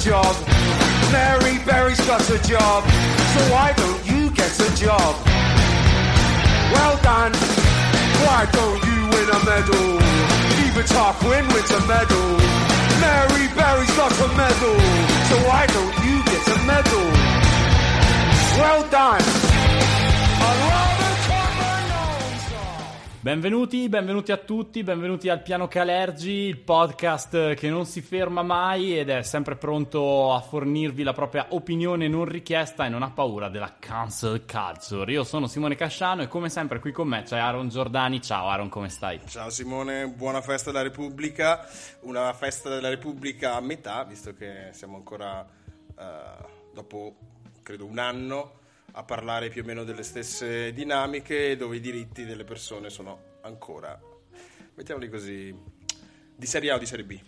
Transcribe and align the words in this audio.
Job. 0.00 0.34
Mary 1.12 1.58
Berry's 1.66 2.00
got 2.06 2.22
a 2.30 2.38
job. 2.48 2.84
So 3.34 3.40
why 3.52 3.74
don't 3.76 4.06
you 4.06 4.30
get 4.30 4.48
a 4.58 4.74
job? 4.74 5.14
Well 6.72 6.96
done. 7.02 7.32
Why 8.24 8.48
don't 8.50 8.80
you 8.88 8.98
win 9.12 9.28
a 9.28 9.44
medal? 9.44 10.00
Even 10.64 10.86
Tarquin 10.88 11.44
wins 11.52 11.70
a 11.70 11.80
medal. 11.86 12.28
Mary 13.04 13.46
Berry's 13.54 13.94
got 13.94 14.12
a 14.12 14.28
medal. 14.40 14.80
So 15.28 15.36
why 15.46 15.66
don't 15.66 15.96
you 16.06 16.24
get 16.24 16.48
a 16.48 16.58
medal? 16.64 17.06
Well 18.58 18.88
done. 18.88 19.49
Benvenuti, 23.22 23.86
benvenuti 23.90 24.32
a 24.32 24.38
tutti, 24.38 24.82
benvenuti 24.82 25.28
al 25.28 25.42
Piano 25.42 25.68
Calergi, 25.68 26.30
il 26.30 26.56
podcast 26.56 27.52
che 27.52 27.68
non 27.68 27.84
si 27.84 28.00
ferma 28.00 28.42
mai 28.42 28.98
ed 28.98 29.10
è 29.10 29.20
sempre 29.20 29.56
pronto 29.56 30.32
a 30.32 30.40
fornirvi 30.40 31.02
la 31.02 31.12
propria 31.12 31.48
opinione 31.50 32.08
non 32.08 32.24
richiesta 32.24 32.86
e 32.86 32.88
non 32.88 33.02
ha 33.02 33.10
paura 33.10 33.50
della 33.50 33.76
cancel 33.78 34.46
culture. 34.46 35.12
Io 35.12 35.24
sono 35.24 35.48
Simone 35.48 35.74
Casciano 35.74 36.22
e 36.22 36.28
come 36.28 36.48
sempre 36.48 36.78
qui 36.78 36.92
con 36.92 37.08
me 37.08 37.22
c'è 37.24 37.36
Aaron 37.36 37.68
Giordani. 37.68 38.22
Ciao 38.22 38.48
Aaron, 38.48 38.70
come 38.70 38.88
stai? 38.88 39.20
Ciao 39.26 39.50
Simone, 39.50 40.08
buona 40.08 40.40
festa 40.40 40.70
della 40.70 40.84
Repubblica, 40.84 41.68
una 42.04 42.32
festa 42.32 42.70
della 42.70 42.88
Repubblica 42.88 43.54
a 43.54 43.60
metà, 43.60 44.02
visto 44.04 44.32
che 44.32 44.70
siamo 44.72 44.96
ancora 44.96 45.46
eh, 45.94 46.04
dopo 46.72 47.16
credo 47.62 47.84
un 47.84 47.98
anno 47.98 48.59
a 48.92 49.02
parlare 49.04 49.48
più 49.48 49.62
o 49.62 49.64
meno 49.64 49.84
delle 49.84 50.02
stesse 50.02 50.72
dinamiche 50.72 51.56
dove 51.56 51.76
i 51.76 51.80
diritti 51.80 52.24
delle 52.24 52.44
persone 52.44 52.90
sono 52.90 53.38
ancora, 53.42 53.98
mettiamoli 54.74 55.08
così, 55.08 55.54
di 56.34 56.46
serie 56.46 56.70
A 56.70 56.74
o 56.74 56.78
di 56.78 56.86
serie 56.86 57.04
B. 57.04 57.20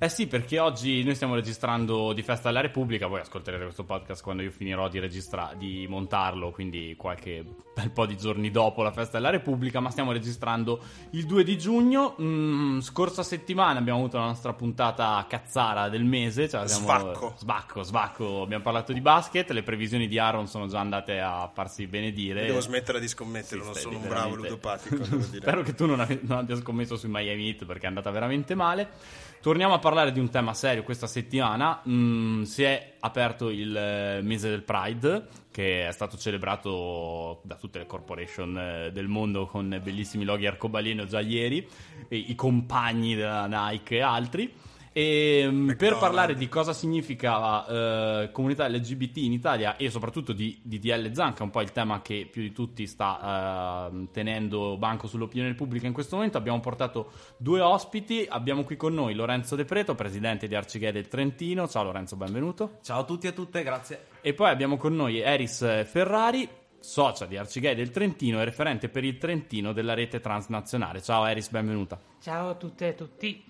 Eh 0.00 0.08
sì, 0.08 0.28
perché 0.28 0.60
oggi 0.60 1.02
noi 1.02 1.16
stiamo 1.16 1.34
registrando 1.34 2.12
di 2.12 2.22
Festa 2.22 2.46
della 2.50 2.60
Repubblica, 2.60 3.08
voi 3.08 3.18
ascolterete 3.18 3.64
questo 3.64 3.82
podcast 3.82 4.22
quando 4.22 4.44
io 4.44 4.52
finirò 4.52 4.88
di, 4.88 5.00
registra- 5.00 5.54
di 5.56 5.86
montarlo, 5.88 6.52
quindi 6.52 6.94
qualche 6.96 7.44
bel 7.74 7.90
po' 7.90 8.06
di 8.06 8.16
giorni 8.16 8.52
dopo 8.52 8.84
la 8.84 8.92
Festa 8.92 9.16
della 9.16 9.30
Repubblica, 9.30 9.80
ma 9.80 9.90
stiamo 9.90 10.12
registrando 10.12 10.80
il 11.10 11.26
2 11.26 11.42
di 11.42 11.58
giugno. 11.58 12.14
Mm, 12.22 12.78
scorsa 12.78 13.24
settimana 13.24 13.80
abbiamo 13.80 13.98
avuto 13.98 14.18
la 14.18 14.26
nostra 14.26 14.52
puntata 14.52 15.26
cazzara 15.28 15.88
del 15.88 16.04
mese. 16.04 16.48
Cioè 16.48 16.60
abbiamo- 16.60 16.80
Svacco. 16.86 17.34
Svacco, 17.36 17.82
svacco. 17.82 18.42
Abbiamo 18.42 18.62
parlato 18.62 18.92
di 18.92 19.00
basket, 19.00 19.50
le 19.50 19.64
previsioni 19.64 20.06
di 20.06 20.16
Aaron 20.16 20.46
sono 20.46 20.68
già 20.68 20.78
andate 20.78 21.18
a 21.18 21.50
farsi 21.52 21.88
benedire. 21.88 22.46
Devo 22.46 22.60
smettere 22.60 23.00
di 23.00 23.08
scommettere, 23.08 23.62
Sì, 23.62 23.66
non 23.66 23.74
sono 23.74 23.98
un 23.98 24.06
bravo 24.06 24.36
ludopatico. 24.36 25.02
Spero 25.34 25.62
che 25.62 25.74
tu 25.74 25.86
non, 25.86 25.98
ave- 25.98 26.20
non 26.22 26.38
abbia 26.38 26.54
scommesso 26.54 26.96
sui 26.96 27.08
Miami 27.10 27.48
Heat 27.48 27.64
perché 27.64 27.86
è 27.86 27.88
andata 27.88 28.12
veramente 28.12 28.54
male. 28.54 29.26
Torniamo 29.40 29.74
a 29.74 29.78
parlare 29.78 30.10
di 30.10 30.18
un 30.18 30.30
tema 30.30 30.52
serio 30.52 30.82
questa 30.82 31.06
settimana. 31.06 31.80
Mm, 31.88 32.42
si 32.42 32.64
è 32.64 32.94
aperto 32.98 33.50
il 33.50 33.76
eh, 33.76 34.20
mese 34.20 34.50
del 34.50 34.62
Pride, 34.62 35.28
che 35.52 35.86
è 35.86 35.92
stato 35.92 36.16
celebrato 36.16 37.40
da 37.44 37.54
tutte 37.54 37.78
le 37.78 37.86
corporation 37.86 38.58
eh, 38.58 38.90
del 38.92 39.06
mondo 39.06 39.46
con 39.46 39.80
bellissimi 39.80 40.24
loghi 40.24 40.46
arcobaleno 40.46 41.06
già 41.06 41.20
ieri, 41.20 41.66
i 42.08 42.34
compagni 42.34 43.14
della 43.14 43.46
Nike 43.46 43.96
e 43.96 44.00
altri. 44.00 44.52
E 44.92 45.46
mm, 45.48 45.70
per 45.72 45.96
parlare 45.98 46.34
di 46.34 46.48
cosa 46.48 46.72
significa 46.72 47.66
eh, 47.66 48.30
comunità 48.32 48.68
LGBT 48.68 49.18
in 49.18 49.32
Italia 49.32 49.76
e 49.76 49.90
soprattutto 49.90 50.32
di 50.32 50.60
DDL 50.62 51.12
Zan, 51.12 51.32
che 51.32 51.40
è 51.40 51.42
un 51.42 51.50
po' 51.50 51.60
il 51.60 51.72
tema 51.72 52.02
che 52.02 52.28
più 52.30 52.42
di 52.42 52.52
tutti 52.52 52.86
sta 52.86 53.90
eh, 53.90 54.08
tenendo 54.12 54.76
banco 54.76 55.06
sull'opinione 55.06 55.54
pubblica 55.54 55.86
in 55.86 55.92
questo 55.92 56.16
momento, 56.16 56.38
abbiamo 56.38 56.60
portato 56.60 57.12
due 57.36 57.60
ospiti. 57.60 58.26
Abbiamo 58.28 58.64
qui 58.64 58.76
con 58.76 58.94
noi 58.94 59.14
Lorenzo 59.14 59.56
De 59.56 59.64
Preto, 59.64 59.94
presidente 59.94 60.46
di 60.46 60.54
Arcigay 60.54 60.92
del 60.92 61.08
Trentino. 61.08 61.68
Ciao 61.68 61.84
Lorenzo, 61.84 62.16
benvenuto. 62.16 62.78
Ciao 62.82 63.00
a 63.00 63.04
tutti 63.04 63.26
e 63.26 63.30
a 63.30 63.32
tutte, 63.32 63.62
grazie. 63.62 64.06
E 64.20 64.34
poi 64.34 64.50
abbiamo 64.50 64.76
con 64.76 64.94
noi 64.94 65.20
Eris 65.20 65.58
Ferrari, 65.86 66.48
socia 66.80 67.26
di 67.26 67.36
Arcigay 67.36 67.74
del 67.74 67.90
Trentino 67.90 68.40
e 68.40 68.44
referente 68.44 68.88
per 68.88 69.04
il 69.04 69.18
Trentino 69.18 69.72
della 69.72 69.94
rete 69.94 70.20
transnazionale. 70.20 71.02
Ciao 71.02 71.24
Eris, 71.26 71.48
benvenuta. 71.50 72.00
Ciao 72.20 72.50
a 72.50 72.54
tutte 72.54 72.86
e 72.86 72.88
a 72.88 72.94
tutti. 72.94 73.47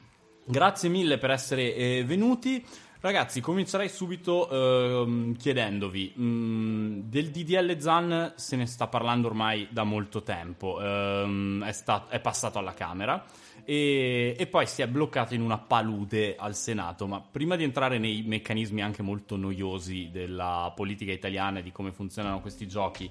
Grazie 0.51 0.89
mille 0.89 1.19
per 1.19 1.31
essere 1.31 1.75
eh, 1.75 2.05
venuti. 2.07 2.65
Ragazzi, 3.01 3.43
comincerei 3.43 3.91
subito 3.91 4.49
ehm, 4.49 5.37
chiedendovi, 5.37 6.15
mh, 6.17 7.01
del 7.05 7.31
DDL 7.31 7.79
ZAN 7.79 8.33
se 8.35 8.57
ne 8.57 8.65
sta 8.65 8.87
parlando 8.87 9.29
ormai 9.29 9.69
da 9.71 9.85
molto 9.85 10.23
tempo, 10.23 10.81
ehm, 10.81 11.63
è, 11.65 11.73
sta- 11.73 12.07
è 12.09 12.19
passato 12.19 12.59
alla 12.59 12.73
Camera 12.73 13.23
e, 13.63 14.35
e 14.39 14.47
poi 14.47 14.67
si 14.67 14.81
è 14.81 14.89
bloccato 14.89 15.35
in 15.35 15.43
una 15.43 15.59
palude 15.59 16.35
al 16.39 16.57
Senato, 16.57 17.07
ma 17.07 17.21
prima 17.21 17.55
di 17.55 17.65
entrare 17.65 17.99
nei 17.99 18.23
meccanismi 18.23 18.81
anche 18.81 19.03
molto 19.03 19.37
noiosi 19.37 20.09
della 20.11 20.73
politica 20.75 21.13
italiana 21.13 21.59
e 21.59 21.63
di 21.63 21.71
come 21.71 21.93
funzionano 21.93 22.41
questi 22.41 22.67
giochi, 22.67 23.11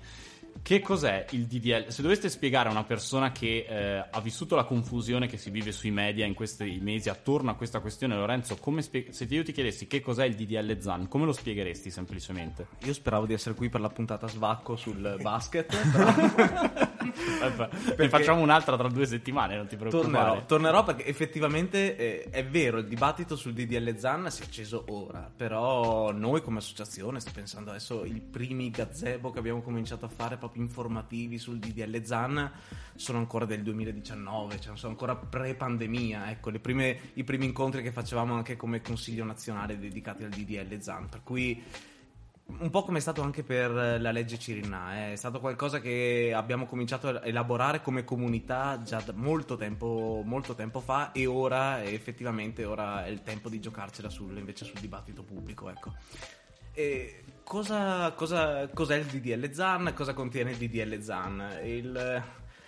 che 0.61 0.81
cos'è 0.81 1.25
il 1.31 1.45
DDL? 1.45 1.87
Se 1.89 2.01
doveste 2.01 2.29
spiegare 2.29 2.69
a 2.69 2.71
una 2.71 2.83
persona 2.83 3.31
che 3.31 3.65
eh, 3.67 4.05
ha 4.09 4.21
vissuto 4.21 4.55
la 4.55 4.63
confusione 4.63 5.27
che 5.27 5.37
si 5.37 5.49
vive 5.49 5.71
sui 5.71 5.91
media 5.91 6.25
in 6.25 6.33
questi 6.33 6.79
mesi 6.81 7.09
attorno 7.09 7.51
a 7.51 7.55
questa 7.55 7.79
questione, 7.79 8.15
Lorenzo, 8.15 8.55
come 8.57 8.81
spie- 8.81 9.11
se 9.11 9.25
io 9.29 9.43
ti 9.43 9.51
chiedessi 9.51 9.87
che 9.87 10.01
cos'è 10.01 10.25
il 10.25 10.35
DDL 10.35 10.79
ZAN, 10.79 11.07
come 11.07 11.25
lo 11.25 11.33
spiegheresti 11.33 11.89
semplicemente? 11.89 12.67
Io 12.83 12.93
speravo 12.93 13.25
di 13.25 13.33
essere 13.33 13.55
qui 13.55 13.69
per 13.69 13.81
la 13.81 13.89
puntata 13.89 14.27
svacco 14.27 14.75
sul 14.75 15.17
basket, 15.21 15.75
però 15.91 16.85
Ne 17.97 18.09
facciamo 18.09 18.41
un'altra 18.41 18.77
tra 18.77 18.87
due 18.87 19.05
settimane, 19.05 19.55
non 19.55 19.67
ti 19.67 19.75
preoccupare. 19.75 20.11
tornerò, 20.11 20.45
tornerò 20.45 20.83
perché 20.83 21.05
effettivamente 21.05 21.95
eh, 21.95 22.29
è 22.29 22.45
vero, 22.45 22.77
il 22.79 22.87
dibattito 22.87 23.35
sul 23.35 23.53
DDL 23.53 23.97
ZAN 23.97 24.29
si 24.29 24.41
è 24.41 24.45
acceso 24.45 24.85
ora, 24.89 25.31
però 25.35 26.11
noi 26.11 26.41
come 26.41 26.59
associazione, 26.59 27.19
sto 27.19 27.31
pensando 27.33 27.69
adesso, 27.69 28.05
i 28.05 28.19
primi 28.21 28.69
gazebo 28.69 29.31
che 29.31 29.39
abbiamo 29.39 29.61
cominciato 29.61 30.05
a 30.05 30.09
fare 30.09 30.37
proprio 30.37 30.63
informativi 30.63 31.37
sul 31.37 31.59
DDL 31.59 32.03
ZAN 32.03 32.51
sono 32.95 33.17
ancora 33.17 33.45
del 33.45 33.61
2019, 33.63 34.59
cioè 34.59 34.75
sono 34.75 34.91
ancora 34.91 35.15
pre-pandemia, 35.15 36.31
ecco, 36.31 36.49
le 36.49 36.59
prime- 36.59 36.99
i 37.13 37.23
primi 37.23 37.45
incontri 37.45 37.81
che 37.81 37.91
facevamo 37.91 38.33
anche 38.33 38.55
come 38.55 38.81
consiglio 38.81 39.23
nazionale 39.23 39.77
dedicati 39.77 40.23
al 40.23 40.29
DDL 40.29 40.79
ZAN, 40.79 41.09
per 41.09 41.21
cui... 41.23 41.63
Un 42.49 42.69
po' 42.69 42.83
come 42.83 42.99
è 42.99 43.01
stato 43.01 43.21
anche 43.21 43.43
per 43.43 43.71
la 43.71 44.11
legge 44.11 44.39
Cirinà, 44.39 45.09
eh. 45.09 45.11
è 45.13 45.15
stato 45.15 45.39
qualcosa 45.39 45.79
che 45.79 46.31
abbiamo 46.33 46.65
cominciato 46.65 47.09
a 47.09 47.21
elaborare 47.25 47.81
come 47.81 48.05
comunità 48.05 48.81
già 48.83 49.03
molto 49.13 49.57
tempo, 49.57 50.21
molto 50.25 50.55
tempo 50.55 50.79
fa 50.79 51.11
e 51.11 51.25
ora 51.25 51.83
eh, 51.83 51.93
effettivamente 51.93 52.63
ora 52.63 53.05
è 53.05 53.09
il 53.09 53.21
tempo 53.21 53.49
di 53.49 53.59
giocarcela 53.59 54.09
sul, 54.09 54.37
invece 54.37 54.63
sul 54.65 54.79
dibattito 54.79 55.23
pubblico. 55.23 55.69
Ecco. 55.69 55.93
Cosa, 57.43 58.11
cosa- 58.11 58.67
cos'è 58.67 58.95
il 58.97 59.05
DDL 59.05 59.51
ZAN? 59.51 59.93
Cosa 59.95 60.13
contiene 60.13 60.51
il 60.51 60.57
DDL 60.57 60.99
ZAN? 61.01 61.59
Il- 61.63 62.23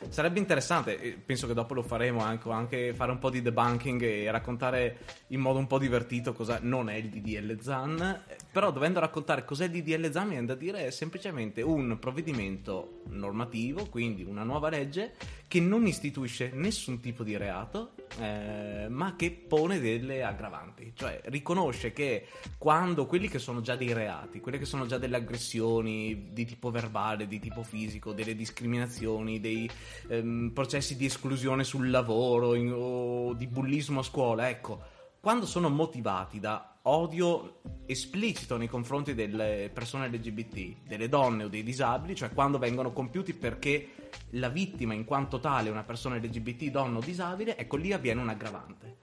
Sarebbe 0.08 0.40
interessante, 0.40 1.22
penso 1.26 1.46
che 1.46 1.54
dopo 1.54 1.74
lo 1.74 1.82
faremo 1.84 2.22
anche, 2.22 2.50
anche 2.50 2.94
fare 2.94 3.12
un 3.12 3.20
po' 3.20 3.30
di 3.30 3.42
debunking 3.42 4.02
e 4.02 4.32
raccontare 4.32 5.00
in 5.28 5.42
modo 5.42 5.60
un 5.60 5.68
po' 5.68 5.78
divertito 5.78 6.32
cosa 6.32 6.60
non 6.62 6.90
è 6.90 6.96
il 6.96 7.10
DDL 7.10 7.60
ZAN. 7.60 8.24
Però 8.52 8.72
dovendo 8.72 9.02
raccontare 9.02 9.44
cos'è 9.44 9.66
il 9.66 9.72
DDL 9.72 10.10
ZAN 10.10 10.24
mi 10.24 10.32
viene 10.32 10.48
da 10.48 10.56
dire 10.56 10.86
è 10.86 10.92
semplicemente 10.92 11.62
un 11.62 12.00
provvedimento 12.00 13.02
normativo, 13.10 13.88
quindi 13.88 14.24
una 14.24 14.44
nuova 14.44 14.70
legge 14.70 15.16
che 15.50 15.60
non 15.60 15.88
istituisce 15.88 16.52
nessun 16.54 17.00
tipo 17.00 17.24
di 17.24 17.36
reato, 17.36 17.94
eh, 18.20 18.86
ma 18.88 19.16
che 19.16 19.32
pone 19.32 19.80
delle 19.80 20.24
aggravanti, 20.24 20.94
cioè 20.94 21.22
riconosce 21.26 21.92
che 21.92 22.28
quando 22.60 23.08
quelli 23.08 23.28
che 23.28 23.40
sono 23.40 23.60
già 23.60 23.76
dei 23.76 23.92
reati, 23.92 24.42
quelle 24.42 24.60
che 24.60 24.66
sono 24.66 24.86
già 24.86 25.00
delle 25.00 25.16
aggressioni 25.16 26.28
di 26.32 26.46
tipo 26.46 26.70
verbale, 26.70 27.28
di 27.28 27.40
tipo 27.40 27.64
fisico, 27.64 28.14
delle 28.14 28.36
discriminazioni, 28.36 29.40
dei 29.40 29.68
ehm, 30.08 30.52
processi 30.54 30.96
di 30.96 31.06
esclusione 31.06 31.64
sul 31.64 31.90
lavoro 31.90 32.54
in- 32.54 32.72
o 32.72 33.34
di 33.34 33.48
bullismo 33.48 34.02
a 34.02 34.04
scuola, 34.04 34.50
ecco, 34.50 34.80
quando 35.20 35.48
sono 35.48 35.70
motivati 35.70 36.40
da 36.40 36.69
odio 36.84 37.62
esplicito 37.86 38.58
nei 38.58 38.68
confronti 38.68 39.14
delle 39.14 39.70
persone 39.74 40.08
LGBT, 40.08 40.88
delle 40.88 41.10
donne 41.10 41.46
o 41.46 41.48
dei 41.48 41.64
disabili, 41.64 42.16
cioè 42.16 42.32
quando 42.32 42.58
vengono 42.58 42.92
compiuti 42.92 43.34
perché 43.34 43.90
la 44.32 44.50
vittima 44.50 44.94
in 44.94 45.06
quanto 45.06 45.40
tale 45.40 45.70
è 45.70 45.72
una 45.72 45.84
persona 45.84 46.18
LGBT, 46.18 46.66
donna 46.66 47.00
o 47.00 47.02
disabile, 47.02 47.58
ecco 47.58 47.76
lì 47.76 47.92
avviene 47.92 48.22
un 48.22 48.30
aggravante. 48.30 48.98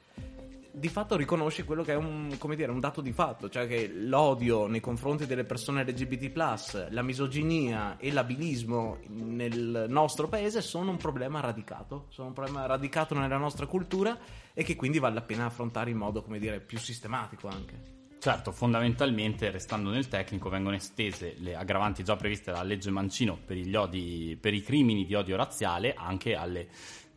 Di 0.76 0.88
fatto 0.88 1.16
riconosce 1.16 1.64
quello 1.64 1.82
che 1.82 1.92
è 1.92 1.96
un, 1.96 2.36
dire, 2.54 2.70
un 2.70 2.80
dato 2.80 3.00
di 3.00 3.12
fatto, 3.12 3.48
cioè 3.48 3.66
che 3.66 3.88
l'odio 3.88 4.66
nei 4.66 4.80
confronti 4.80 5.24
delle 5.24 5.44
persone 5.44 5.84
LGBT, 5.84 6.86
la 6.90 7.02
misoginia 7.02 7.96
e 7.96 8.12
l'abilismo 8.12 8.98
nel 9.06 9.86
nostro 9.88 10.28
paese 10.28 10.60
sono 10.60 10.90
un 10.90 10.98
problema 10.98 11.40
radicato, 11.40 12.06
sono 12.10 12.28
un 12.28 12.34
problema 12.34 12.66
radicato 12.66 13.18
nella 13.18 13.38
nostra 13.38 13.64
cultura 13.64 14.18
e 14.58 14.64
che 14.64 14.74
quindi 14.74 14.98
vale 14.98 15.14
la 15.14 15.20
pena 15.20 15.44
affrontare 15.44 15.90
in 15.90 15.98
modo, 15.98 16.22
come 16.22 16.38
dire, 16.38 16.60
più 16.60 16.78
sistematico 16.78 17.46
anche. 17.46 17.94
Certo, 18.18 18.52
fondamentalmente, 18.52 19.50
restando 19.50 19.90
nel 19.90 20.08
tecnico, 20.08 20.48
vengono 20.48 20.74
estese 20.74 21.34
le 21.40 21.54
aggravanti 21.54 22.02
già 22.02 22.16
previste 22.16 22.50
dalla 22.50 22.64
legge 22.64 22.90
Mancino 22.90 23.36
per, 23.44 23.58
gli 23.58 23.74
odi, 23.76 24.38
per 24.40 24.54
i 24.54 24.62
crimini 24.62 25.04
di 25.04 25.14
odio 25.14 25.36
razziale 25.36 25.92
anche 25.94 26.34
alle 26.34 26.68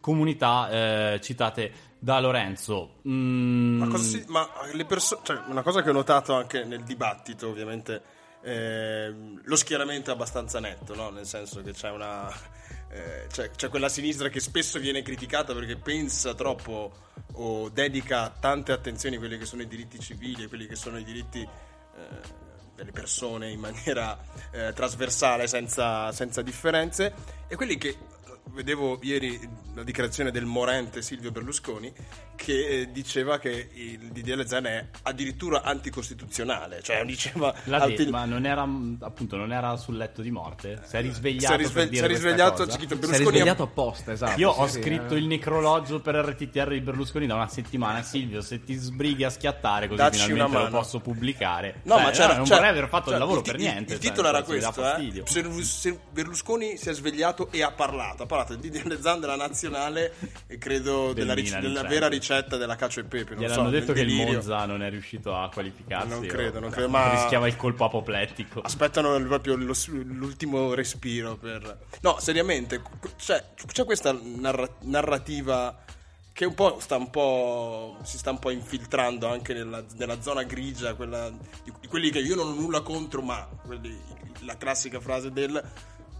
comunità 0.01 1.13
eh, 1.13 1.21
citate 1.21 1.71
da 1.97 2.19
Lorenzo. 2.19 2.99
Mm, 3.07 3.77
Ma, 3.79 3.87
cosa 3.87 4.03
si- 4.03 4.25
ma 4.27 4.47
le 4.73 4.85
perso- 4.85 5.21
cioè, 5.23 5.41
una 5.47 5.61
cosa 5.63 5.81
che 5.81 5.89
ho 5.89 5.93
notato 5.93 6.35
anche 6.35 6.65
nel 6.65 6.83
dibattito, 6.83 7.47
ovviamente, 7.47 8.01
ehm, 8.43 9.41
lo 9.45 9.55
schieramento 9.55 10.11
è 10.11 10.13
abbastanza 10.13 10.59
netto, 10.59 10.93
no? 10.93 11.09
nel 11.09 11.25
senso 11.25 11.61
che 11.61 11.71
c'è 11.71 11.89
una. 11.89 12.29
Eh, 12.91 13.27
c'è, 13.29 13.51
c'è 13.51 13.69
quella 13.69 13.89
sinistra 13.89 14.29
che 14.29 14.39
spesso 14.39 14.79
viene 14.79 15.01
criticata 15.01 15.53
perché 15.53 15.75
pensa 15.75 16.33
troppo 16.33 17.07
o 17.33 17.69
dedica 17.69 18.29
tante 18.39 18.71
attenzioni 18.71 19.15
a 19.15 19.19
quelli 19.19 19.37
che 19.37 19.45
sono 19.45 19.61
i 19.61 19.67
diritti 19.67 19.99
civili 19.99 20.43
e 20.43 20.47
quelli 20.47 20.65
che 20.65 20.75
sono 20.75 20.97
i 20.97 21.03
diritti 21.03 21.41
eh, 21.41 22.47
delle 22.75 22.91
persone 22.91 23.51
in 23.51 23.59
maniera 23.59 24.17
eh, 24.51 24.73
trasversale, 24.73 25.47
senza, 25.47 26.11
senza 26.11 26.41
differenze, 26.41 27.13
e 27.47 27.55
quelli 27.55 27.77
che 27.77 27.95
vedevo 28.51 28.97
ieri 29.01 29.39
la 29.75 29.83
dichiarazione 29.83 30.31
del 30.31 30.45
morente 30.45 31.01
Silvio 31.01 31.31
Berlusconi 31.31 31.93
che 32.41 32.67
eh, 32.67 32.91
diceva 32.91 33.37
che 33.37 33.67
il 33.73 33.97
DDL 34.11 34.45
Zan 34.47 34.65
è 34.65 34.87
addirittura 35.03 35.61
anticostituzionale, 35.61 36.81
cioè 36.81 37.03
diceva 37.05 37.53
l'ha 37.65 37.85
detto, 37.85 38.09
ma 38.09 38.23
non 38.25 38.45
era 38.45 38.61
appunto 39.01 39.35
non 39.35 39.51
era 39.51 39.75
sul 39.75 39.97
letto 39.97 40.21
di 40.21 40.31
morte? 40.31 40.81
Si 40.85 40.95
è 40.95 41.01
risvegliato 41.01 41.47
si 41.47 41.53
è, 41.53 41.57
risve- 41.57 41.95
si 41.95 42.03
è 42.03 42.07
risvegliato, 42.07 42.69
Si 42.69 42.77
è 42.77 43.17
risvegliato 43.17 43.63
apposta, 43.63 44.11
esatto. 44.13 44.39
Io 44.39 44.53
sì, 44.53 44.59
ho 44.59 44.67
sì, 44.67 44.81
scritto 44.81 45.15
eh. 45.15 45.17
il 45.17 45.25
necrologio 45.25 45.99
per 45.99 46.15
RTTR 46.15 46.69
di 46.69 46.79
Berlusconi 46.81 47.27
da 47.27 47.35
una 47.35 47.47
settimana. 47.49 48.01
Silvio, 48.01 48.41
se 48.41 48.63
ti 48.63 48.73
sbrighi 48.75 49.25
a 49.25 49.29
schiattare 49.29 49.87
così 49.87 50.01
Dacci 50.01 50.31
finalmente 50.31 50.69
lo 50.71 50.77
posso 50.77 50.99
pubblicare. 50.99 51.81
No, 51.83 51.95
Cioè, 51.95 52.03
ma 52.03 52.09
c'era, 52.11 52.35
non 52.35 52.43
c'era- 52.43 52.55
vorrei 52.55 52.69
aver 52.71 52.87
fatto 52.89 53.05
cioè, 53.05 53.13
il 53.15 53.19
lavoro 53.19 53.41
ti- 53.41 53.51
per 53.51 53.59
niente. 53.59 53.93
Il 53.93 53.99
cioè, 53.99 54.09
titolo 54.09 54.27
era 54.29 54.39
mi 54.39 54.45
questo: 54.45 54.95
eh. 54.95 55.23
Se- 55.63 55.99
Berlusconi 56.11 56.77
si 56.77 56.89
è 56.89 56.93
svegliato 56.93 57.51
e 57.51 57.61
ha 57.63 57.71
parlato. 57.71 58.23
Ha 58.23 58.25
parlato 58.25 58.55
di 58.55 58.69
DDL 58.69 58.99
Zan 59.01 59.19
della 59.19 59.35
nazionale 59.35 60.13
e 60.47 60.57
credo 60.57 61.07
Del 61.07 61.15
della, 61.15 61.33
ric- 61.33 61.59
della 61.59 61.73
certo. 61.81 61.89
vera 61.89 62.07
ricetta 62.35 62.57
della 62.57 62.75
cacio 62.75 62.99
e 62.99 63.03
pepe. 63.05 63.35
Non 63.35 63.43
Gli 63.43 63.47
so, 63.47 63.59
hanno 63.59 63.69
nel 63.69 63.79
detto 63.79 63.93
che 63.93 64.01
il 64.01 64.07
delirio. 64.07 64.33
Monza 64.33 64.65
non 64.65 64.81
è 64.83 64.89
riuscito 64.89 65.35
a 65.35 65.49
qualificarsi. 65.49 66.07
Non 66.09 66.25
credo, 66.25 66.59
non 66.59 66.69
credo, 66.69 66.89
ma- 66.89 67.11
Rischiava 67.11 67.47
il 67.47 67.55
colpo 67.55 67.85
apoplettico. 67.85 68.61
aspettano 68.61 69.15
il- 69.15 69.25
proprio 69.25 69.55
lo- 69.55 69.73
l'ultimo 70.03 70.73
respiro 70.73 71.35
per... 71.37 71.79
No, 72.01 72.17
seriamente, 72.19 72.81
c'è, 73.17 73.43
c'è 73.71 73.85
questa 73.85 74.15
narra- 74.21 74.69
narrativa 74.81 75.77
che 76.31 76.45
un 76.45 76.53
po' 76.53 76.79
sta 76.79 76.95
un 76.95 77.09
po' 77.09 77.97
si 78.03 78.17
sta 78.17 78.29
un 78.31 78.39
po' 78.39 78.49
infiltrando 78.51 79.27
anche 79.27 79.53
nella, 79.53 79.83
nella 79.97 80.21
zona 80.21 80.43
grigia, 80.43 80.93
quella 80.93 81.29
di, 81.29 81.73
di 81.81 81.87
quelli 81.87 82.11
che 82.11 82.19
io 82.19 82.35
non 82.35 82.47
ho 82.47 82.53
nulla 82.53 82.81
contro, 82.81 83.21
ma 83.21 83.45
quelli- 83.65 83.99
la 84.41 84.55
classica 84.55 85.01
frase 85.01 85.31
del 85.33 85.61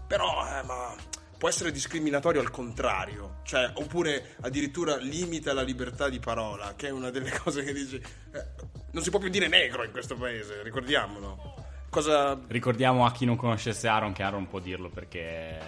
però 0.06 0.46
eh, 0.46 0.62
ma 0.64 0.94
può 1.40 1.48
essere 1.48 1.72
discriminatorio 1.72 2.38
al 2.42 2.50
contrario, 2.50 3.38
cioè 3.44 3.70
oppure 3.72 4.36
addirittura 4.42 4.98
limita 4.98 5.54
la 5.54 5.62
libertà 5.62 6.10
di 6.10 6.18
parola, 6.18 6.74
che 6.76 6.88
è 6.88 6.90
una 6.90 7.08
delle 7.08 7.30
cose 7.42 7.64
che 7.64 7.72
dice 7.72 7.96
eh, 7.96 8.44
non 8.90 9.02
si 9.02 9.08
può 9.08 9.18
più 9.18 9.30
dire 9.30 9.48
negro 9.48 9.82
in 9.82 9.90
questo 9.90 10.16
paese, 10.16 10.62
ricordiamolo. 10.62 11.54
Cosa 11.88 12.38
Ricordiamo 12.46 13.06
a 13.06 13.10
chi 13.12 13.24
non 13.24 13.36
conoscesse 13.36 13.88
Aaron 13.88 14.12
che 14.12 14.22
Aaron 14.22 14.48
può 14.48 14.58
dirlo 14.58 14.90
perché, 14.90 15.58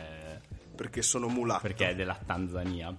perché 0.76 1.00
sono 1.00 1.28
mulatto. 1.28 1.62
perché 1.62 1.88
è 1.88 1.94
della 1.94 2.18
Tanzania. 2.24 2.94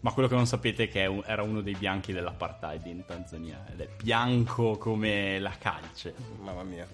Ma 0.00 0.12
quello 0.12 0.28
che 0.28 0.34
non 0.34 0.46
sapete 0.46 0.84
è 0.84 0.88
che 0.88 1.04
un- 1.04 1.22
era 1.26 1.42
uno 1.42 1.60
dei 1.60 1.76
bianchi 1.78 2.14
dell'apartheid 2.14 2.86
in 2.86 3.04
Tanzania. 3.04 3.66
Ed 3.70 3.80
è 3.82 3.88
bianco 4.02 4.78
come 4.78 5.38
la 5.38 5.54
calce. 5.58 6.14
Mamma 6.40 6.62
mia. 6.62 6.88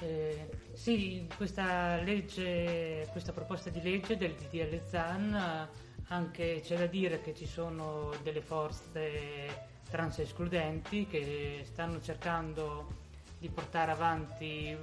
Eh, 0.00 0.48
sì, 0.80 1.28
questa 1.36 1.96
legge, 1.96 3.06
questa 3.12 3.32
proposta 3.32 3.68
di 3.68 3.82
legge 3.82 4.16
del 4.16 4.32
DDL 4.32 4.80
ZAN, 4.86 5.68
anche 6.08 6.62
c'è 6.64 6.78
da 6.78 6.86
dire 6.86 7.20
che 7.20 7.34
ci 7.34 7.44
sono 7.44 8.14
delle 8.22 8.40
forze 8.40 9.66
trans 9.90 10.20
escludenti 10.20 11.06
che 11.06 11.64
stanno 11.64 12.00
cercando 12.00 12.94
di 13.38 13.50
portare 13.50 13.90
avanti 13.90 14.74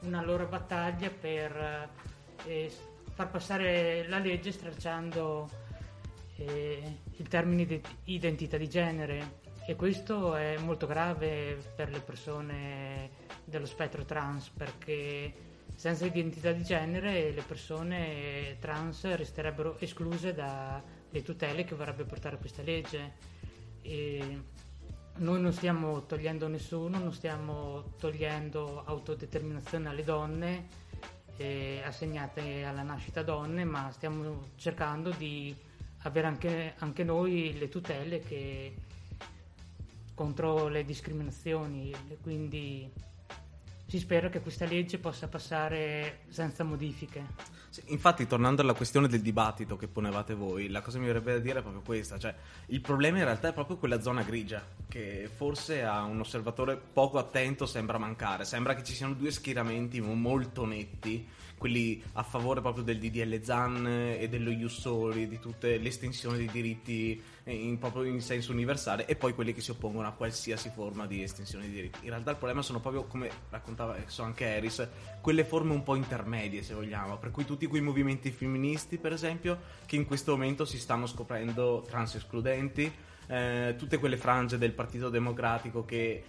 una 0.00 0.22
loro 0.22 0.46
battaglia 0.46 1.10
per 1.10 1.90
eh, 2.46 2.72
far 3.12 3.28
passare 3.28 4.08
la 4.08 4.18
legge 4.18 4.52
stralciando 4.52 5.50
eh, 6.36 6.98
il 7.14 7.28
termine 7.28 7.66
di 7.66 7.82
identità 8.04 8.56
di 8.56 8.70
genere. 8.70 9.40
E 9.66 9.76
questo 9.76 10.34
è 10.34 10.56
molto 10.56 10.86
grave 10.86 11.58
per 11.76 11.90
le 11.90 12.00
persone 12.00 13.10
dello 13.44 13.66
spettro 13.66 14.04
trans 14.04 14.48
perché 14.48 15.50
senza 15.74 16.06
identità 16.06 16.52
di 16.52 16.62
genere 16.62 17.32
le 17.32 17.42
persone 17.42 18.56
trans 18.60 19.04
resterebbero 19.14 19.78
escluse 19.80 20.32
dalle 20.34 21.22
tutele 21.22 21.64
che 21.64 21.74
vorrebbe 21.74 22.04
portare 22.04 22.38
questa 22.38 22.62
legge. 22.62 23.12
E 23.82 24.42
noi 25.16 25.40
non 25.40 25.52
stiamo 25.52 26.06
togliendo 26.06 26.46
nessuno, 26.48 26.98
non 26.98 27.12
stiamo 27.12 27.94
togliendo 27.98 28.84
autodeterminazione 28.84 29.88
alle 29.88 30.04
donne 30.04 30.68
eh, 31.36 31.82
assegnate 31.84 32.64
alla 32.64 32.82
nascita 32.82 33.22
donne, 33.22 33.64
ma 33.64 33.90
stiamo 33.90 34.50
cercando 34.56 35.10
di 35.10 35.54
avere 36.02 36.26
anche, 36.26 36.74
anche 36.78 37.04
noi 37.04 37.56
le 37.58 37.68
tutele 37.68 38.20
che, 38.20 38.74
contro 40.14 40.68
le 40.68 40.84
discriminazioni. 40.84 41.92
Quindi 42.20 42.90
si 43.92 43.98
spera 43.98 44.30
che 44.30 44.40
questa 44.40 44.64
legge 44.64 44.96
possa 44.96 45.28
passare 45.28 46.20
senza 46.28 46.64
modifiche. 46.64 47.26
Sì, 47.68 47.82
infatti, 47.88 48.26
tornando 48.26 48.62
alla 48.62 48.72
questione 48.72 49.06
del 49.06 49.20
dibattito 49.20 49.76
che 49.76 49.86
ponevate 49.86 50.32
voi, 50.32 50.70
la 50.70 50.80
cosa 50.80 50.98
mi 50.98 51.04
verrebbe 51.04 51.34
da 51.34 51.38
dire 51.40 51.58
è 51.58 51.60
proprio 51.60 51.82
questa: 51.82 52.18
cioè, 52.18 52.34
il 52.68 52.80
problema 52.80 53.18
in 53.18 53.24
realtà 53.24 53.48
è 53.48 53.52
proprio 53.52 53.76
quella 53.76 54.00
zona 54.00 54.22
grigia, 54.22 54.64
che 54.88 55.28
forse 55.34 55.84
a 55.84 56.04
un 56.04 56.20
osservatore 56.20 56.74
poco 56.74 57.18
attento 57.18 57.66
sembra 57.66 57.98
mancare. 57.98 58.46
Sembra 58.46 58.74
che 58.74 58.82
ci 58.82 58.94
siano 58.94 59.12
due 59.12 59.30
schieramenti 59.30 60.00
molto 60.00 60.64
netti, 60.64 61.28
quelli 61.62 62.02
a 62.14 62.24
favore 62.24 62.60
proprio 62.60 62.82
del 62.82 62.98
DDL 62.98 63.40
ZAN 63.40 63.86
e 64.18 64.28
dello 64.28 64.50
Ius 64.50 64.80
Soli, 64.80 65.28
di 65.28 65.38
tutte 65.38 65.78
le 65.78 65.88
estensioni 65.90 66.38
dei 66.38 66.48
diritti 66.50 67.22
in, 67.44 67.78
proprio 67.78 68.02
in 68.02 68.20
senso 68.20 68.50
universale, 68.50 69.06
e 69.06 69.14
poi 69.14 69.32
quelli 69.32 69.54
che 69.54 69.60
si 69.60 69.70
oppongono 69.70 70.08
a 70.08 70.10
qualsiasi 70.10 70.72
forma 70.74 71.06
di 71.06 71.22
estensione 71.22 71.66
di 71.66 71.72
diritti. 71.72 72.00
In 72.02 72.10
realtà 72.10 72.32
il 72.32 72.36
problema 72.36 72.62
sono 72.62 72.80
proprio, 72.80 73.04
come 73.04 73.30
raccontava 73.50 73.96
so 74.06 74.24
anche 74.24 74.44
Eris, 74.44 74.88
quelle 75.20 75.44
forme 75.44 75.72
un 75.72 75.84
po' 75.84 75.94
intermedie, 75.94 76.64
se 76.64 76.74
vogliamo, 76.74 77.18
per 77.18 77.30
cui 77.30 77.44
tutti 77.44 77.68
quei 77.68 77.80
movimenti 77.80 78.32
femministi, 78.32 78.98
per 78.98 79.12
esempio, 79.12 79.60
che 79.86 79.94
in 79.94 80.04
questo 80.04 80.32
momento 80.32 80.64
si 80.64 80.80
stanno 80.80 81.06
scoprendo 81.06 81.86
trans 81.86 82.16
escludenti, 82.16 82.92
eh, 83.28 83.76
tutte 83.78 83.98
quelle 83.98 84.16
frange 84.16 84.58
del 84.58 84.72
Partito 84.72 85.10
Democratico 85.10 85.84
che 85.84 86.24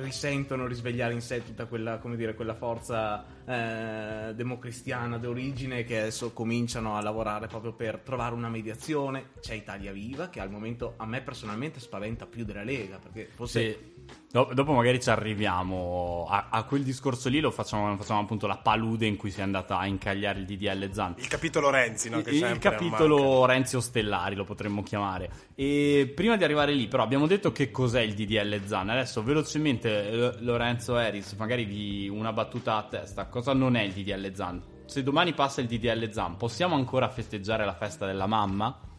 risentono 0.00 0.66
risvegliare 0.66 1.12
in 1.12 1.20
sé 1.20 1.44
tutta 1.44 1.66
quella, 1.66 2.00
dire, 2.14 2.34
quella 2.34 2.54
forza 2.54 3.24
eh, 3.44 4.34
democristiana 4.34 5.18
d'origine 5.18 5.84
che 5.84 6.00
adesso 6.00 6.32
cominciano 6.32 6.96
a 6.96 7.02
lavorare 7.02 7.46
proprio 7.46 7.72
per 7.72 7.98
trovare 7.98 8.34
una 8.34 8.48
mediazione. 8.48 9.30
C'è 9.40 9.54
Italia 9.54 9.92
Viva 9.92 10.28
che 10.28 10.40
al 10.40 10.50
momento 10.50 10.94
a 10.96 11.06
me 11.06 11.20
personalmente 11.20 11.80
spaventa 11.80 12.26
più 12.26 12.44
della 12.44 12.64
Lega 12.64 12.98
perché 12.98 13.28
forse 13.32 13.60
Sì. 13.60 13.91
Do- 14.32 14.48
dopo 14.54 14.72
magari 14.72 14.98
ci 14.98 15.10
arriviamo 15.10 16.26
a, 16.26 16.46
a 16.48 16.62
quel 16.62 16.82
discorso 16.82 17.28
lì, 17.28 17.38
lo 17.38 17.50
facciamo, 17.50 17.94
facciamo 17.98 18.20
appunto 18.20 18.46
la 18.46 18.56
palude 18.56 19.04
in 19.04 19.16
cui 19.16 19.30
si 19.30 19.40
è 19.40 19.42
andata 19.42 19.76
a 19.76 19.84
incagliare 19.84 20.38
il 20.38 20.46
DDL 20.46 20.90
Zan. 20.90 21.16
Il 21.18 21.28
capitolo 21.28 21.68
Renzi, 21.68 22.08
no? 22.08 22.22
Che 22.22 22.30
il 22.30 22.38
sempre 22.38 22.70
capitolo 22.70 23.44
Renzi 23.44 23.76
Ostellari 23.76 24.34
lo 24.34 24.44
potremmo 24.44 24.82
chiamare. 24.82 25.30
E 25.54 26.10
prima 26.14 26.38
di 26.38 26.44
arrivare 26.44 26.72
lì, 26.72 26.88
però, 26.88 27.02
abbiamo 27.02 27.26
detto 27.26 27.52
che 27.52 27.70
cos'è 27.70 28.00
il 28.00 28.14
DDL 28.14 28.64
Zan. 28.64 28.88
Adesso, 28.88 29.22
velocemente, 29.22 30.08
eh, 30.08 30.40
Lorenzo 30.40 30.96
Eris, 30.96 31.34
magari 31.34 31.66
vi 31.66 32.08
una 32.08 32.32
battuta 32.32 32.76
a 32.76 32.84
testa. 32.84 33.26
Cosa 33.26 33.52
non 33.52 33.76
è 33.76 33.82
il 33.82 33.92
DDL 33.92 34.32
Zan? 34.34 34.62
Se 34.86 35.02
domani 35.02 35.34
passa 35.34 35.60
il 35.60 35.66
DDL 35.66 36.10
Zan, 36.10 36.38
possiamo 36.38 36.74
ancora 36.74 37.10
festeggiare 37.10 37.66
la 37.66 37.74
festa 37.74 38.06
della 38.06 38.26
mamma? 38.26 38.91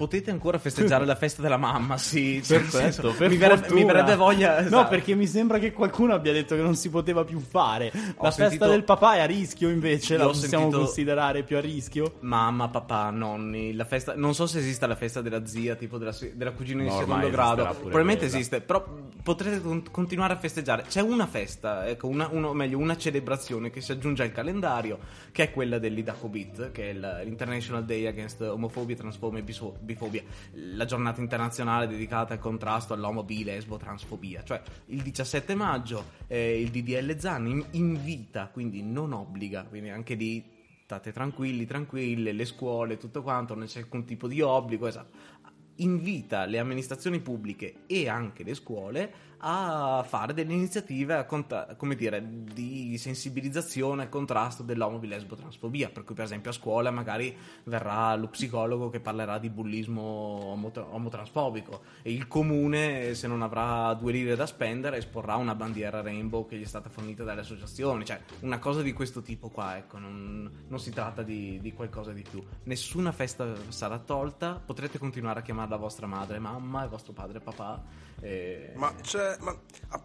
Potete 0.00 0.30
ancora 0.30 0.56
festeggiare 0.58 1.04
la 1.04 1.14
festa 1.14 1.42
della 1.42 1.58
mamma, 1.58 1.98
sì, 1.98 2.42
certo, 2.42 2.78
Perfetto, 2.78 3.08
adesso 3.08 3.18
per 3.18 3.28
mi, 3.28 3.36
verrebbe, 3.36 3.70
mi 3.74 3.84
verrebbe 3.84 4.16
voglia 4.16 4.60
No, 4.62 4.66
esatto. 4.66 4.88
perché 4.88 5.14
mi 5.14 5.26
sembra 5.26 5.58
che 5.58 5.72
qualcuno 5.72 6.14
abbia 6.14 6.32
detto 6.32 6.56
che 6.56 6.62
non 6.62 6.74
si 6.74 6.88
poteva 6.88 7.22
più 7.24 7.38
fare. 7.38 7.88
Ho 8.16 8.22
La 8.22 8.30
festa 8.30 8.48
sentito- 8.48 8.68
del 8.68 8.84
papà 8.84 9.16
è 9.16 9.20
a 9.20 9.26
rischio, 9.26 9.68
invece, 9.68 10.16
la 10.16 10.24
possiamo 10.24 10.62
sentito- 10.64 10.78
considerare 10.84 11.42
più 11.42 11.58
a 11.58 11.60
rischio? 11.60 12.14
Mamma, 12.20 12.68
papà, 12.68 13.10
nonni, 13.10 13.74
la 13.74 13.84
festa. 13.84 14.14
Non 14.16 14.32
so 14.34 14.46
se 14.46 14.60
esista 14.60 14.86
la 14.86 14.96
festa 14.96 15.20
della 15.20 15.44
zia, 15.44 15.74
tipo 15.74 15.98
della, 15.98 16.16
della 16.32 16.52
cugina 16.52 16.80
di 16.82 16.88
No, 16.88 16.94
ormai 16.94 17.16
secondo 17.26 17.30
grado. 17.36 17.62
Probabilmente 17.78 18.24
quella. 18.24 18.36
esiste, 18.38 18.60
però 18.62 18.82
potrete 19.22 19.60
con- 19.60 19.84
continuare 19.90 20.32
a 20.32 20.36
festeggiare. 20.36 20.84
C'è 20.88 21.02
una 21.02 21.26
festa, 21.26 21.86
ecco, 21.86 22.06
una, 22.06 22.26
uno- 22.32 22.54
meglio, 22.54 22.78
una 22.78 22.96
celebrazione 22.96 23.68
che 23.68 23.82
si 23.82 23.92
aggiunge 23.92 24.22
al 24.22 24.32
calendario, 24.32 24.98
che 25.30 25.42
è 25.42 25.50
quella 25.52 25.78
dell'Idacobit, 25.78 26.70
che 26.72 26.90
è 26.90 26.94
l'International 27.24 27.84
Day 27.84 28.06
Against 28.06 28.40
Homophobia, 28.40 28.96
Transphobia 28.96 29.40
e 29.40 29.42
Biso- 29.42 29.76
Bifobia, 29.92 30.22
la 30.52 30.84
giornata 30.84 31.20
internazionale 31.20 31.86
dedicata 31.86 32.34
al 32.34 32.40
contrasto 32.40 32.94
all'omo, 32.94 33.22
bi, 33.22 33.44
lesbo, 33.44 33.76
transfobia. 33.76 34.42
Cioè, 34.44 34.62
il 34.86 35.02
17 35.02 35.54
maggio 35.54 36.04
eh, 36.26 36.60
il 36.60 36.70
DDL 36.70 37.18
Zan 37.18 37.46
in- 37.46 37.66
invita, 37.72 38.48
quindi 38.48 38.82
non 38.82 39.12
obbliga, 39.12 39.64
quindi 39.64 39.90
anche 39.90 40.14
lì 40.14 40.58
state 40.84 41.12
tranquilli, 41.12 41.66
tranquille, 41.66 42.32
le 42.32 42.44
scuole, 42.44 42.98
tutto 42.98 43.22
quanto, 43.22 43.54
non 43.54 43.66
c'è 43.66 43.80
alcun 43.80 44.04
tipo 44.04 44.26
di 44.26 44.40
obbligo, 44.40 44.86
esatto. 44.88 45.38
Invita 45.80 46.44
le 46.44 46.58
amministrazioni 46.58 47.20
pubbliche 47.20 47.84
e 47.86 48.08
anche 48.08 48.42
le 48.42 48.54
scuole 48.54 49.28
a 49.42 50.04
fare 50.06 50.34
delle 50.34 50.52
iniziative 50.52 51.14
a 51.14 51.24
come 51.24 51.94
dire, 51.94 52.22
di 52.52 52.98
sensibilizzazione 52.98 54.04
e 54.04 54.08
contrasto 54.08 54.62
dell'omobilesbo-transfobia. 54.62 55.88
Per 55.90 56.04
cui, 56.04 56.14
per 56.14 56.24
esempio, 56.24 56.50
a 56.50 56.54
scuola 56.54 56.90
magari 56.90 57.34
verrà 57.64 58.14
lo 58.16 58.28
psicologo 58.28 58.90
che 58.90 59.00
parlerà 59.00 59.38
di 59.38 59.48
bullismo 59.48 60.02
omotra- 60.02 60.86
omotransfobico 60.92 61.82
e 62.02 62.12
il 62.12 62.26
comune, 62.28 63.14
se 63.14 63.26
non 63.28 63.42
avrà 63.42 63.94
due 63.94 64.12
lire 64.12 64.36
da 64.36 64.46
spendere, 64.46 64.98
esporrà 64.98 65.36
una 65.36 65.54
bandiera 65.54 66.02
rainbow 66.02 66.46
che 66.46 66.58
gli 66.58 66.62
è 66.62 66.66
stata 66.66 66.90
fornita 66.90 67.24
dalle 67.24 67.40
associazioni. 67.40 68.04
Cioè, 68.04 68.20
una 68.40 68.58
cosa 68.58 68.82
di 68.82 68.92
questo 68.92 69.22
tipo 69.22 69.48
qua, 69.48 69.78
ecco, 69.78 69.98
non, 69.98 70.50
non 70.68 70.78
si 70.78 70.90
tratta 70.90 71.22
di, 71.22 71.58
di 71.62 71.72
qualcosa 71.72 72.12
di 72.12 72.24
più. 72.28 72.44
Nessuna 72.64 73.12
festa 73.12 73.54
sarà 73.68 73.98
tolta, 73.98 74.60
potrete 74.62 74.98
continuare 74.98 75.40
a 75.40 75.42
chiamare 75.42 75.69
la 75.70 75.76
vostra 75.76 76.06
madre 76.06 76.38
mamma 76.38 76.84
e 76.84 76.88
vostro 76.88 77.12
padre 77.12 77.40
papà. 77.40 77.82
E... 78.20 78.72
Ma 78.74 78.94
c'è 79.00 79.36
ma 79.40 79.58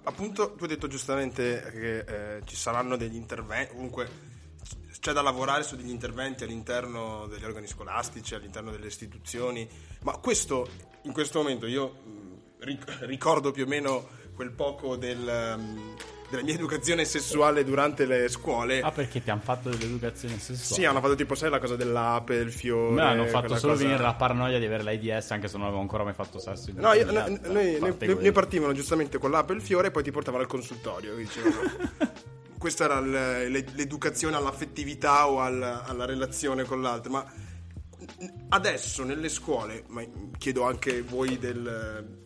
appunto 0.03 0.53
tu 0.55 0.63
hai 0.63 0.69
detto 0.69 0.87
giustamente 0.87 1.71
che 1.71 1.97
eh, 2.37 2.41
ci 2.45 2.55
saranno 2.55 2.95
degli 2.95 3.15
interventi, 3.15 3.73
comunque 3.73 4.33
c'è 4.99 5.11
da 5.11 5.21
lavorare 5.21 5.63
su 5.63 5.75
degli 5.75 5.89
interventi 5.89 6.43
all'interno 6.43 7.27
degli 7.27 7.43
organi 7.43 7.67
scolastici, 7.67 8.33
all'interno 8.33 8.71
delle 8.71 8.87
istituzioni, 8.87 9.67
ma 10.03 10.17
questo 10.17 10.67
in 11.03 11.11
questo 11.11 11.39
momento 11.39 11.67
io 11.67 12.01
ric- 12.59 12.99
ricordo 13.01 13.51
più 13.51 13.65
o 13.65 13.67
meno 13.67 14.07
quel 14.33 14.51
poco 14.51 14.95
del... 14.95 15.55
Um, 15.57 15.95
della 16.35 16.43
mia 16.43 16.53
educazione 16.53 17.05
sessuale 17.05 17.63
durante 17.63 18.05
le 18.05 18.27
scuole. 18.29 18.81
Ah, 18.81 18.91
perché 18.91 19.23
ti 19.23 19.29
hanno 19.29 19.41
fatto 19.41 19.69
dell'educazione 19.69 20.37
sessuale? 20.37 20.81
Sì, 20.81 20.85
hanno 20.85 20.99
fatto 20.99 21.15
tipo, 21.15 21.35
sai, 21.35 21.49
la 21.49 21.59
cosa 21.59 21.75
dell'ape, 21.75 22.35
il 22.35 22.51
fiore. 22.51 22.93
Mi 22.93 23.01
hanno 23.01 23.25
fatto 23.25 23.55
solo 23.57 23.73
cosa... 23.73 23.85
venire 23.85 24.03
la 24.03 24.13
paranoia 24.13 24.59
di 24.59 24.65
avere 24.65 24.83
l'AIDS, 24.83 25.31
anche 25.31 25.47
se 25.47 25.57
non 25.57 25.67
avevo 25.67 25.81
ancora 25.81 26.03
mai 26.03 26.13
fatto 26.13 26.39
sesso. 26.39 26.71
No, 26.75 26.93
io, 26.93 27.05
no, 27.05 27.25
noi, 27.47 27.79
noi, 27.79 27.95
noi, 28.19 28.31
partivano 28.31 28.73
giustamente 28.73 29.17
con 29.17 29.31
l'ape 29.31 29.53
e 29.53 29.55
il 29.55 29.61
fiore 29.61 29.87
e 29.87 29.91
poi 29.91 30.03
ti 30.03 30.11
portavano 30.11 30.43
al 30.43 30.49
consultorio. 30.49 31.13
Questa 32.57 32.83
era 32.85 32.99
l'educazione 32.99 34.35
all'affettività 34.35 35.27
o 35.29 35.41
alla 35.41 36.05
relazione 36.05 36.63
con 36.63 36.81
l'altro. 36.81 37.11
Ma 37.11 37.25
adesso 38.49 39.03
nelle 39.03 39.29
scuole, 39.29 39.83
ma 39.87 40.03
chiedo 40.37 40.63
anche 40.63 41.01
voi 41.01 41.37
del 41.37 42.23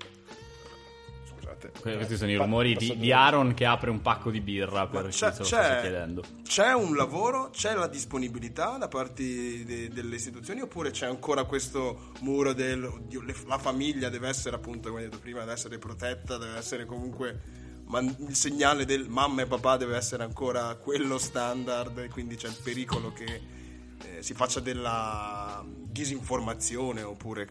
scusate. 1.68 1.96
Questi 1.96 2.18
sono 2.18 2.32
i 2.32 2.36
rumori 2.36 2.76
di, 2.76 2.98
di, 2.98 3.12
Aaron 3.12 3.54
che 3.54 3.66
apre 3.66 3.90
un 3.90 4.02
pacco 4.02 4.32
di 4.32 4.40
birra 4.40 4.88
per 4.88 5.08
chi 5.08 5.18
se 5.18 5.34
lo 5.38 5.44
chiedendo. 5.44 6.24
C'è 6.44 6.74
un 6.74 6.96
lavoro, 6.96 7.50
c'è 7.52 7.74
la 7.74 7.88
disponibilità 7.88 8.78
da 8.78 8.88
parte 8.88 9.64
de, 9.66 9.90
delle 9.90 10.16
istituzioni 10.16 10.62
oppure 10.62 10.92
c'è 10.92 11.06
ancora 11.06 11.44
questo 11.44 12.12
muro 12.22 12.54
del 12.54 12.84
oddio, 12.84 13.22
le, 13.22 13.36
la 13.48 13.58
famiglia 13.58 14.10
deve 14.10 14.30
essere 14.30 14.56
appunto, 14.56 14.90
come 14.90 15.02
hai 15.02 15.10
detto 15.10 15.20
prima, 15.20 15.40
deve 15.40 15.54
essere 15.54 15.78
protetta, 15.78 16.38
deve 16.38 16.58
essere 16.58 16.86
comunque 16.86 17.68
ma 17.90 18.00
il 18.00 18.36
segnale 18.36 18.86
del 18.86 19.10
mamma 19.10 19.42
e 19.42 19.48
papà 19.48 19.78
deve 19.78 19.98
essere 19.98 20.24
ancora 20.24 20.76
quello 20.76 21.18
standard 21.18 21.98
e 21.98 22.08
quindi 22.10 22.36
c'è 22.36 22.48
il 22.48 22.58
pericolo 22.64 23.12
che 23.12 23.42
eh, 24.04 24.22
si 24.22 24.36
faccia 24.36 24.60
della 24.60 25.66
disinformazione 25.66 27.02
oppure 27.02 27.48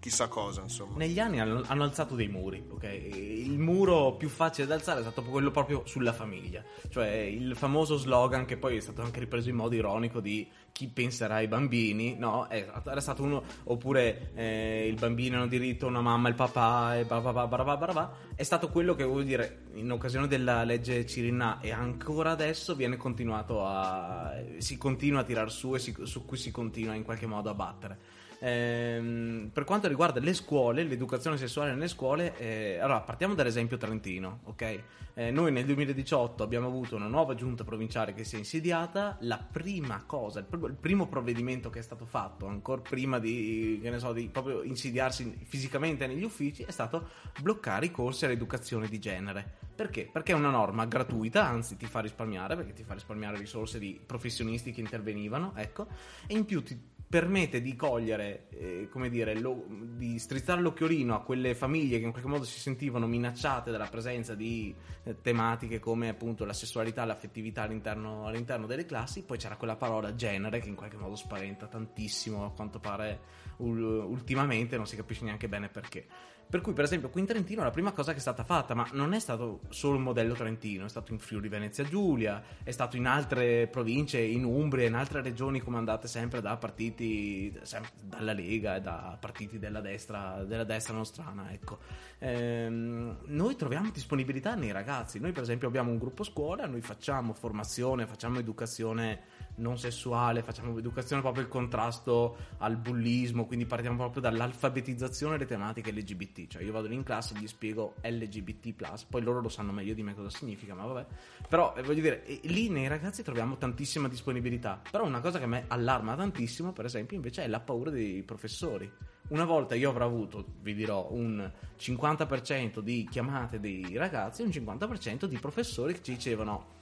chissà 0.00 0.28
cosa, 0.28 0.62
insomma. 0.62 0.96
Negli 0.96 1.20
anni 1.20 1.40
hanno, 1.40 1.62
hanno, 1.66 1.84
alzato 1.84 2.14
dei 2.14 2.28
muri, 2.28 2.64
ok? 2.68 2.84
Il 2.84 3.58
muro 3.58 4.14
più 4.16 4.28
facile 4.28 4.66
da 4.66 4.74
alzare 4.74 5.00
è 5.00 5.02
stato 5.02 5.22
quello 5.22 5.50
proprio 5.50 5.82
sulla 5.84 6.12
famiglia, 6.12 6.64
cioè 6.88 7.08
il 7.08 7.54
famoso 7.54 7.96
slogan 7.96 8.46
che 8.46 8.56
poi 8.56 8.78
è 8.78 8.80
stato 8.80 9.02
anche 9.02 9.20
ripreso 9.20 9.50
in 9.50 9.56
modo 9.56 9.74
ironico 9.74 10.20
di 10.20 10.48
chi 10.72 10.88
penserà 10.88 11.36
ai 11.36 11.48
bambini, 11.48 12.16
no? 12.16 12.48
Era 12.48 13.00
stato 13.00 13.22
uno, 13.22 13.42
oppure 13.64 14.30
eh, 14.34 14.86
il 14.88 14.98
bambino 14.98 15.36
hanno 15.36 15.46
diritto 15.46 15.86
a 15.86 15.90
una 15.90 16.00
mamma 16.00 16.28
il 16.28 16.34
papà 16.34 16.98
e 16.98 17.04
barabà, 17.04 18.12
è 18.34 18.42
stato 18.42 18.70
quello 18.70 18.94
che 18.94 19.04
vuol 19.04 19.24
dire 19.24 19.64
in 19.74 19.92
occasione 19.92 20.26
della 20.26 20.64
legge 20.64 21.04
Cirinà 21.04 21.60
e 21.60 21.72
ancora 21.72 22.30
adesso 22.30 22.74
viene 22.74 22.96
continuato 22.96 23.64
a 23.64 24.32
si 24.56 24.78
continua 24.78 25.20
a 25.20 25.24
tirar 25.24 25.50
su 25.50 25.74
e 25.74 25.78
si, 25.78 25.94
su 26.04 26.24
cui 26.24 26.38
si 26.38 26.50
continua 26.50 26.94
in 26.94 27.02
qualche 27.02 27.26
modo 27.26 27.50
a 27.50 27.54
battere. 27.54 28.19
Ehm, 28.42 29.50
per 29.52 29.64
quanto 29.64 29.86
riguarda 29.86 30.18
le 30.18 30.32
scuole, 30.32 30.82
l'educazione 30.82 31.36
sessuale 31.36 31.72
nelle 31.72 31.88
scuole, 31.88 32.36
eh, 32.38 32.78
allora 32.78 33.00
partiamo 33.00 33.34
dall'esempio 33.34 33.76
trentino, 33.76 34.40
ok? 34.44 34.82
Eh, 35.14 35.30
noi 35.30 35.52
nel 35.52 35.66
2018 35.66 36.42
abbiamo 36.42 36.66
avuto 36.68 36.96
una 36.96 37.06
nuova 37.06 37.34
giunta 37.34 37.64
provinciale 37.64 38.14
che 38.14 38.24
si 38.24 38.36
è 38.36 38.38
insediata, 38.38 39.18
la 39.20 39.36
prima 39.36 40.04
cosa, 40.06 40.38
il, 40.38 40.46
pr- 40.46 40.68
il 40.68 40.76
primo 40.76 41.06
provvedimento 41.06 41.68
che 41.68 41.80
è 41.80 41.82
stato 41.82 42.06
fatto, 42.06 42.46
ancora 42.46 42.80
prima 42.80 43.18
di, 43.18 43.82
so, 43.98 44.12
di 44.14 44.28
proprio 44.28 44.62
insediarsi 44.62 45.38
fisicamente 45.44 46.06
negli 46.06 46.24
uffici, 46.24 46.62
è 46.62 46.70
stato 46.70 47.08
bloccare 47.42 47.86
i 47.86 47.90
corsi 47.90 48.24
all'educazione 48.24 48.88
di 48.88 48.98
genere. 48.98 49.58
Perché? 49.74 50.08
Perché 50.10 50.32
è 50.32 50.34
una 50.34 50.50
norma 50.50 50.86
gratuita, 50.86 51.46
anzi 51.46 51.76
ti 51.76 51.86
fa 51.86 52.00
risparmiare, 52.00 52.56
perché 52.56 52.72
ti 52.72 52.84
fa 52.84 52.94
risparmiare 52.94 53.36
risorse 53.36 53.78
di 53.78 53.98
professionisti 54.04 54.72
che 54.72 54.80
intervenivano, 54.80 55.52
ecco, 55.56 55.86
e 56.26 56.34
in 56.34 56.44
più 56.44 56.62
ti 56.62 56.78
permette 57.10 57.60
di 57.60 57.74
cogliere, 57.74 58.46
eh, 58.50 58.88
come 58.88 59.10
dire, 59.10 59.36
lo, 59.36 59.66
di 59.68 60.16
strizzare 60.20 60.60
l'occhiolino 60.60 61.12
a 61.12 61.22
quelle 61.22 61.56
famiglie 61.56 61.98
che 61.98 62.04
in 62.04 62.12
qualche 62.12 62.28
modo 62.28 62.44
si 62.44 62.60
sentivano 62.60 63.08
minacciate 63.08 63.72
dalla 63.72 63.88
presenza 63.88 64.36
di 64.36 64.72
eh, 65.02 65.20
tematiche 65.20 65.80
come 65.80 66.08
appunto 66.08 66.44
la 66.44 66.52
sessualità, 66.52 67.04
l'affettività 67.04 67.62
all'interno, 67.62 68.26
all'interno, 68.26 68.68
delle 68.68 68.84
classi. 68.84 69.24
Poi 69.24 69.38
c'era 69.38 69.56
quella 69.56 69.74
parola 69.74 70.14
genere 70.14 70.60
che 70.60 70.68
in 70.68 70.76
qualche 70.76 70.98
modo 70.98 71.16
spaventa 71.16 71.66
tantissimo, 71.66 72.44
a 72.44 72.52
quanto 72.52 72.78
pare 72.78 73.18
ul- 73.56 73.82
ultimamente, 73.82 74.76
non 74.76 74.86
si 74.86 74.94
capisce 74.94 75.24
neanche 75.24 75.48
bene 75.48 75.68
perché. 75.68 76.06
Per 76.50 76.60
cui, 76.62 76.72
per 76.72 76.82
esempio, 76.82 77.10
qui 77.10 77.20
in 77.20 77.28
Trentino 77.28 77.62
la 77.62 77.70
prima 77.70 77.92
cosa 77.92 78.10
che 78.10 78.18
è 78.18 78.20
stata 78.20 78.42
fatta, 78.42 78.74
ma 78.74 78.84
non 78.92 79.14
è 79.14 79.20
stato 79.20 79.60
solo 79.68 79.94
il 79.94 80.02
modello 80.02 80.34
trentino, 80.34 80.84
è 80.84 80.88
stato 80.88 81.12
in 81.12 81.20
Friuli 81.20 81.46
Venezia 81.46 81.84
Giulia, 81.84 82.42
è 82.64 82.72
stato 82.72 82.96
in 82.96 83.06
altre 83.06 83.68
province, 83.68 84.20
in 84.20 84.42
Umbria, 84.42 84.88
in 84.88 84.94
altre 84.94 85.22
regioni 85.22 85.60
comandate 85.60 86.08
sempre 86.08 86.40
da 86.40 86.56
partiti, 86.56 87.56
sempre 87.62 87.90
dalla 88.02 88.32
Lega 88.32 88.74
e 88.74 88.80
da 88.80 89.16
partiti 89.20 89.60
della 89.60 89.80
destra, 89.80 90.42
della 90.42 90.64
destra 90.64 90.92
nostrana, 90.92 91.52
ecco. 91.52 91.78
Ehm, 92.18 93.18
noi 93.26 93.54
troviamo 93.54 93.88
disponibilità 93.92 94.56
nei 94.56 94.72
ragazzi, 94.72 95.20
noi 95.20 95.30
per 95.30 95.44
esempio 95.44 95.68
abbiamo 95.68 95.92
un 95.92 95.98
gruppo 95.98 96.24
scuola, 96.24 96.66
noi 96.66 96.80
facciamo 96.80 97.32
formazione, 97.32 98.08
facciamo 98.08 98.40
educazione 98.40 99.20
non 99.56 99.78
sessuale, 99.78 100.42
facciamo 100.42 100.76
educazione 100.78 101.22
proprio 101.22 101.42
il 101.42 101.48
contrasto 101.48 102.36
al 102.58 102.76
bullismo, 102.76 103.46
quindi 103.46 103.66
partiamo 103.66 103.96
proprio 103.96 104.22
dall'alfabetizzazione 104.22 105.36
delle 105.36 105.48
tematiche 105.48 105.92
LGBT, 105.92 106.46
cioè 106.46 106.62
io 106.62 106.72
vado 106.72 106.88
in 106.88 107.02
classe 107.02 107.34
e 107.34 107.38
gli 107.38 107.46
spiego 107.46 107.94
LGBT+, 108.02 109.06
poi 109.08 109.22
loro 109.22 109.40
lo 109.40 109.48
sanno 109.48 109.72
meglio 109.72 109.94
di 109.94 110.02
me 110.02 110.14
cosa 110.14 110.30
significa, 110.30 110.74
ma 110.74 110.84
vabbè. 110.84 111.06
Però 111.48 111.74
eh, 111.76 111.82
voglio 111.82 112.00
dire, 112.00 112.24
lì 112.42 112.68
nei 112.68 112.88
ragazzi 112.88 113.22
troviamo 113.22 113.56
tantissima 113.56 114.08
disponibilità, 114.08 114.80
però 114.90 115.04
una 115.04 115.20
cosa 115.20 115.38
che 115.38 115.44
a 115.44 115.48
me 115.48 115.64
allarma 115.68 116.14
tantissimo, 116.14 116.72
per 116.72 116.84
esempio, 116.84 117.16
invece 117.16 117.44
è 117.44 117.48
la 117.48 117.60
paura 117.60 117.90
dei 117.90 118.22
professori. 118.22 118.90
Una 119.28 119.44
volta 119.44 119.76
io 119.76 119.90
avrò 119.90 120.06
avuto, 120.06 120.44
vi 120.62 120.74
dirò, 120.74 121.06
un 121.12 121.50
50% 121.78 122.80
di 122.80 123.06
chiamate 123.08 123.60
dei 123.60 123.96
ragazzi 123.96 124.42
e 124.42 124.44
un 124.44 124.50
50% 124.50 125.26
di 125.26 125.38
professori 125.38 125.92
che 125.92 126.02
ci 126.02 126.14
dicevano 126.14 126.78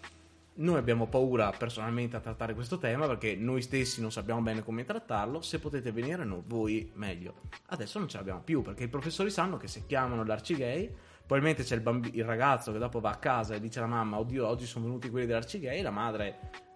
noi 0.59 0.77
abbiamo 0.77 1.07
paura 1.07 1.51
personalmente 1.51 2.17
a 2.17 2.21
trattare 2.21 2.55
questo 2.55 2.79
tema 2.79 3.07
perché 3.07 3.37
noi 3.37 3.63
stessi 3.63 4.01
non 4.01 4.11
sappiamo 4.11 4.41
bene 4.41 4.63
come 4.63 4.85
trattarlo. 4.85 5.41
Se 5.41 5.59
potete 5.59 5.93
venire 5.93 6.25
no, 6.25 6.43
voi 6.47 6.91
meglio. 6.95 7.43
Adesso 7.67 7.99
non 7.99 8.09
ce 8.09 8.17
l'abbiamo 8.17 8.41
più 8.41 8.63
perché 8.63 8.85
i 8.85 8.89
professori 8.89 9.31
sanno 9.31 9.57
che 9.57 9.69
se 9.69 9.85
chiamano 9.87 10.25
l'arcigay, 10.25 10.93
probabilmente 11.19 11.63
c'è 11.63 11.75
il, 11.77 11.81
bamb- 11.81 12.15
il 12.15 12.25
ragazzo 12.25 12.73
che 12.73 12.79
dopo 12.79 13.01
va 13.01 13.11
a 13.11 13.17
casa 13.17 13.55
e 13.55 13.61
dice 13.61 13.79
alla 13.79 13.89
mamma: 13.89 14.19
Oddio, 14.19 14.47
oggi 14.47 14.67
sono 14.67 14.87
venuti 14.87 15.11
quelli 15.11 15.27
dell'arcigay. 15.27 15.81
La 15.83 15.91
madre 15.91 16.67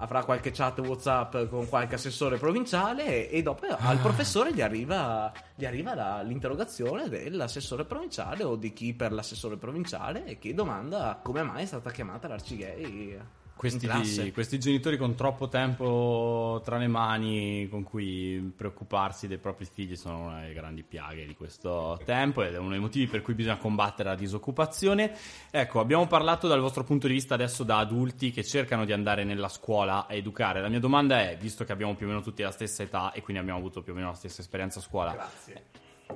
avrà 0.00 0.24
qualche 0.24 0.50
chat 0.50 0.78
WhatsApp 0.80 1.48
con 1.48 1.68
qualche 1.68 1.94
assessore 1.94 2.38
provinciale 2.38 3.28
e, 3.28 3.38
e 3.38 3.42
dopo 3.42 3.66
al 3.66 3.96
ah. 3.96 4.00
professore 4.00 4.52
gli 4.52 4.62
arriva, 4.62 5.32
gli 5.54 5.64
arriva 5.64 5.94
la, 5.94 6.22
l'interrogazione 6.22 7.08
dell'assessore 7.08 7.84
provinciale 7.84 8.42
o 8.42 8.56
di 8.56 8.72
chi 8.72 8.94
per 8.94 9.12
l'assessore 9.12 9.56
provinciale 9.56 10.24
e 10.24 10.38
che 10.38 10.54
domanda 10.54 11.20
come 11.22 11.42
mai 11.42 11.62
è 11.62 11.66
stata 11.66 11.90
chiamata 11.90 12.28
l'arcigay 12.28 13.18
questi, 13.60 14.32
questi, 14.32 14.58
genitori 14.58 14.96
con 14.96 15.14
troppo 15.14 15.48
tempo 15.48 16.62
tra 16.64 16.78
le 16.78 16.86
mani 16.86 17.68
con 17.68 17.82
cui 17.82 18.52
preoccuparsi 18.56 19.28
dei 19.28 19.36
propri 19.36 19.66
figli 19.70 19.96
sono 19.96 20.28
una 20.28 20.40
delle 20.40 20.54
grandi 20.54 20.82
piaghe 20.82 21.26
di 21.26 21.34
questo 21.34 22.00
tempo 22.06 22.42
ed 22.42 22.54
è 22.54 22.56
uno 22.56 22.70
dei 22.70 22.78
motivi 22.78 23.06
per 23.06 23.20
cui 23.20 23.34
bisogna 23.34 23.58
combattere 23.58 24.08
la 24.08 24.14
disoccupazione. 24.14 25.14
Ecco, 25.50 25.78
abbiamo 25.78 26.06
parlato 26.06 26.48
dal 26.48 26.58
vostro 26.58 26.84
punto 26.84 27.06
di 27.06 27.12
vista 27.12 27.34
adesso 27.34 27.62
da 27.62 27.76
adulti 27.76 28.30
che 28.30 28.42
cercano 28.44 28.86
di 28.86 28.94
andare 28.94 29.24
nella 29.24 29.48
scuola 29.50 30.06
a 30.06 30.14
educare. 30.14 30.62
La 30.62 30.68
mia 30.68 30.80
domanda 30.80 31.20
è, 31.20 31.36
visto 31.38 31.62
che 31.64 31.72
abbiamo 31.72 31.94
più 31.94 32.06
o 32.06 32.08
meno 32.08 32.22
tutti 32.22 32.40
la 32.40 32.52
stessa 32.52 32.82
età 32.82 33.12
e 33.12 33.20
quindi 33.20 33.42
abbiamo 33.42 33.58
avuto 33.58 33.82
più 33.82 33.92
o 33.92 33.94
meno 33.94 34.08
la 34.08 34.14
stessa 34.14 34.40
esperienza 34.40 34.78
a 34.78 34.82
scuola, 34.82 35.12
Grazie 35.12 35.64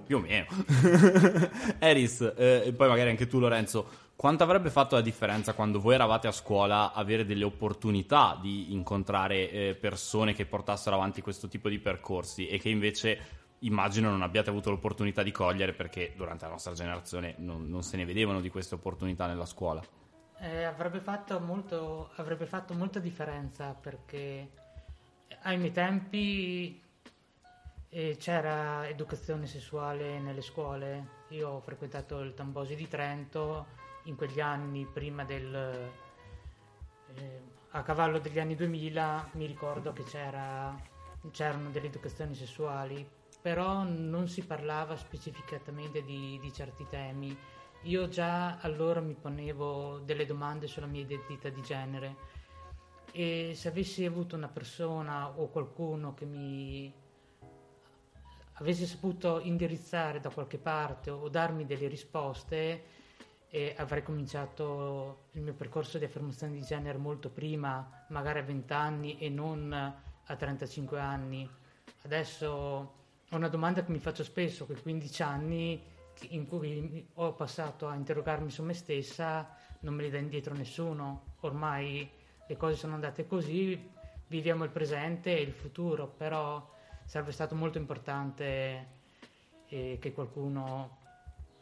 Più 0.06 0.16
o 0.16 0.20
meno. 0.20 0.46
Eris, 1.78 2.20
eh, 2.36 2.62
e 2.64 2.72
poi 2.72 2.88
magari 2.88 3.10
anche 3.10 3.26
tu 3.26 3.38
Lorenzo, 3.38 3.86
quanto 4.16 4.42
avrebbe 4.44 4.71
fatto 4.71 4.94
la 4.94 5.00
differenza 5.00 5.54
quando 5.54 5.80
voi 5.80 5.94
eravate 5.94 6.28
a 6.28 6.33
scuola 6.33 6.92
avere 6.92 7.25
delle 7.25 7.44
opportunità 7.44 8.38
di 8.40 8.73
incontrare 8.73 9.50
eh, 9.50 9.75
persone 9.75 10.33
che 10.33 10.47
portassero 10.47 10.97
avanti 10.97 11.21
questo 11.21 11.49
tipo 11.49 11.68
di 11.68 11.78
percorsi 11.78 12.47
e 12.47 12.59
che 12.59 12.68
invece 12.68 13.42
immagino 13.61 14.11
non 14.11 14.23
abbiate 14.23 14.50
avuto 14.50 14.71
l'opportunità 14.71 15.23
di 15.23 15.33
cogliere 15.33 15.73
perché 15.73 16.12
durante 16.16 16.44
la 16.44 16.52
nostra 16.52 16.75
generazione 16.75 17.35
non, 17.38 17.68
non 17.68 17.83
se 17.83 17.97
ne 17.97 18.04
vedevano 18.04 18.40
di 18.40 18.50
queste 18.50 18.76
opportunità 18.76 19.26
nella 19.26 19.47
scuola? 19.47 19.83
Eh, 20.38 20.64
avrebbe, 20.64 21.00
fatto 21.00 21.40
molto, 21.40 22.11
avrebbe 22.16 22.47
fatto 22.47 22.75
molta 22.75 22.99
differenza 22.99 23.73
perché 23.73 24.50
ai 25.42 25.56
miei 25.59 25.73
tempi 25.73 26.80
eh, 27.88 28.16
c'era 28.18 28.87
educazione 28.88 29.47
sessuale 29.47 30.21
nelle 30.21 30.42
scuole. 30.42 31.23
Io 31.30 31.49
ho 31.49 31.61
frequentato 31.61 32.21
il 32.21 32.35
Tambosi 32.35 32.75
di 32.75 32.88
Trento 32.88 33.83
in 34.04 34.16
quegli 34.16 34.40
anni 34.40 34.87
prima 34.87 35.25
del... 35.25 35.54
eh, 37.14 37.52
a 37.70 37.82
cavallo 37.82 38.18
degli 38.18 38.38
anni 38.38 38.54
2000 38.54 39.30
mi 39.32 39.46
ricordo 39.46 39.92
che 39.92 40.04
c'era, 40.04 40.75
c'erano 41.32 41.70
delle 41.70 41.87
educazioni 41.87 42.34
sessuali, 42.34 43.06
però 43.40 43.82
non 43.82 44.28
si 44.28 44.44
parlava 44.44 44.96
specificatamente 44.96 46.02
di, 46.02 46.38
di 46.40 46.52
certi 46.52 46.87
temi. 46.88 47.37
Io 47.82 48.08
già 48.08 48.58
allora 48.61 49.00
mi 49.00 49.14
ponevo 49.14 49.99
delle 50.04 50.25
domande 50.25 50.68
sulla 50.68 50.87
mia 50.87 51.02
identità 51.02 51.49
di 51.49 51.62
genere 51.62 52.16
e 53.12 53.52
se 53.54 53.68
avessi 53.68 54.04
avuto 54.04 54.37
una 54.37 54.49
persona 54.49 55.28
o 55.28 55.49
qualcuno 55.49 56.14
che 56.14 56.25
mi 56.25 56.92
avesse 58.54 58.87
saputo 58.87 59.40
indirizzare 59.40 60.20
da 60.20 60.30
qualche 60.30 60.58
parte 60.58 61.11
o 61.11 61.28
darmi 61.28 61.66
delle 61.66 61.88
risposte, 61.88 62.82
eh, 63.54 63.73
avrei 63.76 64.02
cominciato 64.02 65.26
il 65.34 65.42
mio 65.42 65.54
percorso 65.54 65.96
di 65.96 66.04
affermazione 66.04 66.54
di 66.54 66.62
genere 66.62 66.99
molto 66.99 67.30
prima, 67.30 68.04
magari 68.08 68.40
a 68.40 68.42
20 68.42 68.72
anni 68.72 69.16
e 69.18 69.28
non 69.28 69.72
a 69.72 70.37
35 70.37 70.98
anni. 70.98 71.48
Adesso 72.02 72.48
ho 72.48 73.37
una 73.37 73.46
domanda 73.46 73.85
che 73.85 73.92
mi 73.92 74.00
faccio 74.00 74.24
spesso, 74.24 74.66
che 74.66 74.74
15 74.74 75.22
anni 75.22 75.81
in 76.31 76.48
cui 76.48 77.07
ho 77.14 77.35
passato 77.35 77.87
a 77.87 77.94
interrogarmi 77.94 78.50
su 78.50 78.64
me 78.64 78.74
stessa 78.74 79.48
non 79.81 79.94
me 79.94 80.02
li 80.02 80.11
dà 80.11 80.18
indietro 80.18 80.52
nessuno. 80.52 81.37
Ormai 81.42 82.11
le 82.48 82.57
cose 82.57 82.74
sono 82.74 82.94
andate 82.94 83.24
così, 83.24 83.88
viviamo 84.26 84.64
il 84.64 84.70
presente 84.70 85.31
e 85.31 85.42
il 85.42 85.52
futuro, 85.52 86.09
però 86.09 86.68
sarebbe 87.05 87.31
stato 87.31 87.55
molto 87.55 87.78
importante 87.78 88.87
eh, 89.68 89.98
che 90.00 90.12
qualcuno 90.12 90.98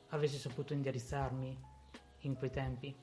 avesse 0.09 0.39
saputo 0.39 0.73
indirizzarmi 0.73 1.71
in 2.23 2.37
quei 2.37 2.51
tempi. 2.51 2.95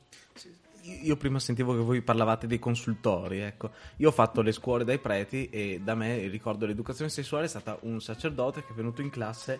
Io 0.83 1.17
prima 1.17 1.39
sentivo 1.39 1.73
che 1.73 1.81
voi 1.81 2.01
parlavate 2.01 2.47
dei 2.47 2.59
consultori, 2.59 3.39
ecco. 3.39 3.71
Io 3.97 4.09
ho 4.09 4.13
fatto 4.13 4.41
le 4.41 4.51
scuole 4.51 4.85
dai 4.85 4.97
preti 4.97 5.49
e 5.49 5.81
da 5.83 5.93
me 5.93 6.27
ricordo 6.27 6.59
dell'educazione 6.59 7.09
sessuale 7.09 7.45
è 7.45 7.49
stata 7.49 7.77
un 7.81 7.99
sacerdote 7.99 8.63
che 8.63 8.71
è 8.71 8.75
venuto 8.75 9.01
in 9.01 9.09
classe 9.09 9.59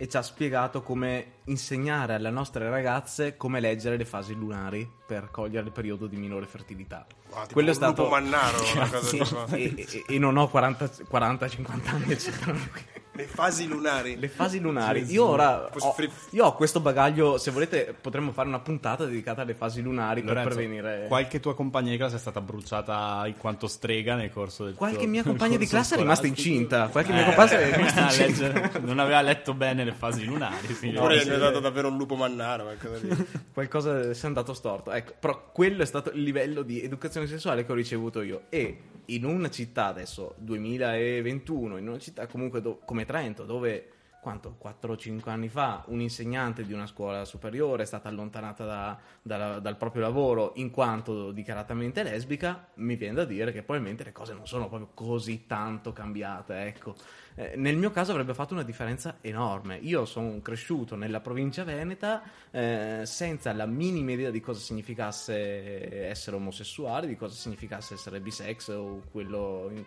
e 0.00 0.08
ci 0.08 0.16
ha 0.16 0.22
spiegato 0.22 0.82
come 0.82 1.32
insegnare 1.44 2.14
alle 2.14 2.30
nostre 2.30 2.68
ragazze 2.70 3.36
come 3.36 3.58
leggere 3.58 3.96
le 3.96 4.04
fasi 4.04 4.34
lunari 4.34 4.88
per 5.06 5.30
cogliere 5.32 5.66
il 5.66 5.72
periodo 5.72 6.06
di 6.06 6.16
minore 6.16 6.46
fertilità. 6.46 7.04
Wow, 7.30 7.42
tipo 7.42 7.52
Quello 7.54 7.70
è 7.70 7.74
stato 7.74 8.08
mannaro, 8.08 8.58
una 8.74 8.88
cosa 8.90 9.46
e, 9.56 9.74
e- 9.76 10.04
e 10.06 10.18
non 10.18 10.36
ho 10.36 10.44
40-50 10.44 11.88
anni, 11.88 12.12
eccetera. 12.12 12.54
Le 13.18 13.24
fasi 13.26 13.66
lunari. 13.66 14.16
Le 14.16 14.28
fasi 14.28 14.60
lunari. 14.60 15.02
Io 15.10 15.26
ora 15.26 15.68
ho, 15.76 15.96
io 16.30 16.44
ho 16.44 16.54
questo 16.54 16.78
bagaglio. 16.78 17.36
Se 17.36 17.50
volete, 17.50 17.92
potremmo 18.00 18.30
fare 18.30 18.46
una 18.46 18.60
puntata 18.60 19.04
dedicata 19.06 19.42
alle 19.42 19.54
fasi 19.54 19.82
lunari 19.82 20.22
Lorenzo, 20.22 20.48
per 20.50 20.56
prevenire. 20.56 21.06
qualche 21.08 21.40
tua 21.40 21.56
compagna 21.56 21.90
di 21.90 21.96
classe 21.96 22.14
è 22.14 22.18
stata 22.20 22.40
bruciata 22.40 23.24
in 23.26 23.36
quanto 23.36 23.66
strega 23.66 24.14
nel 24.14 24.30
corso 24.30 24.64
del 24.66 24.74
Qualche 24.74 24.98
tuo- 24.98 25.08
mia 25.08 25.24
compagna 25.24 25.56
di 25.56 25.66
classe 25.66 25.96
è 25.96 25.98
rimasta 25.98 26.28
incinta. 26.28 26.86
Qualche 26.86 27.10
mia 27.12 27.22
Eh, 27.22 27.24
compagna 27.24 27.58
è 27.58 27.74
rimasta 27.74 28.00
a 28.00 28.04
incinta. 28.04 28.46
leggere- 28.52 28.78
non 28.84 29.00
aveva 29.00 29.20
letto 29.20 29.52
bene 29.52 29.82
le 29.82 29.92
fasi 29.94 30.24
lunari. 30.24 30.66
Oppure 30.94 31.16
gli 31.24 31.28
è 31.28 31.38
dato 31.38 31.58
davvero 31.58 31.88
un 31.88 31.96
lupo 31.96 32.14
mannaro, 32.14 32.62
qualcosa 32.62 32.98
di... 33.04 33.26
Qualcosa 33.52 34.14
si 34.14 34.22
è 34.24 34.28
andato 34.28 34.54
storto. 34.54 34.92
Ecco, 34.92 35.14
però 35.18 35.50
quello 35.52 35.82
è 35.82 35.86
stato 35.86 36.12
il 36.12 36.22
livello 36.22 36.62
di 36.62 36.80
educazione 36.84 37.26
sessuale 37.26 37.66
che 37.66 37.72
ho 37.72 37.74
ricevuto 37.74 38.22
io. 38.22 38.42
E 38.48 38.78
in 39.06 39.24
una 39.24 39.48
città 39.50 39.86
adesso, 39.86 40.34
2021, 40.36 41.78
in 41.78 41.88
una 41.88 41.98
città 41.98 42.26
comunque 42.26 42.60
do- 42.60 42.78
come 42.84 43.04
Trento, 43.08 43.44
dove 43.44 43.92
quanto 44.20 44.56
4 44.58 44.92
o 44.92 44.96
5 44.98 45.30
anni 45.32 45.48
fa 45.48 45.82
un 45.86 46.02
insegnante 46.02 46.66
di 46.66 46.74
una 46.74 46.86
scuola 46.86 47.24
superiore 47.24 47.84
è 47.84 47.86
stata 47.86 48.10
allontanata 48.10 48.66
da- 48.66 48.98
dalla- 49.22 49.58
dal 49.60 49.78
proprio 49.78 50.02
lavoro 50.02 50.52
in 50.56 50.70
quanto 50.70 51.30
dichiaratamente 51.32 52.02
lesbica, 52.02 52.68
mi 52.74 52.96
viene 52.96 53.14
da 53.14 53.24
dire 53.24 53.50
che 53.50 53.62
probabilmente 53.62 54.04
le 54.04 54.12
cose 54.12 54.34
non 54.34 54.46
sono 54.46 54.68
proprio 54.68 54.90
così 54.92 55.46
tanto 55.46 55.94
cambiate. 55.94 56.60
Ecco. 56.66 56.94
Eh, 57.38 57.52
nel 57.54 57.76
mio 57.76 57.92
caso 57.92 58.10
avrebbe 58.10 58.34
fatto 58.34 58.52
una 58.52 58.64
differenza 58.64 59.18
enorme. 59.20 59.76
Io 59.76 60.04
sono 60.06 60.40
cresciuto 60.40 60.96
nella 60.96 61.20
provincia 61.20 61.62
veneta 61.62 62.20
eh, 62.50 63.02
senza 63.04 63.52
la 63.52 63.64
minima 63.64 64.10
idea 64.10 64.30
di 64.30 64.40
cosa 64.40 64.58
significasse 64.58 66.08
essere 66.08 66.34
omosessuale, 66.34 67.06
di 67.06 67.14
cosa 67.14 67.36
significasse 67.36 67.94
essere 67.94 68.18
bisex 68.18 68.70
o 68.70 69.02
quello 69.12 69.70
in- 69.72 69.84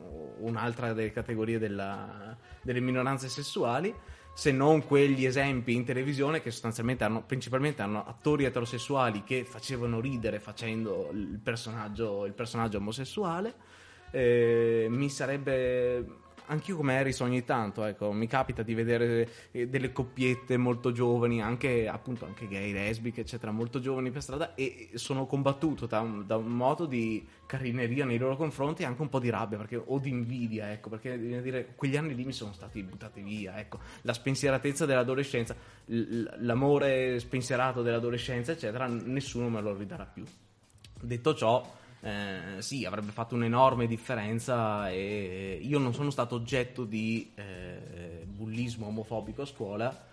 o 0.00 0.36
un'altra 0.38 0.94
delle 0.94 1.12
categorie 1.12 1.58
della- 1.58 2.34
delle 2.62 2.80
minoranze 2.80 3.28
sessuali. 3.28 3.94
Se 4.32 4.50
non 4.50 4.86
quegli 4.86 5.26
esempi 5.26 5.74
in 5.74 5.84
televisione 5.84 6.40
che 6.40 6.50
sostanzialmente 6.50 7.04
hanno 7.04 7.24
principalmente 7.24 7.82
hanno 7.82 8.06
attori 8.06 8.44
eterosessuali 8.44 9.22
che 9.22 9.44
facevano 9.44 10.00
ridere 10.00 10.40
facendo 10.40 11.10
il 11.12 11.38
personaggio, 11.42 12.24
il 12.24 12.32
personaggio 12.32 12.78
omosessuale. 12.78 13.54
Eh, 14.10 14.86
mi 14.88 15.10
sarebbe 15.10 16.22
anch'io 16.46 16.76
come 16.76 16.98
Harris 16.98 17.20
ogni 17.20 17.44
tanto, 17.44 17.84
ecco, 17.84 18.12
mi 18.12 18.26
capita 18.26 18.62
di 18.62 18.74
vedere 18.74 19.28
eh, 19.50 19.68
delle 19.68 19.92
coppiette 19.92 20.56
molto 20.56 20.92
giovani, 20.92 21.42
anche 21.42 21.88
appunto 21.88 22.24
anche 22.24 22.46
gay, 22.48 22.72
lesbiche, 22.72 23.22
eccetera, 23.22 23.52
molto 23.52 23.80
giovani 23.80 24.10
per 24.10 24.22
strada 24.22 24.54
e 24.54 24.90
sono 24.94 25.26
combattuto 25.26 25.86
da 25.86 26.00
un, 26.00 26.26
da 26.26 26.36
un 26.36 26.48
modo 26.48 26.86
di 26.86 27.26
carineria 27.46 28.04
nei 28.04 28.18
loro 28.18 28.36
confronti 28.36 28.82
e 28.82 28.86
anche 28.86 29.02
un 29.02 29.08
po' 29.08 29.18
di 29.18 29.30
rabbia 29.30 29.58
perché, 29.58 29.76
o 29.76 29.98
di 29.98 30.10
invidia, 30.10 30.72
ecco, 30.72 30.88
perché 30.88 31.18
dire, 31.42 31.72
quegli 31.74 31.96
anni 31.96 32.14
lì 32.14 32.24
mi 32.24 32.32
sono 32.32 32.52
stati 32.52 32.82
buttati 32.82 33.22
via, 33.22 33.58
ecco, 33.58 33.78
la 34.02 34.12
spensieratezza 34.12 34.86
dell'adolescenza, 34.86 35.54
l'amore 35.86 37.18
spensierato 37.20 37.82
dell'adolescenza, 37.82 38.52
eccetera, 38.52 38.86
nessuno 38.86 39.48
me 39.48 39.60
lo 39.60 39.74
ridarà 39.74 40.04
più. 40.04 40.24
Detto 41.00 41.34
ciò, 41.34 41.82
eh, 42.04 42.60
sì, 42.60 42.84
avrebbe 42.84 43.12
fatto 43.12 43.34
un'enorme 43.34 43.86
differenza 43.86 44.90
e 44.90 45.58
io 45.62 45.78
non 45.78 45.94
sono 45.94 46.10
stato 46.10 46.34
oggetto 46.34 46.84
di 46.84 47.32
eh, 47.34 48.26
bullismo 48.26 48.88
omofobico 48.88 49.40
a 49.40 49.46
scuola, 49.46 50.06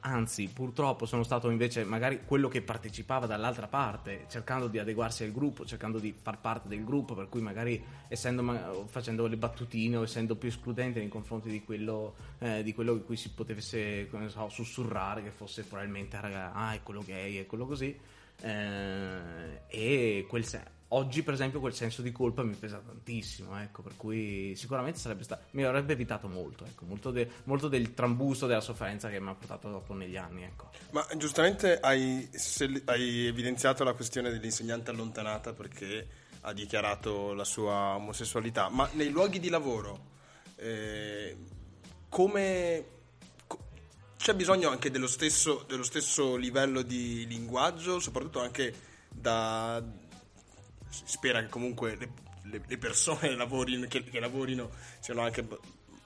anzi 0.00 0.48
purtroppo 0.48 1.04
sono 1.04 1.22
stato 1.22 1.50
invece 1.50 1.84
magari 1.84 2.24
quello 2.24 2.48
che 2.48 2.62
partecipava 2.62 3.26
dall'altra 3.26 3.66
parte, 3.66 4.24
cercando 4.30 4.66
di 4.66 4.78
adeguarsi 4.78 5.22
al 5.22 5.32
gruppo, 5.32 5.66
cercando 5.66 5.98
di 5.98 6.14
far 6.18 6.40
parte 6.40 6.68
del 6.68 6.84
gruppo, 6.84 7.12
per 7.12 7.28
cui 7.28 7.42
magari 7.42 7.84
essendo 8.08 8.86
facendo 8.86 9.26
le 9.26 9.36
battutine 9.36 9.96
o 9.96 10.04
essendo 10.04 10.36
più 10.36 10.48
escludente 10.48 11.00
nei 11.00 11.08
confronti 11.08 11.50
di 11.50 11.62
quello, 11.62 12.14
eh, 12.38 12.62
di 12.62 12.72
quello 12.72 12.98
cui 13.00 13.16
si 13.16 13.28
potesse 13.32 14.08
so, 14.28 14.48
sussurrare 14.48 15.22
che 15.22 15.30
fosse 15.30 15.64
probabilmente 15.64 16.16
ah 16.16 16.72
è 16.72 16.82
quello 16.82 17.02
gay, 17.04 17.36
è 17.36 17.44
quello 17.44 17.66
così. 17.66 17.94
Eh, 18.42 19.60
e 19.66 20.24
quel 20.26 20.46
se- 20.46 20.78
oggi 20.92 21.22
per 21.22 21.34
esempio 21.34 21.60
quel 21.60 21.74
senso 21.74 22.02
di 22.02 22.10
colpa 22.12 22.42
mi 22.42 22.54
pesa 22.54 22.78
tantissimo 22.78 23.60
ecco 23.60 23.82
per 23.82 23.92
cui 23.96 24.54
sicuramente 24.56 24.98
sarebbe 24.98 25.22
stato 25.24 25.44
mi 25.52 25.62
avrebbe 25.62 25.92
evitato 25.92 26.28
molto 26.28 26.64
ecco 26.64 26.84
molto, 26.84 27.10
de- 27.10 27.28
molto 27.44 27.68
del 27.68 27.94
trambusto 27.94 28.46
della 28.46 28.60
sofferenza 28.60 29.08
che 29.08 29.20
mi 29.20 29.28
ha 29.28 29.34
portato 29.34 29.70
dopo 29.70 29.94
negli 29.94 30.16
anni 30.16 30.44
ecco. 30.44 30.70
Ma 30.90 31.06
giustamente 31.16 31.78
hai, 31.80 32.28
se- 32.32 32.82
hai 32.86 33.26
evidenziato 33.26 33.84
la 33.84 33.92
questione 33.92 34.30
dell'insegnante 34.30 34.90
allontanata 34.90 35.52
perché 35.52 36.08
ha 36.42 36.52
dichiarato 36.52 37.34
la 37.34 37.44
sua 37.44 37.96
omosessualità, 37.96 38.68
ma 38.68 38.88
nei 38.92 39.10
luoghi 39.10 39.38
di 39.38 39.50
lavoro 39.50 40.08
eh, 40.56 41.36
come 42.08 42.84
co- 43.46 43.68
c'è 44.16 44.34
bisogno 44.34 44.70
anche 44.70 44.90
dello 44.90 45.06
stesso, 45.06 45.64
dello 45.68 45.82
stesso 45.82 46.36
livello 46.36 46.82
di 46.82 47.26
linguaggio, 47.26 48.00
soprattutto 48.00 48.40
anche 48.40 48.74
da 49.08 49.82
si 50.90 51.02
spera 51.06 51.40
che 51.40 51.48
comunque 51.48 51.96
le, 51.96 52.08
le- 52.42 52.62
le 52.66 52.78
persone 52.78 53.34
lavorino, 53.34 53.86
che, 53.86 54.04
che 54.04 54.20
lavorino 54.20 54.70
siano 55.00 55.22
anche 55.22 55.46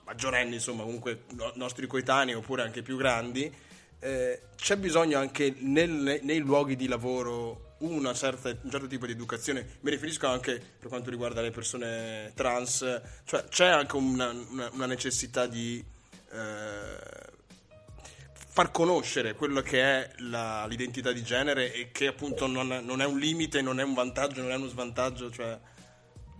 maggiorenni, 0.04 0.54
insomma, 0.54 0.82
comunque 0.82 1.22
no- 1.30 1.52
nostri 1.56 1.86
coetanei 1.86 2.34
oppure 2.34 2.62
anche 2.62 2.82
più 2.82 2.96
grandi. 2.96 3.52
Eh, 3.98 4.40
c'è 4.56 4.76
bisogno 4.76 5.18
anche 5.18 5.54
nel- 5.58 6.20
nei 6.22 6.38
luoghi 6.38 6.76
di 6.76 6.86
lavoro 6.88 7.76
certa- 8.14 8.48
un 8.62 8.70
certo 8.70 8.86
tipo 8.86 9.06
di 9.06 9.12
educazione. 9.12 9.78
Mi 9.80 9.90
riferisco 9.90 10.26
anche 10.26 10.60
per 10.78 10.88
quanto 10.88 11.10
riguarda 11.10 11.40
le 11.40 11.50
persone 11.50 12.32
trans, 12.34 13.00
cioè 13.24 13.44
c'è 13.48 13.66
anche 13.66 13.96
una, 13.96 14.28
una- 14.30 14.70
una 14.72 14.86
necessità 14.86 15.46
di 15.46 15.82
eh, 16.32 17.32
far 18.54 18.70
conoscere 18.70 19.34
quello 19.34 19.62
che 19.62 19.82
è 19.82 20.10
la- 20.18 20.64
l'identità 20.66 21.10
di 21.10 21.24
genere 21.24 21.74
e 21.74 21.90
che 21.90 22.06
appunto 22.06 22.46
non, 22.46 22.68
non 22.84 23.00
è 23.00 23.04
un 23.04 23.18
limite, 23.18 23.60
non 23.60 23.80
è 23.80 23.82
un 23.82 23.94
vantaggio, 23.94 24.42
non 24.42 24.52
è 24.52 24.54
uno 24.54 24.68
svantaggio, 24.68 25.28
cioè... 25.28 25.58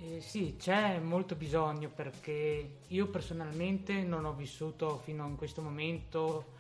Eh, 0.00 0.20
sì, 0.20 0.55
c'è 0.57 1.00
molto 1.00 1.35
bisogno 1.35 1.88
perché 1.88 2.83
io 2.87 3.09
personalmente 3.09 3.94
non 4.05 4.27
ho 4.27 4.33
vissuto 4.33 5.00
fino 5.03 5.24
a 5.24 5.37
questo 5.37 5.61
momento 5.61 6.53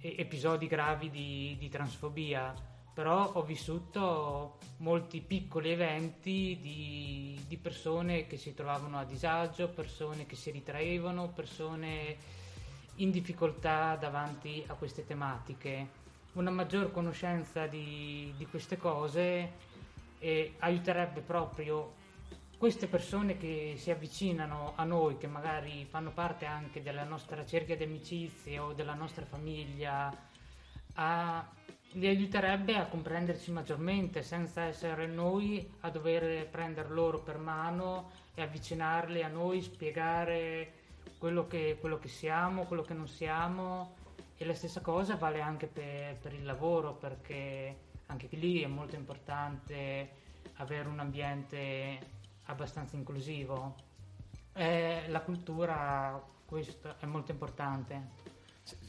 episodi 0.00 0.66
gravi 0.66 1.10
di, 1.10 1.56
di 1.58 1.68
transfobia, 1.68 2.54
però 2.94 3.32
ho 3.34 3.42
vissuto 3.42 4.56
molti 4.78 5.20
piccoli 5.20 5.72
eventi 5.72 6.58
di, 6.58 7.38
di 7.46 7.56
persone 7.58 8.26
che 8.26 8.38
si 8.38 8.54
trovavano 8.54 8.98
a 8.98 9.04
disagio, 9.04 9.68
persone 9.68 10.24
che 10.24 10.36
si 10.36 10.50
ritraevano, 10.50 11.28
persone 11.34 12.16
in 12.96 13.10
difficoltà 13.10 13.96
davanti 13.96 14.64
a 14.66 14.74
queste 14.74 15.06
tematiche. 15.06 16.04
Una 16.32 16.50
maggior 16.50 16.92
conoscenza 16.92 17.66
di, 17.66 18.32
di 18.36 18.46
queste 18.46 18.76
cose 18.76 19.52
eh, 20.18 20.54
aiuterebbe 20.58 21.20
proprio 21.20 22.04
queste 22.58 22.86
persone 22.86 23.36
che 23.36 23.74
si 23.76 23.90
avvicinano 23.90 24.72
a 24.76 24.84
noi, 24.84 25.18
che 25.18 25.26
magari 25.26 25.86
fanno 25.88 26.10
parte 26.10 26.46
anche 26.46 26.82
della 26.82 27.04
nostra 27.04 27.44
cerchia 27.44 27.76
di 27.76 27.84
amicizie 27.84 28.58
o 28.58 28.72
della 28.72 28.94
nostra 28.94 29.26
famiglia, 29.26 30.10
a- 30.94 31.46
li 31.92 32.06
aiuterebbe 32.06 32.76
a 32.76 32.86
comprenderci 32.86 33.50
maggiormente 33.52 34.22
senza 34.22 34.62
essere 34.62 35.06
noi 35.06 35.70
a 35.80 35.90
dover 35.90 36.46
prendere 36.48 36.88
loro 36.88 37.20
per 37.20 37.38
mano 37.38 38.10
e 38.34 38.42
avvicinarli 38.42 39.22
a 39.22 39.28
noi, 39.28 39.62
spiegare 39.62 40.75
quello 41.18 41.46
che, 41.46 41.76
quello 41.80 41.98
che 41.98 42.08
siamo, 42.08 42.64
quello 42.64 42.82
che 42.82 42.94
non 42.94 43.08
siamo. 43.08 43.94
E 44.36 44.44
la 44.44 44.54
stessa 44.54 44.80
cosa 44.80 45.16
vale 45.16 45.40
anche 45.40 45.66
per, 45.66 46.16
per 46.16 46.34
il 46.34 46.44
lavoro, 46.44 46.92
perché 46.94 47.84
anche 48.06 48.28
lì 48.32 48.60
è 48.60 48.66
molto 48.66 48.94
importante 48.94 50.24
avere 50.56 50.88
un 50.88 51.00
ambiente 51.00 51.98
abbastanza 52.44 52.96
inclusivo. 52.96 53.74
Eh, 54.52 55.04
la 55.08 55.20
cultura, 55.20 56.22
questo 56.44 56.96
è 56.98 57.06
molto 57.06 57.30
importante. 57.30 58.24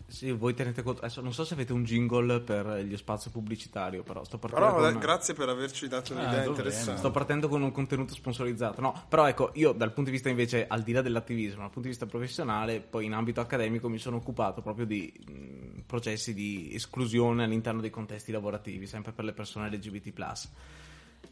Sì, 0.09 0.31
voi 0.31 0.53
tenete 0.53 0.83
conto. 0.83 1.01
Adesso 1.01 1.19
non 1.19 1.33
so 1.33 1.43
se 1.43 1.53
avete 1.53 1.73
un 1.73 1.83
jingle 1.83 2.39
per 2.39 2.79
gli 2.79 2.95
spazio 2.95 3.29
pubblicitario, 3.29 4.03
però 4.03 4.23
sto 4.23 4.37
partendo. 4.37 4.73
Però 4.73 4.89
con... 4.89 4.99
grazie 4.99 5.33
per 5.33 5.49
averci 5.49 5.89
dato 5.89 6.13
un'idea 6.13 6.29
dovremmo. 6.29 6.49
interessante. 6.51 6.99
Sto 6.99 7.11
partendo 7.11 7.49
con 7.49 7.61
un 7.61 7.71
contenuto 7.71 8.13
sponsorizzato. 8.13 8.79
No, 8.79 9.03
però 9.09 9.27
ecco, 9.27 9.51
io 9.55 9.73
dal 9.73 9.91
punto 9.91 10.09
di 10.09 10.15
vista 10.15 10.29
invece, 10.29 10.65
al 10.65 10.81
di 10.81 10.93
là 10.93 11.01
dell'attivismo, 11.01 11.59
dal 11.59 11.71
punto 11.71 11.81
di 11.81 11.89
vista 11.89 12.05
professionale, 12.05 12.79
poi 12.79 13.05
in 13.05 13.13
ambito 13.13 13.41
accademico 13.41 13.89
mi 13.89 13.97
sono 13.97 14.15
occupato 14.15 14.61
proprio 14.61 14.85
di 14.85 15.11
mh, 15.27 15.81
processi 15.85 16.33
di 16.33 16.69
esclusione 16.73 17.43
all'interno 17.43 17.81
dei 17.81 17.89
contesti 17.89 18.31
lavorativi, 18.31 18.87
sempre 18.87 19.11
per 19.11 19.25
le 19.25 19.33
persone 19.33 19.69
LGBT. 19.69 20.13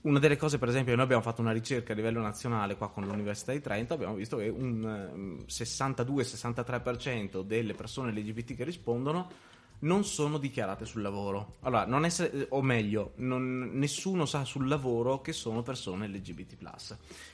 Una 0.06 0.20
delle 0.20 0.38
cose, 0.38 0.60
per 0.60 0.70
esempio, 0.70 0.94
noi 0.94 1.04
abbiamo 1.04 1.24
fatto 1.24 1.42
una 1.42 1.52
ricerca 1.52 1.94
a 1.94 1.96
livello 1.96 2.22
nazionale 2.22 2.76
qua 2.76 2.92
con 2.92 3.06
l'Università 3.08 3.54
di 3.54 3.60
Trento, 3.60 3.96
abbiamo 3.96 4.14
visto 4.14 4.38
che 4.38 4.50
un 4.50 4.86
ehm, 4.86 5.46
62-63% 5.48 7.42
delle 7.42 7.74
persone 7.74 8.12
LGBT 8.12 8.54
che 8.54 8.64
rispondono 8.64 9.28
non 9.80 10.04
sono 10.04 10.38
dichiarate 10.38 10.86
sul 10.86 11.02
lavoro. 11.02 11.56
Allora, 11.62 11.86
non 11.86 12.06
essere, 12.06 12.48
o 12.50 12.62
meglio, 12.62 13.12
non- 13.18 13.72
nessuno 13.74 14.26
sa 14.26 14.44
sul 14.46 14.68
lavoro 14.68 15.22
che 15.22 15.34
sono 15.34 15.62
persone 15.62 16.08
LGBT. 16.08 16.56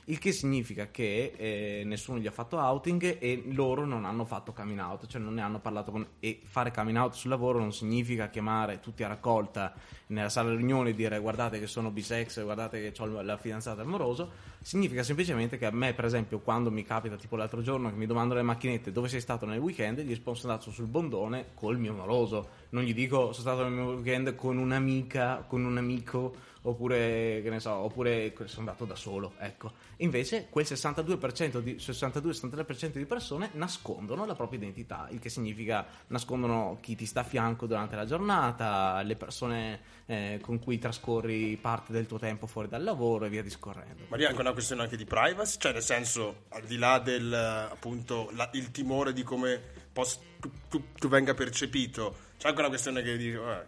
Il 0.05 0.17
che 0.19 0.31
significa 0.31 0.89
che 0.89 1.33
eh, 1.37 1.83
nessuno 1.85 2.19
gli 2.19 2.27
ha 2.27 2.31
fatto 2.31 2.57
outing 2.57 3.17
e 3.19 3.43
loro 3.51 3.85
non 3.85 4.05
hanno 4.05 4.25
fatto 4.25 4.51
coming 4.51 4.79
out, 4.79 5.07
cioè 5.07 5.21
non 5.21 5.35
ne 5.35 5.41
hanno 5.41 5.59
parlato 5.59 5.91
con. 5.91 6.05
E 6.19 6.41
fare 6.43 6.71
coming 6.71 6.97
out 6.97 7.13
sul 7.13 7.29
lavoro 7.29 7.59
non 7.59 7.71
significa 7.71 8.29
chiamare 8.29 8.79
tutti 8.79 9.03
a 9.03 9.07
raccolta 9.07 9.73
nella 10.07 10.29
sala 10.29 10.53
riunione 10.53 10.89
e 10.89 10.93
dire 10.93 11.19
guardate 11.19 11.59
che 11.59 11.67
sono 11.67 11.91
bisex, 11.91 12.41
guardate 12.43 12.91
che 12.91 13.01
ho 13.01 13.21
la 13.21 13.37
fidanzata 13.37 13.81
amoroso. 13.81 14.49
Significa 14.63 15.01
semplicemente 15.01 15.57
che 15.57 15.65
a 15.65 15.71
me, 15.71 15.95
per 15.95 16.05
esempio, 16.05 16.37
quando 16.37 16.69
mi 16.69 16.83
capita, 16.83 17.15
tipo 17.15 17.35
l'altro 17.35 17.63
giorno, 17.63 17.89
che 17.89 17.95
mi 17.95 18.05
domandano 18.05 18.39
le 18.39 18.45
macchinette 18.45 18.91
dove 18.91 19.07
sei 19.07 19.19
stato 19.19 19.47
nel 19.47 19.57
weekend, 19.57 20.01
gli 20.01 20.09
rispondo 20.09 20.37
sono 20.37 20.53
andato 20.53 20.69
sul 20.69 20.85
bondone 20.85 21.47
col 21.55 21.79
mio 21.79 21.93
amoroso. 21.93 22.47
Non 22.69 22.83
gli 22.83 22.93
dico 22.93 23.33
sono 23.33 23.55
stato 23.55 23.63
nel 23.63 23.71
mio 23.71 23.93
weekend 23.95 24.35
con 24.35 24.57
un'amica, 24.57 25.45
con 25.47 25.65
un 25.65 25.77
amico, 25.77 26.35
oppure 26.63 27.41
che 27.41 27.49
ne 27.49 27.59
so, 27.59 27.71
oppure 27.71 28.33
sono 28.45 28.59
andato 28.59 28.85
da 28.85 28.95
solo, 28.95 29.33
ecco. 29.39 29.71
Invece 29.97 30.47
quel 30.49 30.65
62%, 30.65 31.59
di, 31.59 31.75
62-63% 31.75 32.91
di 32.97 33.05
persone 33.05 33.49
nascondono 33.53 34.25
la 34.25 34.35
propria 34.35 34.59
identità, 34.59 35.07
il 35.11 35.19
che 35.19 35.29
significa 35.29 35.85
nascondono 36.07 36.77
chi 36.81 36.95
ti 36.95 37.05
sta 37.05 37.21
a 37.21 37.23
fianco 37.23 37.65
durante 37.65 37.95
la 37.95 38.05
giornata, 38.05 39.01
le 39.01 39.15
persone 39.15 39.79
eh, 40.05 40.39
con 40.41 40.59
cui 40.59 40.77
trascorri 40.77 41.57
parte 41.59 41.91
del 41.93 42.05
tuo 42.05 42.19
tempo 42.19 42.45
fuori 42.47 42.67
dal 42.67 42.83
lavoro 42.83 43.25
e 43.25 43.29
via 43.29 43.41
discorrendo. 43.41 44.03
Ma 44.09 44.17
lì 44.17 44.23
è 44.23 44.27
anche 44.27 44.41
una 44.41 44.53
questione 44.53 44.83
anche 44.83 44.97
di 44.97 45.05
privacy, 45.05 45.57
cioè 45.59 45.73
nel 45.73 45.81
senso, 45.83 46.43
al 46.49 46.63
di 46.63 46.77
là 46.77 46.99
del 46.99 47.31
eh, 47.33 47.71
appunto 47.71 48.29
la- 48.35 48.49
il 48.53 48.71
timore 48.71 49.13
di 49.13 49.23
come 49.23 49.59
pos- 49.91 50.19
tu, 50.39 50.51
tu- 50.69 50.83
tu 50.93 51.07
venga 51.07 51.33
percepito, 51.33 52.15
c'è 52.37 52.47
anche 52.49 52.59
una 52.59 52.69
questione 52.69 53.01
che 53.03 53.17
dici, 53.17 53.35
"Ah, 53.35 53.63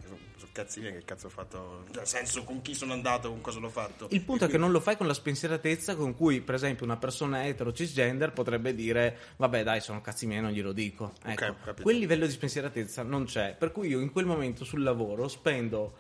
miei, 0.80 0.94
che 0.94 1.04
cazzo 1.04 1.28
ho 1.28 1.30
fatto? 1.30 1.86
Nel 1.94 2.08
senso, 2.08 2.44
con 2.44 2.62
chi 2.62 2.74
sono 2.74 2.94
andato, 2.94 3.30
con 3.30 3.42
cosa 3.42 3.60
l'ho 3.60 3.70
fatto? 3.70 4.08
Il 4.12 4.22
punto 4.22 4.46
è 4.46 4.48
che 4.48 4.58
non 4.58 4.72
lo 4.72 4.80
fai 4.80 4.96
con 4.96 5.08
la 5.08 5.14
spensieratezza 5.14 5.96
con 5.96 6.16
cui, 6.16 6.42
per 6.42 6.56
esempio, 6.56 6.86
una 6.86 6.98
persona 6.98 7.46
etero 7.46 7.74
cisgender 7.74 8.32
potrebbe 8.32 8.76
dire: 8.76 9.18
Vabbè, 9.38 9.64
dai, 9.64 9.82
sono 9.82 10.02
cazzi 10.02 10.26
miei, 10.28 10.42
non 10.42 10.52
glielo 10.52 10.72
dico. 10.72 11.14
Ecco, 11.24 11.56
capito. 11.64 11.82
quel 11.82 11.98
livello 11.98 12.26
di 12.26 12.32
spensieratezza 12.32 13.04
non 13.04 13.26
c'è. 13.26 13.56
Per 13.58 13.72
cui 13.72 13.88
io 13.90 14.00
in 14.00 14.12
quel 14.12 14.26
momento 14.26 14.64
sul 14.64 14.84
lavoro 14.84 15.28
spendo 15.28 15.94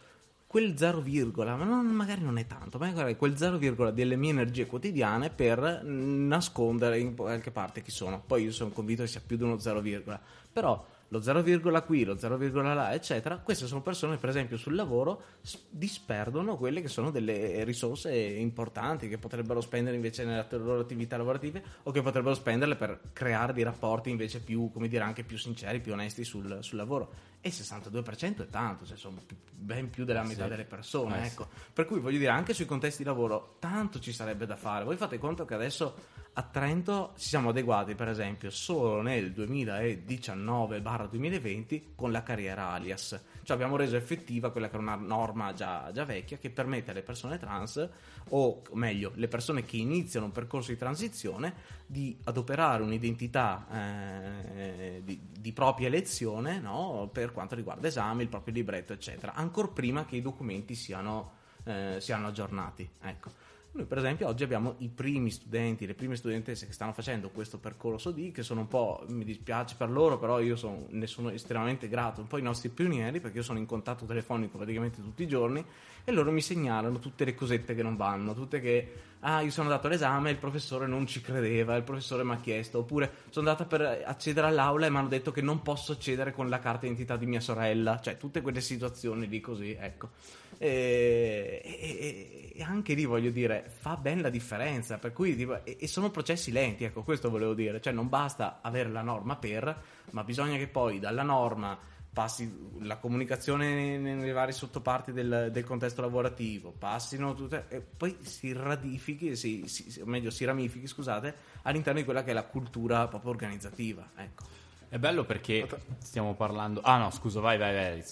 quel 0.45 0.77
0, 0.77 1.01
virgola, 1.01 1.55
ma 1.55 1.63
non- 1.63 1.87
magari 1.87 2.21
non 2.21 2.37
è 2.37 2.45
tanto, 2.45 2.77
magari 2.77 3.15
quel 3.15 3.35
0, 3.35 3.57
virgola 3.57 3.89
delle 3.89 4.15
mie 4.15 4.29
energie 4.29 4.67
quotidiane 4.67 5.31
per 5.31 5.83
nascondere 5.83 6.99
in 6.99 7.15
qualche 7.15 7.49
parte 7.49 7.81
chi 7.81 7.89
sono. 7.89 8.21
Poi 8.25 8.43
io 8.43 8.51
sono 8.51 8.69
convinto 8.69 9.01
che 9.01 9.07
sia 9.09 9.21
più 9.25 9.35
di 9.35 9.43
uno 9.43 9.57
0, 9.57 9.81
virgola. 9.81 10.21
però 10.53 10.85
lo 11.13 11.21
0, 11.21 11.83
qui, 11.83 12.03
lo 12.03 12.17
0, 12.17 12.37
là, 12.73 12.91
eccetera, 12.93 13.37
queste 13.37 13.67
sono 13.67 13.81
persone, 13.81 14.17
per 14.17 14.29
esempio, 14.29 14.57
sul 14.57 14.73
lavoro 14.73 15.21
disperdono 15.69 16.57
quelle 16.57 16.81
che 16.81 16.87
sono 16.87 17.11
delle 17.11 17.63
risorse 17.63 18.11
importanti 18.11 19.07
che 19.07 19.19
potrebbero 19.19 19.61
spendere 19.61 19.95
invece 19.95 20.25
nelle 20.25 20.45
loro 20.51 20.79
attività 20.79 21.15
lavorative 21.15 21.63
o 21.83 21.91
che 21.91 22.01
potrebbero 22.01 22.33
spenderle 22.33 22.75
per 22.75 22.99
creare 23.13 23.53
dei 23.53 23.63
rapporti 23.63 24.09
invece 24.09 24.39
più, 24.39 24.71
come 24.71 24.87
dire, 24.87 25.03
anche 25.03 25.23
più 25.23 25.37
sinceri, 25.37 25.81
più 25.81 25.93
onesti 25.93 26.23
sul, 26.23 26.57
sul 26.61 26.77
lavoro. 26.77 27.31
E 27.45 27.49
il 27.49 27.53
62% 27.53 28.43
è 28.43 28.47
tanto, 28.47 28.85
cioè 28.85 28.95
sono 28.95 29.17
ben 29.51 29.89
più 29.89 30.05
della 30.05 30.23
metà 30.23 30.43
Sì. 30.43 30.49
delle 30.49 30.63
persone, 30.63 31.23
Eh, 31.23 31.25
ecco. 31.25 31.49
Per 31.73 31.85
cui 31.85 31.99
voglio 31.99 32.17
dire, 32.17 32.31
anche 32.31 32.53
sui 32.53 32.65
contesti 32.65 33.03
di 33.03 33.09
lavoro, 33.09 33.57
tanto 33.59 33.99
ci 33.99 34.13
sarebbe 34.13 34.45
da 34.45 34.55
fare. 34.55 34.85
Voi 34.85 34.95
fate 34.95 35.17
conto 35.17 35.43
che 35.43 35.53
adesso 35.53 35.93
a 36.35 36.41
Trento 36.41 37.11
ci 37.17 37.27
siamo 37.27 37.49
adeguati, 37.49 37.95
per 37.95 38.07
esempio, 38.07 38.49
solo 38.49 39.01
nel 39.01 39.33
2019-2020 39.33 41.93
con 41.95 42.11
la 42.11 42.23
carriera 42.23 42.69
alias. 42.69 43.19
Cioè 43.43 43.55
abbiamo 43.55 43.75
reso 43.75 43.95
effettiva 43.97 44.51
quella 44.51 44.69
che 44.69 44.75
era 44.75 44.83
una 44.83 44.95
norma 44.95 45.53
già, 45.53 45.91
già 45.93 46.05
vecchia 46.05 46.37
che 46.37 46.49
permette 46.49 46.91
alle 46.91 47.03
persone 47.03 47.37
trans, 47.37 47.87
o 48.29 48.61
meglio, 48.73 49.11
le 49.15 49.27
persone 49.27 49.65
che 49.65 49.77
iniziano 49.77 50.25
un 50.27 50.31
percorso 50.31 50.71
di 50.71 50.77
transizione, 50.77 51.53
di 51.93 52.17
adoperare 52.23 52.81
un'identità 52.81 53.67
eh, 53.71 55.01
di, 55.05 55.19
di 55.39 55.51
propria 55.53 55.87
elezione 55.87 56.59
no? 56.59 57.07
per 57.13 57.31
quanto 57.31 57.53
riguarda 57.53 57.87
esami, 57.87 58.23
il 58.23 58.29
proprio 58.29 58.55
libretto, 58.55 58.93
eccetera, 58.93 59.33
ancora 59.35 59.67
prima 59.67 60.03
che 60.03 60.15
i 60.15 60.21
documenti 60.21 60.73
siano, 60.73 61.33
eh, 61.63 61.97
siano 61.99 62.27
aggiornati. 62.27 62.89
Ecco. 62.99 63.51
Noi 63.75 63.85
per 63.85 63.97
esempio 63.97 64.27
oggi 64.27 64.43
abbiamo 64.43 64.75
i 64.79 64.87
primi 64.87 65.31
studenti, 65.31 65.87
le 65.87 65.95
prime 65.95 66.15
studentesse 66.15 66.67
che 66.67 66.73
stanno 66.73 66.93
facendo 66.93 67.29
questo 67.29 67.57
percorso 67.57 68.11
di, 68.11 68.31
che 68.31 68.43
sono 68.43 68.61
un 68.61 68.67
po', 68.67 69.03
mi 69.09 69.23
dispiace 69.23 69.75
per 69.75 69.89
loro, 69.89 70.19
però 70.19 70.39
io 70.39 70.55
sono, 70.55 70.85
ne 70.89 71.07
sono 71.07 71.29
estremamente 71.31 71.87
grato, 71.87 72.21
un 72.21 72.27
po' 72.27 72.37
i 72.37 72.43
nostri 72.43 72.69
pionieri 72.69 73.19
perché 73.19 73.37
io 73.37 73.43
sono 73.43 73.57
in 73.57 73.65
contatto 73.65 74.05
telefonico 74.05 74.57
praticamente 74.57 75.01
tutti 75.01 75.23
i 75.23 75.27
giorni 75.27 75.63
e 76.03 76.11
loro 76.11 76.31
mi 76.31 76.41
segnalano 76.41 76.99
tutte 76.99 77.25
le 77.25 77.33
cosette 77.33 77.73
che 77.73 77.81
non 77.81 77.95
vanno, 77.95 78.35
tutte 78.35 78.59
che, 78.59 78.93
ah 79.23 79.41
io 79.41 79.51
sono 79.51 79.67
andato 79.67 79.87
all'esame 79.87 80.29
e 80.29 80.33
il 80.33 80.37
professore 80.37 80.87
non 80.87 81.07
ci 81.07 81.21
credeva, 81.21 81.75
il 81.75 81.83
professore 81.83 82.23
mi 82.23 82.33
ha 82.33 82.39
chiesto, 82.39 82.79
oppure 82.79 83.11
sono 83.29 83.49
andata 83.49 83.65
per 83.65 84.03
accedere 84.05 84.47
all'aula 84.47 84.85
e 84.85 84.89
mi 84.89 84.97
hanno 84.97 85.07
detto 85.07 85.31
che 85.31 85.41
non 85.41 85.61
posso 85.61 85.93
accedere 85.93 86.31
con 86.31 86.49
la 86.49 86.59
carta 86.59 86.81
d'identità 86.81 87.17
di 87.17 87.25
mia 87.25 87.39
sorella, 87.39 87.99
cioè 87.99 88.17
tutte 88.17 88.41
quelle 88.41 88.61
situazioni 88.61 89.27
lì 89.27 89.39
così, 89.39 89.75
ecco. 89.79 90.09
E, 90.57 91.61
e- 91.63 92.51
e 92.55 92.61
anche 92.63 92.93
lì 92.93 93.05
voglio 93.05 93.31
dire, 93.31 93.65
fa 93.67 93.97
ben 93.97 94.21
la 94.21 94.29
differenza. 94.29 94.97
Per 94.97 95.11
cui, 95.11 95.35
tipo, 95.35 95.63
e, 95.65 95.77
e 95.79 95.87
sono 95.87 96.11
processi 96.11 96.51
lenti, 96.51 96.83
ecco, 96.83 97.01
questo 97.01 97.29
volevo 97.29 97.53
dire. 97.53 97.81
Cioè, 97.81 97.91
non 97.91 98.09
basta 98.09 98.59
avere 98.61 98.89
la 98.89 99.01
norma 99.01 99.35
per, 99.35 99.75
ma 100.11 100.23
bisogna 100.23 100.57
che 100.57 100.67
poi 100.67 100.99
dalla 100.99 101.23
norma 101.23 101.77
passi 102.13 102.71
la 102.81 102.97
comunicazione 102.97 103.97
nelle 103.97 104.31
varie 104.31 104.53
sottoparti 104.53 105.11
del, 105.11 105.49
del 105.51 105.63
contesto 105.63 106.01
lavorativo, 106.01 106.71
passino 106.71 107.33
tutte, 107.33 107.65
e 107.69 107.81
poi 107.81 108.15
si 108.21 108.53
radifichi, 108.53 109.35
si, 109.35 109.67
si- 109.67 109.99
o 109.99 110.05
meglio, 110.05 110.29
si 110.29 110.45
ramifichi, 110.45 110.85
scusate, 110.85 111.35
all'interno 111.63 111.99
di 111.99 112.05
quella 112.05 112.23
che 112.23 112.31
è 112.31 112.33
la 112.33 112.43
cultura 112.45 113.07
proprio 113.07 113.31
organizzativa. 113.31 114.07
Ecco. 114.15 114.43
È 114.87 114.99
bello 114.99 115.23
perché 115.23 115.67
stiamo 115.97 116.35
parlando... 116.35 116.81
Ah 116.81 116.99
no, 116.99 117.09
scusa, 117.09 117.39
vai, 117.39 117.57
vai, 117.57 117.73
vai. 117.73 118.03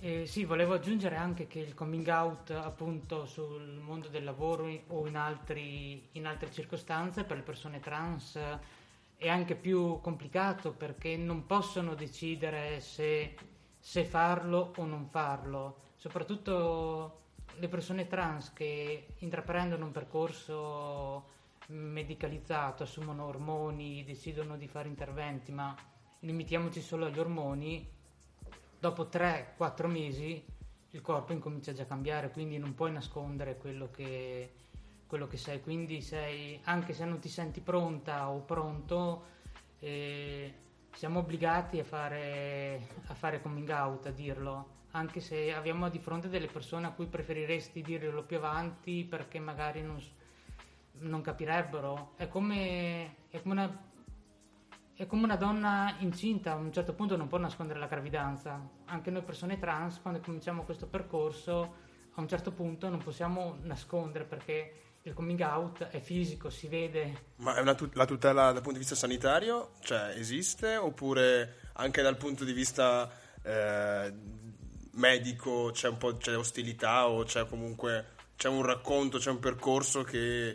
Eh, 0.00 0.26
sì, 0.26 0.44
volevo 0.44 0.74
aggiungere 0.74 1.16
anche 1.16 1.48
che 1.48 1.58
il 1.58 1.74
coming 1.74 2.06
out 2.06 2.50
appunto 2.50 3.26
sul 3.26 3.80
mondo 3.82 4.06
del 4.06 4.22
lavoro 4.22 4.70
o 4.86 5.06
in, 5.08 5.16
altri- 5.16 6.10
in 6.12 6.26
altre 6.26 6.52
circostanze 6.52 7.24
per 7.24 7.38
le 7.38 7.42
persone 7.42 7.80
trans 7.80 8.36
eh, 8.36 8.58
è 9.18 9.28
anche 9.28 9.56
più 9.56 10.00
complicato 10.00 10.72
perché 10.72 11.16
non 11.16 11.44
possono 11.44 11.94
decidere 11.94 12.80
se, 12.80 13.34
se 13.78 14.04
farlo 14.04 14.72
o 14.76 14.84
non 14.84 15.08
farlo, 15.08 15.80
soprattutto 15.96 17.22
le 17.56 17.68
persone 17.68 18.06
trans 18.06 18.52
che 18.52 19.14
intraprendono 19.18 19.86
un 19.86 19.90
percorso 19.90 21.36
medicalizzato, 21.66 22.84
assumono 22.84 23.26
ormoni, 23.26 24.04
decidono 24.04 24.56
di 24.56 24.68
fare 24.68 24.86
interventi, 24.86 25.50
ma 25.50 25.74
limitiamoci 26.20 26.80
solo 26.80 27.06
agli 27.06 27.18
ormoni, 27.18 27.86
dopo 28.78 29.06
3-4 29.06 29.86
mesi 29.88 30.44
il 30.90 31.00
corpo 31.00 31.32
incomincia 31.32 31.72
già 31.72 31.82
a 31.82 31.86
cambiare, 31.86 32.30
quindi 32.30 32.56
non 32.56 32.74
puoi 32.74 32.92
nascondere 32.92 33.56
quello 33.56 33.90
che, 33.90 34.52
quello 35.08 35.26
che 35.26 35.38
sei, 35.38 35.60
quindi 35.60 36.02
sei, 36.02 36.60
anche 36.64 36.92
se 36.92 37.04
non 37.06 37.18
ti 37.18 37.28
senti 37.28 37.60
pronta 37.60 38.28
o 38.28 38.40
pronto, 38.40 39.24
eh, 39.80 40.54
siamo 40.92 41.20
obbligati 41.20 41.80
a 41.80 41.84
fare, 41.84 42.88
a 43.06 43.14
fare 43.14 43.40
coming 43.40 43.68
out, 43.70 44.06
a 44.06 44.10
dirlo, 44.10 44.76
anche 44.92 45.20
se 45.20 45.52
abbiamo 45.52 45.88
di 45.88 45.98
fronte 45.98 46.28
delle 46.28 46.46
persone 46.46 46.86
a 46.86 46.90
cui 46.90 47.06
preferiresti 47.06 47.80
dirlo 47.80 48.22
più 48.22 48.36
avanti 48.36 49.04
perché 49.04 49.38
magari 49.38 49.82
non, 49.82 49.98
non 51.00 51.22
capirebbero. 51.22 52.12
È 52.16 52.28
come, 52.28 53.14
è 53.30 53.40
come 53.40 53.54
una 53.54 53.86
è 54.94 55.06
come 55.06 55.22
una 55.22 55.36
donna 55.36 55.94
incinta, 56.00 56.52
a 56.52 56.56
un 56.56 56.72
certo 56.72 56.92
punto 56.92 57.16
non 57.16 57.28
può 57.28 57.38
nascondere 57.38 57.78
la 57.78 57.86
gravidanza. 57.86 58.60
Anche 58.86 59.12
noi 59.12 59.22
persone 59.22 59.56
trans, 59.56 60.00
quando 60.00 60.18
cominciamo 60.18 60.64
questo 60.64 60.88
percorso, 60.88 61.74
a 62.14 62.20
un 62.20 62.26
certo 62.26 62.50
punto 62.50 62.88
non 62.88 62.98
possiamo 62.98 63.58
nascondere 63.62 64.24
perché 64.24 64.87
il 65.08 65.14
coming 65.14 65.40
out 65.40 65.84
è 65.88 66.00
fisico, 66.00 66.50
si 66.50 66.68
vede. 66.68 67.26
Ma 67.36 67.56
è 67.56 67.60
una 67.60 67.74
tut- 67.74 67.94
la 67.96 68.04
tutela 68.04 68.44
dal 68.52 68.62
punto 68.62 68.72
di 68.72 68.78
vista 68.78 68.94
sanitario? 68.94 69.72
Cioè, 69.80 70.14
esiste? 70.16 70.76
Oppure 70.76 71.70
anche 71.74 72.02
dal 72.02 72.16
punto 72.16 72.44
di 72.44 72.52
vista 72.52 73.10
eh, 73.42 74.12
medico 74.92 75.70
c'è 75.72 75.88
un 75.88 75.96
po' 75.96 76.16
c'è 76.16 76.36
ostilità 76.36 77.08
o 77.08 77.24
c'è 77.24 77.46
comunque 77.46 78.16
c'è 78.36 78.48
un 78.48 78.62
racconto, 78.62 79.18
c'è 79.18 79.30
un 79.30 79.38
percorso 79.40 80.02
che 80.02 80.48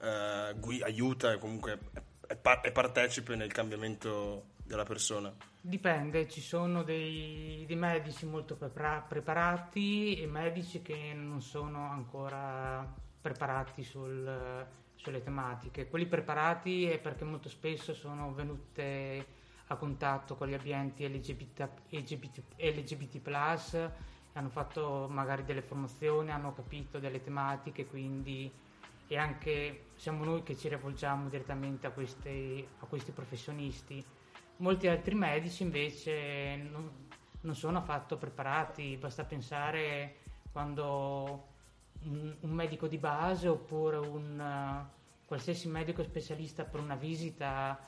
eh, 0.00 0.54
gui- 0.56 0.82
aiuta 0.82 1.32
e 1.32 1.38
comunque 1.38 1.78
è, 1.92 2.02
è 2.32 2.36
pa- 2.36 2.60
è 2.60 2.72
partecipe 2.72 3.36
nel 3.36 3.52
cambiamento 3.52 4.46
della 4.64 4.84
persona? 4.84 5.32
Dipende, 5.60 6.28
ci 6.28 6.40
sono 6.40 6.82
dei, 6.82 7.64
dei 7.66 7.76
medici 7.76 8.26
molto 8.26 8.56
prepara- 8.56 9.04
preparati 9.08 10.20
e 10.20 10.26
medici 10.26 10.82
che 10.82 11.12
non 11.14 11.40
sono 11.40 11.88
ancora 11.88 12.92
preparati 13.22 13.82
sul- 13.82 14.66
sulle 14.96 15.22
tematiche. 15.22 15.88
Quelli 15.88 16.06
preparati 16.06 16.84
è 16.84 16.98
perché 16.98 17.24
molto 17.24 17.48
spesso 17.48 17.94
sono 17.94 18.34
venute 18.34 19.26
a 19.68 19.76
contatto 19.76 20.34
con 20.36 20.48
gli 20.48 20.54
ambienti 20.54 21.08
LGBT, 21.08 21.68
LGBT, 21.88 22.40
LGBT+, 22.58 23.90
hanno 24.34 24.48
fatto 24.50 25.08
magari 25.10 25.44
delle 25.44 25.62
formazioni, 25.62 26.30
hanno 26.30 26.52
capito 26.52 26.98
delle 26.98 27.22
tematiche, 27.22 27.86
quindi 27.86 28.50
e 29.08 29.18
anche 29.18 29.88
siamo 29.96 30.24
noi 30.24 30.42
che 30.42 30.56
ci 30.56 30.68
rivolgiamo 30.68 31.28
direttamente 31.28 31.86
a 31.86 31.90
questi, 31.90 32.66
a 32.78 32.86
questi 32.86 33.12
professionisti. 33.12 34.02
Molti 34.56 34.88
altri 34.88 35.14
medici 35.14 35.62
invece 35.62 36.56
non, 36.56 37.08
non 37.42 37.54
sono 37.54 37.78
affatto 37.78 38.16
preparati, 38.16 38.96
basta 38.96 39.24
pensare 39.24 40.16
quando 40.50 41.51
un, 42.04 42.50
medico 42.50 42.86
di 42.86 42.98
base 42.98 43.48
oppure 43.48 43.96
un 43.96 44.40
eh, 44.40 45.00
qualsiasi 45.26 45.68
medico 45.68 46.02
specialista 46.02 46.64
per 46.64 46.80
una 46.80 46.94
visita, 46.94 47.78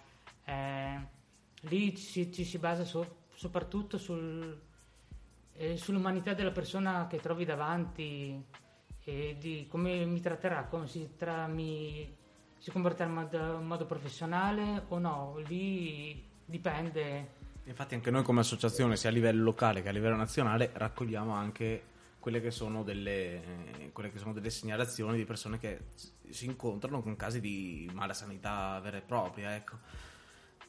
eh, 0.45 1.07
lì 1.63 1.97
ci, 1.97 2.33
ci 2.33 2.45
si 2.45 2.59
basa 2.59 2.85
so- 2.85 3.23
soprattutto 3.35 3.99
sul, 3.99 4.61
eh, 5.55 5.77
sull'umanità 5.77 6.35
della 6.35 6.53
persona 6.53 7.07
che 7.07 7.19
trovi 7.19 7.45
davanti 7.45 8.43
e 9.05 9.37
di 9.39 9.67
come 9.69 10.05
mi 10.05 10.21
tratterà, 10.21 10.65
come 10.65 10.87
si, 10.87 11.15
tra- 11.17 11.47
mi- 11.47 12.17
si 12.59 12.71
comporterà 12.71 13.09
in 13.09 13.15
modo, 13.15 13.59
in 13.59 13.67
modo 13.67 13.85
professionale 13.85 14.85
o 14.89 14.99
no, 14.99 15.37
lì 15.47 16.23
dipende. 16.45 17.43
Infatti 17.65 17.95
anche 17.95 18.11
noi 18.11 18.23
come 18.23 18.41
associazione, 18.41 18.97
sia 18.97 19.11
a 19.11 19.13
livello 19.13 19.43
locale 19.43 19.83
che 19.83 19.89
a 19.89 19.93
livello 19.93 20.17
nazionale, 20.17 20.71
raccogliamo 20.73 21.33
anche 21.33 21.93
quelle 22.25 22.41
che 22.41 22.51
sono 22.51 22.83
delle, 22.83 23.83
eh, 23.83 23.93
quelle 23.93 24.11
che 24.11 24.17
sono 24.17 24.33
delle 24.33 24.49
segnalazioni 24.49 25.19
di 25.19 25.27
persone 25.27 25.59
che 25.59 25.89
si 26.31 26.47
incontrano 26.47 27.03
con 27.03 27.17
casi 27.17 27.39
di 27.39 27.87
mala 27.93 28.15
sanità 28.15 28.81
vera 28.81 28.97
e 28.97 29.03
propria. 29.03 29.55
Ecco. 29.55 29.77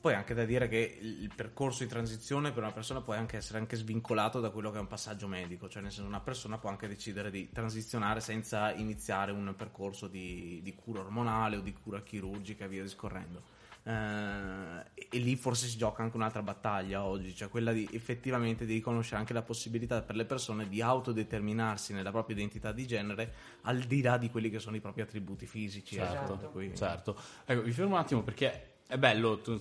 Poi 0.02 0.14
anche 0.14 0.34
da 0.34 0.44
dire 0.44 0.68
che 0.68 0.98
il 1.00 1.32
percorso 1.34 1.84
di 1.84 1.90
transizione 1.90 2.52
per 2.52 2.62
una 2.62 2.74
persona 2.74 3.00
può 3.00 3.14
anche 3.14 3.38
essere 3.38 3.60
anche 3.60 3.78
svincolato 3.78 4.42
da 4.42 4.50
quello 4.50 4.70
che 4.70 4.80
è 4.80 4.82
un 4.82 4.88
passaggio 4.88 5.30
medico, 5.30 5.70
cioè 5.70 5.82
nel 5.82 5.94
senso 5.94 6.10
una 6.10 6.20
persona 6.20 6.58
può 6.58 6.70
anche 6.70 6.90
decidere 6.90 7.32
di 7.32 7.50
transizionare 7.50 8.20
senza 8.20 8.74
iniziare 8.74 9.32
un 9.32 9.54
percorso 9.56 10.10
di, 10.10 10.60
di 10.62 10.76
cura 10.76 11.00
ormonale 11.00 11.56
o 11.56 11.62
di 11.62 11.72
cura 11.72 12.04
chirurgica 12.04 12.66
e 12.66 12.68
via 12.68 12.82
discorrendo. 12.82 13.55
Eh, 13.88 15.06
e 15.12 15.18
lì 15.20 15.36
forse 15.36 15.68
si 15.68 15.78
gioca 15.78 16.02
anche 16.02 16.16
un'altra 16.18 16.42
battaglia 16.42 17.04
oggi, 17.06 17.36
cioè 17.36 17.50
quella 17.50 17.72
di 17.72 17.88
effettivamente 17.92 18.66
di 18.66 18.74
riconoscere 18.74 19.18
anche 19.20 19.34
la 19.34 19.44
possibilità 19.44 20.02
per 20.02 20.16
le 20.16 20.26
persone 20.26 20.68
di 20.68 20.82
autodeterminarsi 20.82 21.94
nella 21.94 22.10
propria 22.10 22.36
identità 22.36 22.72
di 22.72 22.88
genere 22.88 23.34
al 23.62 23.80
di 23.80 24.02
là 24.02 24.18
di 24.18 24.32
quelli 24.32 24.50
che 24.50 24.58
sono 24.60 24.76
i 24.76 24.80
propri 24.82 25.02
attributi 25.02 25.46
fisici. 25.46 25.98
ecco, 25.98 26.06
Certo, 26.06 26.50
cui- 26.50 26.76
certo. 26.76 27.16
Ecco, 27.46 27.62
vi 27.62 27.72
fermo 27.72 27.94
un 27.94 28.00
attimo 28.00 28.24
perché 28.24 28.78
è 28.88 28.98
bello. 28.98 29.40
tu- 29.40 29.60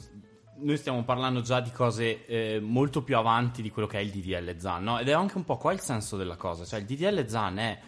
noi 0.57 0.77
stiamo 0.77 1.03
parlando 1.03 1.41
già 1.41 1.61
di 1.61 1.73
cose 1.73 2.25
eh, 2.27 2.61
molto 2.61 3.03
più 3.03 3.17
avanti 3.17 3.61
di 3.61 3.71
quello 3.71 3.89
che 3.89 3.99
è 3.99 4.03
il 4.03 4.11
DDL 4.11 4.57
Zan, 4.57 4.85
no? 4.85 4.99
Ed 5.01 5.09
è 5.09 5.13
anche 5.13 5.37
un 5.37 5.45
po' 5.45 5.57
qua 5.57 5.73
il 5.73 5.81
senso 5.81 6.17
della 6.17 6.37
cosa. 6.37 6.65
Cioè, 6.65 6.79
il 6.79 6.87
DDL 6.87 7.27
Zan 7.27 7.59
è 7.59 7.79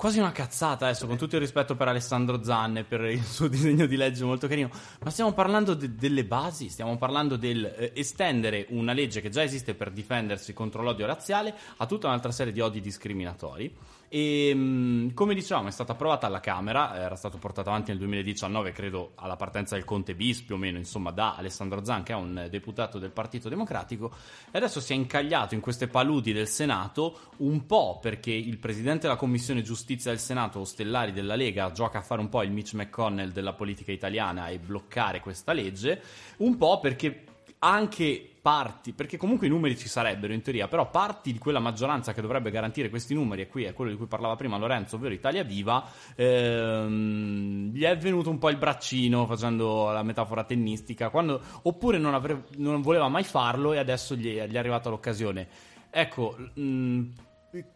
quasi 0.00 0.18
una 0.18 0.32
cazzata 0.32 0.86
adesso, 0.86 1.06
con 1.06 1.18
tutto 1.18 1.34
il 1.34 1.42
rispetto 1.42 1.76
per 1.76 1.86
Alessandro 1.86 2.42
Zan 2.42 2.78
e 2.78 2.84
per 2.84 3.02
il 3.02 3.22
suo 3.22 3.48
disegno 3.52 3.84
di 3.84 3.96
legge 3.96 4.24
molto 4.24 4.48
carino. 4.48 4.70
Ma 5.04 5.10
stiamo 5.10 5.34
parlando 5.34 5.74
de- 5.74 5.94
delle 5.94 6.24
basi, 6.24 6.70
stiamo 6.70 6.96
parlando 6.96 7.36
del 7.36 7.66
eh, 7.66 7.92
estendere 7.94 8.64
una 8.70 8.94
legge 8.94 9.20
che 9.20 9.28
già 9.28 9.42
esiste 9.42 9.74
per 9.74 9.90
difendersi 9.90 10.54
contro 10.54 10.82
l'odio 10.82 11.04
razziale 11.04 11.54
a 11.76 11.84
tutta 11.84 12.06
un'altra 12.06 12.32
serie 12.32 12.50
di 12.50 12.62
odi 12.62 12.80
discriminatori. 12.80 13.76
E 14.12 14.52
mh, 14.52 15.14
come 15.14 15.34
dicevamo, 15.34 15.68
è 15.68 15.70
stata 15.70 15.92
approvata 15.92 16.26
alla 16.26 16.40
Camera, 16.40 16.96
era 16.96 17.14
stato 17.14 17.38
portato 17.38 17.68
avanti 17.68 17.90
nel 17.92 17.98
2019, 17.98 18.72
credo 18.72 19.12
alla 19.14 19.36
partenza 19.36 19.76
del 19.76 19.84
Conte 19.84 20.16
bis 20.16 20.42
più 20.42 20.56
o 20.56 20.58
meno, 20.58 20.78
insomma, 20.78 21.12
da 21.12 21.36
Alessandro 21.36 21.84
Zan, 21.84 22.02
che 22.02 22.12
è 22.12 22.16
un 22.16 22.48
deputato 22.50 22.98
del 22.98 23.12
Partito 23.12 23.48
Democratico, 23.48 24.12
e 24.50 24.58
adesso 24.58 24.80
si 24.80 24.94
è 24.94 24.96
incagliato 24.96 25.54
in 25.54 25.60
queste 25.60 25.86
paludi 25.86 26.32
del 26.32 26.48
Senato 26.48 27.20
un 27.36 27.66
po' 27.66 28.00
perché 28.02 28.32
il 28.32 28.58
presidente 28.58 29.02
della 29.02 29.14
Commissione 29.14 29.62
Giustizia 29.62 30.10
del 30.10 30.18
Senato, 30.18 30.58
Ostellari 30.58 31.12
della 31.12 31.36
Lega, 31.36 31.70
gioca 31.70 31.98
a 31.98 32.02
fare 32.02 32.20
un 32.20 32.28
po' 32.28 32.42
il 32.42 32.50
Mitch 32.50 32.72
McConnell 32.74 33.30
della 33.30 33.52
politica 33.52 33.92
italiana 33.92 34.48
e 34.48 34.58
bloccare 34.58 35.20
questa 35.20 35.52
legge, 35.52 36.02
un 36.38 36.56
po' 36.56 36.80
perché 36.80 37.26
anche 37.60 38.26
parti, 38.40 38.92
perché 38.92 39.18
comunque 39.18 39.46
i 39.46 39.50
numeri 39.50 39.76
ci 39.76 39.86
sarebbero 39.88 40.32
in 40.32 40.40
teoria, 40.40 40.66
però 40.66 40.88
parti 40.88 41.32
di 41.32 41.38
quella 41.38 41.58
maggioranza 41.58 42.14
che 42.14 42.22
dovrebbe 42.22 42.50
garantire 42.50 42.88
questi 42.88 43.12
numeri, 43.12 43.42
e 43.42 43.48
qui 43.48 43.64
è 43.64 43.74
quello 43.74 43.90
di 43.90 43.96
cui 43.96 44.06
parlava 44.06 44.36
prima 44.36 44.56
Lorenzo, 44.56 44.96
ovvero 44.96 45.12
Italia 45.12 45.42
Viva, 45.42 45.84
ehm, 46.14 47.72
gli 47.72 47.82
è 47.82 47.96
venuto 47.98 48.30
un 48.30 48.38
po' 48.38 48.48
il 48.48 48.56
braccino 48.56 49.26
facendo 49.26 49.90
la 49.90 50.02
metafora 50.02 50.44
tennistica, 50.44 51.10
quando, 51.10 51.40
oppure 51.62 51.98
non, 51.98 52.14
avre- 52.14 52.44
non 52.56 52.80
voleva 52.80 53.08
mai 53.08 53.24
farlo 53.24 53.72
e 53.74 53.78
adesso 53.78 54.14
gli 54.14 54.36
è, 54.36 54.48
gli 54.48 54.54
è 54.54 54.58
arrivata 54.58 54.88
l'occasione. 54.88 55.46
Ecco, 55.90 56.36
mh, 56.54 57.02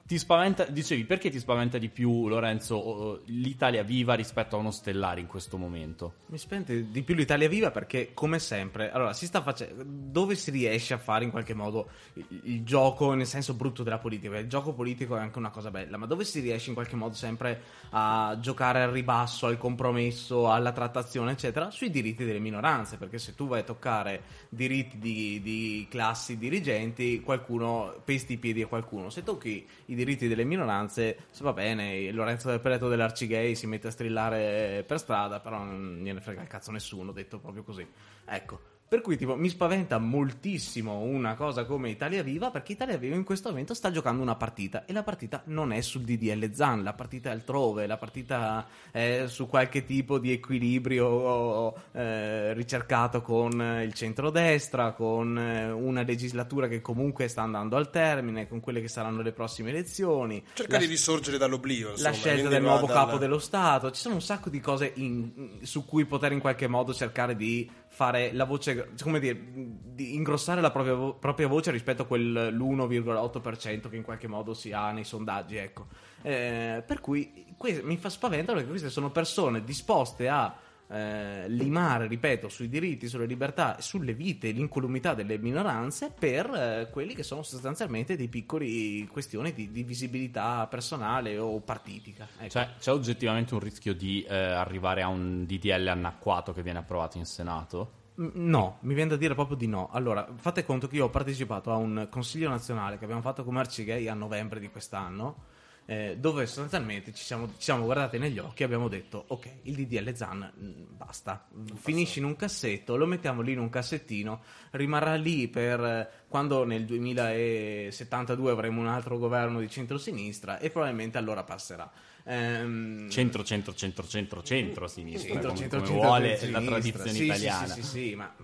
ti 0.06 0.18
spaventa, 0.18 0.64
dicevi, 0.64 1.04
perché 1.04 1.30
ti 1.30 1.38
spaventa 1.38 1.78
di 1.78 1.88
più 1.88 2.28
Lorenzo 2.28 3.22
l'Italia 3.24 3.82
Viva 3.82 4.12
rispetto 4.12 4.54
a 4.54 4.58
uno 4.58 4.70
Stellare 4.70 5.20
in 5.20 5.26
questo 5.26 5.56
momento? 5.56 6.16
Mi 6.26 6.36
spente 6.36 6.90
di 6.90 7.02
più 7.02 7.14
l'Italia 7.14 7.48
Viva 7.48 7.70
perché, 7.70 8.12
come 8.12 8.38
sempre, 8.38 8.90
allora 8.90 9.14
si 9.14 9.24
sta 9.24 9.40
facendo. 9.40 9.82
Dove 9.86 10.34
si 10.34 10.50
riesce 10.50 10.92
a 10.92 10.98
fare 10.98 11.24
in 11.24 11.30
qualche 11.30 11.54
modo 11.54 11.88
il, 12.14 12.26
il 12.42 12.64
gioco 12.64 13.14
nel 13.14 13.26
senso 13.26 13.54
brutto 13.54 13.82
della 13.82 13.96
politica? 13.96 14.36
Il 14.36 14.46
gioco 14.46 14.74
politico 14.74 15.16
è 15.16 15.20
anche 15.20 15.38
una 15.38 15.48
cosa 15.48 15.70
bella, 15.70 15.96
ma 15.96 16.04
dove 16.04 16.24
si 16.24 16.40
riesce 16.40 16.68
in 16.68 16.74
qualche 16.74 16.96
modo 16.96 17.14
sempre 17.14 17.62
a 17.90 18.36
giocare 18.38 18.82
al 18.82 18.90
ribasso, 18.90 19.46
al 19.46 19.56
compromesso, 19.56 20.50
alla 20.50 20.72
trattazione, 20.72 21.32
eccetera, 21.32 21.70
sui 21.70 21.88
diritti 21.88 22.26
delle 22.26 22.40
minoranze? 22.40 22.98
Perché 22.98 23.18
se 23.18 23.34
tu 23.34 23.48
vai 23.48 23.60
a 23.60 23.64
toccare 23.64 24.22
diritti 24.50 24.98
di, 24.98 25.40
di 25.40 25.86
classi 25.88 26.36
dirigenti, 26.36 27.22
qualcuno 27.22 28.02
pesti 28.04 28.34
i 28.34 28.36
piedi 28.36 28.60
a 28.60 28.66
qualcuno. 28.66 29.08
Se 29.08 29.22
tocchi 29.22 29.66
i 29.86 29.93
diritti 29.94 30.28
delle 30.28 30.44
minoranze, 30.44 31.26
va 31.40 31.52
bene, 31.52 32.10
Lorenzo 32.12 32.48
del 32.50 32.60
Preto 32.60 32.88
dell'Arcigay 32.88 33.54
si 33.54 33.66
mette 33.66 33.88
a 33.88 33.90
strillare 33.90 34.84
per 34.86 34.98
strada, 34.98 35.40
però 35.40 35.58
non 35.58 36.00
gliene 36.02 36.20
frega 36.20 36.42
il 36.42 36.48
cazzo 36.48 36.70
nessuno, 36.70 37.12
detto 37.12 37.38
proprio 37.38 37.62
così. 37.62 37.86
Ecco. 38.26 38.73
Per 38.94 39.02
cui 39.02 39.16
tipo, 39.16 39.34
mi 39.34 39.48
spaventa 39.48 39.98
moltissimo 39.98 40.98
una 41.00 41.34
cosa 41.34 41.64
come 41.64 41.90
Italia 41.90 42.22
Viva 42.22 42.52
perché 42.52 42.70
Italia 42.74 42.96
Viva 42.96 43.16
in 43.16 43.24
questo 43.24 43.48
momento 43.48 43.74
sta 43.74 43.90
giocando 43.90 44.22
una 44.22 44.36
partita 44.36 44.84
e 44.84 44.92
la 44.92 45.02
partita 45.02 45.42
non 45.46 45.72
è 45.72 45.80
sul 45.80 46.02
DDL 46.02 46.52
Zan, 46.54 46.84
la 46.84 46.92
partita 46.92 47.28
è 47.30 47.32
altrove, 47.32 47.88
la 47.88 47.96
partita 47.96 48.64
è 48.92 49.24
su 49.26 49.48
qualche 49.48 49.84
tipo 49.84 50.20
di 50.20 50.30
equilibrio 50.30 51.74
eh, 51.90 52.52
ricercato 52.54 53.20
con 53.20 53.50
il 53.84 53.92
centrodestra, 53.94 54.92
con 54.92 55.36
eh, 55.36 55.72
una 55.72 56.02
legislatura 56.02 56.68
che 56.68 56.80
comunque 56.80 57.26
sta 57.26 57.42
andando 57.42 57.74
al 57.74 57.90
termine, 57.90 58.46
con 58.46 58.60
quelle 58.60 58.80
che 58.80 58.86
saranno 58.86 59.22
le 59.22 59.32
prossime 59.32 59.70
elezioni. 59.70 60.40
Cerca 60.54 60.74
La- 60.74 60.78
di 60.78 60.86
risorgere 60.86 61.36
dall'oblio. 61.36 61.86
la 61.88 61.92
insomma, 61.94 62.12
scelta 62.12 62.30
quindi 62.42 62.54
del 62.54 62.62
nuovo 62.62 62.86
dal- 62.86 62.94
capo 62.94 63.18
dello 63.18 63.40
Stato, 63.40 63.90
ci 63.90 64.00
sono 64.00 64.14
un 64.14 64.22
sacco 64.22 64.50
di 64.50 64.60
cose 64.60 64.92
in- 64.94 65.58
su 65.62 65.84
cui 65.84 66.04
poter 66.04 66.30
in 66.30 66.38
qualche 66.38 66.68
modo 66.68 66.94
cercare 66.94 67.34
di 67.34 67.68
fare 67.94 68.32
la 68.32 68.44
voce, 68.44 68.90
come 69.00 69.20
dire, 69.20 69.38
di 69.40 70.14
ingrossare 70.14 70.60
la 70.60 70.72
propria, 70.72 70.94
vo- 70.94 71.14
propria 71.14 71.46
voce 71.46 71.70
rispetto 71.70 72.02
a 72.02 72.06
quel 72.06 72.52
l'1,8% 72.52 73.88
che 73.88 73.94
in 73.96 74.02
qualche 74.02 74.26
modo 74.26 74.52
si 74.52 74.72
ha 74.72 74.90
nei 74.90 75.04
sondaggi, 75.04 75.56
ecco. 75.56 75.86
Eh, 76.22 76.82
per 76.84 77.00
cui 77.00 77.54
que- 77.56 77.82
mi 77.84 77.96
fa 77.96 78.08
spavento 78.10 78.52
perché 78.52 78.68
queste 78.68 78.90
sono 78.90 79.10
persone 79.10 79.62
disposte 79.62 80.28
a 80.28 80.52
eh, 80.88 81.48
limare, 81.48 82.06
ripeto, 82.06 82.48
sui 82.48 82.68
diritti, 82.68 83.08
sulle 83.08 83.26
libertà, 83.26 83.80
sulle 83.80 84.14
vite 84.14 84.48
e 84.48 84.52
l'incolumità 84.52 85.14
delle 85.14 85.38
minoranze 85.38 86.12
per 86.16 86.46
eh, 86.46 86.88
quelli 86.90 87.14
che 87.14 87.22
sono 87.22 87.42
sostanzialmente 87.42 88.16
dei 88.16 88.28
piccoli 88.28 89.06
questioni 89.06 89.52
di, 89.52 89.70
di 89.70 89.82
visibilità 89.82 90.66
personale 90.66 91.38
o 91.38 91.60
partitica. 91.60 92.28
Ecco. 92.38 92.50
Cioè, 92.50 92.68
c'è 92.78 92.92
oggettivamente 92.92 93.54
un 93.54 93.60
rischio 93.60 93.94
di 93.94 94.22
eh, 94.22 94.34
arrivare 94.36 95.02
a 95.02 95.08
un 95.08 95.44
DDL 95.44 95.88
anacquato 95.88 96.52
che 96.52 96.62
viene 96.62 96.78
approvato 96.78 97.18
in 97.18 97.24
Senato? 97.24 98.02
Mm, 98.20 98.28
No, 98.34 98.78
mi 98.80 98.94
viene 98.94 99.10
da 99.10 99.16
dire 99.16 99.34
proprio 99.34 99.56
di 99.56 99.66
no. 99.66 99.88
Allora, 99.92 100.28
fate 100.34 100.64
conto 100.64 100.86
che 100.86 100.96
io 100.96 101.06
ho 101.06 101.10
partecipato 101.10 101.72
a 101.72 101.76
un 101.76 102.08
consiglio 102.10 102.48
nazionale 102.48 102.98
che 102.98 103.04
abbiamo 103.04 103.22
fatto 103.22 103.44
come 103.44 103.60
Arcigay 103.60 104.06
a 104.08 104.14
novembre 104.14 104.60
di 104.60 104.68
quest'anno, 104.68 105.52
eh, 105.86 106.16
dove 106.18 106.46
sostanzialmente 106.46 107.12
ci 107.12 107.22
siamo, 107.22 107.46
ci 107.46 107.52
siamo 107.64 107.84
guardati 107.84 108.18
negli 108.18 108.38
occhi 108.38 108.62
e 108.62 108.64
abbiamo 108.64 108.88
detto, 108.88 109.24
ok, 109.28 109.48
il 109.62 109.74
DDL 109.74 110.14
ZAN 110.14 110.52
mm, 110.58 110.70
basta, 110.96 111.46
finisce 111.74 112.20
in 112.20 112.24
un 112.24 112.36
cassetto, 112.36 112.96
lo 112.96 113.06
mettiamo 113.06 113.42
lì 113.42 113.52
in 113.52 113.58
un 113.58 113.68
cassettino, 113.68 114.42
rimarrà 114.70 115.14
lì 115.16 115.48
per 115.48 115.80
eh, 115.84 116.10
quando 116.28 116.64
nel 116.64 116.84
2072 116.86 118.50
avremo 118.50 118.80
un 118.80 118.86
altro 118.86 119.18
governo 119.18 119.60
di 119.60 119.68
centrosinistra 119.68 120.58
e 120.58 120.70
probabilmente 120.70 121.18
allora 121.18 121.42
passerà. 121.42 121.90
Ehm, 122.26 123.10
Centro, 123.10 123.44
centro, 123.44 123.74
centro, 123.74 124.06
centro, 124.06 124.42
centro, 124.42 124.88
sinistra, 124.88 125.32
centro, 125.32 125.48
come, 125.48 125.60
centro, 125.60 125.78
come 125.80 125.90
centro, 125.90 126.08
vuole 126.08 126.28
la 126.30 126.36
sinistra. 126.36 126.60
tradizione 126.62 127.12
Sì, 127.12 127.24
italiana. 127.24 127.66
Sì, 127.66 127.82
sì, 127.82 127.88
sì, 127.88 128.14
ma 128.14 128.34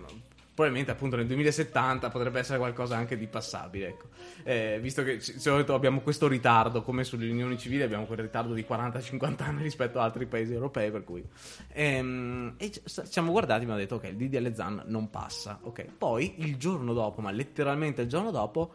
probabilmente 0.53 0.91
appunto 0.91 1.15
nel 1.15 1.27
2070 1.27 2.09
potrebbe 2.09 2.39
essere 2.39 2.57
qualcosa 2.57 2.97
anche 2.97 3.17
di 3.17 3.27
passabile, 3.27 3.87
ecco. 3.87 4.07
Eh, 4.43 4.79
visto 4.81 5.03
che 5.03 5.19
solito 5.19 5.73
abbiamo 5.73 6.01
questo 6.01 6.27
ritardo, 6.27 6.83
come 6.83 7.03
sulle 7.03 7.29
unioni 7.29 7.57
civili 7.57 7.83
abbiamo 7.83 8.05
quel 8.05 8.19
ritardo 8.19 8.53
di 8.53 8.65
40-50 8.67 9.43
anni 9.43 9.63
rispetto 9.63 9.97
ad 9.97 10.05
altri 10.05 10.25
paesi 10.25 10.53
europei, 10.53 10.91
per 10.91 11.03
cui... 11.03 11.23
Ehm, 11.73 12.55
e 12.57 12.71
ci 12.71 12.81
siamo 12.85 13.31
guardati 13.31 13.61
e 13.61 13.63
abbiamo 13.63 13.79
detto, 13.79 13.95
ok, 13.95 14.03
il 14.09 14.15
DDL 14.15 14.53
ZAN 14.53 14.83
non 14.87 15.09
passa, 15.09 15.59
ok. 15.61 15.85
Poi 15.97 16.35
il 16.37 16.57
giorno 16.57 16.93
dopo, 16.93 17.21
ma 17.21 17.31
letteralmente 17.31 18.01
il 18.01 18.09
giorno 18.09 18.31
dopo 18.31 18.73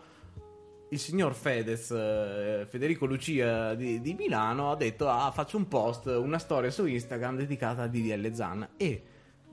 il 0.91 0.99
signor 1.01 1.35
Fedez, 1.35 1.91
eh, 1.91 2.67
Federico 2.69 3.07
Lucia 3.07 3.75
di, 3.75 4.01
di 4.01 4.15
Milano, 4.15 4.71
ha 4.71 4.77
detto: 4.77 5.09
Ah, 5.09 5.31
faccio 5.33 5.57
un 5.57 5.67
post, 5.67 6.07
una 6.07 6.39
storia 6.39 6.71
su 6.71 6.87
Instagram 6.87 7.37
dedicata 7.37 7.83
a 7.83 7.87
DDL 7.89 8.33
Zan. 8.33 8.69
E 8.77 9.03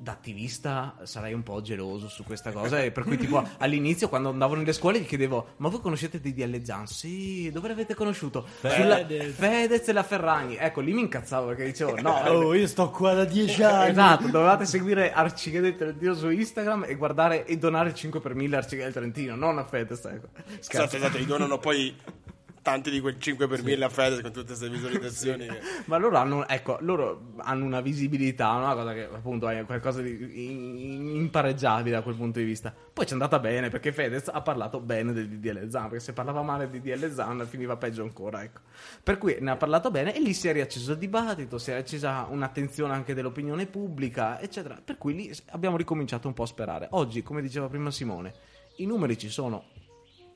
da 0.04 0.12
attivista 0.12 0.98
sarei 1.04 1.34
un 1.34 1.44
po' 1.44 1.62
geloso 1.62 2.10
su 2.10 2.24
questa 2.24 2.52
cosa. 2.52 2.82
e 2.84 2.92
per 2.92 3.04
cui, 3.04 3.18
tipo, 3.18 3.42
all'inizio, 3.58 4.10
quando 4.10 4.30
andavo 4.30 4.56
nelle 4.56 4.74
scuole, 4.74 5.00
gli 5.00 5.06
chiedevo: 5.06 5.54
Ma 5.58 5.70
voi 5.70 5.80
conoscete 5.80 6.20
DDL 6.20 6.62
Zan? 6.64 6.86
Sì, 6.88 7.50
dove 7.52 7.70
l'avete 7.70 7.96
conosciuto? 7.96 8.46
Sulla- 8.60 8.98
Fedez. 8.98 9.34
Fedez 9.36 9.88
e 9.88 9.94
la 9.94 10.04
Ferragni. 10.04 10.58
Ecco, 10.58 10.82
lì 10.82 10.94
mi 10.94 11.02
incazzavo 11.02 11.48
perché 11.48 11.64
dicevo: 11.66 12.00
No, 12.02 12.22
Oh, 12.34 12.54
io 12.54 12.68
sto 12.68 12.90
qua 12.90 13.14
da 13.14 13.26
dieci 13.26 13.64
anni. 13.64 13.92
Esatto, 13.92 14.28
dovevate 14.28 14.66
seguire 14.66 15.14
Arcigay 15.14 15.62
del 15.62 15.76
Trentino 15.76 16.14
su 16.14 16.30
Instagram 16.30 16.86
e 16.88 16.96
guardare 16.96 17.46
e 17.46 17.58
donare 17.58 17.90
il 17.90 17.96
5 17.96 18.20
per 18.20 18.36
1000 18.36 18.56
a 18.56 18.60
Arcigay 18.60 18.84
del 18.84 18.94
Trentino, 18.94 19.36
non 19.36 19.58
a 19.58 19.66
Fedez. 19.66 20.04
Ecco. 20.04 20.28
Scherzo. 20.60 20.68
Esatto, 20.70 20.96
esatto, 20.98 21.18
gli 21.18 21.26
donano 21.26 21.58
poi 21.58 21.96
tanti 22.64 22.90
di 22.90 23.00
quel 23.00 23.20
5 23.20 23.46
per 23.48 23.62
1000 23.62 23.86
a 23.86 23.90
Fedez 23.90 24.22
con 24.22 24.32
tutte 24.32 24.48
queste 24.48 24.70
visualizzazioni. 24.72 25.46
che- 25.46 25.60
Ma 25.86 25.98
loro 25.98 26.18
hanno, 26.18 26.48
ecco, 26.48 26.78
loro 26.82 27.34
hanno 27.38 27.66
una 27.66 27.82
visibilità, 27.82 28.50
una 28.54 28.74
cosa 28.74 28.94
che 28.94 29.04
appunto 29.04 29.48
è 29.50 29.64
qualcosa 29.66 30.02
di 30.02 31.16
impareggiabile 31.16 31.96
da 31.98 32.02
quel 32.02 32.16
punto 32.16 32.40
di 32.40 32.46
vista. 32.46 32.74
Poi 32.94 33.06
ci 33.06 33.12
è 33.12 33.14
andata 33.14 33.38
bene 33.40 33.70
perché 33.70 33.92
Fedez 33.92 34.30
ha 34.30 34.42
parlato 34.42 34.80
bene 34.80 35.14
del 35.14 35.28
DDL 35.30 35.70
Zan, 35.70 35.84
perché 35.90 36.00
se 36.00 36.14
parlava 36.14 36.42
male 36.42 36.70
del 36.70 36.82
DDL 36.82 37.12
Zan 37.14 37.46
finiva 37.48 37.76
peggio 37.78 38.04
ancora, 38.04 38.42
ecco. 38.44 38.62
Per 39.04 39.18
cui 39.18 39.38
ne 39.40 39.52
ha 39.52 39.56
parlato 39.58 39.92
bene 39.92 40.16
e 40.16 40.20
lì 40.22 40.34
si 40.34 40.48
è 40.48 40.54
riacceso 40.54 40.94
il 40.94 40.98
dibattito, 40.98 41.58
si 41.58 41.72
è 41.72 41.76
accesa 41.76 42.26
un'attenzione 42.30 42.94
anche 42.94 43.14
dell'opinione 43.14 43.66
pubblica, 43.66 44.40
eccetera. 44.40 44.80
Per 44.84 44.98
cui 44.98 45.14
lì 45.14 45.34
abbiamo 45.52 45.78
ricominciato 45.78 46.28
un 46.28 46.34
po' 46.34 46.44
a 46.44 46.48
sperare. 46.48 46.88
Oggi, 46.92 47.22
come 47.24 47.42
diceva 47.42 47.68
prima 47.68 47.92
Simone, 47.92 48.34
i 48.78 48.86
numeri 48.86 49.18
ci 49.18 49.30
sono 49.30 49.66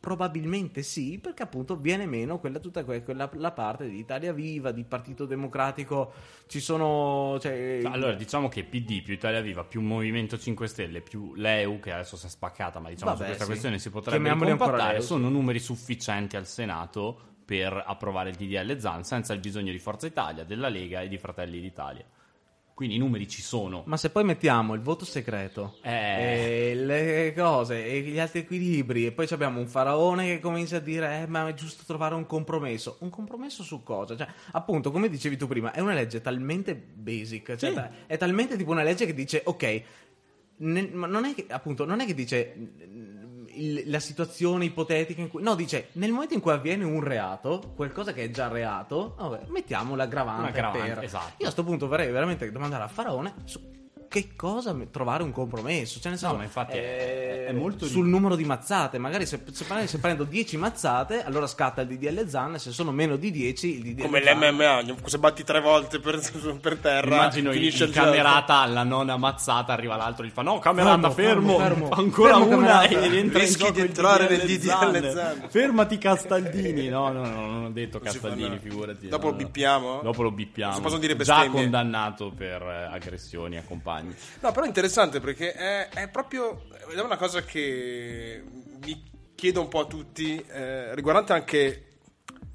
Probabilmente 0.08 0.84
sì, 0.84 1.20
perché 1.22 1.44
appunto 1.44 1.76
viene 1.76 2.06
meno 2.06 2.40
quella, 2.40 2.60
tutta 2.60 2.86
que- 2.86 3.04
quella 3.04 3.30
la 3.34 3.52
parte 3.52 3.90
di 3.90 3.98
Italia 3.98 4.32
Viva, 4.32 4.72
di 4.72 4.86
Partito 4.86 5.26
Democratico. 5.26 6.14
Ci 6.48 6.62
sono. 6.62 7.38
Cioè, 7.42 7.82
Allora, 7.84 8.14
diciamo 8.14 8.48
che 8.48 8.64
PD 8.64 9.02
più 9.02 9.14
Italia 9.14 9.42
Viva 9.42 9.66
più 9.66 9.82
Movimento 9.82 10.38
5 10.38 10.66
Stelle 10.68 11.02
più 11.02 11.34
l'EU, 11.36 11.82
che 11.82 11.92
adesso 11.92 12.16
si 12.16 12.26
è 12.26 12.30
spaccata, 12.30 12.80
ma 12.80 12.88
diciamo 12.88 13.12
Vabbè, 13.12 13.18
su 13.18 13.26
questa 13.26 13.44
sì. 13.44 13.50
questione 13.50 13.80
si 13.80 13.90
potrebbe 13.90 14.30
sì. 15.02 15.08
sono 15.08 15.28
numeri 15.28 15.60
sufficienti 15.60 16.38
al 16.38 16.48
Senato 16.48 17.20
per 17.44 17.84
approvare 17.86 18.30
il 18.30 18.38
DDL 18.38 18.80
ZAN 18.80 19.04
senza 19.04 19.34
il 19.34 19.42
bisogno 19.42 19.74
di 19.74 19.80
Forza 19.80 20.08
Italia, 20.08 20.46
della 20.46 20.70
Lega 20.70 21.02
e 21.02 21.10
di 21.10 21.18
Fratelli 21.18 21.60
d'Italia. 21.60 22.06
Quindi 22.78 22.94
i 22.98 23.00
numeri 23.00 23.28
ci 23.28 23.42
sono. 23.42 23.82
Ma 23.88 23.98
se 23.98 24.12
poi 24.12 24.24
mettiamo 24.24 24.76
il 24.76 24.82
voto 24.82 25.04
segreto, 25.04 25.78
Eh. 25.82 26.70
e 26.70 26.76
le 26.76 27.34
cose 27.36 27.84
e 27.84 28.02
gli 28.02 28.20
altri 28.20 28.42
equilibri, 28.42 29.08
e 29.08 29.12
poi 29.14 29.26
abbiamo 29.32 29.60
un 29.60 29.66
faraone 29.66 30.28
che 30.28 30.40
comincia 30.40 30.76
a 30.78 30.80
dire: 30.80 31.24
eh, 31.24 31.26
ma 31.26 31.48
è 31.48 31.56
giusto 31.56 31.82
trovare 31.88 32.14
un 32.14 32.28
compromesso. 32.28 32.98
Un 33.00 33.10
compromesso 33.10 33.64
su 33.64 33.82
cosa? 33.82 34.16
Cioè, 34.16 34.28
appunto, 34.52 34.92
come 34.92 35.10
dicevi 35.10 35.38
tu 35.38 35.48
prima, 35.48 35.72
è 35.72 35.80
una 35.80 35.96
legge 35.96 36.22
talmente 36.22 36.76
basic, 36.76 37.56
cioè, 37.56 37.72
Sì. 37.72 37.82
è 38.06 38.16
talmente 38.16 38.56
tipo 38.56 38.70
una 38.70 38.84
legge 38.84 39.08
che 39.08 39.16
dice: 39.16 39.42
ok, 39.44 39.82
ma 40.58 41.08
non 41.08 41.26
è 41.26 41.34
che 41.34 41.48
appunto 41.50 41.84
non 41.84 42.00
è 42.00 42.06
che 42.06 42.14
dice 42.14 42.54
il- 43.58 43.84
la 43.90 44.00
situazione 44.00 44.66
ipotetica 44.66 45.22
in 45.22 45.30
cui 45.30 45.42
no 45.44 45.56
dice 45.56 45.90
nel 45.94 46.12
momento 46.12 46.34
in 46.34 46.40
cui 46.42 46.52
avviene 46.52 46.84
un 46.84 47.02
reato 47.02 47.74
qualcosa 47.76 48.14
che 48.14 48.24
è 48.26 48.30
già 48.30 48.48
reato 48.48 49.16
vabbè, 49.18 49.46
mettiamo 49.50 49.96
l'aggravante, 49.96 50.44
L'aggravante, 50.44 50.94
per 50.94 51.04
esatto. 51.04 51.34
io 51.44 51.48
a 51.48 51.52
sto 51.52 51.64
punto 51.64 51.88
vorrei 51.88 52.12
veramente 52.12 52.50
domandare 52.52 52.84
a 52.84 52.88
Faraone 52.88 53.34
su 53.46 53.60
che 54.08 54.30
cosa 54.36 54.76
trovare 54.92 55.24
un 55.24 55.32
compromesso 55.32 56.00
cioè 56.00 56.12
nel 56.12 56.20
senso 56.20 56.36
ma 56.36 56.44
infatti 56.44 56.78
eh, 56.78 57.46
è- 57.46 57.46
è 57.48 57.52
molto 57.54 57.86
sul 57.86 58.04
di- 58.06 58.10
numero 58.12 58.36
di 58.36 58.44
mazzate 58.46 58.98
magari 58.98 59.26
se, 59.26 59.42
se, 59.52 59.66
se 59.88 60.00
prendo 60.00 60.24
10 60.24 60.58
mazzate 60.58 61.24
allora 61.24 61.48
scatta 61.48 61.82
il 61.82 61.88
DDL 61.88 62.28
Zan 62.28 62.60
se 62.60 62.72
sono 62.72 62.92
meno 62.92 63.16
di 63.16 63.32
10 63.32 63.68
il 63.70 63.82
DDL 63.94 64.02
Come 64.04 64.22
Zan 64.24 64.40
l'MMA, 64.40 64.96
se 65.06 65.18
batti 65.18 65.44
tre 65.44 65.60
volte 65.62 66.00
per, 66.00 66.20
per 66.62 66.78
terra, 66.78 67.16
Immagino 67.16 67.50
in, 67.52 67.58
finisce 67.60 67.86
il 67.86 67.92
gioco. 67.92 68.06
camerata 68.06 68.56
alla 68.60 68.84
nona 68.84 69.18
mazzata 69.18 69.74
arriva 69.74 69.96
l'altro 69.96 70.24
e 70.26 70.28
gli 70.28 70.32
fa 70.32 70.42
no 70.42 70.60
camerata 70.60 71.10
Fermo, 71.10 71.58
fermo, 71.58 71.58
fermo, 71.58 71.88
fermo. 71.88 71.90
ancora 72.02 72.38
Fermo, 72.38 72.56
una 72.58 72.68
camerata. 72.80 73.02
e 73.02 73.08
rientra 73.10 73.40
Rischi 73.40 73.62
in 73.62 73.68
gioco 73.68 73.80
di 73.80 73.88
entrare 73.88 74.28
nel 74.30 74.40
DDL 74.42 74.92
DDL 75.00 75.12
Zan. 75.14 75.46
fermati 75.50 75.98
Castaldini 75.98 76.88
no 76.90 77.12
no 77.12 77.26
no 77.26 77.46
non 77.48 77.64
ho 77.66 77.70
detto 77.72 78.00
Non 78.02 78.12
Castaldini 78.12 78.58
figurati 78.60 79.08
Dopo 79.08 79.26
no, 79.26 79.32
lo 79.32 79.38
no. 79.38 79.44
bippiamo? 79.44 80.00
dopo 80.04 80.22
lo 80.24 80.32
bippiamo 80.32 80.76
già 81.18 81.48
condannato 81.50 82.32
per 82.36 82.62
eh, 82.62 82.90
aggressioni 82.92 83.58
a 83.58 83.64
compagni 83.66 83.96
No, 84.42 84.52
però 84.52 84.64
è 84.64 84.68
interessante 84.68 85.20
perché 85.20 85.54
è, 85.54 85.90
è 85.90 86.08
proprio 86.10 86.68
è 86.96 87.00
una 87.00 87.18
cosa 87.18 87.44
che 87.44 88.44
mi 88.84 89.04
chiedo 89.36 89.62
un 89.62 89.68
po' 89.68 89.82
a 89.82 89.86
tutti, 89.86 90.44
eh, 90.50 90.96
riguardante 90.96 91.34
anche 91.34 91.84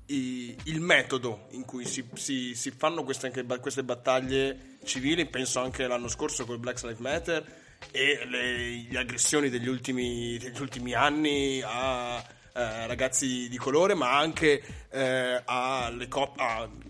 i- 0.07 0.57
il 0.65 0.81
metodo 0.81 1.47
in 1.51 1.65
cui 1.65 1.85
si, 1.87 2.05
si- 2.15 2.55
si 2.55 2.71
fanno 2.71 3.05
queste, 3.05 3.31
queste 3.61 3.83
battaglie 3.85 4.79
civili. 4.85 5.27
Penso 5.27 5.61
anche 5.61 5.87
l'anno 5.87 6.09
scorso 6.09 6.45
con 6.45 6.55
il 6.57 6.61
Black 6.61 6.83
Lives 6.83 6.99
Matter 6.99 7.61
e 7.91 8.25
le, 8.27 8.87
le 8.91 8.99
aggressioni 8.99 9.49
degli 9.49 9.69
ultimi, 9.69 10.37
degli 10.39 10.61
ultimi 10.61 10.95
anni 10.95 11.63
a 11.65 12.23
eh, 12.55 12.87
ragazzi 12.87 13.49
di 13.49 13.57
colore, 13.57 13.95
ma 13.95 14.17
anche 14.19 14.63
eh, 14.91 15.43
alle 15.45 16.09
coppie. 16.09 16.81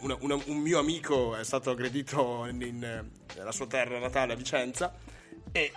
Una- 0.00 0.34
un 0.44 0.56
mio 0.58 0.78
amico 0.78 1.34
è 1.36 1.42
stato 1.44 1.70
aggredito 1.70 2.46
in- 2.50 2.60
in- 2.60 3.10
nella 3.36 3.52
sua 3.52 3.66
terra 3.66 3.98
natale 3.98 4.34
a 4.34 4.36
Vicenza. 4.36 4.94
E 5.52 5.72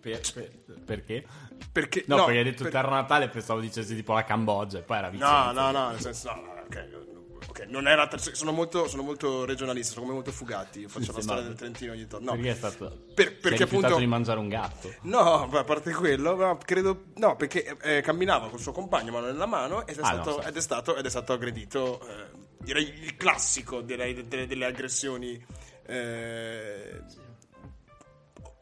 Per- 0.00 0.20
per- 0.32 0.50
perché? 0.84 1.24
perché 1.70 2.04
no, 2.08 2.24
perché 2.24 2.38
hai 2.38 2.44
detto 2.44 2.64
per- 2.64 2.72
terra 2.72 2.90
natale 2.90 3.28
pensavo 3.28 3.60
dicessi 3.60 3.94
tipo 3.94 4.12
la 4.14 4.24
Cambogia 4.24 4.78
e 4.78 4.82
poi 4.82 4.96
era 4.98 5.06
No, 5.06 5.12
Vicenza 5.12 5.52
no, 5.52 5.70
no, 5.70 5.90
nel 5.90 6.00
senso, 6.00 6.34
no, 6.34 6.40
no, 6.42 7.21
ok, 7.48 7.60
non 7.68 7.86
era 7.88 8.06
ter- 8.08 8.32
sono 8.32 8.52
molto, 8.52 8.88
sono 8.88 9.02
molto 9.02 9.44
regionalista, 9.44 9.92
sono 9.92 10.02
come 10.02 10.14
molto 10.16 10.32
fugati. 10.32 10.80
Io 10.80 10.88
faccio 10.88 11.06
Sì, 11.06 11.12
la 11.16 11.20
storia 11.22 11.42
del 11.42 11.54
Trentino 11.54 11.92
ogni 11.92 12.06
tanto. 12.06 12.24
No, 12.24 12.32
Perché 12.32 12.50
è 12.50 12.54
stato... 12.54 13.04
Per- 13.14 13.28
è 13.28 13.40
perché 13.40 13.62
appunto 13.64 13.96
di 13.96 14.06
mangiare 14.06 14.38
un 14.38 14.48
gatto. 14.48 14.94
No, 15.02 15.48
a 15.50 15.64
parte 15.64 15.92
quello, 15.92 16.36
ma 16.36 16.56
credo. 16.58 17.04
No, 17.16 17.36
perché 17.36 17.76
eh, 17.82 18.00
camminava 18.00 18.48
col 18.48 18.60
suo 18.60 18.72
compagno 18.72 19.12
mano 19.12 19.26
nella 19.26 19.46
mano 19.46 19.86
ed 19.86 19.98
è, 19.98 20.02
Ah, 20.02 20.06
stato, 20.06 20.30
no, 20.36 20.42
ed 20.42 20.56
è 20.56 20.60
stato, 20.60 20.96
ed 20.96 21.04
è 21.06 21.10
stato 21.10 21.32
aggredito. 21.32 22.00
eh, 22.08 22.30
direi 22.58 22.84
il 23.02 23.16
classico 23.16 23.80
direi, 23.80 24.14
de- 24.14 24.28
de- 24.28 24.46
delle 24.46 24.64
aggressioni 24.66 25.44
eh, 25.86 27.00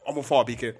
omofobiche. 0.03 0.79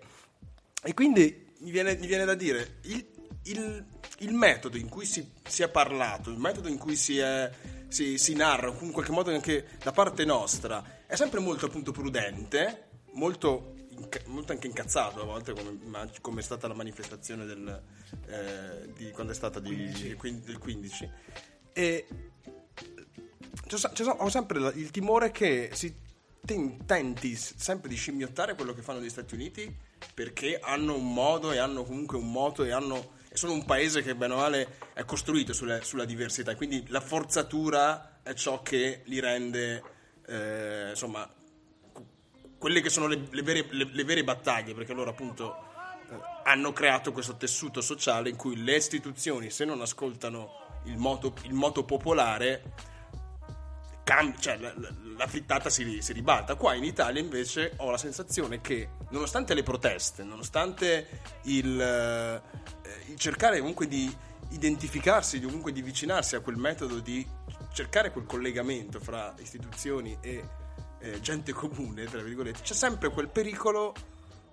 E 0.84 0.94
quindi 0.94 1.54
mi 1.60 1.72
viene, 1.72 1.96
mi 1.98 2.08
viene 2.08 2.26
da 2.26 2.34
dire: 2.34 2.78
il, 2.84 3.06
il- 3.44 3.86
il 4.20 4.34
metodo 4.34 4.78
in 4.78 4.88
cui 4.90 5.06
si, 5.06 5.32
si 5.48 5.64
è 5.64 5.70
parlato, 5.70 6.30
il 6.30 6.38
metodo 6.38 6.68
in 6.68 6.78
cui 6.78 6.96
si, 6.96 7.18
è, 7.18 7.50
si, 7.92 8.18
si 8.18 8.34
narra, 8.34 8.74
in 8.80 8.92
qualche 8.92 9.12
modo 9.12 9.32
anche 9.32 9.68
da 9.84 9.92
parte 9.92 10.24
nostra, 10.24 11.04
è 11.06 11.16
sempre 11.16 11.42
molto 11.42 11.66
appunto 11.66 11.92
prudente, 11.92 12.88
molto, 13.14 13.76
molto 14.28 14.54
anche 14.54 14.68
incazzato 14.68 15.22
a 15.22 15.26
volte, 15.26 15.54
come, 15.54 15.78
immag- 15.84 16.22
come 16.22 16.40
è 16.40 16.44
stata 16.44 16.70
la 16.70 16.74
manifestazione 16.74 17.46
del, 17.46 17.84
eh, 18.28 18.94
di, 18.94 19.12
quando 19.12 19.34
è 19.34 19.36
stata 19.36 19.60
di, 19.60 20.16
quin- 20.18 20.42
del 20.42 20.58
15. 20.58 21.10
E 21.74 22.06
c'ho 23.68 23.78
sa- 23.78 23.92
ho 24.18 24.30
sempre 24.30 24.72
il 24.76 24.90
timore 24.92 25.32
che 25.32 25.72
si 25.74 25.94
ten- 26.46 26.86
tenti 26.86 27.36
sempre 27.36 27.90
di 27.90 27.96
scimmiottare 27.96 28.56
quello 28.56 28.74
che 28.74 28.82
fanno 28.82 29.02
gli 29.02 29.10
Stati 29.10 29.36
Uniti 29.36 29.74
perché 30.14 30.60
hanno 30.62 30.96
un 30.96 31.14
modo 31.14 31.52
e 31.52 31.58
hanno 31.58 31.84
comunque 31.84 32.18
un 32.18 32.32
moto 32.32 32.64
e 32.64 32.72
hanno 32.72 33.20
e 33.34 33.38
sono 33.38 33.54
un 33.54 33.64
paese 33.64 34.02
che 34.02 34.14
bene 34.14 34.34
o 34.34 34.38
male 34.38 34.78
è 34.94 35.06
costruito 35.06 35.54
sulla, 35.54 35.82
sulla 35.82 36.04
diversità 36.04 36.54
quindi 36.56 36.84
la 36.90 37.00
forzatura 37.00 38.20
è 38.24 38.34
ciò 38.34 38.62
che 38.62 39.04
li 39.06 39.22
rende 39.22 39.82
eh, 40.28 40.90
insomma 40.90 41.28
quelle 42.58 42.82
che 42.82 42.90
sono 42.90 43.08
le, 43.08 43.28
le 43.30 43.42
vere, 43.42 43.68
le- 43.70 43.90
le 43.90 44.04
vere 44.04 44.26
battaglie 44.26 44.74
perché 44.74 44.92
loro 44.94 45.12
appunto 45.12 45.56
eh, 46.10 46.16
hanno 46.44 46.74
creato 46.74 47.14
questo 47.14 47.38
tessuto 47.38 47.80
sociale 47.80 48.30
in 48.30 48.36
cui 48.36 48.62
le 48.62 48.76
istituzioni 48.76 49.50
se 49.50 49.64
non 49.64 49.80
ascoltano 49.80 50.82
il 50.86 50.98
moto, 50.98 51.34
il 51.44 51.54
moto 51.54 51.86
popolare 51.86 52.90
cam- 54.04 54.38
cioè, 54.40 54.58
la, 54.58 54.74
la- 54.78 55.28
frittata 55.28 55.70
si, 55.70 56.02
si 56.02 56.14
ribalta. 56.14 56.56
Qua 56.56 56.74
in 56.74 56.84
Italia 56.84 57.22
invece 57.22 57.74
ho 57.78 57.92
la 57.92 57.98
sensazione 57.98 58.62
che, 58.62 58.90
nonostante 59.10 59.54
le 59.54 59.64
proteste, 59.64 60.24
nonostante 60.24 61.22
il, 61.44 61.80
eh, 61.80 62.42
il 63.12 63.18
cercare 63.18 63.60
comunque 63.60 63.88
di 63.88 64.14
identificarsi, 64.50 65.40
comunque 65.40 65.72
di 65.72 65.80
avvicinarsi 65.80 66.36
a 66.36 66.42
quel 66.42 66.58
metodo 66.58 67.00
di 67.00 67.26
cercare 67.72 68.12
quel 68.12 68.26
collegamento 68.26 69.00
fra 69.00 69.34
istituzioni 69.38 70.18
e 70.20 70.44
eh, 71.00 71.22
gente 71.22 71.54
comune, 71.54 72.06
tra 72.06 72.22
virgolette, 72.22 72.62
c'è 72.62 72.74
sempre 72.74 73.10
quel 73.10 73.30
pericolo 73.30 73.94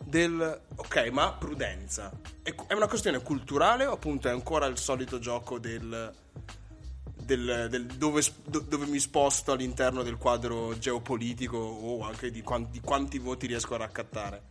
del 0.05 0.61
ok, 0.77 1.09
ma 1.11 1.33
prudenza. 1.33 2.13
È 2.43 2.73
una 2.73 2.87
questione 2.87 3.21
culturale 3.21 3.87
o 3.87 3.93
appunto 3.93 4.29
è 4.29 4.31
ancora 4.31 4.67
il 4.67 4.79
solito 4.79 5.19
gioco 5.19 5.59
del 5.59 6.15
del, 7.29 7.67
del 7.69 7.85
dove, 7.85 8.23
dove 8.47 8.87
mi 8.87 8.99
sposto 8.99 9.53
all'interno 9.53 10.03
del 10.03 10.17
quadro 10.17 10.79
geopolitico 10.79 11.59
o 11.59 12.03
anche 12.03 12.31
di, 12.31 12.41
quan- 12.41 12.71
di 12.71 12.81
quanti 12.81 13.19
voti 13.19 13.47
riesco 13.47 13.75
a 13.75 13.79
raccattare. 13.79 14.43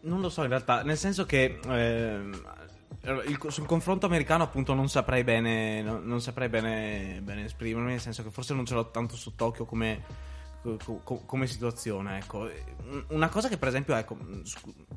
Non 0.00 0.20
lo 0.20 0.28
so 0.28 0.42
in 0.42 0.48
realtà, 0.48 0.82
nel 0.82 0.98
senso 0.98 1.24
che 1.26 1.60
ehm, 1.64 2.42
il- 3.28 3.38
sul 3.50 3.66
confronto 3.66 4.06
americano 4.06 4.42
appunto 4.42 4.74
non 4.74 4.88
saprei 4.88 5.22
bene, 5.22 5.80
non, 5.80 6.04
non 6.04 6.20
saprei 6.20 6.48
bene, 6.48 7.20
bene 7.22 7.44
esprimermi, 7.44 7.90
nel 7.90 8.00
senso 8.00 8.24
che 8.24 8.30
forse 8.32 8.52
non 8.52 8.66
ce 8.66 8.74
l'ho 8.74 8.90
tanto 8.90 9.14
sott'occhio 9.14 9.64
come, 9.64 10.02
co- 10.60 11.00
co- 11.04 11.22
come 11.24 11.46
situazione. 11.46 12.18
Ecco. 12.18 12.50
Una 13.10 13.28
cosa 13.28 13.48
che 13.48 13.58
per 13.58 13.68
esempio, 13.68 13.94
ecco, 13.94 14.16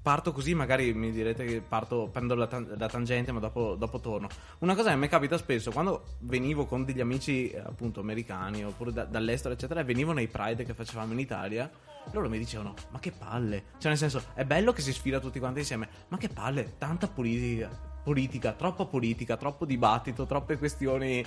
parto 0.05 0.31
così, 0.31 0.53
magari 0.53 0.93
mi 0.93 1.11
direte 1.11 1.45
che 1.45 1.61
parto, 1.67 2.09
prendo 2.11 2.35
la, 2.35 2.47
la 2.77 2.87
tangente 2.87 3.31
ma 3.31 3.39
dopo, 3.39 3.73
dopo 3.73 3.99
torno. 3.99 4.27
Una 4.59 4.75
cosa 4.75 4.91
che 4.91 4.97
mi 4.97 5.07
capita 5.07 5.35
spesso, 5.35 5.71
quando 5.71 6.17
venivo 6.19 6.67
con 6.67 6.85
degli 6.85 6.99
amici 6.99 7.51
appunto 7.57 8.01
americani 8.01 8.63
oppure 8.63 8.91
da- 8.91 9.05
dall'estero 9.05 9.55
eccetera, 9.55 9.79
e 9.79 9.83
venivo 9.83 10.11
nei 10.11 10.27
Pride 10.27 10.63
che 10.63 10.75
facevamo 10.75 11.13
in 11.13 11.17
Italia, 11.17 11.71
loro 12.11 12.29
mi 12.29 12.37
dicevano 12.37 12.75
ma 12.91 12.99
che 12.99 13.11
palle 13.11 13.63
cioè 13.79 13.89
nel 13.89 13.97
senso 13.97 14.21
è 14.35 14.45
bello 14.45 14.73
che 14.73 14.83
si 14.83 14.93
sfida 14.93 15.19
tutti 15.19 15.39
quanti 15.39 15.61
insieme 15.61 15.89
ma 16.09 16.17
che 16.17 16.29
palle 16.29 16.75
tanta 16.77 17.07
politica 17.07 17.67
politica 18.03 18.51
troppa 18.51 18.85
politica 18.85 19.37
troppo 19.37 19.65
dibattito 19.65 20.27
troppe 20.27 20.59
questioni 20.59 21.25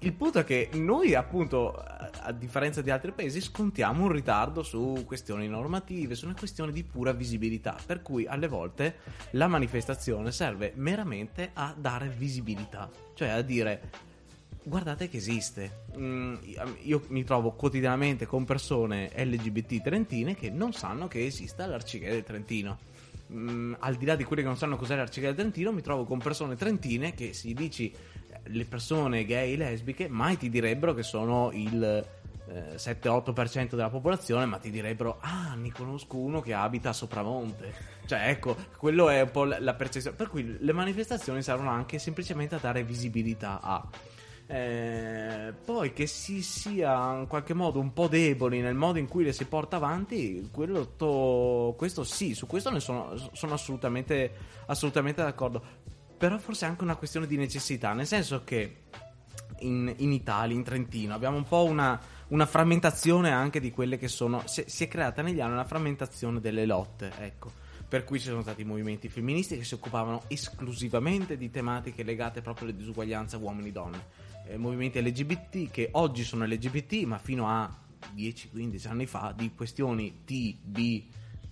il 0.00 0.12
punto 0.12 0.38
è 0.40 0.44
che 0.44 0.70
noi 0.74 1.14
appunto 1.14 1.74
a 1.74 2.32
differenza 2.32 2.82
di 2.82 2.90
altri 2.90 3.12
paesi 3.12 3.40
scontiamo 3.40 4.04
un 4.04 4.12
ritardo 4.12 4.62
su 4.62 5.04
questioni 5.06 5.48
normative 5.48 6.14
su 6.14 6.24
una 6.26 6.34
questione 6.36 6.72
di 6.72 6.82
pura 6.84 7.12
visibilità 7.12 7.76
per 7.84 8.02
cui 8.02 8.26
alle 8.26 8.48
volte 8.48 8.96
la 9.32 9.48
manifestazione 9.48 10.32
serve 10.32 10.72
meramente 10.76 11.50
a 11.52 11.74
dare 11.76 12.08
visibilità 12.08 12.90
cioè 13.14 13.28
a 13.28 13.42
dire 13.42 14.10
guardate 14.64 15.08
che 15.08 15.16
esiste. 15.16 15.84
Mm, 15.98 16.34
io 16.82 17.02
mi 17.08 17.24
trovo 17.24 17.52
quotidianamente 17.52 18.26
con 18.26 18.44
persone 18.44 19.10
LGBT 19.14 19.82
trentine 19.82 20.34
che 20.34 20.50
non 20.50 20.72
sanno 20.72 21.08
che 21.08 21.26
esista 21.26 21.66
l'Arcigay 21.66 22.10
del 22.10 22.22
Trentino. 22.22 22.78
Mm, 23.32 23.74
al 23.78 23.96
di 23.96 24.04
là 24.04 24.14
di 24.14 24.24
quelli 24.24 24.42
che 24.42 24.48
non 24.48 24.56
sanno 24.56 24.76
cos'è 24.76 24.94
l'Arcigay 24.94 25.28
del 25.30 25.38
Trentino, 25.38 25.72
mi 25.72 25.82
trovo 25.82 26.04
con 26.04 26.18
persone 26.18 26.54
trentine 26.54 27.14
che 27.14 27.32
gli 27.42 27.54
dici 27.54 27.92
le 28.44 28.64
persone 28.64 29.24
gay 29.24 29.56
lesbiche 29.56 30.08
mai 30.08 30.36
ti 30.36 30.50
direbbero 30.50 30.94
che 30.94 31.02
sono 31.02 31.50
il 31.52 32.04
eh, 32.48 32.74
7-8% 32.76 33.70
della 33.70 33.88
popolazione, 33.88 34.46
ma 34.46 34.58
ti 34.58 34.70
direbbero 34.70 35.18
ah, 35.20 35.54
ne 35.54 35.72
conosco 35.72 36.16
uno 36.18 36.40
che 36.40 36.52
abita 36.52 36.90
a 36.90 36.92
Sopramonte. 36.92 37.90
Cioè, 38.06 38.28
ecco, 38.28 38.56
quello 38.76 39.08
è 39.08 39.22
un 39.22 39.30
po' 39.30 39.44
la 39.44 39.74
percezione. 39.74 40.16
Per 40.16 40.28
cui 40.28 40.56
le 40.58 40.72
manifestazioni 40.72 41.42
servono 41.42 41.70
anche 41.70 41.98
semplicemente 41.98 42.56
a 42.56 42.58
dare 42.58 42.84
visibilità 42.84 43.60
a. 43.62 43.88
Eh, 44.44 45.54
poi 45.64 45.92
che 45.94 46.06
si 46.06 46.42
sia 46.42 47.16
in 47.16 47.26
qualche 47.26 47.54
modo 47.54 47.78
un 47.78 47.94
po' 47.94 48.08
deboli 48.08 48.60
nel 48.60 48.74
modo 48.74 48.98
in 48.98 49.08
cui 49.08 49.24
le 49.24 49.32
si 49.32 49.46
porta 49.46 49.76
avanti, 49.76 50.50
to- 50.96 51.74
questo 51.78 52.04
sì, 52.04 52.34
su 52.34 52.46
questo 52.46 52.68
ne 52.68 52.80
sono, 52.80 53.14
sono 53.32 53.54
assolutamente, 53.54 54.30
assolutamente 54.66 55.22
d'accordo. 55.22 55.62
Però 56.22 56.38
forse 56.38 56.66
è 56.66 56.68
anche 56.68 56.84
una 56.84 56.94
questione 56.94 57.26
di 57.26 57.36
necessità, 57.36 57.94
nel 57.94 58.06
senso 58.06 58.44
che 58.44 58.82
in, 59.62 59.92
in 59.96 60.12
Italia, 60.12 60.54
in 60.54 60.62
Trentino, 60.62 61.14
abbiamo 61.14 61.36
un 61.36 61.42
po' 61.42 61.64
una, 61.64 62.00
una 62.28 62.46
frammentazione 62.46 63.32
anche 63.32 63.58
di 63.58 63.72
quelle 63.72 63.98
che 63.98 64.06
sono. 64.06 64.44
Si, 64.46 64.62
si 64.68 64.84
è 64.84 64.86
creata 64.86 65.20
negli 65.22 65.40
anni 65.40 65.54
una 65.54 65.64
frammentazione 65.64 66.38
delle 66.38 66.64
lotte, 66.64 67.10
ecco. 67.18 67.50
Per 67.88 68.04
cui 68.04 68.20
ci 68.20 68.26
sono 68.26 68.42
stati 68.42 68.62
movimenti 68.62 69.08
femministi 69.08 69.58
che 69.58 69.64
si 69.64 69.74
occupavano 69.74 70.22
esclusivamente 70.28 71.36
di 71.36 71.50
tematiche 71.50 72.04
legate 72.04 72.40
proprio 72.40 72.68
alle 72.68 72.76
disuguaglianze 72.76 73.34
uomini-donne. 73.34 74.06
Eh, 74.46 74.56
movimenti 74.58 75.02
LGBT 75.02 75.72
che 75.72 75.88
oggi 75.90 76.22
sono 76.22 76.44
LGBT, 76.44 77.02
ma 77.02 77.18
fino 77.18 77.48
a 77.48 77.68
10-15 78.14 78.88
anni 78.88 79.06
fa 79.06 79.34
di 79.36 79.50
questioni 79.56 80.22
T, 80.24 80.56
B, 80.62 81.02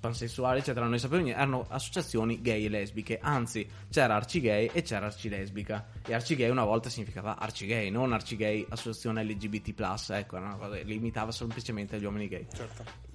pansessuali, 0.01 0.59
eccetera, 0.59 0.81
non 0.81 0.93
ne 0.93 0.99
sapevo 0.99 1.23
niente. 1.23 1.41
Erano 1.41 1.67
associazioni 1.69 2.41
gay 2.41 2.65
e 2.65 2.69
lesbiche. 2.69 3.19
Anzi, 3.21 3.69
c'era 3.91 4.17
Arcigay 4.17 4.71
e 4.73 4.83
c'era 4.83 5.07
Arcilesbica. 5.07 5.87
E 6.05 6.15
Arcigay 6.15 6.49
una 6.49 6.65
volta 6.65 6.89
significava 6.89 7.39
Arcigay, 7.39 7.91
non 7.91 8.13
Arcigay 8.13 8.67
associazione 8.69 9.23
LGBT. 9.23 9.69
Ecco, 10.11 10.37
era 10.37 10.47
una 10.47 10.57
cosa 10.57 10.77
che 10.77 10.83
limitava 10.83 11.31
semplicemente 11.31 11.97
agli 11.97 12.05
uomini 12.05 12.29
gay. 12.29 12.47
Certo. 12.53 13.09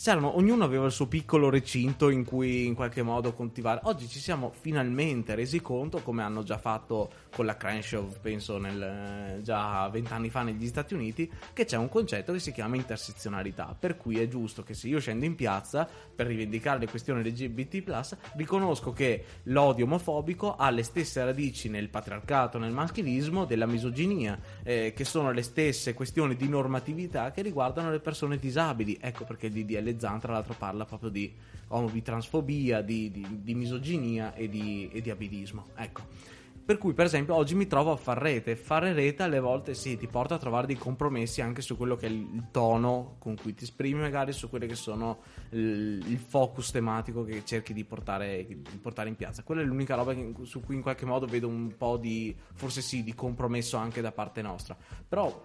C'erano, 0.00 0.36
ognuno 0.36 0.64
aveva 0.64 0.86
il 0.86 0.92
suo 0.92 1.06
piccolo 1.06 1.50
recinto 1.50 2.10
in 2.10 2.24
cui 2.24 2.66
in 2.66 2.74
qualche 2.74 3.02
modo 3.02 3.32
coltivare. 3.32 3.80
Oggi 3.84 4.08
ci 4.08 4.18
siamo 4.18 4.52
finalmente 4.58 5.34
resi 5.34 5.60
conto, 5.60 6.02
come 6.02 6.22
hanno 6.22 6.42
già 6.42 6.58
fatto 6.58 7.10
con 7.34 7.46
la 7.46 7.56
Crenshaw, 7.56 8.14
penso 8.20 8.58
nel, 8.58 8.82
eh, 8.82 9.42
già 9.42 9.88
vent'anni 9.88 10.30
fa 10.30 10.42
negli 10.42 10.66
Stati 10.66 10.94
Uniti, 10.94 11.30
che 11.52 11.64
c'è 11.64 11.76
un 11.76 11.88
concetto 11.88 12.32
che 12.32 12.38
si 12.38 12.52
chiama 12.52 12.76
intersezionalità. 12.76 13.76
Per 13.78 13.96
cui 13.96 14.20
è 14.20 14.28
giusto 14.28 14.62
che 14.62 14.74
se 14.74 14.88
io 14.88 15.00
scendo 15.00 15.24
in 15.24 15.34
piazza 15.34 15.88
per 16.14 16.26
rivendicare 16.26 16.80
le 16.80 16.88
questioni 16.88 17.22
LGBT, 17.22 18.16
riconosco 18.34 18.92
che 18.92 19.24
l'odio 19.44 19.84
omofobico 19.84 20.56
ha 20.56 20.70
le 20.70 20.82
stesse 20.82 21.24
radici 21.24 21.68
nel 21.68 21.88
patriarcato, 21.88 22.58
nel 22.58 22.72
maschilismo, 22.72 23.44
della 23.44 23.66
misoginia, 23.66 24.38
eh, 24.62 24.92
che 24.94 25.04
sono 25.04 25.30
le 25.30 25.42
stesse 25.42 25.94
questioni 25.94 26.36
di 26.36 26.48
normatività 26.48 27.30
che 27.30 27.42
riguardano 27.42 27.90
le 27.90 28.00
persone 28.00 28.38
disabili. 28.38 28.98
Ecco 29.00 29.24
perché 29.24 29.46
il 29.46 29.52
DDL 29.52 29.98
Zan, 29.98 30.20
tra 30.20 30.32
l'altro, 30.32 30.54
parla 30.54 30.84
proprio 30.84 31.10
di 31.10 31.32
omobitransfobia, 31.68 32.82
di, 32.82 33.10
di, 33.10 33.26
di 33.42 33.54
misoginia 33.54 34.34
e 34.34 34.48
di, 34.48 34.88
e 34.92 35.00
di 35.00 35.10
abilismo. 35.10 35.66
Ecco. 35.76 36.36
Per 36.68 36.76
cui, 36.76 36.92
per 36.92 37.06
esempio, 37.06 37.34
oggi 37.34 37.54
mi 37.54 37.66
trovo 37.66 37.92
a 37.92 37.96
far 37.96 38.18
rete. 38.18 38.54
Fare 38.54 38.92
rete 38.92 39.22
alle 39.22 39.40
volte 39.40 39.72
sì, 39.72 39.96
ti 39.96 40.06
porta 40.06 40.34
a 40.34 40.38
trovare 40.38 40.66
dei 40.66 40.76
compromessi 40.76 41.40
anche 41.40 41.62
su 41.62 41.78
quello 41.78 41.96
che 41.96 42.08
è 42.08 42.10
il 42.10 42.48
tono 42.50 43.16
con 43.18 43.36
cui 43.36 43.54
ti 43.54 43.64
esprimi, 43.64 44.00
magari 44.00 44.32
su 44.32 44.50
quelli 44.50 44.66
che 44.66 44.74
sono 44.74 45.20
il, 45.52 46.04
il 46.06 46.18
focus 46.18 46.70
tematico 46.70 47.24
che 47.24 47.42
cerchi 47.46 47.72
di 47.72 47.84
portare, 47.84 48.44
di 48.46 48.78
portare 48.82 49.08
in 49.08 49.16
piazza. 49.16 49.42
Quella 49.44 49.62
è 49.62 49.64
l'unica 49.64 49.94
roba 49.94 50.12
che- 50.12 50.34
su 50.42 50.60
cui 50.60 50.74
in 50.74 50.82
qualche 50.82 51.06
modo 51.06 51.24
vedo 51.24 51.48
un 51.48 51.74
po' 51.74 51.96
di, 51.96 52.36
forse 52.52 52.82
sì, 52.82 53.02
di 53.02 53.14
compromesso 53.14 53.78
anche 53.78 54.02
da 54.02 54.12
parte 54.12 54.42
nostra. 54.42 54.76
Però 55.08 55.42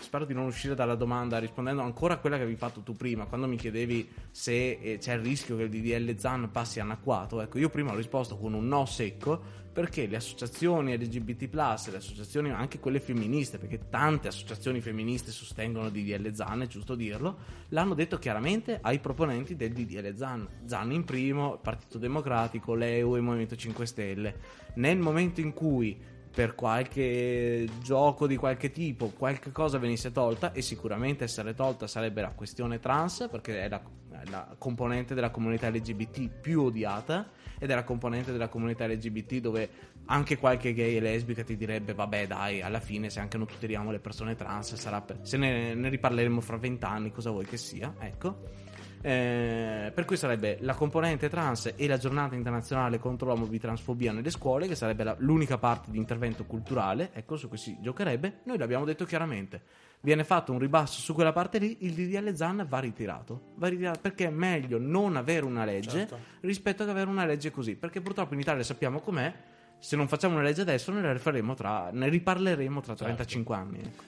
spero 0.00 0.24
di 0.24 0.34
non 0.34 0.46
uscire 0.46 0.74
dalla 0.74 0.94
domanda 0.96 1.38
rispondendo 1.38 1.82
ancora 1.82 2.14
a 2.14 2.18
quella 2.18 2.36
che 2.36 2.42
avevi 2.42 2.56
fatto 2.56 2.80
tu 2.80 2.96
prima, 2.96 3.26
quando 3.26 3.46
mi 3.46 3.56
chiedevi 3.56 4.08
se 4.30 4.70
eh, 4.70 4.98
c'è 4.98 5.14
il 5.14 5.20
rischio 5.20 5.56
che 5.56 5.64
il 5.64 5.70
DDL 5.70 6.18
ZAN 6.18 6.50
passi 6.50 6.80
anacquato. 6.80 7.40
Ecco, 7.40 7.58
io 7.58 7.68
prima 7.68 7.92
ho 7.92 7.96
risposto 7.96 8.36
con 8.36 8.54
un 8.54 8.66
no 8.66 8.86
secco 8.86 9.60
perché 9.80 10.06
le 10.06 10.16
associazioni 10.16 10.94
LGBT, 10.94 11.54
le 11.54 11.96
associazioni 11.96 12.50
anche 12.50 12.78
quelle 12.78 13.00
femministe, 13.00 13.56
perché 13.56 13.88
tante 13.88 14.28
associazioni 14.28 14.82
femministe 14.82 15.30
sostengono 15.30 15.88
DDL 15.88 16.34
ZAN, 16.34 16.60
è 16.60 16.66
giusto 16.66 16.94
dirlo, 16.94 17.38
l'hanno 17.70 17.94
detto 17.94 18.18
chiaramente 18.18 18.78
ai 18.82 18.98
proponenti 18.98 19.56
del 19.56 19.72
DDL 19.72 20.14
ZAN. 20.14 20.46
ZAN 20.66 20.92
in 20.92 21.04
primo, 21.04 21.58
Partito 21.62 21.96
Democratico, 21.96 22.74
l'EU 22.74 23.16
e 23.16 23.20
Movimento 23.20 23.56
5 23.56 23.86
Stelle. 23.86 24.34
Nel 24.74 24.98
momento 24.98 25.40
in 25.40 25.54
cui 25.54 25.98
per 26.30 26.54
qualche 26.54 27.66
gioco 27.80 28.26
di 28.26 28.36
qualche 28.36 28.70
tipo, 28.70 29.08
qualche 29.08 29.50
cosa 29.50 29.78
venisse 29.78 30.12
tolta 30.12 30.52
e 30.52 30.60
sicuramente 30.60 31.24
essere 31.24 31.54
tolta 31.54 31.86
sarebbe 31.86 32.20
la 32.20 32.32
questione 32.32 32.80
trans 32.80 33.28
perché 33.30 33.62
è 33.62 33.68
la, 33.70 33.80
la 34.28 34.54
componente 34.58 35.14
della 35.14 35.30
comunità 35.30 35.70
LGBT 35.70 36.28
più 36.28 36.64
odiata 36.64 37.30
ed 37.60 37.70
è 37.70 37.74
la 37.74 37.84
componente 37.84 38.32
della 38.32 38.48
comunità 38.48 38.86
LGBT 38.86 39.36
dove 39.36 39.68
anche 40.06 40.38
qualche 40.38 40.72
gay 40.72 40.96
e 40.96 41.00
lesbica 41.00 41.44
ti 41.44 41.56
direbbe 41.56 41.92
vabbè 41.92 42.26
dai 42.26 42.62
alla 42.62 42.80
fine 42.80 43.10
se 43.10 43.20
anche 43.20 43.36
non 43.36 43.46
tuteliamo 43.46 43.90
le 43.90 44.00
persone 44.00 44.34
trans 44.34 44.74
sarà 44.74 45.02
per... 45.02 45.18
se 45.22 45.36
ne, 45.36 45.74
ne 45.74 45.88
riparleremo 45.90 46.40
fra 46.40 46.56
vent'anni 46.56 47.12
cosa 47.12 47.30
vuoi 47.30 47.44
che 47.44 47.58
sia 47.58 47.94
ecco 48.00 48.69
eh, 49.02 49.90
per 49.94 50.04
cui 50.04 50.16
sarebbe 50.16 50.58
la 50.60 50.74
componente 50.74 51.28
trans 51.28 51.72
e 51.76 51.86
la 51.86 51.96
giornata 51.96 52.34
internazionale 52.34 52.98
contro 52.98 53.28
l'omobitransfobia 53.28 54.12
nelle 54.12 54.30
scuole, 54.30 54.66
che 54.68 54.74
sarebbe 54.74 55.04
la- 55.04 55.16
l'unica 55.18 55.58
parte 55.58 55.90
di 55.90 55.98
intervento 55.98 56.44
culturale, 56.44 57.10
ecco, 57.12 57.36
su 57.36 57.48
cui 57.48 57.58
si 57.58 57.76
giocherebbe. 57.80 58.40
Noi 58.44 58.58
l'abbiamo 58.58 58.84
detto 58.84 59.04
chiaramente. 59.04 59.62
Viene 60.02 60.24
fatto 60.24 60.52
un 60.52 60.58
ribasso 60.58 61.00
su 61.00 61.12
quella 61.14 61.32
parte 61.32 61.58
lì, 61.58 61.78
il 61.80 61.92
DDL 61.92 62.34
ZAN 62.34 62.64
va 62.68 62.78
ritirato. 62.78 63.52
Va 63.56 63.68
ritirato 63.68 64.00
perché 64.00 64.26
è 64.26 64.30
meglio 64.30 64.78
non 64.78 65.16
avere 65.16 65.44
una 65.44 65.64
legge 65.64 65.90
Certo. 65.90 66.18
rispetto 66.40 66.82
ad 66.84 66.88
avere 66.88 67.08
una 67.10 67.26
legge 67.26 67.50
così. 67.50 67.76
Perché 67.76 68.00
purtroppo 68.00 68.32
in 68.34 68.40
Italia 68.40 68.62
sappiamo 68.62 69.00
com'è. 69.00 69.32
Se 69.78 69.96
non 69.96 70.08
facciamo 70.08 70.34
una 70.34 70.42
legge 70.42 70.62
adesso, 70.62 70.90
ne, 70.92 71.00
la 71.02 71.12
rifaremo 71.12 71.54
tra, 71.54 71.90
ne 71.92 72.08
riparleremo 72.08 72.80
tra 72.80 72.94
35 72.94 73.54
anni. 73.56 73.78
ecco. 73.80 74.02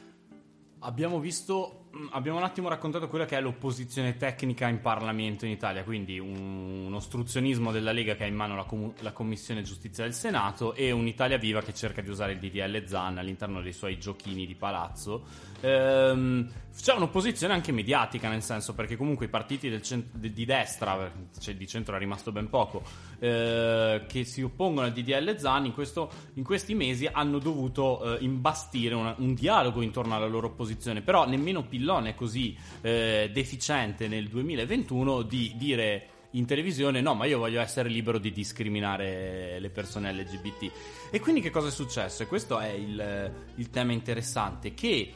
Abbiamo 0.80 1.20
visto, 1.20 1.81
abbiamo 2.12 2.38
un 2.38 2.44
attimo 2.44 2.68
raccontato 2.68 3.08
quella 3.08 3.24
che 3.26 3.36
è 3.36 3.40
l'opposizione 3.40 4.16
tecnica 4.16 4.66
in 4.68 4.80
Parlamento 4.80 5.44
in 5.44 5.52
Italia, 5.52 5.84
quindi 5.84 6.18
un, 6.18 6.84
un 6.86 6.94
ostruzionismo 6.94 7.70
della 7.70 7.92
Lega 7.92 8.14
che 8.14 8.24
ha 8.24 8.26
in 8.26 8.34
mano 8.34 8.56
la, 8.56 8.64
comu- 8.64 8.98
la 9.00 9.12
Commissione 9.12 9.62
Giustizia 9.62 10.04
del 10.04 10.14
Senato 10.14 10.74
e 10.74 10.90
un'Italia 10.90 11.36
Viva 11.38 11.60
che 11.62 11.74
cerca 11.74 12.00
di 12.00 12.08
usare 12.08 12.32
il 12.32 12.38
DDL 12.38 12.86
ZAN 12.86 13.18
all'interno 13.18 13.60
dei 13.60 13.72
suoi 13.72 13.98
giochini 13.98 14.46
di 14.46 14.54
palazzo. 14.54 15.24
Ehm, 15.60 16.50
c'è 16.74 16.94
un'opposizione 16.94 17.52
anche 17.52 17.70
mediatica, 17.70 18.28
nel 18.30 18.42
senso 18.42 18.74
perché 18.74 18.96
comunque 18.96 19.26
i 19.26 19.28
partiti 19.28 19.80
cent- 19.82 20.16
di 20.16 20.44
destra, 20.46 21.12
cioè 21.38 21.54
di 21.54 21.66
centro 21.66 21.94
è 21.94 21.98
rimasto 21.98 22.32
ben 22.32 22.48
poco, 22.48 22.82
eh, 23.18 24.04
che 24.08 24.24
si 24.24 24.42
oppongono 24.42 24.86
al 24.86 24.92
DDL 24.92 25.36
ZAN 25.38 25.66
in, 25.66 25.74
questo- 25.74 26.10
in 26.34 26.42
questi 26.44 26.74
mesi 26.74 27.06
hanno 27.06 27.38
dovuto 27.38 28.16
eh, 28.18 28.24
imbastire 28.24 28.94
una- 28.94 29.14
un 29.18 29.34
dialogo 29.34 29.82
intorno 29.82 30.16
alla 30.16 30.26
loro 30.26 30.46
opposizione. 30.48 31.02
Però 31.02 31.28
nemmeno 31.28 31.62
Pillon 31.62 31.80
è 32.04 32.14
così 32.14 32.56
eh, 32.80 33.30
deficiente 33.32 34.08
nel 34.08 34.28
2021 34.28 35.22
di 35.22 35.54
dire 35.56 36.06
in 36.32 36.46
televisione 36.46 37.00
no 37.00 37.14
ma 37.14 37.26
io 37.26 37.38
voglio 37.38 37.60
essere 37.60 37.88
libero 37.88 38.18
di 38.18 38.32
discriminare 38.32 39.58
le 39.58 39.70
persone 39.70 40.12
LGBT 40.12 40.70
e 41.10 41.20
quindi 41.20 41.40
che 41.40 41.50
cosa 41.50 41.68
è 41.68 41.70
successo 41.70 42.22
e 42.22 42.26
questo 42.26 42.58
è 42.58 42.70
il, 42.70 43.32
il 43.56 43.70
tema 43.70 43.92
interessante 43.92 44.72
che 44.74 45.12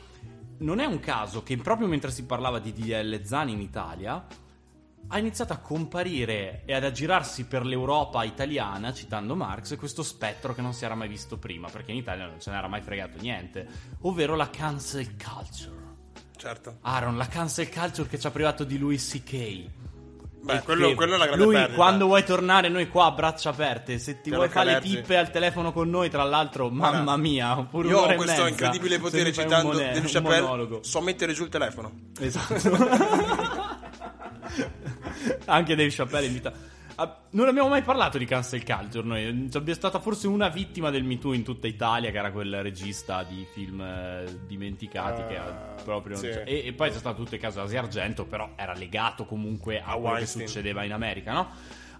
non 0.59 0.79
è 0.79 0.85
un 0.85 1.01
caso 1.01 1.43
che 1.43 1.57
proprio 1.57 1.87
mentre 1.87 2.11
si 2.11 2.25
parlava 2.25 2.59
di 2.59 2.73
DDL 2.73 3.23
Zani 3.25 3.53
in 3.53 3.61
Italia 3.61 4.27
ha 5.09 5.19
iniziato 5.19 5.53
a 5.53 5.59
comparire 5.59 6.63
e 6.65 6.75
ad 6.75 6.85
aggirarsi 6.85 7.47
per 7.47 7.65
l'Europa 7.65 8.25
italiana, 8.25 8.93
citando 8.93 9.37
Marx, 9.37 9.77
questo 9.77 10.03
spettro 10.03 10.53
che 10.53 10.63
non 10.63 10.73
si 10.73 10.85
era 10.85 10.97
mai 10.97 11.09
visto 11.09 11.39
prima, 11.39 11.69
perché 11.69 11.93
in 11.93 11.99
Italia 11.99 12.27
non 12.27 12.41
ce 12.41 12.51
n'era 12.51 12.67
mai 12.67 12.83
fregato 12.83 13.21
niente, 13.21 13.69
ovvero 14.01 14.35
la 14.35 14.51
cancel 14.51 15.15
culture. 15.17 15.86
Certo. 16.37 16.79
Aaron, 16.83 17.17
la 17.17 17.27
cancel 17.29 17.69
culture 17.71 18.09
che 18.09 18.19
ci 18.19 18.27
ha 18.27 18.31
privato 18.31 18.65
di 18.65 18.79
Louis 18.79 19.09
C.K. 19.09 19.65
Beh, 20.47 20.61
quello, 20.63 20.95
quello 20.95 21.15
è 21.17 21.19
la 21.19 21.27
grande 21.27 21.43
Lui, 21.45 21.55
perdita. 21.55 21.75
quando 21.75 22.07
vuoi 22.07 22.23
tornare, 22.23 22.69
noi 22.69 22.87
qua 22.89 23.07
a 23.07 23.11
braccia 23.11 23.51
aperte. 23.51 23.99
Se 23.99 24.15
ti 24.21 24.29
Piero 24.29 24.37
vuoi 24.39 24.49
fare 24.49 24.75
le 24.75 24.81
pippe 24.81 25.17
al 25.17 25.33
telefono 25.33 25.73
con 25.73 25.91
noi, 25.91 26.09
tra 26.09 26.23
l'altro, 26.23 26.71
Guarda, 26.71 26.99
mamma 26.99 27.17
mia, 27.17 27.57
pure 27.69 27.89
Io 27.89 27.99
ho 27.99 28.15
questo 28.15 28.25
mezza, 28.27 28.49
incredibile 28.49 28.99
potere 29.01 29.33
citando 29.33 29.73
mone- 29.73 29.87
Dave 29.87 29.99
un 29.99 30.07
Chappelle. 30.07 30.41
monologo. 30.43 30.83
So 30.85 31.01
mettere 31.01 31.33
giù 31.33 31.43
il 31.43 31.49
telefono. 31.49 31.91
Esatto. 32.21 32.55
Anche 35.47 35.75
Dave 35.75 35.91
Chappelle 35.91 36.27
invita. 36.27 36.53
Ah, 36.99 37.15
non 37.31 37.47
abbiamo 37.49 37.69
mai 37.69 37.83
parlato 37.83 38.17
di 38.17 38.25
cancel 38.25 38.65
culture 38.65 39.07
noi. 39.07 39.49
C'è 39.51 39.75
stata 39.75 40.01
forse 40.01 40.27
una 40.29 40.49
vittima 40.49 40.91
del 40.91 41.05
Me 41.05 41.19
Too 41.19 41.35
in 41.35 41.43
tutta 41.45 41.67
Italia, 41.67 42.11
che 42.11 42.17
era 42.19 42.33
quel 42.33 42.63
regista 42.63 43.23
di 43.23 43.47
film 43.53 43.81
eh, 43.83 44.25
dimenticati. 44.47 45.23
che 45.29 45.37
ha 45.37 45.45
Ah, 45.77 45.83
proprio 45.83 46.17
sì. 46.17 46.27
e, 46.29 46.63
e 46.67 46.73
poi 46.73 46.91
c'è 46.91 46.97
stato 46.99 47.23
tutto 47.23 47.35
il 47.35 47.41
caso 47.41 47.61
Asia 47.61 47.81
Argento, 47.81 48.25
però 48.25 48.51
era 48.57 48.73
legato 48.73 49.25
comunque 49.27 49.79
a, 49.81 49.85
A 49.85 49.85
quello 49.93 50.01
che 50.07 50.13
Weinstein. 50.13 50.47
succedeva 50.49 50.85
in 50.85 50.93
America, 50.93 51.33
no? 51.33 51.51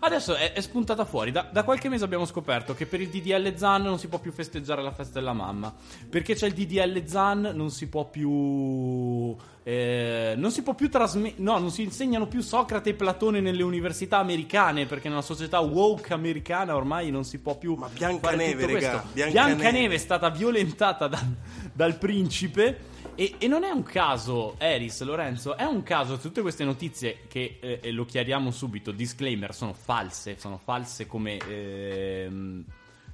Adesso 0.07 0.37
è, 0.37 0.53
è 0.53 0.61
spuntata 0.61 1.05
fuori. 1.05 1.33
Da, 1.33 1.49
da 1.51 1.65
qualche 1.65 1.89
mese 1.89 2.05
abbiamo 2.05 2.25
scoperto 2.25 2.75
che 2.75 2.87
per 2.87 3.01
il 3.01 3.09
DDL 3.09 3.57
Zan 3.57 3.83
non 3.83 3.99
si 3.99 4.07
può 4.09 4.19
più 4.19 4.31
festeggiare 4.31 4.81
la 4.83 4.93
festa 4.93 5.19
della 5.19 5.33
mamma. 5.33 5.75
Perché 6.09 6.35
c'è 6.35 6.47
il 6.47 6.53
DDL 6.55 7.05
Zan, 7.07 7.51
non 7.55 7.71
si 7.71 7.89
può 7.89 8.05
più. 8.05 9.37
eh, 9.65 10.35
non 10.37 10.51
si 10.53 10.63
può 10.63 10.75
più 10.75 10.89
trasmettere. 10.89 11.43
No, 11.43 11.59
non 11.59 11.71
si 11.73 11.83
insegnano 11.83 12.27
più 12.29 12.41
Socrate 12.41 12.91
e 12.91 12.95
Platone 12.95 13.41
nelle 13.41 13.65
università 13.65 14.19
americane. 14.19 14.87
Perché 14.87 15.09
nella 15.09 15.23
società 15.23 15.59
woke 15.61 16.13
americana 16.13 16.77
ormai 16.77 17.11
non 17.11 17.25
si 17.25 17.39
può 17.39 17.57
più. 17.57 17.75
Ma 17.75 17.89
Biancaneve, 17.89 18.67
questo. 18.69 19.03
Biancaneve. 19.13 19.31
Biancaneve 19.57 19.95
è 19.97 19.99
stata 19.99 20.31
violentata 20.31 21.09
da- 21.09 21.25
dal 21.73 21.97
principe. 21.99 22.95
E, 23.19 23.37
e 23.39 23.49
non 23.49 23.65
è 23.65 23.71
un 23.71 23.83
caso, 23.83 24.57
Eris, 24.59 25.03
Lorenzo, 25.03 25.57
è 25.57 25.65
un 25.65 25.83
caso 25.83 26.19
tutte 26.19 26.43
queste 26.43 26.65
notizie 26.65 27.21
che 27.29 27.59
eh, 27.61 27.91
lo 27.91 28.05
chiariamo 28.05 28.51
subito, 28.51 28.91
disclaimer, 28.91 29.55
sono 29.55 29.73
false, 29.73 30.39
sono 30.39 30.59
false 30.59 31.07
come, 31.07 31.39
ehm, 31.39 32.63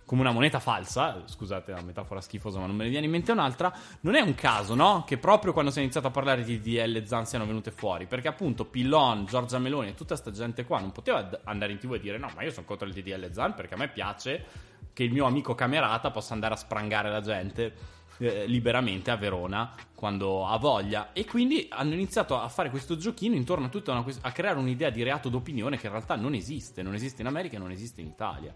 come 0.05 0.21
una 0.21 0.33
moneta 0.33 0.59
falsa, 0.59 1.23
scusate 1.25 1.71
la 1.71 1.83
metafora 1.83 2.21
schifosa 2.21 2.59
ma 2.59 2.67
non 2.67 2.75
me 2.75 2.83
ne 2.83 2.91
viene 2.91 3.05
in 3.05 3.13
mente 3.13 3.31
un'altra, 3.31 3.73
non 4.01 4.17
è 4.17 4.21
un 4.21 4.35
caso, 4.35 4.75
no? 4.75 5.05
Che 5.07 5.19
proprio 5.19 5.53
quando 5.53 5.71
si 5.71 5.79
è 5.79 5.83
iniziato 5.83 6.09
a 6.09 6.11
parlare 6.11 6.43
di 6.43 6.61
DL 6.61 7.05
Zan 7.05 7.25
siano 7.25 7.47
venute 7.47 7.71
fuori, 7.71 8.07
perché 8.07 8.27
appunto 8.27 8.65
Pillon, 8.65 9.25
Giorgia 9.27 9.61
Meloni 9.61 9.91
e 9.91 9.95
tutta 9.95 10.17
sta 10.17 10.33
gente 10.33 10.65
qua 10.65 10.81
non 10.81 10.91
poteva 10.91 11.31
andare 11.45 11.71
in 11.71 11.79
tv 11.79 11.95
e 11.95 12.01
dire 12.01 12.19
no, 12.19 12.29
ma 12.35 12.43
io 12.43 12.51
sono 12.51 12.67
contro 12.67 12.89
il 12.89 12.93
DDL 12.93 13.31
Zan 13.31 13.55
perché 13.55 13.75
a 13.75 13.77
me 13.77 13.87
piace 13.87 14.45
che 14.93 15.05
il 15.05 15.13
mio 15.13 15.27
amico 15.27 15.55
camerata 15.55 16.11
possa 16.11 16.35
andare 16.35 16.55
a 16.55 16.57
sprangare 16.57 17.09
la 17.09 17.21
gente 17.21 18.01
eh, 18.23 18.47
liberamente 18.47 19.11
a 19.11 19.17
Verona 19.17 19.75
quando 19.95 20.47
ha 20.47 20.57
voglia 20.57 21.13
e 21.13 21.25
quindi 21.25 21.67
hanno 21.69 21.95
iniziato 21.95 22.39
a 22.39 22.49
fare 22.49 22.71
questo 22.71 22.97
giochino 22.97 23.35
intorno 23.35 23.67
a 23.67 23.69
tutta 23.69 23.93
una 23.93 24.05
a 24.21 24.33
creare 24.33 24.59
un'idea 24.59 24.91
di 24.91 25.03
reato 25.03 25.29
d'opinione 25.29 25.77
che 25.77 25.87
in 25.87 25.93
realtà 25.93 26.15
non 26.15 26.35
esiste, 26.35 26.83
non 26.83 26.95
esiste 26.95 27.23
in 27.23 27.29
America 27.29 27.57
e 27.57 27.59
non 27.59 27.71
esiste 27.71 28.01
in 28.01 28.07
Italia. 28.07 28.55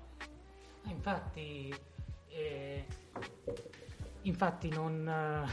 Ah, 0.85 0.91
Infatti, 0.91 1.75
eh, 2.29 2.87
infatti 4.23 4.69
non. 4.69 5.47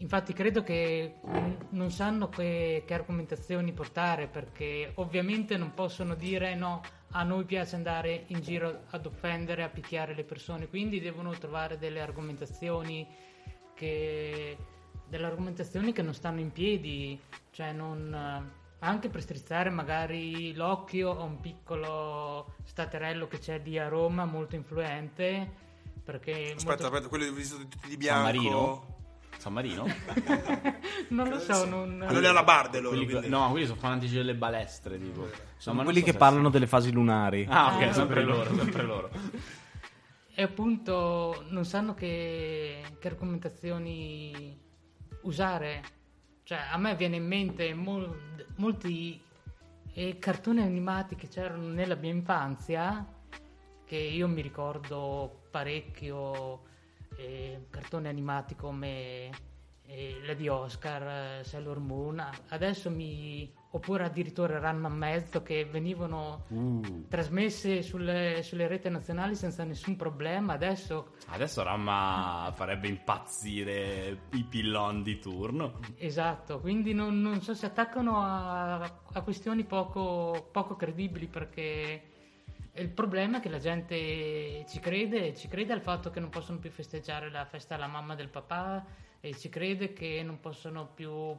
Infatti 0.00 0.32
credo 0.32 0.62
che 0.62 1.16
non 1.70 1.90
sanno 1.90 2.28
che, 2.28 2.84
che 2.86 2.94
argomentazioni 2.94 3.72
portare 3.72 4.28
perché 4.28 4.92
ovviamente 4.94 5.56
non 5.56 5.74
possono 5.74 6.14
dire 6.14 6.54
no, 6.54 6.82
a 7.10 7.24
noi 7.24 7.44
piace 7.44 7.74
andare 7.74 8.24
in 8.28 8.40
giro 8.40 8.82
ad 8.90 9.06
offendere, 9.06 9.64
a 9.64 9.68
picchiare 9.68 10.14
le 10.14 10.22
persone, 10.22 10.68
quindi 10.68 11.00
devono 11.00 11.30
trovare 11.32 11.78
delle 11.78 12.00
argomentazioni 12.00 13.06
che, 13.74 14.56
delle 15.08 15.26
argomentazioni 15.26 15.92
che 15.92 16.02
non 16.02 16.14
stanno 16.14 16.38
in 16.38 16.52
piedi, 16.52 17.20
cioè 17.50 17.72
non, 17.72 18.52
anche 18.78 19.08
per 19.08 19.20
strizzare 19.20 19.70
magari 19.70 20.54
l'occhio 20.54 21.18
a 21.18 21.24
un 21.24 21.40
piccolo 21.40 22.54
staterello 22.62 23.26
che 23.26 23.40
c'è 23.40 23.60
lì 23.64 23.78
a 23.78 23.88
Roma 23.88 24.24
molto 24.26 24.54
influente. 24.54 25.66
Perché 26.04 26.54
Aspetta, 26.56 26.88
molto- 26.88 27.08
aspetta, 27.08 27.66
tutti 27.66 27.88
di 27.88 27.88
San 27.88 27.98
bianco. 27.98 28.22
Marino? 28.22 28.97
San 29.38 29.52
Marino? 29.52 29.86
non 31.10 31.28
lo 31.28 31.38
so, 31.38 31.64
non... 31.64 31.96
Non 31.96 32.24
è 32.24 32.28
alla 32.28 32.42
barde 32.44 32.80
loro. 32.80 32.96
Quelli- 32.96 33.10
quindi. 33.10 33.28
no, 33.28 33.50
quelli 33.50 33.66
sono 33.66 33.78
fanatici 33.78 34.14
delle 34.14 34.34
balestre, 34.34 34.98
tipo. 34.98 35.22
No, 35.22 35.28
ma 35.66 35.72
non 35.74 35.84
Quelli 35.84 36.00
so 36.00 36.04
che 36.06 36.14
parlano 36.14 36.50
delle 36.50 36.66
fasi 36.66 36.92
lunari. 36.92 37.46
Ah, 37.48 37.74
ok, 37.76 37.82
Ah, 37.82 37.92
sempre 37.92 38.22
loro, 38.24 38.54
sempre 38.54 38.82
loro. 38.82 39.10
e 40.34 40.42
appunto 40.42 41.44
non 41.48 41.64
sanno 41.64 41.94
che, 41.94 42.82
che 42.98 43.08
argomentazioni 43.08 44.58
usare. 45.22 45.82
Cioè, 46.42 46.58
a 46.72 46.76
me 46.78 46.94
viene 46.96 47.16
in 47.16 47.26
mente 47.26 47.74
mol- 47.74 48.44
molti 48.56 49.20
eh, 49.92 50.18
cartoni 50.18 50.60
animati 50.62 51.14
che 51.14 51.28
c'erano 51.28 51.68
nella 51.68 51.94
mia 51.94 52.10
infanzia, 52.10 53.06
che 53.84 53.96
io 53.96 54.26
mi 54.28 54.40
ricordo 54.40 55.42
parecchio, 55.50 56.62
eh, 57.16 57.66
cartoni 57.70 58.08
animati 58.08 58.54
come 58.54 59.30
eh, 59.86 60.20
la 60.24 60.34
di 60.34 60.48
Oscar, 60.48 61.40
eh, 61.40 61.44
Sailor 61.44 61.78
Moon, 61.78 62.22
adesso 62.48 62.90
mi... 62.90 63.50
oppure 63.70 64.04
addirittura 64.04 64.58
Ranma 64.58 64.88
Mezzo 64.88 65.42
che 65.42 65.64
venivano 65.64 66.44
Uh. 66.48 67.06
trasmesse 67.08 67.82
sulle, 67.82 68.42
sulle 68.42 68.66
reti 68.66 68.88
nazionali 68.90 69.34
senza 69.34 69.64
nessun 69.64 69.96
problema, 69.96 70.52
adesso 70.52 71.14
Adesso 71.28 71.62
Ramma 71.62 72.52
farebbe 72.54 72.88
impazzire 72.88 74.18
i 74.32 74.44
pillon 74.44 75.02
di 75.02 75.18
turno. 75.18 75.80
Esatto, 75.96 76.60
quindi 76.60 76.92
non, 76.92 77.20
non 77.20 77.40
so, 77.40 77.54
si 77.54 77.64
attaccano 77.64 78.20
a, 78.20 78.80
a 78.80 79.22
questioni 79.22 79.64
poco, 79.64 80.48
poco 80.50 80.76
credibili 80.76 81.26
perché 81.26 82.02
il 82.78 82.88
problema 82.90 83.38
è 83.38 83.40
che 83.40 83.48
la 83.48 83.58
gente 83.58 84.64
ci 84.68 84.78
crede, 84.78 85.34
ci 85.34 85.48
crede 85.48 85.72
al 85.72 85.80
fatto 85.80 86.10
che 86.10 86.20
non 86.20 86.30
possono 86.30 86.58
più 86.58 86.70
festeggiare 86.70 87.30
la 87.30 87.44
festa 87.44 87.74
alla 87.74 87.86
mamma 87.86 88.14
del 88.14 88.28
papà 88.28 88.84
e 89.20 89.36
ci 89.36 89.48
crede 89.48 89.92
che 89.92 90.22
non 90.24 90.38
possono 90.40 90.86
più 90.86 91.36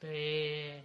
eh, 0.00 0.84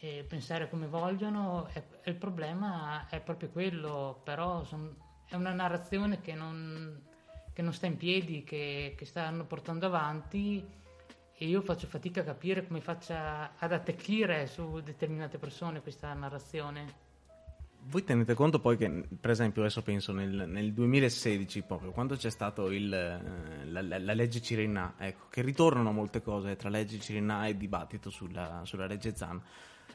eh, 0.00 0.24
pensare 0.28 0.68
come 0.68 0.86
vogliono 0.86 1.68
e, 1.72 1.82
il 2.04 2.16
problema 2.16 3.08
è 3.08 3.20
proprio 3.20 3.50
quello, 3.50 4.20
però 4.24 4.64
son- 4.64 4.96
è 5.26 5.34
una 5.34 5.52
narrazione 5.52 6.20
che 6.20 6.34
non, 6.34 7.00
che 7.52 7.62
non 7.62 7.72
sta 7.72 7.86
in 7.86 7.96
piedi, 7.96 8.44
che, 8.44 8.94
che 8.96 9.04
stanno 9.04 9.44
portando 9.44 9.86
avanti 9.86 10.64
e 11.40 11.46
io 11.46 11.60
faccio 11.60 11.86
fatica 11.86 12.22
a 12.22 12.24
capire 12.24 12.66
come 12.66 12.80
faccia 12.80 13.52
ad 13.56 13.72
attecchire 13.72 14.46
su 14.48 14.80
determinate 14.80 15.38
persone 15.38 15.82
questa 15.82 16.12
narrazione. 16.14 17.06
Voi 17.80 18.04
tenete 18.04 18.34
conto 18.34 18.60
poi 18.60 18.76
che, 18.76 18.90
per 19.18 19.30
esempio, 19.30 19.62
adesso 19.62 19.82
penso 19.82 20.12
nel, 20.12 20.44
nel 20.46 20.74
2016, 20.74 21.62
proprio 21.62 21.90
quando 21.90 22.16
c'è 22.16 22.28
stato 22.28 22.70
il, 22.70 22.92
eh, 22.92 23.64
la, 23.64 23.80
la- 23.80 23.98
la 23.98 24.12
legge 24.12 24.42
Cirinà, 24.42 24.94
ecco, 24.98 25.28
che 25.30 25.40
ritornano 25.40 25.90
molte 25.90 26.20
cose 26.20 26.54
tra 26.56 26.68
legge 26.68 26.98
Cirinà 26.98 27.46
e 27.46 27.56
dibattito 27.56 28.10
sulla, 28.10 28.60
sulla 28.64 28.86
legge 28.86 29.16
Zan, 29.16 29.40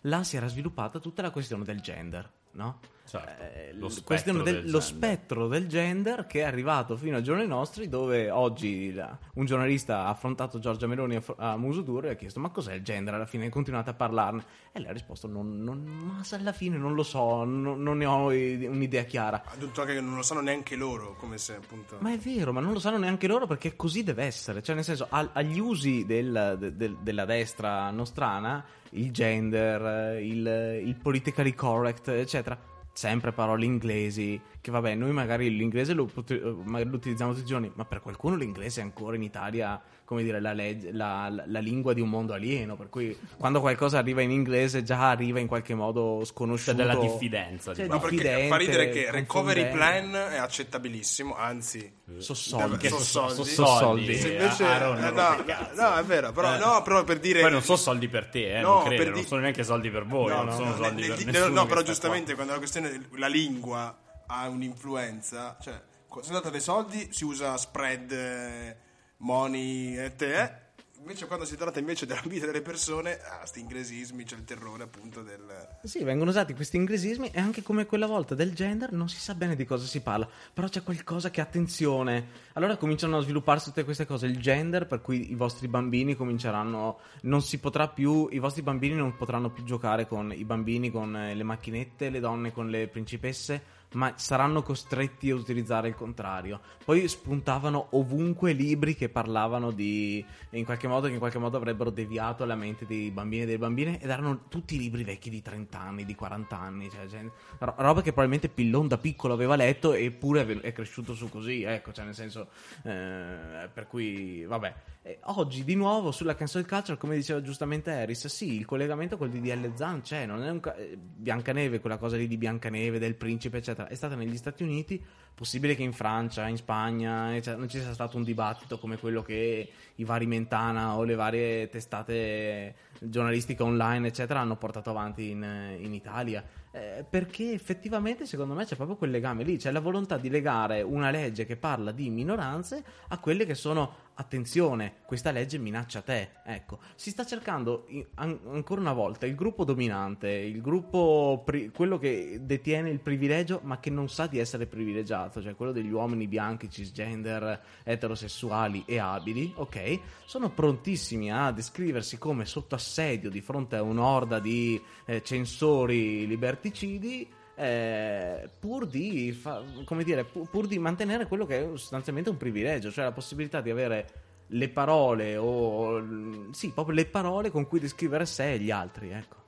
là 0.01 0.23
si 0.23 0.37
era 0.37 0.47
sviluppata 0.47 0.99
tutta 0.99 1.21
la 1.21 1.29
questione 1.29 1.63
del 1.63 1.81
gender, 1.81 2.27
no? 2.53 2.79
Certo, 3.19 3.43
Eh, 3.43 3.73
lo 3.73 3.89
spettro 3.89 4.05
questione 4.07 4.41
del- 4.43 4.53
del 4.63 4.71
lo 4.71 4.79
gender. 4.79 4.81
spettro 4.81 5.47
del 5.47 5.67
gender 5.67 6.25
che 6.25 6.39
è 6.39 6.43
arrivato 6.43 6.97
fino 6.97 7.17
ai 7.17 7.23
giorni 7.23 7.45
nostri 7.45 7.87
dove 7.87 8.31
oggi 8.31 8.91
la- 8.91 9.15
un 9.35 9.45
giornalista 9.45 10.05
ha 10.05 10.09
affrontato 10.09 10.57
Giorgia 10.57 10.87
Meloni 10.87 11.15
a, 11.17 11.23
a 11.35 11.57
Musudur 11.57 12.05
e 12.05 12.09
ha 12.09 12.13
chiesto 12.15 12.39
ma 12.39 12.49
cos'è 12.49 12.73
il 12.73 12.81
gender 12.83 13.13
alla 13.13 13.27
fine 13.27 13.49
continuate 13.49 13.91
a 13.91 13.93
parlarne 13.93 14.43
e 14.71 14.79
lei 14.79 14.89
ha 14.89 14.93
risposto 14.93 15.27
non, 15.27 15.61
non- 15.61 15.83
ma 15.83 16.21
alla 16.31 16.53
fine 16.53 16.77
non 16.77 16.95
lo 16.95 17.03
so 17.03 17.43
non, 17.43 17.83
non 17.83 17.97
ne 17.97 18.05
ho 18.05 18.25
un'idea 18.27 19.03
chiara 19.03 19.43
Ha 19.45 19.55
detto 19.57 19.81
anche 19.81 19.93
che 19.93 20.01
non 20.01 20.15
lo 20.15 20.23
sanno 20.23 20.41
neanche 20.41 20.75
loro, 20.75 21.15
come 21.15 21.37
se 21.37 21.53
appunto... 21.55 21.97
ma 21.99 22.11
è 22.11 22.17
vero, 22.17 22.51
ma 22.51 22.61
non 22.61 22.73
lo 22.73 22.79
sanno 22.79 22.97
neanche 22.97 23.27
loro 23.27 23.45
perché 23.45 23.75
così 23.75 24.01
deve 24.03 24.23
essere. 24.23 24.63
Cioè, 24.63 24.73
nel 24.73 24.83
senso, 24.83 25.05
al- 25.09 25.29
agli 25.33 25.59
usi 25.59 26.03
del- 26.05 26.55
de- 26.57 26.75
del- 26.75 26.97
della 27.01 27.25
destra 27.25 27.91
nostrana, 27.91 28.63
il 28.91 29.11
gender, 29.11 30.19
il, 30.21 30.81
il 30.85 30.95
politically 30.95 31.53
correct, 31.53 32.07
eccetera, 32.07 32.57
sempre 32.93 33.31
parole 33.33 33.65
inglesi. 33.65 34.39
Che 34.61 34.71
vabbè, 34.71 34.95
noi 34.95 35.11
magari 35.11 35.49
l'inglese 35.55 35.93
lo, 35.93 36.05
pot- 36.05 36.63
magari 36.63 36.89
lo 36.89 36.95
utilizziamo 36.95 37.31
tutti 37.31 37.43
i 37.43 37.47
giorni, 37.47 37.71
ma 37.75 37.85
per 37.85 37.99
qualcuno 37.99 38.35
l'inglese 38.35 38.81
ancora 38.81 39.15
in 39.15 39.23
Italia, 39.23 39.81
come 40.05 40.23
dire, 40.23 40.39
la, 40.39 40.53
legge- 40.53 40.91
la- 40.91 41.29
la- 41.29 41.43
la 41.47 41.59
lingua 41.59 41.93
di 41.93 42.01
un 42.01 42.09
mondo 42.09 42.33
alieno. 42.33 42.75
Per 42.75 42.89
cui 42.89 43.17
quando 43.37 43.59
qualcosa 43.61 43.97
arriva 43.97 44.21
in 44.21 44.31
inglese, 44.31 44.83
già 44.83 45.09
arriva 45.09 45.39
in 45.39 45.47
qualche 45.47 45.73
modo 45.75 46.17
C'è 46.19 46.25
sconosciuto. 46.25 46.73
della 46.73 46.95
diffidenza. 46.95 47.73
Cioè, 47.73 47.85
diciamo. 47.85 48.01
Ma 48.01 48.07
perché 48.09 48.47
fa 48.47 48.57
ridere 48.57 48.89
che 48.89 49.11
recovery 49.11 49.71
plan 49.71 50.13
è 50.13 50.37
accettabilissimo, 50.37 51.35
anzi... 51.35 52.01
So 52.17 52.33
soldi. 52.33 52.87
So 52.89 52.99
soldi. 52.99 53.33
so 53.35 53.43
So 53.43 53.65
soldi. 53.65 54.15
Se 54.15 54.27
Eh, 54.35 54.41
invece, 54.43 54.63
Aaron, 54.65 54.97
eh, 55.03 55.11
no, 55.11 55.43
no, 55.75 55.95
è 55.95 56.03
vero, 56.03 56.31
però, 56.31 56.55
Eh. 56.55 56.57
no, 56.57 56.81
però 56.83 57.03
per 57.03 57.19
dire... 57.19 57.41
Poi 57.41 57.51
non 57.51 57.61
sono 57.61 57.77
soldi 57.77 58.07
per 58.09 58.27
te, 58.27 58.57
eh, 58.57 58.61
No, 58.61 58.73
non 58.75 58.83
credo, 58.83 59.03
per 59.03 59.11
non 59.13 59.21
di- 59.21 59.27
sono 59.27 59.41
neanche 59.41 59.63
soldi 59.63 59.89
per 59.89 60.05
voi, 60.05 60.29
No, 60.29 60.35
non 60.37 60.45
no, 60.47 60.51
sono 60.51 60.69
no, 60.69 60.75
soldi 60.75 61.01
nel- 61.07 61.15
per 61.15 61.25
nessuno. 61.25 61.47
no, 61.47 61.65
però 61.65 61.79
sta 61.79 61.89
giustamente 61.89 62.33
quando 62.35 62.51
la 62.51 62.57
questione 62.59 63.07
la 63.15 63.27
lingua 63.27 63.97
ha 64.27 64.47
un'influenza, 64.47 65.57
cioè 65.61 65.81
se 66.21 66.27
andate 66.27 66.51
dei 66.51 66.61
soldi 66.61 67.07
si 67.11 67.23
usa 67.23 67.57
spread, 67.57 68.11
eh, 68.11 68.77
money 69.23 69.97
e 69.97 70.15
te. 70.15 70.61
Invece 70.99 71.27
quando 71.27 71.43
si 71.43 71.57
tratta 71.57 71.79
invece 71.79 72.05
della 72.05 72.21
vita 72.25 72.45
delle 72.45 72.61
persone, 72.61 73.19
ah, 73.19 73.45
sti 73.45 73.59
inglesismi, 73.59 74.23
c'è 74.23 74.37
il 74.37 74.45
terrore 74.45 74.83
appunto 74.83 75.21
del... 75.21 75.41
Sì, 75.83 76.01
vengono 76.01 76.29
usati 76.29 76.53
questi 76.53 76.77
inglesismi 76.77 77.29
e 77.33 77.41
anche 77.41 77.61
come 77.61 77.85
quella 77.85 78.07
volta 78.07 78.35
del 78.35 78.53
gender 78.53 78.93
non 78.93 79.09
si 79.09 79.19
sa 79.19 79.35
bene 79.35 79.57
di 79.57 79.65
cosa 79.65 79.85
si 79.85 79.99
parla, 79.99 80.29
però 80.53 80.69
c'è 80.69 80.81
qualcosa 80.81 81.29
che 81.29 81.41
attenzione. 81.41 82.27
Allora 82.53 82.77
cominciano 82.77 83.17
a 83.17 83.21
svilupparsi 83.21 83.65
tutte 83.65 83.83
queste 83.83 84.05
cose, 84.05 84.27
il 84.27 84.39
gender 84.39 84.87
per 84.87 85.01
cui 85.01 85.29
i 85.29 85.35
vostri 85.35 85.67
bambini 85.67 86.15
cominceranno 86.15 86.99
non 87.23 87.41
si 87.41 87.59
potrà 87.59 87.89
più 87.89 88.29
i 88.31 88.39
vostri 88.39 88.61
bambini 88.61 88.95
non 88.95 89.17
potranno 89.17 89.51
più 89.51 89.65
giocare 89.65 90.07
con 90.07 90.31
i 90.31 90.45
bambini 90.45 90.89
con 90.89 91.11
le 91.11 91.43
macchinette, 91.43 92.11
le 92.11 92.21
donne 92.21 92.53
con 92.53 92.69
le 92.69 92.87
principesse, 92.87 93.61
ma 93.93 94.13
saranno 94.15 94.61
costretti 94.61 95.29
a 95.29 95.35
utilizzare 95.35 95.87
il 95.87 95.95
contrario. 95.95 96.59
Poi 96.83 97.07
spuntavano 97.07 97.87
ovunque 97.91 98.51
libri 98.53 98.95
che 98.95 99.09
parlavano 99.09 99.71
di 99.71 100.23
in 100.51 100.65
qualche 100.65 100.87
modo 100.87 101.07
che 101.07 101.13
in 101.13 101.19
qualche 101.19 101.39
modo 101.39 101.57
avrebbero 101.57 101.89
deviato 101.89 102.45
la 102.45 102.55
mente 102.55 102.85
dei 102.85 103.11
bambini 103.11 103.43
e 103.43 103.45
delle 103.45 103.57
bambine 103.57 103.99
ed 103.99 104.09
erano 104.09 104.47
tutti 104.47 104.77
libri 104.77 105.03
vecchi 105.03 105.29
di 105.29 105.41
30 105.41 105.79
anni, 105.79 106.05
di 106.05 106.15
40 106.15 106.59
anni, 106.59 106.89
cioè, 106.89 107.07
cioè, 107.07 107.25
ro- 107.59 107.75
roba 107.77 108.01
che 108.01 108.11
probabilmente 108.11 108.49
Pillon 108.49 108.87
da 108.87 108.97
piccolo 108.97 109.33
aveva 109.33 109.55
letto 109.55 109.93
eppure 109.93 110.61
è 110.61 110.71
cresciuto 110.71 111.13
su 111.13 111.29
così, 111.29 111.63
ecco, 111.63 111.91
cioè 111.91 112.05
nel 112.05 112.15
senso 112.15 112.49
eh, 112.83 113.69
per 113.73 113.87
cui 113.87 114.45
vabbè. 114.45 114.73
E 115.05 115.19
oggi 115.23 115.65
di 115.65 115.75
nuovo 115.75 116.11
sulla 116.11 116.33
cancel 116.33 116.65
culture, 116.65 116.97
come 116.97 117.15
diceva 117.15 117.41
giustamente 117.41 117.91
Harris, 117.91 118.25
sì, 118.27 118.53
il 118.55 118.63
collegamento 118.63 119.17
col 119.17 119.29
DDL 119.29 119.73
Zan 119.75 119.99
c'è, 119.99 120.25
non 120.25 120.41
è 120.41 120.49
un 120.49 120.61
ca- 120.61 120.77
eh, 120.77 120.97
Biancaneve, 120.97 121.81
quella 121.81 121.97
cosa 121.97 122.15
lì 122.15 122.25
di 122.25 122.37
Biancaneve, 122.37 122.99
del 122.99 123.15
principe, 123.15 123.57
eccetera, 123.57 123.89
è 123.89 123.95
stata 123.95 124.15
negli 124.15 124.37
Stati 124.37 124.63
Uniti, 124.63 125.03
possibile 125.35 125.75
che 125.75 125.83
in 125.83 125.91
Francia, 125.91 126.47
in 126.47 126.55
Spagna, 126.55 127.35
eccetera, 127.35 127.57
non 127.57 127.67
ci 127.67 127.81
sia 127.81 127.91
stato 127.91 128.15
un 128.15 128.23
dibattito 128.23 128.79
come 128.79 128.97
quello 128.97 129.21
che 129.23 129.69
i 129.95 130.03
vari 130.05 130.25
Mentana 130.25 130.95
o 130.95 131.03
le 131.03 131.15
varie 131.15 131.67
testate 131.67 132.73
giornalistiche 133.01 133.61
online, 133.61 134.07
eccetera, 134.07 134.39
hanno 134.39 134.55
portato 134.55 134.89
avanti 134.89 135.31
in, 135.31 135.75
in 135.79 135.93
Italia. 135.93 136.45
Eh, 136.71 137.05
perché 137.07 137.51
effettivamente 137.51 138.25
secondo 138.25 138.53
me 138.53 138.65
c'è 138.65 138.75
proprio 138.75 138.95
quel 138.95 139.11
legame 139.11 139.43
lì, 139.43 139.57
c'è 139.57 139.69
la 139.69 139.81
volontà 139.81 140.17
di 140.17 140.29
legare 140.29 140.81
una 140.81 141.11
legge 141.11 141.45
che 141.45 141.57
parla 141.57 141.91
di 141.91 142.09
minoranze 142.09 142.83
a 143.09 143.19
quelle 143.19 143.45
che 143.45 143.53
sono 143.53 144.02
attenzione, 144.15 144.95
questa 145.05 145.31
legge 145.31 145.57
minaccia 145.57 146.01
te. 146.01 146.29
Ecco, 146.45 146.79
si 146.95 147.09
sta 147.09 147.25
cercando 147.25 147.87
an- 148.15 148.39
ancora 148.47 148.81
una 148.81 148.93
volta 148.93 149.25
il 149.25 149.35
gruppo 149.35 149.63
dominante, 149.63 150.29
il 150.29 150.61
gruppo 150.61 151.41
pri- 151.45 151.69
quello 151.69 151.97
che 151.97 152.39
detiene 152.41 152.89
il 152.89 152.99
privilegio 152.99 153.61
ma 153.63 153.79
che 153.79 153.89
non 153.89 154.09
sa 154.09 154.27
di 154.27 154.39
essere 154.39 154.65
privilegiato, 154.65 155.41
cioè 155.41 155.55
quello 155.55 155.71
degli 155.71 155.91
uomini 155.91 156.27
bianchi, 156.27 156.69
cisgender, 156.69 157.61
eterosessuali 157.83 158.83
e 158.85 158.99
abili, 158.99 159.53
ok? 159.55 159.99
Sono 160.25 160.49
prontissimi 160.49 161.31
a 161.31 161.51
descriversi 161.51 162.17
come 162.17 162.45
sotto 162.45 162.75
assedio 162.75 163.29
di 163.29 163.41
fronte 163.41 163.75
a 163.75 163.81
un'orda 163.81 164.39
di 164.39 164.81
eh, 165.05 165.21
censori 165.23 166.27
liberticidi 166.27 167.41
eh, 167.55 168.49
pur 168.59 168.87
di 168.87 169.31
fa- 169.31 169.63
dire 170.03 170.23
pu- 170.23 170.47
pur 170.49 170.65
di 170.67 170.79
mantenere 170.79 171.27
quello 171.27 171.45
che 171.45 171.59
è 171.59 171.67
sostanzialmente 171.77 172.29
un 172.29 172.37
privilegio 172.37 172.91
cioè 172.91 173.05
la 173.05 173.11
possibilità 173.11 173.61
di 173.61 173.69
avere 173.69 174.07
le 174.47 174.69
parole 174.69 175.37
o 175.37 176.03
sì 176.51 176.71
proprio 176.71 176.95
le 176.95 177.05
parole 177.05 177.51
con 177.51 177.67
cui 177.67 177.79
descrivere 177.79 178.25
sé 178.25 178.53
e 178.53 178.59
gli 178.59 178.71
altri 178.71 179.09
ecco 179.11 179.42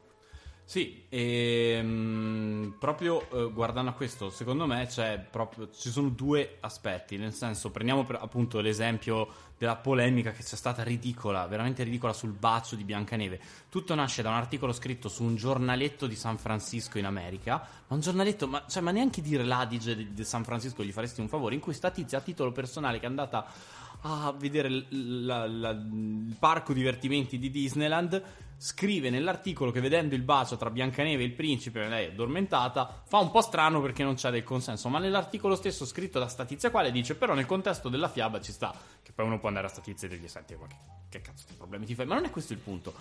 Sì, 0.67 1.05
ehm, 1.09 2.75
proprio 2.79 3.29
eh, 3.29 3.51
guardando 3.51 3.91
a 3.91 3.93
questo, 3.93 4.31
secondo 4.31 4.65
me 4.65 4.89
proprio, 5.29 5.69
ci 5.71 5.91
sono 5.91 6.09
due 6.09 6.57
aspetti, 6.61 7.17
nel 7.17 7.33
senso 7.33 7.69
prendiamo 7.69 8.03
per, 8.03 8.17
appunto 8.19 8.59
l'esempio 8.61 9.27
della 9.59 9.75
polemica 9.75 10.31
che 10.31 10.41
c'è 10.41 10.55
stata 10.55 10.81
ridicola, 10.81 11.45
veramente 11.45 11.83
ridicola 11.83 12.13
sul 12.13 12.31
bacio 12.31 12.75
di 12.75 12.83
Biancaneve. 12.83 13.39
Tutto 13.69 13.93
nasce 13.93 14.23
da 14.23 14.29
un 14.29 14.35
articolo 14.35 14.73
scritto 14.73 15.07
su 15.07 15.23
un 15.23 15.35
giornaletto 15.35 16.07
di 16.07 16.15
San 16.15 16.39
Francisco 16.39 16.97
in 16.97 17.05
America, 17.05 17.65
ma 17.87 17.95
un 17.95 18.01
giornaletto, 18.01 18.47
ma, 18.47 18.65
cioè, 18.67 18.81
ma 18.81 18.89
neanche 18.89 19.21
dire 19.21 19.43
l'Adige 19.43 19.95
di, 19.95 20.13
di 20.13 20.23
San 20.23 20.43
Francisco 20.43 20.83
gli 20.83 20.91
faresti 20.91 21.21
un 21.21 21.27
favore, 21.27 21.53
in 21.53 21.61
cui 21.61 21.73
sta 21.75 21.91
tizia 21.91 22.17
a 22.17 22.21
titolo 22.21 22.51
personale 22.51 22.97
che 22.97 23.05
è 23.05 23.09
andata 23.09 23.45
a 24.01 24.33
vedere 24.37 24.85
la- 24.89 25.47
la- 25.47 25.69
il 25.69 26.35
parco 26.39 26.73
divertimenti 26.73 27.37
di 27.37 27.49
Disneyland 27.51 28.21
scrive 28.57 29.09
nell'articolo 29.09 29.71
che 29.71 29.81
vedendo 29.81 30.15
il 30.15 30.21
bacio 30.21 30.57
tra 30.57 30.69
Biancaneve 30.69 31.23
e 31.23 31.25
il 31.25 31.33
principe, 31.33 31.87
lei 31.87 32.05
è 32.05 32.09
addormentata, 32.09 33.03
fa 33.05 33.17
un 33.19 33.31
po' 33.31 33.41
strano 33.41 33.81
perché 33.81 34.03
non 34.03 34.15
c'è 34.15 34.31
del 34.31 34.43
consenso, 34.43 34.89
ma 34.89 34.99
nell'articolo 34.99 35.55
stesso 35.55 35.85
scritto 35.85 36.19
da 36.19 36.27
sta 36.27 36.45
tizia 36.45 36.71
quale 36.71 36.91
dice 36.91 37.15
però 37.15 37.33
nel 37.33 37.45
contesto 37.45 37.89
della 37.89 38.09
fiaba 38.09 38.41
ci 38.41 38.51
sta, 38.51 38.73
che 39.03 39.11
poi 39.11 39.25
uno 39.25 39.39
può 39.39 39.47
andare 39.47 39.67
a 39.67 39.69
sta 39.69 39.81
tizia 39.81 40.07
e 40.07 40.11
dirgli 40.11 40.27
senti 40.27 40.55
ma 40.55 40.67
che, 40.67 40.75
che 41.09 41.21
cazzo 41.21 41.45
di 41.47 41.55
problemi 41.55 41.85
ti 41.85 41.95
fai, 41.95 42.05
ma 42.05 42.15
non 42.15 42.25
è 42.25 42.29
questo 42.29 42.53
il 42.53 42.59
punto. 42.59 42.93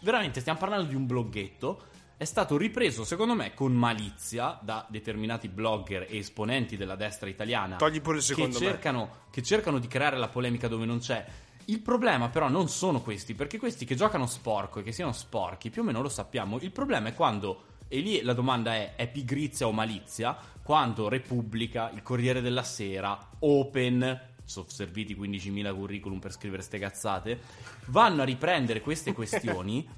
Veramente 0.00 0.40
stiamo 0.40 0.58
parlando 0.58 0.88
di 0.88 0.94
un 0.94 1.06
bloggetto 1.06 1.94
è 2.18 2.24
stato 2.24 2.56
ripreso, 2.56 3.04
secondo 3.04 3.34
me, 3.34 3.52
con 3.52 3.74
malizia 3.74 4.58
da 4.62 4.86
determinati 4.88 5.48
blogger 5.48 6.06
e 6.08 6.18
esponenti 6.18 6.78
della 6.78 6.96
destra 6.96 7.28
italiana 7.28 7.76
Togli 7.76 8.00
pure 8.00 8.16
il 8.16 8.22
che 8.22 8.28
secondo 8.34 8.58
me. 8.58 8.64
cercano, 8.64 9.10
che 9.30 9.42
cercano 9.42 9.78
di 9.78 9.86
creare 9.86 10.16
la 10.16 10.28
polemica 10.28 10.66
dove 10.66 10.86
non 10.86 10.98
c'è. 10.98 11.26
Il 11.68 11.80
problema 11.80 12.28
però 12.28 12.48
non 12.48 12.68
sono 12.68 13.00
questi, 13.00 13.34
perché 13.34 13.58
questi 13.58 13.84
che 13.84 13.96
giocano 13.96 14.26
sporco 14.26 14.78
e 14.78 14.82
che 14.84 14.92
siano 14.92 15.12
sporchi, 15.12 15.70
più 15.70 15.82
o 15.82 15.84
meno 15.84 16.00
lo 16.00 16.08
sappiamo. 16.08 16.60
Il 16.60 16.70
problema 16.70 17.08
è 17.08 17.14
quando, 17.14 17.62
e 17.88 17.98
lì 17.98 18.22
la 18.22 18.34
domanda 18.34 18.74
è, 18.74 18.94
è 18.94 19.08
pigrizia 19.08 19.66
o 19.66 19.72
malizia, 19.72 20.36
quando 20.62 21.08
Repubblica, 21.08 21.90
il 21.92 22.02
Corriere 22.02 22.40
della 22.40 22.62
Sera, 22.62 23.18
Open, 23.40 24.34
sono 24.44 24.66
serviti 24.68 25.16
15.000 25.16 25.74
curriculum 25.74 26.20
per 26.20 26.32
scrivere 26.32 26.62
ste 26.62 26.78
cazzate, 26.78 27.40
vanno 27.86 28.22
a 28.22 28.24
riprendere 28.24 28.80
queste 28.80 29.10
questioni 29.14 29.88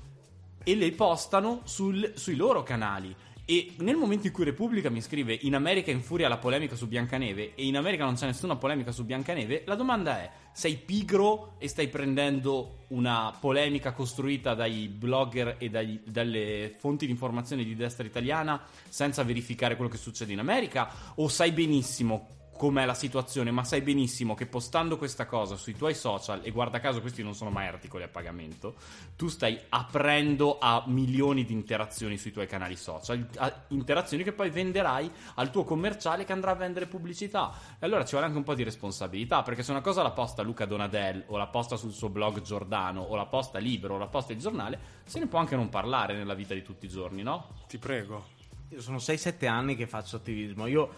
e 0.64 0.75
le 0.75 0.93
postano 0.93 1.61
sul- 1.64 2.12
sui 2.16 2.37
loro 2.37 2.62
canali. 2.62 3.14
E 3.51 3.72
nel 3.78 3.96
momento 3.96 4.26
in 4.26 4.32
cui 4.34 4.44
Repubblica 4.44 4.90
mi 4.90 5.01
scrive 5.01 5.38
in 5.40 5.55
America 5.55 5.90
infuria 5.90 6.28
la 6.28 6.36
polemica 6.36 6.76
su 6.76 6.86
Biancaneve 6.86 7.55
e 7.55 7.64
in 7.64 7.78
America 7.78 8.05
non 8.05 8.12
c'è 8.12 8.26
nessuna 8.26 8.57
polemica 8.57 8.92
su 8.92 9.07
Biancaneve, 9.07 9.62
la 9.64 9.74
domanda 9.74 10.18
è: 10.18 10.30
sei 10.53 10.76
pigro 10.76 11.55
e 11.57 11.66
stai 11.66 11.88
prendendo 11.88 12.84
una 12.88 13.34
polemica 13.40 13.92
costruita 13.92 14.53
dai 14.53 14.88
blogger 14.88 15.57
e 15.57 15.70
dai- 15.70 15.99
dalle 16.05 16.74
fonti 16.76 17.07
di 17.07 17.12
informazione 17.12 17.64
di 17.64 17.74
destra 17.74 18.05
italiana 18.05 18.61
senza 18.86 19.22
verificare 19.22 19.76
quello 19.76 19.90
che 19.90 19.96
succede 19.96 20.34
in 20.34 20.40
America? 20.40 21.14
O 21.14 21.28
sai 21.28 21.53
benissimo 21.53 22.36
com'è 22.59 22.84
la 22.84 22.92
situazione, 22.92 23.50
ma 23.50 23.64
sai 23.64 23.80
benissimo 23.80 24.34
che 24.34 24.46
postando 24.46 24.98
questa 24.98 25.24
cosa 25.24 25.56
sui 25.56 25.76
tuoi 25.76 25.94
social, 25.94 26.40
e 26.42 26.50
guarda 26.50 26.80
caso 26.80 27.00
questi 27.00 27.22
non 27.22 27.34
sono 27.34 27.50
mai 27.50 27.68
articoli 27.68 28.02
a 28.02 28.09
pagamento, 28.09 28.74
tu 29.16 29.28
stai 29.28 29.59
aprendo 29.68 30.59
a 30.59 30.82
milioni 30.86 31.44
di 31.44 31.52
interazioni 31.52 32.18
sui 32.18 32.32
tuoi 32.32 32.46
canali 32.46 32.76
social, 32.76 33.26
interazioni 33.68 34.24
che 34.24 34.32
poi 34.32 34.50
venderai 34.50 35.11
al 35.36 35.50
tuo 35.50 35.64
commerciale 35.64 36.24
che 36.24 36.32
andrà 36.32 36.50
a 36.50 36.54
vendere 36.54 36.86
pubblicità. 36.86 37.52
E 37.78 37.86
allora 37.86 38.04
ci 38.04 38.11
vuole 38.11 38.26
anche 38.26 38.38
un 38.38 38.44
po' 38.44 38.54
di 38.54 38.64
responsabilità, 38.64 39.42
perché 39.42 39.62
se 39.62 39.70
una 39.70 39.80
cosa 39.80 40.02
la 40.02 40.11
posta 40.11 40.42
Luca 40.42 40.66
Donadel, 40.66 41.24
o 41.28 41.36
la 41.36 41.46
posta 41.46 41.76
sul 41.76 41.92
suo 41.92 42.09
blog 42.09 42.42
Giordano, 42.42 43.02
o 43.02 43.14
la 43.14 43.26
posta 43.26 43.59
Libero, 43.59 43.94
o 43.94 43.98
la 43.98 44.09
posta 44.09 44.32
il 44.32 44.40
giornale, 44.40 44.78
se 45.04 45.20
ne 45.20 45.26
può 45.26 45.38
anche 45.38 45.54
non 45.54 45.68
parlare 45.68 46.16
nella 46.16 46.34
vita 46.34 46.54
di 46.54 46.62
tutti 46.62 46.86
i 46.86 46.88
giorni, 46.88 47.22
no? 47.22 47.50
Ti 47.68 47.78
prego. 47.78 48.36
Io 48.70 48.82
sono 48.82 48.98
6-7 48.98 49.48
anni 49.48 49.76
che 49.76 49.86
faccio 49.86 50.16
attivismo. 50.16 50.66
Io 50.66 50.90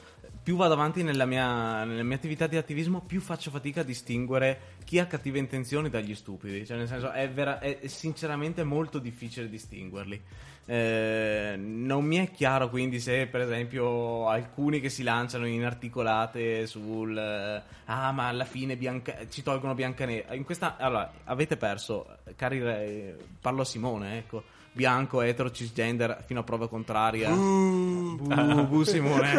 più 0.50 0.58
vado 0.58 0.74
avanti 0.74 1.04
nella 1.04 1.26
mia, 1.26 1.84
nella 1.84 2.02
mia 2.02 2.16
attività 2.16 2.48
di 2.48 2.56
attivismo, 2.56 3.02
più 3.02 3.20
faccio 3.20 3.52
fatica 3.52 3.82
a 3.82 3.84
distinguere 3.84 4.78
chi 4.82 4.98
ha 4.98 5.06
cattive 5.06 5.38
intenzioni 5.38 5.88
dagli 5.88 6.12
stupidi. 6.12 6.66
Cioè, 6.66 6.76
nel 6.76 6.88
senso, 6.88 7.12
è, 7.12 7.30
vera- 7.30 7.60
è 7.60 7.86
sinceramente 7.86 8.64
molto 8.64 8.98
difficile 8.98 9.48
distinguerli. 9.48 10.20
Eh, 10.66 11.54
non 11.56 12.04
mi 12.04 12.16
è 12.16 12.32
chiaro 12.32 12.68
quindi 12.68 12.98
se, 12.98 13.28
per 13.28 13.42
esempio, 13.42 14.26
alcuni 14.28 14.80
che 14.80 14.88
si 14.88 15.04
lanciano 15.04 15.46
in 15.46 15.64
articolate 15.64 16.66
sul 16.66 17.16
eh, 17.16 17.62
ah, 17.84 18.10
ma 18.10 18.26
alla 18.26 18.44
fine 18.44 18.76
Bianca- 18.76 19.28
ci 19.28 19.44
tolgono 19.44 19.74
Biancaneve. 19.74 20.34
In 20.34 20.42
questa, 20.42 20.76
allora, 20.78 21.12
avete 21.26 21.56
perso, 21.56 22.18
cari, 22.34 22.58
re- 22.60 23.16
parlo 23.40 23.60
a 23.62 23.64
Simone, 23.64 24.18
ecco 24.18 24.42
bianco, 24.72 25.20
etero, 25.22 25.50
cisgender 25.50 26.22
fino 26.26 26.40
a 26.40 26.42
prova 26.42 26.68
contraria. 26.68 27.30
Bu, 27.30 28.66
bu, 28.66 28.82
Simone. 28.84 29.32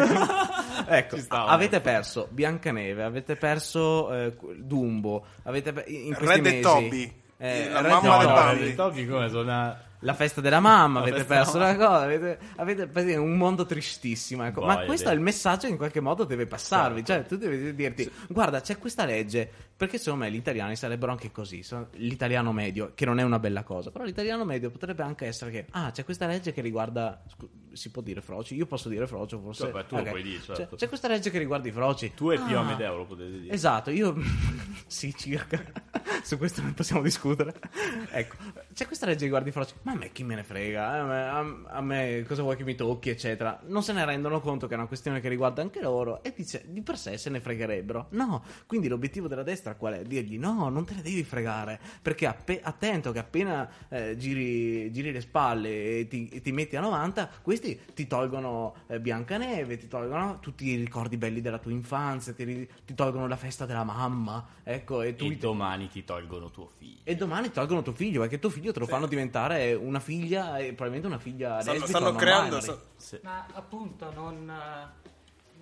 ecco, 0.88 1.16
Ci 1.16 1.22
stava, 1.22 1.50
avete 1.50 1.80
perso 1.80 2.28
Biancaneve, 2.30 3.02
avete 3.02 3.36
perso 3.36 4.12
eh, 4.12 4.36
Dumbo, 4.56 5.24
avete 5.44 5.72
pe- 5.72 5.84
in 5.88 6.14
questi 6.14 6.36
Red 6.36 6.46
e 6.46 6.50
mesi 6.50 6.60
Toby. 6.62 7.12
eh, 7.38 7.68
La 7.70 7.80
Red 7.80 7.90
mamma 7.90 8.22
e 8.52 8.56
Toby. 8.56 8.74
Topi 8.74 9.06
come 9.06 9.28
suona... 9.28 9.80
La 10.04 10.14
festa 10.14 10.40
della 10.40 10.60
mamma, 10.60 11.00
La 11.00 11.06
avete 11.06 11.24
perso 11.24 11.52
della 11.58 11.70
una 11.70 11.76
cosa, 11.76 12.00
avete, 12.02 12.38
avete 12.56 13.16
un 13.16 13.36
mondo 13.36 13.64
tristissimo. 13.66 14.44
Ecco. 14.44 14.64
Ma 14.64 14.84
questo 14.84 15.08
è 15.08 15.12
il 15.12 15.20
messaggio 15.20 15.66
che 15.66 15.72
in 15.72 15.76
qualche 15.76 16.00
modo 16.00 16.24
deve 16.24 16.46
passarvi. 16.46 17.04
Certo. 17.04 17.28
Cioè, 17.30 17.38
tu 17.38 17.46
devi 17.48 17.74
dirti: 17.74 18.10
guarda, 18.28 18.60
c'è 18.60 18.78
questa 18.78 19.04
legge. 19.04 19.50
Perché 19.82 19.98
secondo 19.98 20.24
me 20.24 20.30
gli 20.30 20.36
italiani 20.36 20.76
sarebbero 20.76 21.10
anche 21.10 21.32
così. 21.32 21.64
L'italiano 21.94 22.52
medio, 22.52 22.92
che 22.94 23.04
non 23.04 23.18
è 23.18 23.22
una 23.24 23.40
bella 23.40 23.64
cosa, 23.64 23.90
però 23.90 24.04
l'italiano 24.04 24.44
medio 24.44 24.70
potrebbe 24.70 25.02
anche 25.02 25.26
essere 25.26 25.50
che, 25.50 25.66
ah, 25.70 25.90
c'è 25.90 26.04
questa 26.04 26.26
legge 26.26 26.52
che 26.52 26.60
riguarda. 26.60 27.22
si 27.72 27.90
può 27.90 28.02
dire 28.02 28.20
froci? 28.20 28.54
Io 28.54 28.66
posso 28.66 28.88
dire 28.88 29.06
frocio, 29.06 29.40
forse. 29.40 29.70
Vabbè, 29.70 29.86
tu 29.86 29.94
lo 29.96 30.02
Ok. 30.02 30.08
puoi 30.10 30.22
dire, 30.22 30.38
C'è- 30.40 30.54
certo. 30.54 30.76
C'è, 30.76 30.88
questa 30.88 31.08
legge 31.08 31.30
che 31.30 31.38
riguarda 31.38 31.68
i 31.68 31.72
froci. 31.72 32.12
Tu 32.14 32.30
e 32.30 32.38
Pio 32.38 32.58
Ah. 32.58 32.60
Amedeo 32.60 32.96
lo 32.98 33.06
potete 33.06 33.40
dire. 33.40 33.54
Esatto, 33.54 33.90
io 33.90 34.14
sì, 34.86 35.12
circa. 35.16 35.60
Su 36.22 36.36
questo 36.38 36.60
non 36.62 36.74
possiamo 36.74 37.02
discutere. 37.02 37.54
ecco, 38.12 38.36
c'è 38.74 38.86
questa 38.86 39.06
legge 39.06 39.18
che 39.18 39.24
riguarda 39.24 39.48
i 39.48 39.52
froci. 39.52 39.74
Ma 39.82 39.92
a 39.92 39.94
me 39.96 40.12
chi 40.12 40.24
me 40.24 40.34
ne 40.34 40.42
frega? 40.42 40.88
A 40.88 41.04
me, 41.04 41.28
a- 41.28 41.76
a 41.76 41.80
me 41.80 42.24
cosa 42.26 42.42
vuoi 42.42 42.56
che 42.56 42.64
mi 42.64 42.74
tocchi, 42.74 43.10
eccetera. 43.10 43.60
Non 43.66 43.82
se 43.82 43.92
ne 43.92 44.04
rendono 44.04 44.40
conto 44.40 44.66
che 44.66 44.74
è 44.74 44.76
una 44.76 44.86
questione 44.86 45.20
che 45.20 45.28
riguarda 45.28 45.62
anche 45.62 45.80
loro 45.80 46.22
e 46.22 46.32
dice, 46.36 46.64
di 46.66 46.80
per 46.82 46.96
sé 46.98 47.16
se 47.18 47.30
ne 47.30 47.40
fregherebbero. 47.40 48.06
No, 48.10 48.42
quindi 48.66 48.88
l'obiettivo 48.88 49.28
della 49.28 49.42
destra 49.42 49.74
qual 49.74 49.94
è? 49.94 50.02
Dirgli 50.02 50.38
no, 50.38 50.68
non 50.68 50.84
te 50.84 50.94
ne 50.94 51.02
devi 51.02 51.22
fregare. 51.24 51.78
Perché 52.00 52.26
appe- 52.26 52.60
attento 52.62 53.12
che 53.12 53.18
appena 53.18 53.68
eh, 53.88 54.16
giri, 54.16 54.90
giri 54.92 55.12
le 55.12 55.20
spalle 55.20 55.98
e 55.98 56.06
ti, 56.08 56.28
e 56.28 56.40
ti 56.40 56.52
metti 56.52 56.76
a 56.76 56.80
90, 56.80 57.28
questi 57.42 57.78
ti 57.94 58.06
tolgono 58.06 58.74
eh, 58.86 59.00
Biancaneve, 59.00 59.76
ti 59.78 59.88
tolgono 59.88 60.38
tutti 60.40 60.66
i 60.66 60.76
ricordi 60.76 61.16
belli 61.16 61.40
della 61.40 61.58
tua 61.58 61.72
infanzia, 61.72 62.32
ti, 62.32 62.68
ti 62.84 62.94
tolgono 62.94 63.26
la 63.26 63.36
festa 63.36 63.66
della 63.66 63.84
mamma. 63.84 64.46
Ecco, 64.62 65.02
e 65.02 65.14
tu 65.16 65.24
E 65.26 65.36
domani 65.36 65.88
ti 65.88 66.04
tolgono 66.04 66.50
tuo 66.50 66.70
figlio. 66.78 67.00
e 67.04 67.16
domani 67.16 67.50
tolgono 67.50 67.82
tuo 67.82 67.92
figlio, 67.92 68.20
perché 68.20 68.38
tuo 68.38 68.48
figlio 68.50 68.61
te 68.70 68.78
lo 68.78 68.86
fanno 68.86 69.06
diventare 69.06 69.74
una 69.74 69.98
figlia, 69.98 70.58
e 70.58 70.66
probabilmente 70.74 71.06
una 71.08 71.18
figlia 71.18 71.60
Stanno, 71.60 71.86
stanno 71.86 72.12
creando. 72.14 72.60
sta- 72.60 73.18
Ma 73.22 73.46
appunto 73.54 74.12
non, 74.12 74.48
eh, 74.48 75.10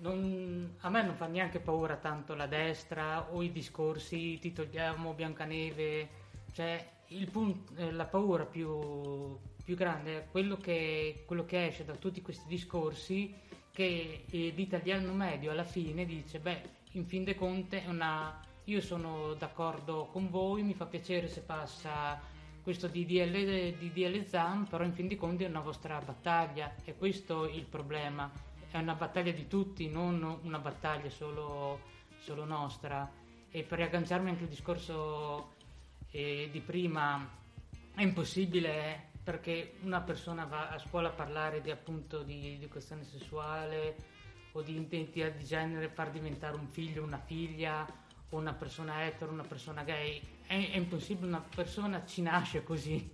non- 0.01 0.75
a 0.81 0.89
me 0.89 1.03
non 1.03 1.15
fa 1.15 1.25
neanche 1.27 1.59
paura 1.59 1.95
tanto 1.95 2.35
la 2.35 2.47
destra 2.47 3.27
o 3.31 3.41
i 3.41 3.51
discorsi 3.51 4.37
ti 4.39 4.51
togliamo 4.53 5.13
Biancaneve, 5.13 6.09
cioè 6.53 6.85
il 7.07 7.29
pun- 7.29 7.63
eh, 7.77 7.91
la 7.91 8.05
paura 8.05 8.45
più, 8.45 9.37
più 9.63 9.75
grande 9.75 10.17
è 10.17 10.25
quello 10.29 10.57
che, 10.57 11.23
quello 11.25 11.45
che 11.45 11.67
esce 11.67 11.85
da 11.85 11.93
tutti 11.95 12.21
questi 12.21 12.45
discorsi 12.47 13.33
che 13.71 14.25
eh, 14.29 14.53
l'italiano 14.55 15.13
medio 15.13 15.51
alla 15.51 15.63
fine 15.63 16.05
dice 16.05 16.39
beh 16.39 16.61
in 16.93 17.05
fin 17.05 17.23
dei 17.23 17.35
conti 17.35 17.77
è 17.77 17.87
una, 17.87 18.37
io 18.65 18.81
sono 18.81 19.33
d'accordo 19.35 20.09
con 20.11 20.29
voi, 20.29 20.61
mi 20.63 20.73
fa 20.73 20.85
piacere 20.85 21.29
se 21.29 21.39
passa 21.41 22.19
questo 22.61 22.87
DDL, 22.87 23.75
DDL 23.77 24.25
ZAN, 24.25 24.67
però 24.67 24.83
in 24.83 24.93
fin 24.93 25.07
dei 25.07 25.17
conti 25.17 25.43
è 25.43 25.47
una 25.47 25.61
vostra 25.61 25.99
battaglia 25.99 26.75
e 26.83 26.95
questo 26.95 27.47
è 27.47 27.51
il 27.51 27.65
problema. 27.65 28.31
È 28.69 28.77
una 28.77 28.95
battaglia 28.95 29.31
di 29.31 29.47
tutti, 29.47 29.89
non 29.89 30.39
una 30.43 30.59
battaglia 30.59 31.09
solo, 31.09 31.79
solo 32.19 32.45
nostra. 32.45 33.09
E 33.49 33.63
per 33.63 33.79
riagganciarmi 33.79 34.29
anche 34.29 34.43
al 34.43 34.49
discorso 34.49 35.53
eh, 36.11 36.49
di 36.51 36.59
prima, 36.61 37.27
è 37.95 38.01
impossibile 38.01 39.09
perché 39.23 39.73
una 39.81 40.01
persona 40.01 40.45
va 40.45 40.69
a 40.69 40.79
scuola 40.79 41.09
a 41.09 41.11
parlare 41.11 41.61
di 41.61 41.69
appunto 41.69 42.23
di, 42.23 42.57
di 42.57 42.67
questione 42.67 43.03
sessuale 43.03 43.95
o 44.53 44.61
di 44.61 44.71
identità 44.71 45.29
di 45.29 45.43
genere, 45.43 45.89
far 45.89 46.11
diventare 46.11 46.55
un 46.55 46.67
figlio, 46.67 47.03
una 47.03 47.19
figlia, 47.19 47.85
o 48.31 48.37
una 48.37 48.53
persona 48.53 49.05
etero, 49.05 49.31
una 49.31 49.43
persona 49.43 49.83
gay. 49.83 50.21
È, 50.51 50.71
è 50.71 50.75
impossibile, 50.75 51.27
una 51.27 51.39
persona 51.55 52.05
ci 52.05 52.21
nasce 52.21 52.61
così. 52.63 53.09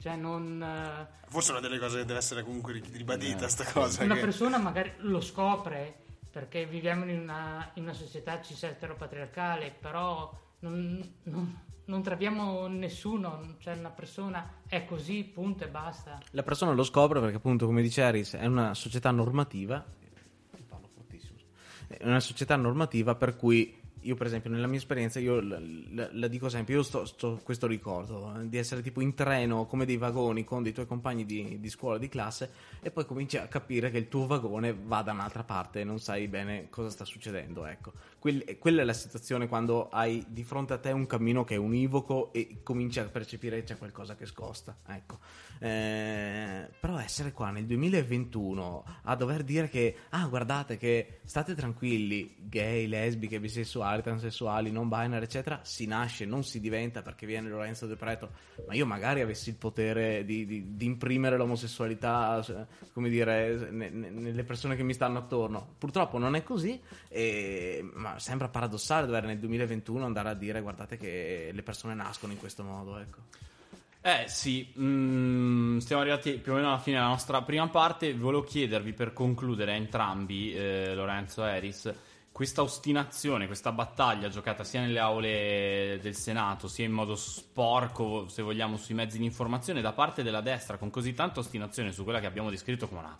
Cioè 0.00 0.16
non... 0.16 0.60
eh, 0.62 1.28
Forse 1.28 1.52
una 1.52 1.60
delle 1.60 1.78
cose 1.78 1.98
che 1.98 2.04
deve 2.04 2.18
essere 2.18 2.42
comunque 2.42 2.72
ri- 2.72 2.82
ribadita, 2.92 3.46
sta 3.48 3.64
cosa. 3.70 4.02
una 4.02 4.14
che- 4.14 4.20
persona 4.20 4.58
magari 4.58 4.92
lo 4.98 5.20
scopre 5.20 5.94
perché 6.30 6.66
viviamo 6.66 7.04
in 7.08 7.20
una, 7.20 7.70
in 7.74 7.82
una 7.84 7.92
società 7.92 8.40
cis 8.40 8.66
patriarcale, 8.96 9.72
però 9.78 10.32
non, 10.60 11.14
non- 11.24 11.60
non 11.84 12.02
troviamo 12.02 12.66
nessuno, 12.68 13.56
cioè 13.58 13.76
una 13.76 13.90
persona 13.90 14.60
è 14.66 14.84
così, 14.84 15.22
punto 15.24 15.64
e 15.64 15.68
basta. 15.68 16.18
La 16.30 16.42
persona 16.42 16.72
lo 16.72 16.82
scopre 16.84 17.20
perché 17.20 17.36
appunto, 17.36 17.66
come 17.66 17.82
dice 17.82 18.02
Aris, 18.02 18.34
è 18.34 18.46
una 18.46 18.74
società 18.74 19.10
normativa. 19.10 19.84
Parlo 20.68 20.88
fortissimo. 20.94 21.38
È 21.88 22.04
una 22.06 22.20
società 22.20 22.56
normativa 22.56 23.14
per 23.16 23.36
cui 23.36 23.79
io 24.02 24.14
per 24.14 24.26
esempio 24.26 24.50
nella 24.50 24.66
mia 24.66 24.78
esperienza 24.78 25.18
io 25.20 25.40
la, 25.40 25.58
la- 25.92 26.08
la 26.12 26.26
dico 26.28 26.48
sempre 26.48 26.74
io 26.74 26.82
sto, 26.82 27.04
sto- 27.04 27.40
questo 27.42 27.66
ricordo 27.66 28.34
eh, 28.38 28.48
di 28.48 28.56
essere 28.56 28.80
tipo 28.82 29.00
in 29.00 29.14
treno 29.14 29.66
come 29.66 29.84
dei 29.84 29.96
vagoni 29.96 30.44
con 30.44 30.62
dei 30.62 30.72
tuoi 30.72 30.86
compagni 30.86 31.24
di, 31.24 31.58
di 31.60 31.68
scuola 31.68 31.98
di 31.98 32.08
classe 32.08 32.50
e 32.80 32.90
poi 32.90 33.04
cominci 33.04 33.36
a 33.36 33.46
capire 33.46 33.90
che 33.90 33.98
il 33.98 34.08
tuo 34.08 34.26
vagone 34.26 34.72
va 34.74 35.02
da 35.02 35.12
un'altra 35.12 35.44
parte 35.44 35.80
e 35.80 35.84
non 35.84 35.98
sai 35.98 36.28
bene 36.28 36.68
cosa 36.70 36.88
sta 36.90 37.04
succedendo 37.04 37.66
ecco 37.66 37.92
Quel- 38.20 38.44
e 38.46 38.58
quella 38.58 38.82
è 38.82 38.84
la 38.84 38.92
situazione 38.92 39.48
quando 39.48 39.88
hai 39.88 40.22
di 40.28 40.44
fronte 40.44 40.74
a 40.74 40.78
te 40.78 40.92
un 40.92 41.06
cammino 41.06 41.42
che 41.42 41.54
è 41.54 41.58
univoco 41.58 42.32
e 42.34 42.58
cominci 42.62 43.00
a 43.00 43.04
percepire 43.08 43.56
che 43.60 43.64
c'è 43.64 43.78
qualcosa 43.78 44.14
che 44.14 44.26
scosta 44.26 44.76
ecco. 44.88 45.18
Eh, 45.58 46.68
però 46.80 46.98
essere 46.98 47.32
qua 47.32 47.50
nel 47.50 47.64
2021 47.66 48.84
a 49.04 49.14
dover 49.14 49.42
dire 49.44 49.68
che 49.68 49.94
ah 50.10 50.26
guardate 50.26 50.76
che 50.76 51.20
state 51.24 51.54
tranquilli 51.54 52.34
gay 52.40 52.86
lesbiche 52.86 53.40
bisessuali 53.40 54.02
transessuali 54.02 54.70
non 54.70 54.88
binary 54.88 55.24
eccetera 55.24 55.60
si 55.62 55.86
nasce 55.86 56.24
non 56.24 56.44
si 56.44 56.60
diventa 56.60 57.02
perché 57.02 57.24
viene 57.26 57.48
Lorenzo 57.48 57.86
De 57.86 57.96
Preto. 57.96 58.30
Ma 58.66 58.74
io 58.74 58.84
magari 58.86 59.20
avessi 59.22 59.48
il 59.50 59.56
potere 59.56 60.24
di, 60.24 60.44
di- 60.44 60.76
di 60.76 60.84
imprimere 60.84 61.36
l'omosessualità 61.38 62.44
eh, 62.46 62.66
come 62.92 63.08
dire 63.08 63.70
ne- 63.70 63.88
ne- 63.90 64.10
nelle 64.10 64.44
persone 64.44 64.76
che 64.76 64.82
mi 64.82 64.92
stanno 64.92 65.18
attorno. 65.18 65.74
Purtroppo 65.78 66.18
non 66.18 66.34
è 66.34 66.42
così 66.42 66.78
e- 67.08 67.82
ma 67.94 68.09
sembra 68.18 68.48
paradossale 68.48 69.06
dover 69.06 69.24
nel 69.24 69.38
2021 69.38 70.04
andare 70.04 70.28
a 70.30 70.34
dire 70.34 70.60
guardate 70.60 70.96
che 70.96 71.50
le 71.52 71.62
persone 71.62 71.94
nascono 71.94 72.32
in 72.32 72.38
questo 72.38 72.62
modo 72.62 72.98
ecco 72.98 73.18
Eh 74.02 74.24
sì, 74.28 74.72
mm, 74.78 75.76
stiamo 75.78 76.00
arrivati 76.00 76.38
più 76.38 76.52
o 76.52 76.54
meno 76.54 76.68
alla 76.68 76.78
fine 76.78 76.96
della 76.96 77.10
nostra 77.10 77.42
prima 77.42 77.68
parte. 77.68 78.14
Volevo 78.14 78.42
chiedervi 78.42 78.94
per 78.94 79.12
concludere 79.12 79.72
a 79.72 79.74
entrambi, 79.74 80.54
eh, 80.54 80.94
Lorenzo 80.94 81.44
e 81.44 81.56
Eris, 81.56 81.92
questa 82.32 82.62
ostinazione, 82.62 83.46
questa 83.46 83.72
battaglia 83.72 84.30
giocata 84.30 84.64
sia 84.64 84.80
nelle 84.80 85.00
aule 85.00 85.98
del 86.00 86.14
Senato, 86.14 86.66
sia 86.66 86.86
in 86.86 86.92
modo 86.92 87.14
sporco, 87.14 88.26
se 88.28 88.40
vogliamo, 88.40 88.78
sui 88.78 88.94
mezzi 88.94 89.18
di 89.18 89.24
informazione 89.26 89.82
da 89.82 89.92
parte 89.92 90.22
della 90.22 90.40
destra, 90.40 90.78
con 90.78 90.88
così 90.88 91.12
tanta 91.12 91.40
ostinazione 91.40 91.92
su 91.92 92.02
quella 92.02 92.20
che 92.20 92.26
abbiamo 92.26 92.48
descritto 92.48 92.88
come 92.88 93.00
una 93.00 93.18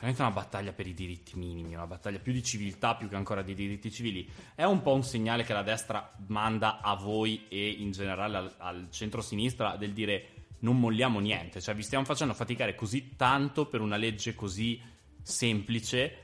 veramente 0.00 0.22
una 0.22 0.30
battaglia 0.30 0.72
per 0.72 0.86
i 0.86 0.94
diritti 0.94 1.36
minimi, 1.36 1.74
una 1.74 1.86
battaglia 1.86 2.18
più 2.18 2.32
di 2.32 2.42
civiltà 2.42 2.96
più 2.96 3.08
che 3.08 3.16
ancora 3.16 3.42
di 3.42 3.54
diritti 3.54 3.92
civili. 3.92 4.28
È 4.54 4.64
un 4.64 4.80
po' 4.80 4.94
un 4.94 5.04
segnale 5.04 5.44
che 5.44 5.52
la 5.52 5.62
destra 5.62 6.10
manda 6.28 6.80
a 6.80 6.94
voi 6.94 7.46
e 7.48 7.68
in 7.68 7.92
generale 7.92 8.36
al, 8.36 8.54
al 8.56 8.86
centro-sinistra 8.90 9.76
del 9.76 9.92
dire 9.92 10.28
non 10.60 10.78
molliamo 10.78 11.20
niente, 11.20 11.60
cioè 11.60 11.74
vi 11.74 11.82
stiamo 11.82 12.04
facendo 12.04 12.32
faticare 12.32 12.74
così 12.74 13.14
tanto 13.16 13.66
per 13.66 13.80
una 13.80 13.96
legge 13.96 14.34
così 14.34 14.80
semplice 15.22 16.16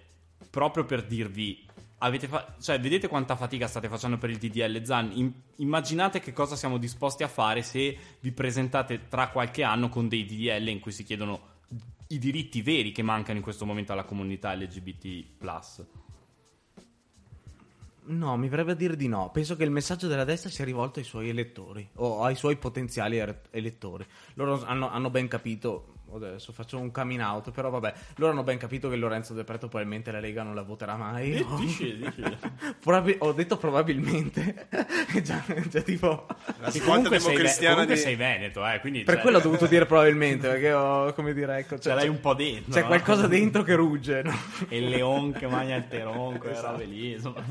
proprio 0.51 0.85
per 0.85 1.05
dirvi 1.05 1.67
avete 1.99 2.29
fa- 2.29 2.55
cioè, 2.61 2.81
vedete 2.81 3.09
quanta 3.09 3.37
fatica 3.37 3.67
state 3.67 3.89
facendo 3.89 4.19
per 4.19 4.31
il 4.31 4.39
DDL 4.39 4.85
Zan? 4.85 5.13
Im- 5.15 5.35
immaginate 5.57 6.21
che 6.21 6.33
cosa 6.33 6.57
siamo 6.57 6.79
disposti 6.79 7.23
a 7.23 7.29
fare 7.29 7.63
se 7.63 7.97
vi 8.21 8.33
presentate 8.33 9.09
tra 9.09 9.29
qualche 9.29 9.63
anno 9.63 9.89
con 9.89 10.09
dei 10.09 10.25
DDL 10.25 10.69
in 10.69 10.81
cui 10.81 10.93
si 10.93 11.05
chiedono 11.05 11.55
i 12.09 12.19
diritti 12.19 12.63
veri 12.63 12.93
che 12.93 13.03
mancano 13.03 13.39
in 13.39 13.43
questo 13.43 13.65
momento 13.67 13.93
alla 13.93 14.05
comunità 14.05 14.55
LGBT. 14.55 15.25
No, 18.09 18.37
mi 18.37 18.49
verrebbe 18.49 18.73
a 18.73 18.77
dire 18.77 18.95
di 18.95 19.09
no. 19.09 19.31
Penso 19.33 19.57
che 19.57 19.65
il 19.65 19.71
messaggio 19.71 20.07
della 20.07 20.25
destra 20.25 20.51
sia 20.51 20.65
rivolto 20.65 21.01
ai 21.01 21.05
suoi 21.05 21.29
elettori 21.29 21.89
o 21.95 22.23
ai 22.23 22.37
suoi 22.37 22.57
potenziali 22.57 23.19
er- 23.19 23.49
elettori. 23.51 24.07
Loro 24.35 24.65
hanno, 24.65 24.89
hanno 24.89 25.11
ben 25.11 25.27
capito. 25.27 25.95
Adesso 26.17 26.53
faccio 26.53 26.79
un 26.79 26.91
coming 26.91 27.21
out, 27.21 27.51
però 27.51 27.71
vabbè, 27.71 27.93
loro 28.17 28.33
hanno 28.33 28.43
ben 28.43 28.59
capito 28.59 28.89
che 28.89 28.97
Lorenzo 28.97 29.35
De 29.35 29.45
Preto 29.45 29.69
probabilmente 29.69 30.11
la 30.11 30.21
Lega 30.21 30.43
non 30.43 30.55
la 30.55 30.63
voterà 30.63 30.97
mai. 30.97 31.45
no? 31.47 31.57
Dici, 31.59 31.97
dici. 31.97 32.23
Probabil- 32.81 33.17
ho 33.21 33.33
detto 33.33 33.57
probabilmente. 33.57 34.69
già, 35.23 35.43
già 35.69 35.81
tipo. 35.81 36.27
La 36.61 36.71
Sì, 36.71 36.79
svolta 36.79 37.09
comunque 37.09 37.19
sei, 37.19 37.29
ve- 37.29 37.35
democristiana 37.37 37.73
comunque 37.75 37.95
di... 37.97 38.01
sei 38.01 38.17
veneto, 38.17 38.67
eh, 38.67 38.81
quindi 38.81 39.03
Per 39.03 39.15
cioè, 39.15 39.23
quello 39.23 39.39
ho 39.39 39.41
dovuto 39.41 39.67
dire 39.67 39.87
probabilmente, 39.87 40.49
perché 40.49 40.73
ho, 40.73 41.13
come 41.13 41.33
dire, 41.35 41.59
ecco, 41.59 41.79
ce 41.79 41.91
c'è, 41.91 41.95
l'hai 41.95 42.09
un 42.09 42.21
po' 42.21 42.35
dentro. 42.35 42.73
c'è 42.73 42.81
no? 42.81 42.87
qualcosa 42.87 43.27
dentro 43.27 43.63
che 43.63 43.75
rugge, 43.75 44.23
no? 44.23 44.35
E 44.69 44.79
il 44.79 44.89
leon 44.89 45.33
che 45.33 45.47
mangia 45.47 45.75
il 45.77 45.87
teron, 45.89 46.39
quelle 46.39 46.61
robe 46.61 46.85
lì, 46.85 47.13
insomma. 47.13 47.43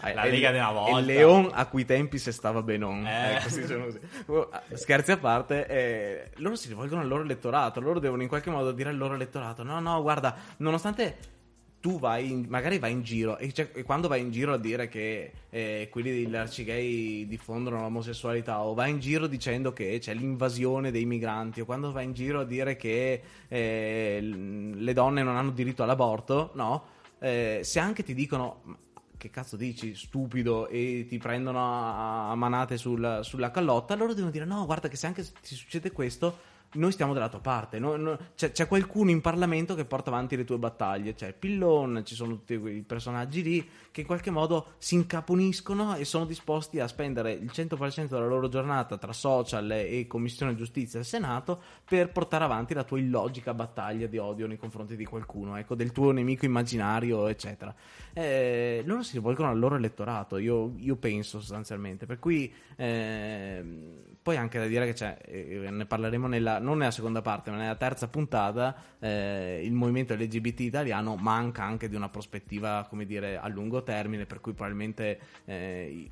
La 0.00 0.22
Eh, 0.22 0.30
Lega 0.30 0.50
una 0.50 0.72
volta. 0.72 0.98
Il 1.00 1.06
Leon 1.06 1.50
a 1.52 1.66
cui 1.66 1.84
tempi 1.84 2.18
se 2.18 2.32
stava 2.32 2.62
benon. 2.62 3.06
Eh. 3.06 3.34
Ecco, 3.36 3.48
dicevano 3.56 3.84
così. 3.84 3.98
Oh, 4.26 4.48
Scherzi 4.74 5.12
a 5.12 5.16
parte, 5.16 5.66
eh, 5.66 6.30
loro 6.36 6.54
si 6.56 6.68
rivolgono 6.68 7.00
al 7.00 7.08
loro 7.08 7.22
elettorato. 7.22 7.80
Loro 7.80 7.98
devono 8.08 8.22
in 8.22 8.28
qualche 8.28 8.50
modo 8.50 8.72
dire 8.72 8.88
al 8.90 8.96
loro 8.96 9.14
elettorato: 9.14 9.62
no, 9.62 9.78
no, 9.80 10.02
guarda, 10.02 10.34
nonostante 10.58 11.36
tu 11.80 11.98
vai, 12.00 12.30
in- 12.32 12.46
magari 12.48 12.78
vai 12.80 12.90
in 12.90 13.02
giro, 13.02 13.38
e, 13.38 13.52
cioè, 13.52 13.70
e 13.72 13.84
quando 13.84 14.08
vai 14.08 14.20
in 14.20 14.32
giro 14.32 14.52
a 14.52 14.58
dire 14.58 14.88
che 14.88 15.30
eh, 15.48 15.88
quelli 15.90 16.10
degli 16.10 16.34
arcigay 16.34 17.26
diffondono 17.28 17.80
l'omosessualità, 17.80 18.62
o 18.62 18.74
vai 18.74 18.90
in 18.90 18.98
giro 18.98 19.26
dicendo 19.28 19.72
che 19.72 19.98
c'è 20.00 20.12
l'invasione 20.14 20.90
dei 20.90 21.04
migranti, 21.04 21.60
o 21.60 21.64
quando 21.64 21.92
vai 21.92 22.04
in 22.06 22.14
giro 22.14 22.40
a 22.40 22.44
dire 22.44 22.74
che 22.76 23.22
eh, 23.46 24.18
le 24.20 24.92
donne 24.92 25.22
non 25.22 25.36
hanno 25.36 25.50
diritto 25.50 25.84
all'aborto, 25.84 26.50
no? 26.54 26.84
Eh, 27.20 27.60
se 27.62 27.78
anche 27.78 28.02
ti 28.02 28.14
dicono 28.14 28.60
"Ma 28.64 28.76
che 29.16 29.30
cazzo 29.30 29.56
dici 29.56 29.94
stupido 29.96 30.68
e 30.68 31.04
ti 31.08 31.18
prendono 31.18 31.58
a, 31.60 32.34
manate 32.36 32.76
sul- 32.76 33.18
sulla 33.22 33.50
callotta 33.50 33.96
loro 33.96 34.14
devono 34.14 34.30
dire 34.30 34.44
no 34.44 34.64
guarda 34.64 34.86
che 34.88 34.94
se 34.96 35.08
anche 35.08 35.24
ti 35.24 35.56
succede 35.56 35.90
questo 35.90 36.38
noi 36.72 36.92
stiamo 36.92 37.14
dalla 37.14 37.28
tua 37.28 37.40
parte 37.40 37.78
no- 37.78 37.96
no- 37.96 38.18
c'è, 38.34 38.52
c'è 38.52 38.66
qualcuno 38.66 39.10
in 39.10 39.20
Parlamento 39.20 39.74
che 39.74 39.84
porta 39.84 40.10
avanti 40.10 40.36
le 40.36 40.44
tue 40.44 40.58
battaglie 40.58 41.14
c'è 41.14 41.32
Pillon 41.32 42.02
ci 42.04 42.14
sono 42.14 42.34
tutti 42.34 42.58
quei 42.58 42.82
personaggi 42.82 43.42
lì 43.42 43.68
che 43.90 44.00
in 44.02 44.06
qualche 44.06 44.30
modo 44.30 44.74
si 44.78 44.94
incaponiscono 44.94 45.96
e 45.96 46.04
sono 46.04 46.24
disposti 46.24 46.78
a 46.78 46.86
spendere 46.86 47.32
il 47.32 47.50
100% 47.52 48.08
della 48.08 48.26
loro 48.26 48.48
giornata 48.48 48.96
tra 48.96 49.12
social 49.12 49.70
e 49.70 50.06
commissione 50.06 50.54
giustizia 50.54 50.98
al 50.98 51.04
Senato 51.04 51.60
per 51.84 52.12
portare 52.12 52.44
avanti 52.44 52.74
la 52.74 52.84
tua 52.84 52.98
illogica 52.98 53.54
battaglia 53.54 54.06
di 54.06 54.18
odio 54.18 54.46
nei 54.46 54.56
confronti 54.56 54.96
di 54.96 55.04
qualcuno, 55.04 55.56
ecco, 55.56 55.74
del 55.74 55.92
tuo 55.92 56.12
nemico 56.12 56.44
immaginario, 56.44 57.26
eccetera. 57.28 57.74
Eh, 58.12 58.82
loro 58.84 59.02
si 59.02 59.14
rivolgono 59.14 59.48
al 59.50 59.58
loro 59.58 59.76
elettorato, 59.76 60.38
io, 60.38 60.74
io 60.76 60.96
penso 60.96 61.40
sostanzialmente, 61.40 62.06
per 62.06 62.18
cui 62.18 62.52
ehm, 62.76 64.16
poi 64.28 64.36
anche 64.36 64.58
da 64.58 64.66
dire 64.66 64.84
che 64.84 64.92
c'è, 64.92 65.16
eh, 65.24 65.70
ne 65.70 65.86
parleremo 65.86 66.26
nella, 66.26 66.58
non 66.58 66.76
nella 66.76 66.90
seconda 66.90 67.22
parte, 67.22 67.50
ma 67.50 67.56
nella 67.56 67.76
terza 67.76 68.08
puntata, 68.08 68.76
eh, 68.98 69.62
il 69.64 69.72
movimento 69.72 70.12
LGBT 70.12 70.60
italiano 70.60 71.16
manca 71.16 71.62
anche 71.62 71.88
di 71.88 71.96
una 71.96 72.10
prospettiva, 72.10 72.84
come 72.90 73.06
dire, 73.06 73.38
a 73.38 73.48
lungo 73.48 73.82
termine, 73.82 74.26
per 74.26 74.42
cui 74.42 74.52
probabilmente... 74.52 75.18
eh, 75.46 76.10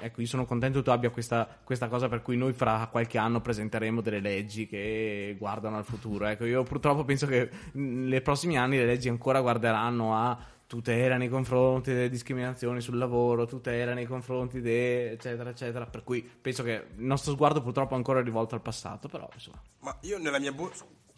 Ecco, 0.00 0.20
io 0.20 0.28
sono 0.28 0.44
contento 0.44 0.78
che 0.78 0.84
tu 0.84 0.90
abbia 0.90 1.10
questa, 1.10 1.48
questa 1.64 1.88
cosa 1.88 2.08
per 2.08 2.22
cui 2.22 2.36
noi 2.36 2.52
fra 2.52 2.86
qualche 2.88 3.18
anno 3.18 3.40
presenteremo 3.40 4.00
delle 4.00 4.20
leggi 4.20 4.68
che 4.68 5.34
guardano 5.36 5.76
al 5.76 5.84
futuro. 5.84 6.26
Ecco, 6.26 6.44
io 6.44 6.62
purtroppo 6.62 7.04
penso 7.04 7.26
che 7.26 7.50
mh, 7.72 8.06
nei 8.06 8.20
prossimi 8.20 8.56
anni 8.56 8.76
le 8.76 8.86
leggi 8.86 9.08
ancora 9.08 9.40
guarderanno 9.40 10.14
a 10.14 10.38
tutela 10.68 11.16
nei 11.16 11.30
confronti 11.30 11.92
delle 11.92 12.10
discriminazioni 12.10 12.82
sul 12.82 12.98
lavoro, 12.98 13.46
tutela 13.46 13.94
nei 13.94 14.04
confronti 14.04 14.60
di 14.60 14.70
eccetera 14.70 15.48
eccetera, 15.48 15.86
per 15.86 16.04
cui 16.04 16.22
penso 16.22 16.62
che 16.62 16.88
il 16.94 17.04
nostro 17.04 17.32
sguardo 17.32 17.62
purtroppo 17.62 17.94
è 17.94 17.96
ancora 17.96 18.20
rivolto 18.20 18.54
al 18.54 18.60
passato, 18.60 19.08
però 19.08 19.28
insomma. 19.32 19.62
Ma 19.80 19.96
io 20.02 20.18
nella 20.18 20.38
mia 20.38 20.52
bolla, 20.52 20.74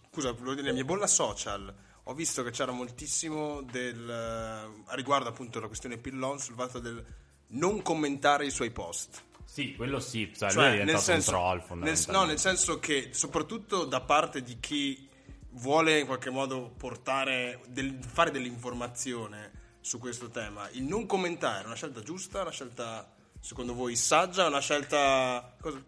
scusa, 0.09 0.33
nella 0.41 0.73
mia 0.73 0.85
bolla 0.85 1.09
social 1.09 1.75
ho 2.05 2.15
visto 2.15 2.45
che 2.45 2.51
c'era 2.53 2.71
moltissimo 2.71 3.61
del, 3.63 4.09
eh, 4.09 4.83
a 4.87 4.95
riguardo 4.95 5.29
appunto 5.29 5.59
la 5.59 5.67
questione 5.67 5.99
Pillon 5.99 6.39
sul 6.39 6.55
fatto 6.55 6.79
del 6.79 7.05
non 7.49 7.83
commentare 7.83 8.47
i 8.47 8.51
suoi 8.51 8.71
post. 8.71 9.21
Sì, 9.45 9.75
quello 9.75 9.99
sì, 9.99 10.33
cioè, 10.33 10.53
Cioè, 10.53 10.63
lui 10.63 10.65
è 10.65 10.71
diventato 10.85 10.93
nel 10.93 11.23
senso, 11.23 11.31
un 11.37 11.61
troll 11.65 11.79
nel, 11.81 11.99
no, 12.11 12.25
nel 12.25 12.39
senso 12.39 12.79
che 12.79 13.09
soprattutto 13.11 13.85
da 13.85 14.01
parte 14.01 14.43
di 14.43 14.59
chi 14.61 15.09
vuole 15.53 15.99
in 16.01 16.07
qualche 16.07 16.31
modo 16.31 16.73
portare 16.77 17.61
del- 17.69 17.99
fare 18.01 18.31
dell'informazione 18.31 19.59
su 19.81 19.99
questo 19.99 20.29
tema, 20.29 20.69
il 20.73 20.83
non 20.85 21.07
commentare 21.07 21.63
è 21.63 21.67
una 21.67 21.75
scelta 21.75 22.03
giusta, 22.03 22.43
una 22.43 22.51
scelta 22.51 23.11
secondo 23.41 23.75
voi 23.75 23.97
saggia, 23.97 24.47
una 24.47 24.61
scelta 24.61 25.57
cosa- 25.61 25.83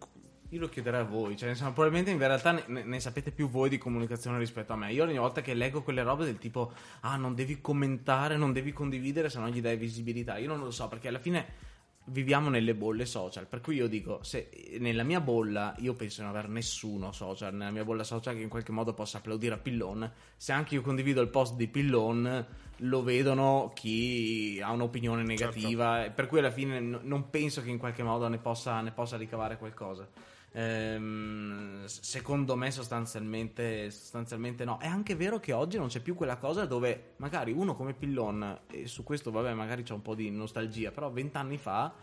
Io 0.49 0.59
lo 0.59 0.69
chiederei 0.69 1.01
a 1.01 1.03
voi, 1.03 1.35
cioè, 1.35 1.49
insomma, 1.49 1.71
probabilmente 1.71 2.11
in 2.11 2.17
realtà 2.19 2.51
ne, 2.51 2.83
ne- 2.83 2.99
sapete 2.99 3.31
più 3.31 3.49
voi 3.49 3.69
di 3.69 3.79
comunicazione 3.79 4.37
rispetto 4.37 4.73
a 4.73 4.75
me. 4.75 4.91
Io 4.93 5.03
ogni 5.03 5.17
volta 5.17 5.41
che 5.41 5.55
leggo 5.55 5.81
quelle 5.81 6.03
robe 6.03 6.25
del 6.25 6.37
tipo, 6.37 6.73
ah, 7.01 7.15
non 7.15 7.33
devi 7.33 7.59
commentare, 7.59 8.37
non 8.37 8.53
devi 8.53 8.71
condividere, 8.71 9.29
se 9.31 9.39
no 9.39 9.49
gli 9.49 9.61
dai 9.61 9.77
visibilità. 9.77 10.37
Io 10.37 10.47
non 10.47 10.59
lo 10.59 10.69
so, 10.69 10.87
perché 10.87 11.07
alla 11.07 11.17
fine 11.17 11.71
viviamo 12.05 12.49
nelle 12.49 12.75
bolle 12.75 13.05
social, 13.05 13.47
per 13.47 13.61
cui 13.61 13.75
io 13.75 13.87
dico, 13.87 14.23
se 14.23 14.49
nella 14.79 15.03
mia 15.03 15.21
bolla, 15.21 15.75
io 15.79 15.93
penso 15.93 16.21
di 16.21 16.27
non 16.27 16.35
aver 16.35 16.49
nessuno 16.49 17.11
social, 17.11 17.53
nella 17.53 17.71
mia 17.71 17.85
bolla 17.85 18.03
social 18.03 18.35
che 18.35 18.41
in 18.41 18.49
qualche 18.49 18.71
modo 18.71 18.93
possa 18.93 19.19
applaudire 19.19 19.55
a 19.55 19.57
Pillon, 19.57 20.11
se 20.35 20.51
anche 20.51 20.75
io 20.75 20.81
condivido 20.81 21.21
il 21.21 21.29
post 21.29 21.55
di 21.55 21.67
Pillon, 21.67 22.45
lo 22.77 23.03
vedono 23.03 23.71
chi 23.73 24.59
ha 24.61 24.71
un'opinione 24.71 25.23
negativa, 25.23 26.05
e 26.05 26.11
per 26.11 26.27
cui 26.27 26.39
alla 26.39 26.51
fine 26.51 26.79
n- 26.79 26.99
non 27.03 27.29
penso 27.29 27.61
che 27.61 27.69
in 27.69 27.77
qualche 27.77 28.03
modo 28.03 28.27
ne 28.27 28.39
possa, 28.39 28.81
ne 28.81 28.91
possa 28.91 29.15
ricavare 29.15 29.57
qualcosa. 29.57 30.07
Ehm, 30.55 31.85
secondo 31.85 32.55
me 32.55 32.69
sostanzialmente, 32.71 33.89
sostanzialmente 33.89 34.63
no. 34.65 34.77
È 34.79 34.87
anche 34.87 35.15
vero 35.15 35.39
che 35.39 35.51
oggi 35.51 35.77
non 35.77 35.87
c'è 35.87 35.99
più 35.99 36.15
quella 36.15 36.37
cosa 36.37 36.65
dove 36.65 37.13
magari 37.17 37.51
uno 37.51 37.75
come 37.75 37.93
Pillon, 37.93 38.59
e 38.67 38.87
su 38.87 39.03
questo 39.03 39.31
vabbè 39.31 39.53
magari 39.53 39.83
c'è 39.83 39.93
un 39.93 40.01
po' 40.01 40.15
di 40.15 40.29
nostalgia, 40.29 40.91
però 40.91 41.09
vent'anni 41.11 41.57
fa, 41.57 41.93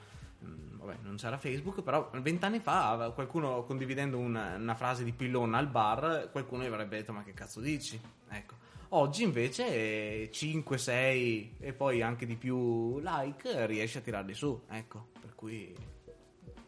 mh, 0.41 0.79
vabbè 0.79 0.97
non 1.03 1.17
c'era 1.17 1.39
Facebook, 1.39 1.83
però 1.83 2.11
vent'anni 2.21 2.59
fa 2.59 3.13
qualcuno 3.15 3.63
condividendo 3.65 4.19
una, 4.19 4.57
una 4.57 4.75
frase 4.75 5.05
di 5.05 5.13
Pillon 5.13 5.55
al 5.55 5.69
bar, 5.69 6.31
qualcuno 6.33 6.65
gli 6.65 6.67
avrebbe 6.67 6.97
detto 6.97 7.13
ma 7.13 7.23
che 7.23 7.35
cazzo 7.35 7.61
dici? 7.61 8.01
Ecco. 8.29 8.69
Oggi 8.93 9.23
invece 9.23 10.29
5, 10.33 10.77
6 10.77 11.57
e 11.61 11.73
poi 11.73 12.03
anche 12.03 12.27
di 12.27 12.35
più 12.35 12.99
like 12.99 13.67
riesce 13.67 13.99
a 13.99 14.01
tirarli 14.01 14.35
su, 14.35 14.63
ecco, 14.69 15.11
per 15.21 15.37
cui 15.37 15.73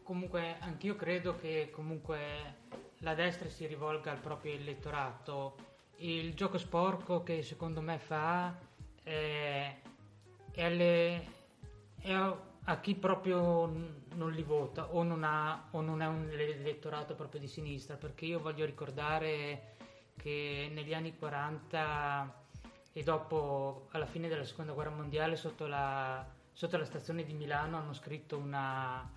comunque 0.02 0.56
anch'io 0.60 0.96
credo 0.96 1.36
che 1.36 1.70
comunque 1.72 2.60
la 2.98 3.14
destra 3.14 3.48
si 3.48 3.66
rivolga 3.66 4.10
al 4.10 4.20
proprio 4.20 4.52
elettorato. 4.52 5.56
Il 5.96 6.34
gioco 6.34 6.58
sporco 6.58 7.22
che 7.22 7.42
secondo 7.42 7.80
me 7.80 7.98
fa 7.98 8.58
è, 9.02 9.76
è, 10.50 10.64
alle, 10.64 11.26
è 11.98 12.12
a 12.12 12.80
chi 12.80 12.94
proprio 12.94 13.66
non 14.14 14.32
li 14.32 14.42
vota 14.42 14.92
o 14.94 15.02
non, 15.02 15.24
ha, 15.24 15.68
o 15.70 15.80
non 15.80 16.02
è 16.02 16.06
un 16.06 16.28
elettorato 16.30 17.14
proprio 17.14 17.40
di 17.40 17.48
sinistra, 17.48 17.96
perché 17.96 18.24
io 18.24 18.40
voglio 18.40 18.64
ricordare 18.64 19.76
che 20.16 20.70
negli 20.72 20.94
anni 20.94 21.16
40 21.16 22.40
e 22.92 23.02
dopo, 23.02 23.88
alla 23.92 24.06
fine 24.06 24.28
della 24.28 24.44
seconda 24.44 24.72
guerra 24.72 24.90
mondiale, 24.90 25.36
sotto 25.36 25.66
la, 25.66 26.24
sotto 26.52 26.76
la 26.76 26.84
stazione 26.84 27.24
di 27.24 27.32
Milano 27.32 27.78
hanno 27.78 27.94
scritto 27.94 28.36
una, 28.36 29.08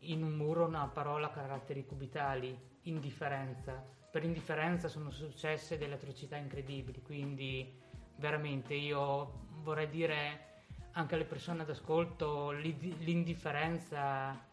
in 0.00 0.22
un 0.22 0.32
muro 0.32 0.64
una 0.66 0.86
parola 0.86 1.26
a 1.26 1.30
caratteri 1.30 1.84
cubitali, 1.84 2.56
indifferenza. 2.82 3.82
Per 4.10 4.24
indifferenza 4.24 4.88
sono 4.88 5.10
successe 5.10 5.76
delle 5.78 5.94
atrocità 5.94 6.36
incredibili, 6.36 7.02
quindi 7.02 7.70
veramente 8.16 8.74
io 8.74 9.46
vorrei 9.62 9.88
dire 9.88 10.46
anche 10.92 11.14
alle 11.14 11.24
persone 11.24 11.64
d'ascolto 11.64 12.50
l'indifferenza 12.50 14.46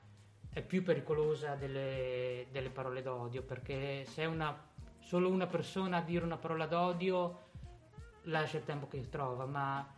è 0.49 0.61
più 0.61 0.83
pericolosa 0.83 1.55
delle, 1.55 2.47
delle 2.51 2.69
parole 2.69 3.01
d'odio, 3.01 3.41
perché 3.43 4.05
se 4.05 4.25
una, 4.25 4.55
solo 4.99 5.29
una 5.29 5.47
persona 5.47 5.97
a 5.97 6.01
dire 6.01 6.23
una 6.23 6.37
parola 6.37 6.65
d'odio 6.65 7.43
lascia 8.23 8.57
il 8.57 8.63
tempo 8.63 8.87
che 8.87 9.09
trova, 9.09 9.45
ma 9.45 9.94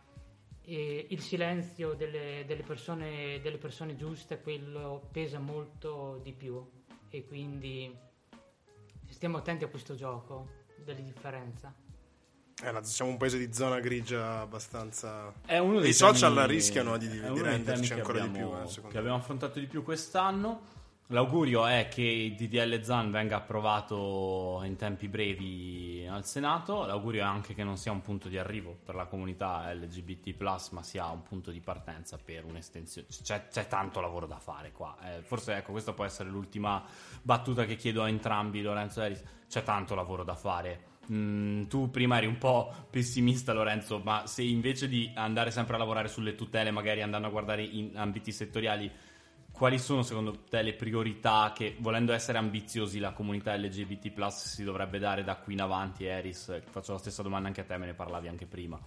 e 0.68 1.06
il 1.08 1.22
silenzio 1.22 1.94
delle, 1.94 2.44
delle, 2.46 2.62
persone, 2.62 3.40
delle 3.40 3.56
persone 3.56 3.96
giuste 3.96 4.42
quello 4.42 5.08
pesa 5.10 5.38
molto 5.38 6.20
di 6.22 6.34
più 6.34 6.62
e 7.08 7.24
quindi 7.24 7.90
stiamo 9.08 9.38
attenti 9.38 9.64
a 9.64 9.68
questo 9.68 9.94
gioco 9.94 10.46
della 10.84 11.00
differenza. 11.00 11.74
Eh, 12.62 12.78
siamo 12.82 13.12
un 13.12 13.16
paese 13.16 13.38
di 13.38 13.50
zona 13.50 13.80
grigia 13.80 14.40
abbastanza. 14.40 15.32
È 15.46 15.56
uno 15.56 15.80
dei 15.80 15.90
I 15.90 15.94
temi, 15.94 15.94
social 15.94 16.34
rischiano 16.46 16.98
di, 16.98 17.08
di 17.08 17.40
renderci 17.40 17.94
ancora 17.94 18.22
abbiamo, 18.22 18.64
di 18.66 18.72
più. 18.74 18.84
Eh, 18.84 18.88
che 18.90 18.98
abbiamo 18.98 19.16
affrontato 19.16 19.58
di 19.58 19.66
più 19.66 19.82
quest'anno. 19.82 20.76
L'augurio 21.10 21.64
è 21.64 21.88
che 21.88 22.02
il 22.02 22.34
DDL 22.34 22.82
ZAN 22.82 23.10
venga 23.10 23.36
approvato 23.36 24.60
in 24.64 24.76
tempi 24.76 25.08
brevi 25.08 26.06
al 26.06 26.26
Senato. 26.26 26.84
L'augurio 26.84 27.22
è 27.22 27.24
anche 27.24 27.54
che 27.54 27.64
non 27.64 27.78
sia 27.78 27.92
un 27.92 28.02
punto 28.02 28.28
di 28.28 28.36
arrivo 28.36 28.76
per 28.84 28.94
la 28.94 29.06
comunità 29.06 29.72
LGBT, 29.72 30.38
ma 30.72 30.82
sia 30.82 31.06
un 31.06 31.22
punto 31.22 31.50
di 31.50 31.60
partenza 31.60 32.18
per 32.22 32.44
un'estensione. 32.44 33.08
C'è, 33.08 33.48
c'è 33.48 33.66
tanto 33.68 34.02
lavoro 34.02 34.26
da 34.26 34.38
fare 34.38 34.70
qua. 34.70 34.98
Eh, 35.02 35.22
forse 35.22 35.56
ecco, 35.56 35.72
questa 35.72 35.94
può 35.94 36.04
essere 36.04 36.28
l'ultima 36.28 36.84
battuta 37.22 37.64
che 37.64 37.76
chiedo 37.76 38.02
a 38.02 38.08
entrambi, 38.10 38.60
Lorenzo 38.60 39.00
e 39.00 39.06
Eris. 39.06 39.22
C'è 39.48 39.62
tanto 39.62 39.94
lavoro 39.94 40.24
da 40.24 40.34
fare. 40.34 40.96
Mm, 41.10 41.68
tu 41.68 41.88
prima 41.90 42.18
eri 42.18 42.26
un 42.26 42.36
po' 42.36 42.70
pessimista, 42.90 43.54
Lorenzo, 43.54 43.98
ma 44.04 44.26
se 44.26 44.42
invece 44.42 44.88
di 44.88 45.10
andare 45.14 45.50
sempre 45.50 45.76
a 45.76 45.78
lavorare 45.78 46.08
sulle 46.08 46.34
tutele, 46.34 46.70
magari 46.70 47.00
andando 47.00 47.28
a 47.28 47.30
guardare 47.30 47.62
in 47.62 47.92
ambiti 47.94 48.30
settoriali 48.30 48.92
quali 49.58 49.80
sono 49.80 50.02
secondo 50.02 50.44
te 50.48 50.62
le 50.62 50.74
priorità 50.74 51.52
che, 51.52 51.74
volendo 51.80 52.12
essere 52.12 52.38
ambiziosi, 52.38 53.00
la 53.00 53.10
comunità 53.10 53.56
LGBT 53.56 54.28
si 54.28 54.62
dovrebbe 54.62 55.00
dare 55.00 55.24
da 55.24 55.34
qui 55.34 55.54
in 55.54 55.60
avanti, 55.60 56.04
Eris? 56.04 56.62
Faccio 56.70 56.92
la 56.92 56.98
stessa 56.98 57.22
domanda 57.22 57.48
anche 57.48 57.62
a 57.62 57.64
te, 57.64 57.76
me 57.76 57.86
ne 57.86 57.94
parlavi 57.94 58.28
anche 58.28 58.46
prima. 58.46 58.78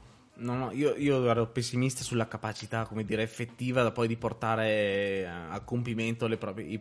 No, 0.42 0.56
no, 0.56 0.72
io, 0.72 0.96
io, 0.96 1.30
ero 1.30 1.48
pessimista 1.48 2.04
sulla 2.04 2.28
capacità, 2.28 2.86
come 2.86 3.06
dire, 3.06 3.22
effettiva 3.22 3.84
da 3.84 3.92
poi 3.92 4.08
di 4.08 4.18
portare 4.18 5.28
a, 5.28 5.60
compimento 5.62 6.26
le 6.26 6.38
proprie, 6.38 6.80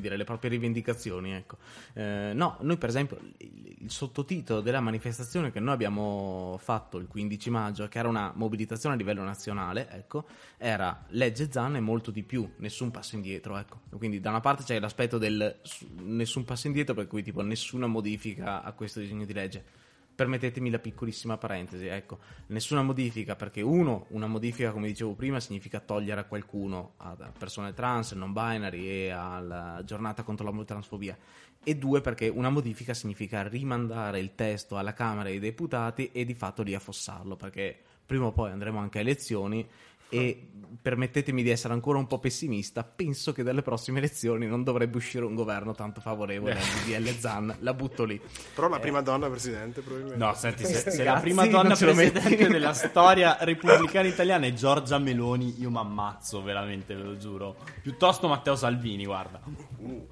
dire, 0.00 0.16
le 0.16 0.24
proprie 0.24 0.50
rivendicazioni. 0.50 1.32
Ecco. 1.32 1.56
Eh, 1.94 2.32
no, 2.34 2.58
noi 2.60 2.76
per 2.76 2.90
esempio 2.90 3.18
il, 3.38 3.76
il, 3.78 3.90
sottotitolo 3.90 4.60
della 4.60 4.80
manifestazione 4.80 5.50
che 5.50 5.60
noi 5.60 5.72
abbiamo 5.72 6.58
fatto 6.60 6.98
il 6.98 7.06
15 7.06 7.50
maggio, 7.50 7.88
che 7.88 7.98
era 7.98 8.08
una 8.08 8.32
mobilitazione 8.34 8.94
a 8.94 8.98
livello 8.98 9.22
nazionale, 9.22 9.88
ecco, 9.90 10.26
era 10.58 11.06
legge 11.08 11.50
Zan 11.50 11.76
e 11.76 11.80
molto 11.80 12.10
di 12.10 12.22
più, 12.22 12.46
nessun 12.58 12.90
passo 12.90 13.14
indietro. 13.14 13.56
Ecco. 13.56 13.80
Quindi 13.96 14.20
da 14.20 14.28
una 14.28 14.40
parte 14.40 14.64
c'è 14.64 14.78
l'aspetto 14.78 15.16
del 15.16 15.58
nessun 16.02 16.44
passo 16.44 16.66
indietro, 16.66 16.94
per 16.94 17.06
cui 17.06 17.22
tipo 17.22 17.40
nessuna 17.40 17.86
modifica 17.86 18.62
a 18.62 18.72
questo 18.72 19.00
disegno 19.00 19.24
di 19.24 19.32
legge 19.32 19.79
permettetemi 20.20 20.68
la 20.68 20.78
piccolissima 20.78 21.38
parentesi, 21.38 21.86
ecco, 21.86 22.18
nessuna 22.48 22.82
modifica 22.82 23.36
perché 23.36 23.62
uno, 23.62 24.04
una 24.10 24.26
modifica 24.26 24.70
come 24.70 24.88
dicevo 24.88 25.14
prima 25.14 25.40
significa 25.40 25.80
togliere 25.80 26.20
a 26.20 26.24
qualcuno, 26.24 26.92
a 26.98 27.16
persone 27.38 27.72
trans, 27.72 28.12
non 28.12 28.34
binary 28.34 28.86
e 28.86 29.08
alla 29.08 29.80
giornata 29.82 30.22
contro 30.22 30.44
l'omotransfobia 30.44 31.16
e 31.64 31.74
due 31.76 32.02
perché 32.02 32.28
una 32.28 32.50
modifica 32.50 32.92
significa 32.92 33.48
rimandare 33.48 34.20
il 34.20 34.34
testo 34.34 34.76
alla 34.76 34.92
Camera 34.92 35.30
dei 35.30 35.38
Deputati 35.38 36.10
e 36.12 36.26
di 36.26 36.34
fatto 36.34 36.62
lì 36.62 36.74
affossarlo 36.74 37.36
perché 37.36 37.78
prima 38.04 38.26
o 38.26 38.32
poi 38.32 38.50
andremo 38.50 38.78
anche 38.78 38.98
a 38.98 39.00
elezioni 39.00 39.66
e 40.10 40.50
permettetemi 40.80 41.42
di 41.42 41.50
essere 41.50 41.74
ancora 41.74 41.98
un 41.98 42.06
po' 42.06 42.18
pessimista, 42.18 42.84
penso 42.84 43.32
che 43.32 43.42
dalle 43.42 43.62
prossime 43.62 43.98
elezioni 43.98 44.46
non 44.46 44.62
dovrebbe 44.62 44.96
uscire 44.96 45.24
un 45.24 45.34
governo 45.34 45.74
tanto 45.74 46.00
favorevole 46.00 46.52
al 46.52 46.58
DDL 46.58 47.18
Zan, 47.18 47.56
la 47.60 47.74
butto 47.74 48.04
lì. 48.04 48.20
Però 48.54 48.68
la 48.68 48.78
prima 48.78 49.02
donna 49.02 49.28
presidente 49.28 49.82
probabilmente. 49.82 50.24
No, 50.24 50.34
senti, 50.34 50.64
se, 50.64 50.90
se 50.90 51.04
la 51.04 51.20
prima 51.20 51.46
donna 51.46 51.74
presidente 51.74 52.48
della 52.48 52.72
storia 52.72 53.36
repubblicana 53.40 54.08
italiana 54.08 54.46
è 54.46 54.54
Giorgia 54.54 54.98
Meloni, 54.98 55.60
io 55.60 55.70
mi 55.70 55.78
ammazzo 55.78 56.42
veramente, 56.42 56.94
ve 56.94 57.02
lo 57.02 57.16
giuro. 57.18 57.56
Piuttosto 57.82 58.28
Matteo 58.28 58.56
Salvini, 58.56 59.04
guarda. 59.04 59.40
Uh. 59.78 60.08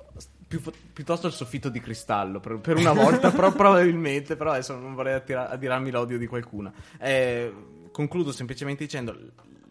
Più, 0.49 0.63
piuttosto 0.95 1.27
il 1.27 1.35
soffitto 1.35 1.69
di 1.69 1.79
cristallo 1.79 2.41
per, 2.41 2.59
per 2.61 2.79
una 2.79 2.95
volta, 2.95 3.31
però, 3.31 3.53
probabilmente. 3.53 4.35
Però 4.35 4.53
adesso 4.53 4.75
non 4.77 4.95
vorrei 4.95 5.13
attira- 5.13 5.51
attirarmi 5.51 5.91
l'odio 5.91 6.17
di 6.17 6.27
qualcuno. 6.27 6.73
Eh, 6.99 7.53
concludo 7.93 8.33
semplicemente 8.33 8.85
dicendo 8.85 9.15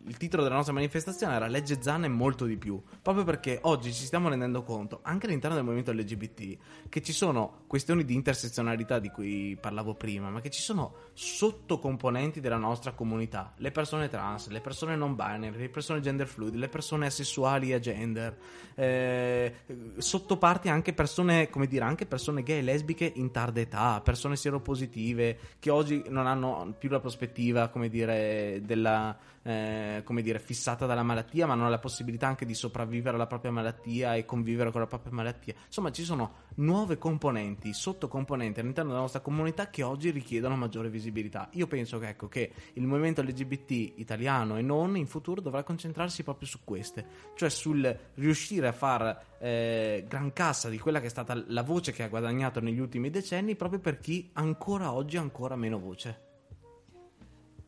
il 0.08 0.18
titolo 0.18 0.43
della 0.43 0.55
nostra 0.55 0.74
manifestazione 0.74 1.36
era 1.36 1.47
Legge 1.47 1.82
Zan 1.82 2.05
e 2.05 2.08
molto 2.08 2.45
di 2.45 2.58
più, 2.58 2.82
proprio 3.01 3.24
perché 3.24 3.60
oggi 3.64 3.93
ci 3.93 4.05
stiamo 4.05 4.30
rendendo 4.30 4.64
conto, 4.64 4.99
anche 5.03 5.26
all'interno 5.26 5.55
del 5.55 5.66
movimento 5.66 5.91
LGBT, 5.91 6.58
che 6.89 7.01
ci 7.01 7.12
sono 7.12 7.64
questioni 7.68 8.05
di 8.05 8.14
intersezionalità 8.14 8.99
di 8.99 9.10
cui 9.10 9.58
parlavo 9.60 9.95
prima, 9.95 10.30
ma 10.30 10.39
che 10.39 10.49
ci 10.49 10.62
sono 10.62 10.93
sottocomponenti 11.14 12.39
della 12.39 12.58
nostra 12.58 12.93
comunità, 12.93 13.53
le 13.58 13.72
persone 13.72 14.08
trans, 14.08 14.47
le 14.47 14.62
persone 14.62 14.95
non 14.95 15.16
binary, 15.16 15.58
le 15.58 15.70
persone 15.70 15.99
gender 15.99 16.28
fluid, 16.28 16.55
le 16.55 16.70
persone 16.70 17.08
asessuali 17.08 17.74
e 17.74 17.80
gender, 17.80 18.38
eh, 18.76 19.53
sottoparti 19.97 20.70
anche 20.70 20.93
persone, 20.93 21.49
come 21.49 21.68
dire, 21.68 21.84
anche 21.84 22.05
persone 22.05 22.43
gay 22.43 22.60
e 22.60 22.62
lesbiche 22.62 23.12
in 23.16 23.32
tarda 23.32 23.60
età, 23.60 24.01
persone 24.01 24.38
sieropositive 24.38 25.38
che 25.60 25.70
oggi 25.70 26.03
non 26.08 26.28
hanno 26.28 26.74
più 26.78 26.89
la 26.89 26.99
prospettiva, 26.99 27.68
come 27.68 27.89
dire, 27.89 28.62
della 28.64 29.36
eh, 29.48 30.02
come 30.04 30.22
dire, 30.22 30.39
fissata 30.39 30.86
dalla 30.86 31.04
malattia, 31.04 31.48
ma 31.48 31.56
non 31.56 31.68
ha 31.68 31.70
la 31.70 31.80
possibilità 31.80 32.28
anche 32.28 32.45
di 32.45 32.54
sopravvivere 32.54 33.16
alla 33.16 33.28
propria 33.28 33.50
malattia 33.50 34.14
e 34.16 34.26
convivere 34.26 34.72
con 34.72 34.82
la 34.82 34.88
propria 34.88 35.14
malattia. 35.14 35.54
Insomma, 35.66 35.89
ci 35.89 36.04
sono 36.04 36.45
nuove 36.56 36.98
componenti, 36.98 37.72
sottocomponenti 37.72 38.60
all'interno 38.60 38.89
della 38.89 39.04
nostra 39.04 39.22
comunità 39.22 39.70
che 39.70 39.84
oggi 39.84 40.10
richiedono 40.10 40.58
maggiore 40.58 40.89
visibilità. 40.89 41.48
Io 41.54 41.66
penso 41.66 41.98
che, 41.98 42.10
ecco, 42.10 42.28
che 42.28 42.52
il 42.74 42.86
movimento 42.86 43.22
LGBT 43.22 43.93
italiano 44.00 44.58
e 44.58 44.62
non 44.62 44.98
in 44.98 45.08
futuro 45.08 45.39
dovrà 45.39 45.64
concentrarsi 45.64 46.24
proprio 46.24 46.50
su 46.50 46.60
queste, 46.66 47.06
cioè 47.36 47.50
sul 47.50 47.98
riuscire 48.16 48.68
a 48.68 48.74
far 48.74 49.38
eh, 49.39 50.04
gran 50.10 50.34
cassa 50.34 50.68
di 50.68 50.78
quella 50.78 51.00
che 51.00 51.06
è 51.06 51.10
stata 51.10 51.41
la 51.48 51.64
voce 51.64 51.93
che 51.93 52.04
ha 52.04 52.10
guadagnato 52.10 52.60
negli 52.60 52.80
ultimi 52.80 53.10
decenni 53.10 53.56
proprio 53.56 53.80
per 53.80 54.00
chi 54.00 54.30
ancora 54.34 54.91
oggi 54.91 55.16
ha 55.16 55.22
ancora 55.22 55.56
meno 55.56 55.80
voce. 55.80 56.27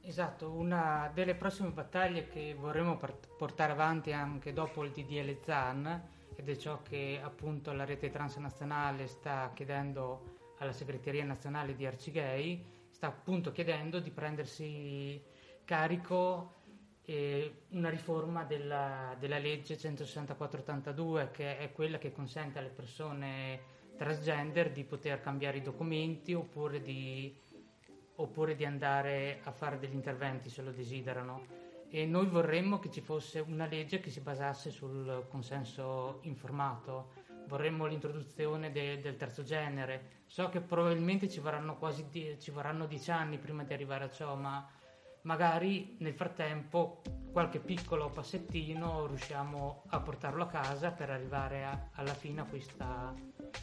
Esatto, 0.10 0.50
una 0.50 1.12
delle 1.14 1.36
prossime 1.36 1.70
battaglie 1.70 2.28
che 2.30 2.56
vorremmo 2.56 3.00
portare 3.38 3.74
avanti 3.74 4.12
anche 4.12 4.54
dopo 4.54 4.84
il 4.84 4.90
DDL 4.90 5.38
ZAN 5.40 6.10
ed 6.36 6.50
è 6.50 6.56
ciò 6.56 6.82
che 6.82 7.22
appunto 7.24 7.72
la 7.74 7.86
rete 7.86 8.10
transnazionale 8.10 9.06
sta 9.06 9.52
chiedendo 9.54 10.56
alla 10.58 10.72
segreteria 10.72 11.24
nazionale 11.26 11.76
di 11.76 11.86
Arcigay, 11.86 12.88
sta 12.90 13.06
appunto 13.06 13.52
chiedendo 13.52 14.00
di 14.00 14.10
prendersi 14.10 15.22
carico 15.64 16.56
eh, 17.06 17.66
una 17.70 17.90
riforma 17.92 18.46
della, 18.46 19.16
della 19.20 19.38
legge 19.38 19.76
164-82 19.76 21.30
che 21.30 21.60
è 21.60 21.72
quella 21.72 22.00
che 22.00 22.12
consente 22.12 22.58
alle 22.58 22.70
persone 22.70 23.62
transgender 23.96 24.72
di 24.72 24.84
poter 24.86 25.22
cambiare 25.22 25.58
i 25.58 25.62
documenti 25.62 26.34
oppure 26.34 26.82
di, 26.82 27.48
oppure 28.22 28.56
di 28.56 28.66
andare 28.66 29.40
a 29.44 29.52
fare 29.52 29.80
degli 29.80 29.94
interventi 29.94 30.50
se 30.50 30.62
lo 30.62 30.72
desiderano. 30.72 31.68
E 31.90 32.06
noi 32.06 32.28
vorremmo 32.28 32.78
che 32.80 32.92
ci 32.92 33.02
fosse 33.02 33.40
una 33.40 33.66
legge 33.66 34.00
che 34.00 34.12
si 34.12 34.20
basasse 34.20 34.70
sul 34.70 35.26
consenso 35.28 36.20
informato, 36.24 37.14
vorremmo 37.48 37.88
l'introduzione 37.88 38.72
de- 38.72 39.00
del 39.00 39.16
terzo 39.18 39.44
genere. 39.44 40.18
So 40.28 40.50
che 40.50 40.60
probabilmente 40.62 41.28
ci 41.28 41.40
vorranno 41.40 41.78
quasi 41.78 42.06
die- 42.10 42.38
ci 42.40 42.52
vorranno 42.52 42.86
dieci 42.86 43.10
anni 43.10 43.40
prima 43.40 43.64
di 43.64 43.74
arrivare 43.74 44.04
a 44.04 44.10
ciò, 44.12 44.36
ma 44.36 44.68
magari 45.24 45.96
nel 46.00 46.14
frattempo 46.14 47.02
qualche 47.32 47.60
piccolo 47.60 48.10
passettino 48.10 49.08
riusciamo 49.08 49.84
a 49.88 50.00
portarlo 50.00 50.44
a 50.44 50.48
casa 50.48 50.92
per 50.92 51.10
arrivare 51.10 51.64
a- 51.66 51.90
alla 51.94 52.14
fine 52.14 52.42
a 52.42 52.46
questa, 52.46 53.14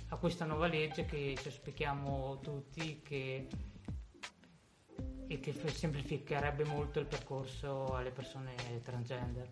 a 0.09 0.17
questa 0.17 0.45
nuova 0.45 0.67
legge 0.67 1.05
che 1.05 1.35
ci 1.39 1.47
auspichiamo 1.47 2.41
tutti 2.41 3.01
che, 3.03 3.47
e 5.29 5.41
che 5.41 5.55
semplificherebbe 5.73 6.65
molto 6.65 6.99
il 7.01 7.07
percorso 7.07 7.95
alle 7.95 8.11
persone 8.11 8.55
transgender. 8.83 9.49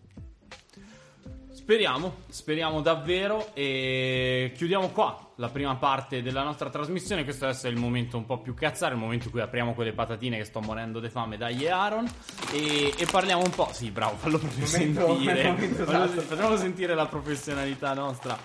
Speriamo, 1.51 2.17
speriamo 2.29 2.81
davvero 2.81 3.55
e 3.55 4.51
chiudiamo 4.55 4.89
qua 4.89 5.31
la 5.37 5.49
prima 5.49 5.75
parte 5.77 6.21
della 6.21 6.43
nostra 6.43 6.69
trasmissione. 6.69 7.23
Questo 7.23 7.45
adesso 7.45 7.65
è 7.67 7.69
il 7.69 7.77
momento 7.77 8.17
un 8.17 8.25
po' 8.25 8.39
più 8.39 8.53
cazzare, 8.53 8.93
il 8.93 8.99
momento 8.99 9.25
in 9.25 9.31
cui 9.31 9.41
apriamo 9.41 9.73
quelle 9.73 9.93
patatine 9.93 10.37
che 10.37 10.43
sto 10.43 10.59
morendo 10.59 10.99
di 10.99 11.09
fame 11.09 11.37
dagli 11.37 11.65
Aaron 11.65 12.05
e, 12.51 12.93
e 12.97 13.05
parliamo 13.09 13.41
un 13.43 13.49
po'. 13.51 13.69
Sì, 13.71 13.89
bravo, 13.89 14.17
fallo 14.17 14.37
proprio 14.37 14.65
Momento- 14.65 15.07
sentire. 15.07 15.43
momento 15.51 15.83
Fallo- 15.85 16.03
esatto. 16.05 16.21
Facciamo 16.21 16.57
sentire 16.57 16.93
la 16.93 17.05
professionalità 17.07 17.93
nostra. 17.93 18.37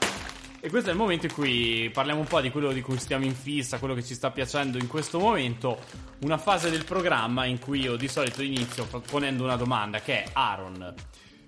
E 0.62 0.68
questo 0.68 0.90
è 0.90 0.92
il 0.92 0.98
momento 0.98 1.24
in 1.24 1.32
cui 1.32 1.90
parliamo 1.90 2.20
un 2.20 2.26
po' 2.26 2.42
di 2.42 2.50
quello 2.50 2.70
di 2.70 2.82
cui 2.82 2.98
stiamo 2.98 3.24
in 3.24 3.34
fissa, 3.34 3.78
quello 3.78 3.94
che 3.94 4.04
ci 4.04 4.14
sta 4.14 4.30
piacendo 4.30 4.76
in 4.76 4.88
questo 4.88 5.18
momento. 5.18 5.78
Una 6.20 6.36
fase 6.36 6.68
del 6.68 6.84
programma 6.84 7.46
in 7.46 7.58
cui 7.58 7.80
io 7.80 7.96
di 7.96 8.08
solito 8.08 8.42
inizio 8.42 8.86
ponendo 9.10 9.42
una 9.42 9.56
domanda 9.56 10.00
che 10.00 10.24
è 10.24 10.28
Aaron. 10.34 10.94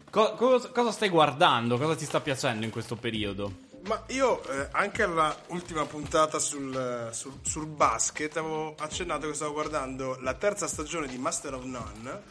co- 0.09 0.33
cosa- 0.35 0.93
stai 0.93 1.11
guardando? 1.11 1.77
Cosa 1.77 1.95
ti 1.95 2.07
sta 2.07 2.21
piacendo 2.21 2.65
in 2.65 2.71
questo 2.71 2.97
periodo? 2.97 3.71
Ma 3.87 4.03
io 4.09 4.43
eh, 4.49 4.69
anche 4.73 5.03
alla 5.03 5.37
ultima 5.49 5.85
puntata 5.85 6.39
sul, 6.39 7.11
sul- 7.13 7.41
sul 7.43 7.67
basket 7.67 8.35
avevo 8.39 8.75
accennato 8.79 9.27
che 9.27 9.35
stavo 9.35 9.53
guardando 9.53 10.17
la 10.23 10.33
terza 10.35 10.67
stagione 10.67 11.07
di 11.07 11.19
Master 11.19 11.53
of 11.55 11.65
None. 11.65 12.23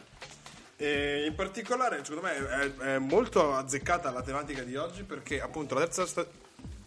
E 0.76 1.26
in 1.28 1.34
particolare, 1.36 2.04
secondo 2.04 2.22
me, 2.22 2.48
è, 2.48 2.74
è 2.94 2.98
molto 2.98 3.54
azzeccata 3.54 4.10
la 4.10 4.22
tematica 4.22 4.62
di 4.64 4.74
oggi 4.74 5.04
perché, 5.04 5.40
appunto, 5.40 5.74
la 5.74 5.82
terza 5.82 6.06
stagione. 6.06 6.40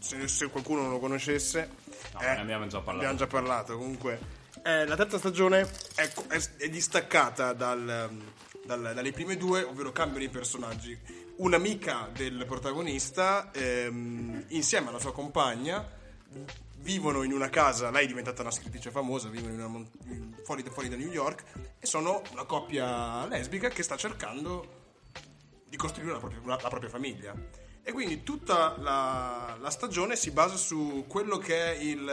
Se, 0.06 0.28
se 0.28 0.50
qualcuno 0.50 0.82
non 0.84 0.92
lo 0.92 1.00
conoscesse, 1.00 1.68
No, 2.14 2.20
eh, 2.22 2.26
ne 2.36 2.42
abbiamo 2.42 2.68
già 2.68 2.78
parlato. 2.78 2.98
abbiamo 2.98 3.16
già 3.16 3.26
parlato. 3.28 3.76
Comunque, 3.76 4.20
eh, 4.64 4.86
la 4.86 4.96
terza 4.96 5.18
stagione 5.18 5.62
è, 5.96 6.08
è- 6.28 6.50
è 6.58 6.70
distaccata 6.70 7.54
dal- 7.54 8.12
dal- 8.64 8.92
dalle 8.94 9.12
prime 9.12 9.36
due, 9.36 9.64
ovvero 9.64 9.92
cambiano 9.92 10.24
i 10.24 10.30
personaggi. 10.30 10.96
Un'amica 11.38 12.10
del 12.14 12.46
protagonista, 12.46 13.50
ehm, 13.52 14.46
insieme 14.50 14.90
alla 14.90 15.00
sua 15.00 15.12
compagna, 15.12 15.84
vivono 16.78 17.24
in 17.24 17.34
una 17.34 17.50
casa. 17.50 17.90
Lei 17.90 18.04
è 18.04 18.08
diventata 18.08 18.44
una 18.44 18.52
scrittrice 18.52 18.92
famosa, 18.92 19.28
vivono 19.30 19.54
una 19.68 19.86
fuori, 20.44 20.62
da- 20.62 20.70
fuori 20.70 20.88
da 20.88 20.96
New 20.98 21.10
York 21.12 21.44
e 21.80 21.86
sono 21.88 22.22
una 22.32 22.44
coppia 22.46 23.26
lesbica 23.26 23.70
che 23.70 23.82
sta 23.82 23.98
cercando 23.98 24.84
di 25.68 25.76
costruire 25.78 26.12
la 26.12 26.20
propria, 26.20 26.40
una- 26.44 26.60
la 26.62 26.70
propria 26.70 26.90
famiglia. 26.92 27.34
E 27.88 27.92
quindi 27.92 28.24
tutta 28.24 28.76
la, 28.80 29.56
la 29.62 29.70
stagione 29.70 30.16
si 30.16 30.32
basa 30.32 30.56
su 30.58 31.06
quello 31.08 31.38
che 31.38 31.76
è 31.76 31.78
il. 31.80 32.10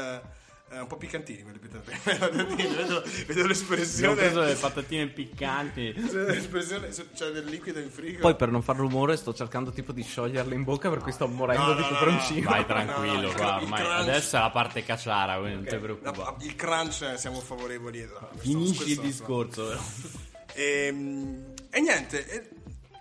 eh, 0.71 0.79
un 0.81 0.87
po' 0.87 0.99
piccantini 0.99 1.43
quelli 1.43 1.59
vedo, 1.65 3.03
vedo 3.27 3.47
l'espressione. 3.47 4.13
Abbiamo 4.13 4.15
preso 4.15 4.41
delle 4.41 4.55
patatine 4.61 5.07
piccanti. 5.09 5.93
l'espressione 6.13 6.89
c'è 7.15 7.31
del 7.31 7.47
liquido 7.47 7.79
in 7.81 7.91
frigo. 7.91 8.21
Poi 8.21 8.37
per 8.37 8.51
non 8.51 8.63
far 8.63 8.77
rumore 8.77 9.17
sto 9.17 9.33
cercando 9.33 9.71
tipo 9.73 9.93
di 9.93 10.03
scioglierle 10.03 10.55
in 10.55 10.63
bocca 10.65 10.91
per 10.91 10.99
cui 10.99 11.13
sto 11.13 11.27
morendo 11.27 11.69
No, 11.69 11.75
di 11.75 11.81
no, 11.81 11.89
no, 11.89 11.93
peperoncino. 11.95 12.51
Vai 12.51 12.61
No, 12.61 12.67
tranquillo, 12.67 13.29
no, 13.29 13.33
qua, 13.33 13.57
ormai 13.57 13.81
crunch. 13.83 13.99
adesso 14.01 14.37
è 14.37 14.41
la 14.41 14.51
parte 14.51 14.83
cacciara, 14.85 15.39
quindi 15.39 15.55
non 15.55 15.65
ti 15.65 15.77
preoccupare. 15.77 16.37
il 16.45 16.55
crunch 16.55 17.01
eh, 17.03 17.17
siamo 17.17 17.41
favorevoli. 17.41 18.07
Finisci 18.37 18.91
il 18.91 19.01
discorso. 19.01 19.73
E, 20.55 20.87
e 21.71 21.81
niente, 21.81 22.29
e- 22.29 22.49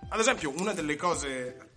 ad 0.08 0.18
esempio, 0.20 0.52
una 0.56 0.72
delle 0.72 0.96
cose 0.96 1.70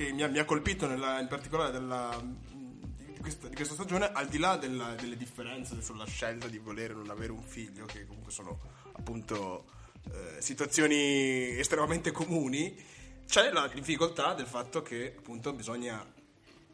che 0.00 0.12
mi 0.12 0.22
ha, 0.22 0.28
mi 0.28 0.38
ha 0.38 0.44
colpito 0.46 0.86
nella- 0.86 1.20
in 1.20 1.28
particolare 1.28 1.72
della- 1.72 2.18
di, 2.22 3.18
questa, 3.20 3.48
di 3.48 3.54
questa 3.54 3.74
stagione, 3.74 4.10
al 4.12 4.28
di 4.28 4.38
là 4.38 4.56
della- 4.56 4.94
delle 4.94 5.16
differenze 5.16 5.82
sulla 5.82 6.06
scelta 6.06 6.48
di 6.48 6.56
volere 6.58 6.94
o 6.94 6.96
non 6.96 7.10
avere 7.10 7.32
un 7.32 7.42
figlio, 7.42 7.84
che 7.84 8.06
comunque 8.06 8.32
sono 8.32 8.58
appunto 8.92 9.64
eh, 10.12 10.40
situazioni 10.40 11.58
estremamente 11.58 12.10
comuni, 12.10 12.74
c'è 13.26 13.52
la 13.52 13.68
difficoltà 13.68 14.32
del 14.32 14.46
fatto 14.46 14.80
che 14.80 15.14
appunto 15.18 15.52
bisogna, 15.52 16.02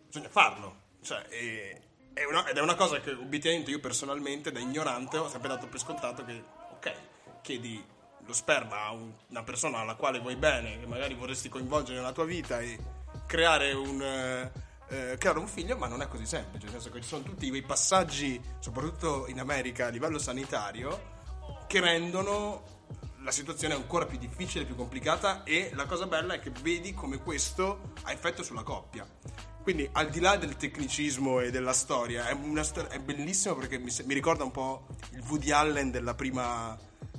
bisogna 0.07 0.29
farlo. 0.29 0.83
Cioè, 1.03 1.27
e- 1.29 1.81
è 2.13 2.25
una- 2.25 2.47
ed 2.47 2.57
è 2.57 2.61
una 2.61 2.77
cosa 2.77 3.01
che 3.01 3.11
obiettivamente 3.11 3.73
io 3.73 3.81
personalmente, 3.81 4.53
da 4.53 4.61
ignorante, 4.61 5.19
ho 5.19 5.29
sempre 5.29 5.49
dato 5.49 5.67
per 5.67 5.81
scontato 5.81 6.25
che, 6.25 6.41
ok, 6.75 6.93
chiedi 7.43 7.85
lo 8.25 8.33
sperma 8.33 8.85
a 8.85 8.93
un- 8.93 9.13
una 9.31 9.43
persona 9.43 9.79
alla 9.79 9.97
quale 9.97 10.21
vuoi 10.21 10.37
bene, 10.37 10.79
che 10.79 10.87
magari 10.87 11.15
vorresti 11.15 11.49
coinvolgere 11.49 11.97
nella 11.99 12.13
tua 12.13 12.25
vita 12.25 12.61
e 12.61 12.79
creare 13.27 13.73
un, 13.73 14.01
eh, 14.01 14.53
eh, 14.89 15.17
creare 15.19 15.39
un 15.39 15.49
figlio, 15.49 15.77
ma 15.77 15.89
non 15.89 16.01
è 16.01 16.09
così 16.09 16.27
semplice, 16.27 16.65
nel 16.65 16.75
senso 16.75 16.91
che 16.91 17.01
ci 17.01 17.09
sono 17.09 17.23
tutti 17.23 17.49
quei 17.49 17.63
passaggi, 17.63 18.41
soprattutto 18.61 19.27
in 19.29 19.41
America 19.41 19.87
a 19.87 19.91
livello 19.91 20.19
sanitario, 20.19 21.15
che 21.67 21.81
rendono 21.81 22.75
la 23.21 23.33
situazione 23.33 23.75
ancora 23.75 24.07
più 24.07 24.19
difficile, 24.19 24.65
più 24.65 24.77
complicata 24.77 25.43
e 25.43 25.73
la 25.75 25.87
cosa 25.87 26.07
bella 26.07 26.35
è 26.35 26.39
che 26.39 26.53
vedi 26.63 26.95
come 26.95 27.19
questo 27.19 27.93
ha 28.03 28.13
effetto 28.13 28.45
sulla 28.45 28.63
coppia. 28.63 29.05
Quindi 29.63 29.89
al 29.93 30.09
di 30.11 30.21
là 30.21 30.37
del 30.37 30.57
tecnicismo 30.57 31.41
e 31.41 31.51
della 31.51 31.73
storia, 31.73 32.29
è, 32.29 32.63
stor- 32.63 32.87
è 32.87 33.01
bellissimo 33.01 33.57
perché 33.57 33.79
mi, 33.79 33.91
se- 33.91 34.05
mi 34.05 34.15
ricorda 34.15 34.45
un 34.45 34.53
po' 34.53 34.87
il 35.11 35.25
Woody 35.27 35.51
Allen 35.51 35.91
della 35.91 36.15
prima 36.15 36.79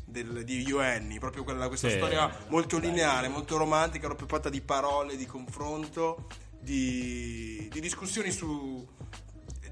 del- 0.09 0.43
di 0.45 0.61
You 0.61 0.79
Annie, 0.79 1.19
proprio 1.19 1.43
quella, 1.43 1.67
questa 1.67 1.89
Sì. 1.89 1.95
storia 1.97 2.31
molto 2.47 2.77
lineare, 2.79 3.27
molto 3.27 3.57
romantica, 3.57 4.07
proprio 4.07 4.27
fatta 4.27 4.49
di 4.49 4.61
parole, 4.61 5.17
di 5.17 5.25
confronto, 5.25 6.27
di, 6.59 7.67
di 7.71 7.79
discussioni 7.81 8.31
su 8.31 8.87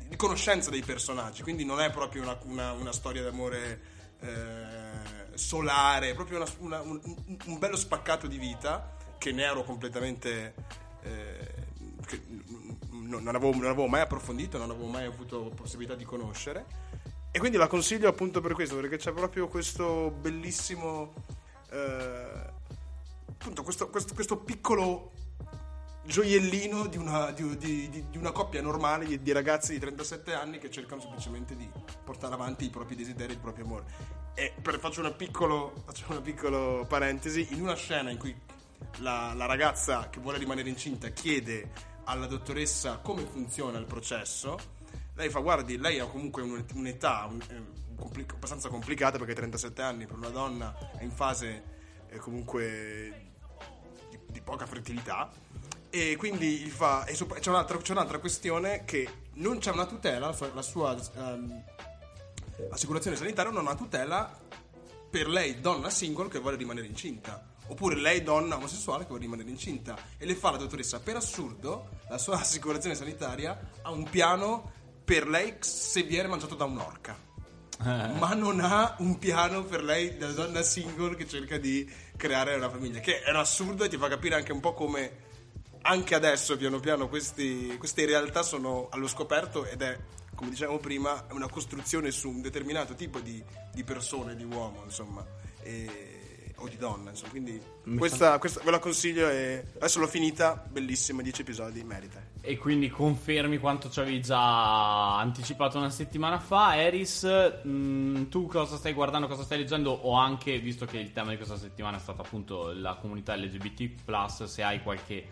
di 0.08 0.16
conoscenza 0.18 0.70
dei 0.70 0.84
personaggi, 0.84 1.42
quindi 1.42 1.66
non 1.66 1.80
è 1.80 1.90
proprio 1.90 2.22
una, 2.22 2.38
una- 2.44 2.72
una 2.74 2.92
storia 2.92 3.24
d'amore 3.24 3.94
eh, 4.20 5.38
solare, 5.38 6.12
è 6.12 6.14
proprio 6.14 6.44
una- 6.60 6.82
un, 6.82 7.00
un- 7.04 7.58
bello 7.60 7.76
spaccato 7.76 8.28
di 8.28 8.38
vita 8.38 8.96
che 9.18 9.32
ne 9.32 9.44
ero 9.44 9.64
completamente... 9.64 10.54
eh, 11.02 11.54
che 12.06 12.22
non 12.92 13.28
avevo, 13.28 13.52
non 13.52 13.66
avevo 13.66 13.88
mai 13.88 14.02
approfondito, 14.02 14.58
non 14.60 14.70
avevo 14.70 14.88
mai 14.88 15.06
avuto 15.06 15.52
possibilità 15.56 15.96
di 15.96 16.04
conoscere. 16.06 16.66
E 17.36 17.40
quindi 17.40 17.58
la 17.58 17.68
consiglio 17.68 18.08
appunto 18.08 18.40
per 18.40 18.54
questo, 18.54 18.78
perché 18.78 18.96
c'è 18.96 19.12
proprio 19.12 19.50
questo 19.50 20.10
bellissimo... 20.10 21.14
eh, 21.70 22.54
appunto 23.30 23.62
questo, 23.62 23.90
questo- 23.90 24.14
questo 24.14 24.38
piccolo 24.38 25.12
gioiellino 26.06 26.86
di 26.88 26.96
una, 26.98 27.32
di- 27.32 27.58
di- 27.58 27.90
di- 28.10 28.18
una 28.18 28.32
coppia 28.32 28.62
normale 28.62 29.22
di, 29.22 29.32
ragazzi 29.34 29.74
di 29.74 29.80
37 29.80 30.34
anni 30.34 30.60
che 30.60 30.72
cercano 30.72 31.02
semplicemente 31.02 31.58
di 31.58 31.70
portare 32.06 32.34
avanti 32.34 32.64
i 32.66 32.70
propri 32.70 32.96
desideri 32.96 33.34
il 33.34 33.40
proprio 33.40 33.66
amore. 33.66 33.84
E 34.34 34.54
per, 34.62 34.80
faccio, 34.80 35.02
una 35.02 35.12
piccolo, 35.12 35.74
faccio 35.86 36.06
una 36.10 36.22
piccola 36.22 36.86
parentesi, 36.86 37.48
in 37.52 37.62
una 37.62 37.76
scena 37.76 38.12
in 38.12 38.18
cui 38.18 38.34
la, 39.00 39.34
la 39.36 39.46
ragazza 39.46 40.08
che 40.10 40.22
vuole 40.22 40.38
rimanere 40.38 40.70
incinta 40.70 41.10
chiede 41.10 41.70
alla 42.06 42.28
dottoressa 42.28 43.00
come 43.00 43.26
funziona 43.26 43.78
il 43.78 43.86
processo, 43.86 44.58
lei 45.16 45.30
fa 45.30 45.40
guardi, 45.40 45.78
lei 45.78 46.00
ha 46.00 46.06
comunque 46.06 46.42
un- 46.42 46.64
un'età 46.74 47.28
un- 47.30 47.42
eh, 47.48 47.96
compli- 47.96 48.26
abbastanza 48.30 48.70
complicata 48.70 49.18
perché 49.18 49.34
37 49.34 49.82
anni 49.82 50.06
per 50.06 50.18
una 50.18 50.30
donna 50.30 50.76
è 50.98 51.04
in 51.04 51.12
fase 51.12 51.74
eh, 52.10 52.18
comunque 52.18 53.30
di, 54.10 54.20
di 54.28 54.42
poca 54.42 54.66
fertilità. 54.66 55.30
E 55.90 56.16
quindi 56.18 56.58
gli 56.58 56.70
fa 56.70 57.06
e 57.06 57.16
sopra- 57.16 57.40
c'è, 57.40 57.50
un'altra, 57.50 57.78
c'è 57.78 57.92
un'altra 57.94 58.20
questione 58.20 58.84
che 58.84 59.08
non 59.36 59.60
c'è 59.60 59.72
una 59.72 59.86
tutela 59.86 60.28
la 60.28 60.34
sua, 60.34 60.52
la 60.54 60.62
sua, 60.62 60.98
ehm, 61.16 61.64
assicurazione 62.72 63.16
sanitaria 63.16 63.52
non 63.52 63.60
ha 63.66 63.70
una 63.72 63.76
tutela 63.80 64.38
per 65.10 65.28
lei 65.30 65.62
donna 65.62 65.90
single 65.90 66.28
che 66.28 66.40
vuole 66.40 66.58
rimanere 66.58 66.88
incinta. 66.88 67.54
Oppure 67.68 67.96
lei 67.96 68.22
donna 68.22 68.58
omosessuale 68.58 69.04
che 69.04 69.08
vuole 69.10 69.24
rimanere 69.24 69.50
incinta. 69.50 69.96
E 70.18 70.26
le 70.26 70.36
fa 70.36 70.52
la 70.52 70.58
dottoressa 70.58 71.00
per 71.00 71.16
assurdo 71.16 71.90
la 72.10 72.18
sua 72.18 72.36
assicurazione 72.42 72.96
sanitaria 72.96 73.58
ha 73.82 73.90
un 73.92 74.04
piano 74.10 74.72
per 75.06 75.28
lei 75.28 75.56
se 75.60 76.04
viene 76.04 76.28
mangiato 76.28 76.56
da 76.56 76.66
un'orca 76.66 77.24
ma 78.18 78.34
non 78.34 78.60
ha 78.62 78.96
un 79.00 79.18
piano 79.20 79.64
per 79.66 79.84
lei 79.84 80.18
da 80.18 80.32
donna 80.32 80.64
single 80.64 81.16
che 81.16 81.28
cerca 81.28 81.58
di 81.58 81.90
creare 82.16 82.56
una 82.56 82.70
famiglia. 82.70 83.00
Che 83.02 83.22
è 83.22 83.30
un 83.32 83.36
assurdo 83.36 83.84
e 83.84 83.90
ti 83.90 83.98
fa 83.98 84.08
capire 84.08 84.36
anche 84.36 84.54
un 84.54 84.62
po' 84.62 84.74
come 84.74 85.24
anche 85.82 86.16
adesso, 86.16 86.56
piano 86.58 86.80
piano, 86.80 87.08
questi- 87.10 87.76
queste 87.78 88.06
realtà 88.06 88.44
sono 88.44 88.88
allo 88.90 89.08
scoperto 89.08 89.66
ed 89.66 89.82
è, 89.82 90.00
come 90.34 90.50
dicevamo 90.52 90.80
prima, 90.80 91.26
una 91.32 91.50
costruzione 91.50 92.12
su 92.12 92.30
un 92.30 92.42
determinato 92.42 92.96
tipo 92.96 93.20
di, 93.20 93.44
di 93.74 93.84
persone, 93.84 94.36
di 94.36 94.46
uomo, 94.46 94.82
insomma, 94.86 95.24
e- 95.62 96.15
o 96.58 96.68
di 96.68 96.78
donna, 96.78 97.10
insomma. 97.10 97.32
Quindi 97.32 97.62
questa, 97.98 98.38
questa 98.40 98.62
ve 98.64 98.72
la 98.72 98.80
consiglio 98.80 99.30
e 99.30 99.66
adesso 99.76 100.00
l'ho 100.00 100.08
finita, 100.08 100.56
bellissima, 100.70 101.22
10 101.22 101.42
episodi, 101.42 101.84
merita. 101.84 102.22
E 102.42 102.58
quindi 102.58 102.90
confermi 102.90 103.58
quanto 103.58 103.90
ci 103.90 104.00
avevi 104.00 104.22
già 104.22 105.18
anticipato 105.18 105.78
una 105.78 105.90
settimana 105.90 106.40
fa. 106.40 106.78
Eris, 106.78 107.24
mh, 107.64 108.30
tu 108.30 108.48
cosa 108.48 108.78
stai 108.78 108.94
guardando, 108.94 109.28
cosa 109.28 109.44
stai 109.44 109.60
leggendo? 109.60 109.92
O 109.92 110.14
anche, 110.14 110.60
visto 110.60 110.86
che 110.86 110.98
il 110.98 111.12
tema 111.12 111.32
di 111.32 111.38
questa 111.38 111.58
settimana 111.58 111.98
è 111.98 112.00
stato 112.00 112.22
appunto 112.22 112.72
la 112.72 112.96
comunità 112.96 113.36
LGBT, 113.36 114.46
se 114.46 114.64
hai 114.64 114.82
qualche 114.82 115.28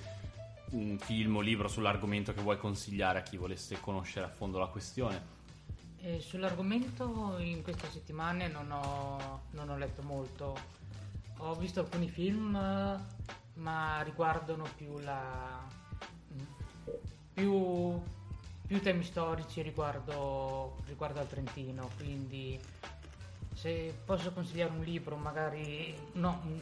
mh, 0.69 0.95
film 0.97 1.37
o 1.37 1.41
libro 1.41 1.67
sull'argomento 1.67 2.33
che 2.33 2.41
vuoi 2.41 2.57
consigliare 2.57 3.19
a 3.19 3.21
chi 3.21 3.37
volesse 3.37 3.79
conoscere 3.79 4.25
a 4.25 4.29
fondo 4.29 4.57
la 4.57 4.67
questione. 4.67 5.41
E 6.05 6.19
sull'argomento 6.19 7.37
in 7.39 7.63
queste 7.63 7.89
settimane 7.89 8.49
non 8.49 8.69
ho, 8.71 9.43
non 9.51 9.69
ho 9.69 9.77
letto 9.77 10.01
molto. 10.01 10.81
Ho 11.45 11.55
visto 11.55 11.81
alcuni 11.81 12.07
film, 12.09 12.57
ma 13.55 14.01
riguardano 14.01 14.63
più 14.77 14.97
la. 14.99 15.61
più, 17.33 18.01
più 18.65 18.81
temi 18.81 19.03
storici 19.03 19.61
riguardo, 19.61 20.77
riguardo 20.85 21.19
al 21.19 21.27
Trentino. 21.27 21.89
Quindi, 21.97 22.57
se 23.53 23.93
posso 24.05 24.31
consigliare 24.31 24.71
un 24.71 24.83
libro, 24.83 25.17
magari. 25.17 25.93
no, 26.13 26.39
un, 26.45 26.61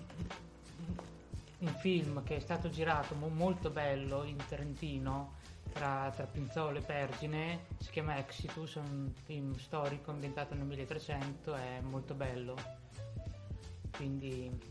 un 1.60 1.74
film 1.76 2.24
che 2.24 2.38
è 2.38 2.40
stato 2.40 2.72
girato 2.72 3.14
mo- 3.14 3.28
molto 3.28 3.70
bello 3.70 4.24
in 4.24 4.38
Trentino 4.48 5.34
tra, 5.74 6.12
tra 6.16 6.26
Pinzolo 6.26 6.80
e 6.80 6.82
Pergine 6.82 7.66
si 7.78 7.92
chiama 7.92 8.18
Exitus, 8.18 8.78
è 8.78 8.80
un 8.80 9.12
film 9.26 9.56
storico 9.60 10.10
ambientato 10.10 10.56
nel 10.56 10.66
1300, 10.66 11.54
è 11.54 11.82
molto 11.82 12.16
bello. 12.16 12.56
Quindi 13.92 14.71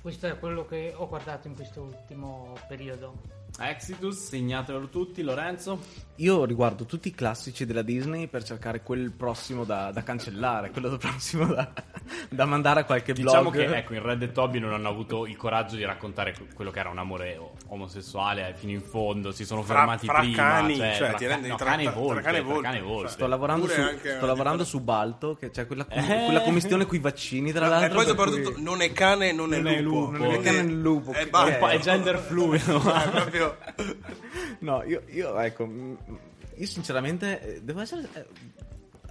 questo 0.00 0.26
è 0.26 0.38
quello 0.38 0.64
che 0.64 0.92
ho 0.96 1.08
guardato 1.08 1.48
in 1.48 1.54
questo 1.54 1.82
ultimo 1.82 2.56
periodo. 2.68 3.42
Exitus, 3.58 4.28
segnatelo 4.28 4.88
tutti, 4.88 5.22
Lorenzo. 5.22 5.78
Io 6.18 6.44
riguardo 6.44 6.84
tutti 6.84 7.08
i 7.08 7.10
classici 7.12 7.66
della 7.66 7.82
Disney 7.82 8.28
per 8.28 8.44
cercare 8.44 8.82
quel 8.82 9.10
prossimo 9.10 9.64
da, 9.64 9.90
da 9.90 10.04
cancellare, 10.04 10.70
quello 10.70 10.96
prossimo 10.96 11.44
da, 11.46 11.72
da 12.30 12.44
mandare 12.44 12.80
a 12.80 12.84
qualche 12.84 13.12
Diciamo 13.12 13.50
blog. 13.50 13.66
che 13.68 13.76
ecco, 13.78 13.94
in 13.94 14.02
Red 14.02 14.22
e 14.22 14.30
Toby 14.30 14.60
non 14.60 14.72
hanno 14.72 14.88
avuto 14.88 15.26
il 15.26 15.36
coraggio 15.36 15.74
di 15.74 15.84
raccontare 15.84 16.32
que- 16.32 16.46
quello 16.54 16.70
che 16.70 16.78
era 16.78 16.88
un 16.90 16.98
amore 16.98 17.36
omosessuale 17.66 18.48
eh, 18.48 18.54
fino 18.54 18.70
in 18.70 18.82
fondo. 18.82 19.32
Si 19.32 19.44
sono 19.44 19.62
Fra- 19.62 19.78
fermati 19.78 20.06
fra 20.06 20.20
prima. 20.20 20.36
cani, 20.36 20.76
cioè, 20.76 20.94
cioè, 20.94 21.08
tra, 21.08 21.16
ti 21.18 21.26
rendi- 21.26 21.48
no, 21.48 21.56
tra- 21.56 21.70
cane 21.70 21.82
e 21.82 21.90
volpe. 21.90 22.22
tra 22.22 22.30
e 22.30 22.44
tra 22.44 22.60
cane 22.60 22.78
e 22.78 22.82
volpe. 22.82 23.08
Sto 23.08 23.26
lavorando, 23.26 23.66
su, 23.66 23.80
anche 23.80 24.14
sto 24.16 24.26
lavorando 24.26 24.64
su 24.64 24.80
Balto, 24.80 25.34
che 25.34 25.50
c'è 25.50 25.66
quella, 25.66 25.84
Eh. 25.88 26.24
quella 26.26 26.42
commissione 26.42 26.86
con 26.86 26.96
i 26.96 27.00
vaccini, 27.00 27.50
tra 27.50 27.66
l'altro. 27.66 27.90
e 27.90 28.04
poi 28.04 28.06
soprattutto 28.06 28.52
cui- 28.52 28.62
non 28.62 28.82
è 28.82 28.92
cane, 28.92 29.32
non 29.32 29.52
è 29.52 29.58
Non 29.58 29.72
è 29.72 29.80
lupo. 29.80 30.12
lupo. 30.12 30.16
Non 30.24 30.32
è 30.34 30.40
cane, 30.40 30.62
non 30.62 30.70
è 30.70 30.74
lupo. 30.74 31.10
È 31.12 31.26
po' 31.26 31.68
è 31.70 31.78
gender 31.80 32.18
fluido. 32.18 32.76
è 32.94 33.08
proprio... 33.10 33.56
No, 34.60 34.82
io, 34.84 35.02
io, 35.10 35.36
ecco, 35.40 35.68
io 36.56 36.66
sinceramente 36.66 37.40
eh, 37.40 37.60
devo 37.62 37.80
essere... 37.80 38.08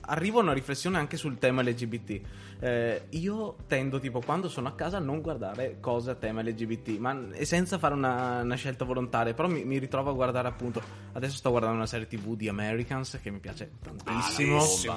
eh, 0.04 0.12
Arrivo 0.14 0.40
a 0.40 0.44
una 0.44 0.54
riflessione 0.54 0.98
anche 0.98 1.18
sul 1.18 1.38
tema 1.38 1.62
LGBT. 1.62 2.22
Eh, 2.60 3.08
io 3.10 3.56
tendo, 3.68 4.00
tipo, 4.00 4.22
quando 4.22 4.48
sono 4.48 4.70
a 4.70 4.74
casa 4.74 4.98
a 4.98 5.00
non 5.02 5.22
guardare 5.22 5.78
cose 5.82 6.12
a 6.12 6.16
tema 6.16 6.42
LGBT, 6.42 6.98
ma 6.98 7.30
e 7.34 7.44
senza 7.46 7.78
fare 7.78 7.94
una, 7.94 8.42
una 8.42 8.56
scelta 8.56 8.86
volontaria. 8.86 9.34
Però 9.34 9.48
mi, 9.50 9.66
mi 9.66 9.78
ritrovo 9.80 10.12
a 10.12 10.14
guardare, 10.14 10.48
appunto. 10.48 10.82
Adesso 11.14 11.36
sto 11.36 11.50
guardando 11.50 11.76
una 11.78 11.86
serie 11.86 12.08
TV 12.08 12.36
di 12.36 12.48
Americans 12.48 13.20
che 13.22 13.30
mi 13.30 13.40
piace 13.40 13.72
tantissimo. 13.82 14.58
bellissimo, 14.58 14.94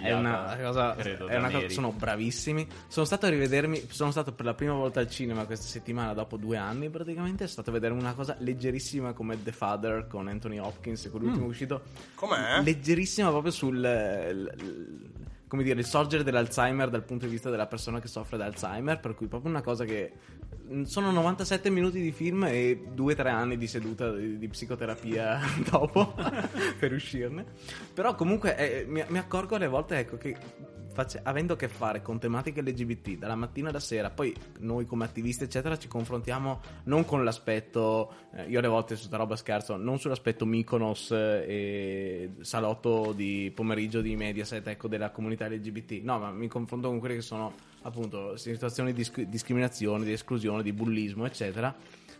È 0.00 0.12
una-. 0.12 0.56
È 0.56 0.60
una 0.60 0.66
cosa, 0.68 0.94
credo, 0.94 1.26
è 1.26 1.36
una 1.36 1.50
cosa- 1.50 1.68
sono 1.68 1.90
bravissimi. 1.92 2.66
Sono 2.86 3.06
stato 3.06 3.26
a 3.26 3.28
rivedermi. 3.28 3.86
Sono 3.90 4.10
stato 4.10 4.32
per 4.32 4.44
la 4.46 4.54
prima 4.54 4.74
volta 4.74 5.00
al 5.00 5.10
cinema 5.10 5.44
questa 5.46 5.66
settimana, 5.66 6.12
dopo 6.14 6.36
due 6.36 6.56
anni 6.56 6.90
praticamente. 6.90 7.38
Sono 7.48 7.62
stato 7.62 7.70
a 7.70 7.72
vedere 7.72 7.92
una 7.92 8.14
cosa 8.14 8.36
leggerissima 8.38 9.12
come 9.12 9.42
The 9.42 9.52
Father 9.52 10.06
con 10.06 10.28
Anthony 10.28 10.58
Hopkins, 10.58 11.08
quell'ultimo 11.10 11.46
uscito. 11.46 11.82
Com'è? 12.14 12.62
Leggerissima 12.62 13.30
proprio 13.30 13.50
sul. 13.50 13.80
Come 15.48 15.62
dire, 15.64 15.80
il 15.80 15.84
sorgere 15.84 16.22
dell'Alzheimer 16.22 16.88
dal 16.88 17.04
punto 17.04 17.26
di 17.26 17.32
vista 17.32 17.50
della 17.50 17.66
persona 17.66 18.00
che 18.00 18.08
soffre 18.08 18.38
di 18.38 18.42
Alzheimer. 18.42 19.00
Per 19.00 19.14
cui 19.14 19.26
proprio 19.26 19.50
una 19.50 19.62
cosa 19.62 19.84
che. 19.84 20.12
Sono 20.84 21.10
97 21.10 21.68
minuti 21.68 22.00
di 22.00 22.12
film 22.12 22.44
e 22.44 22.86
2-3 22.94 23.26
anni 23.26 23.58
di 23.58 23.66
seduta 23.66 24.10
di, 24.12 24.38
di 24.38 24.48
psicoterapia 24.48 25.38
dopo 25.70 26.14
per 26.78 26.92
uscirne. 26.92 27.44
Però 27.92 28.14
comunque 28.14 28.56
eh, 28.56 28.86
mi, 28.86 29.04
mi 29.08 29.18
accorgo 29.18 29.56
alle 29.56 29.66
volte 29.66 29.98
ecco, 29.98 30.16
che 30.16 30.36
face- 30.92 31.20
avendo 31.22 31.54
a 31.54 31.56
che 31.56 31.68
fare 31.68 32.02
con 32.02 32.18
tematiche 32.18 32.62
LGBT 32.62 33.18
dalla 33.18 33.34
mattina 33.34 33.70
alla 33.70 33.80
sera, 33.80 34.10
poi 34.10 34.34
noi 34.60 34.86
come 34.86 35.04
attivisti 35.04 35.44
eccetera 35.44 35.78
ci 35.78 35.88
confrontiamo 35.88 36.60
non 36.84 37.04
con 37.04 37.24
l'aspetto, 37.24 38.12
eh, 38.34 38.44
io 38.48 38.58
alle 38.58 38.68
volte 38.68 38.96
su 38.96 39.04
sta 39.04 39.16
roba 39.16 39.36
scherzo, 39.36 39.76
non 39.76 39.98
sull'aspetto 39.98 40.46
Mykonos 40.46 41.10
eh, 41.10 41.44
e 41.46 42.30
salotto 42.40 43.12
di 43.12 43.50
pomeriggio 43.54 44.00
di 44.00 44.14
Mediaset 44.16 44.66
ecco, 44.66 44.88
della 44.88 45.10
comunità 45.10 45.48
LGBT, 45.48 46.02
no 46.02 46.18
ma 46.18 46.30
mi 46.30 46.48
confronto 46.48 46.88
con 46.88 46.98
quelle 46.98 47.16
che 47.16 47.22
sono 47.22 47.70
appunto 47.82 48.36
situazioni 48.36 48.92
di 48.92 48.98
disc- 48.98 49.22
discriminazione, 49.22 50.04
di 50.04 50.12
esclusione, 50.12 50.62
di 50.62 50.72
bullismo 50.72 51.26
eccetera. 51.26 51.74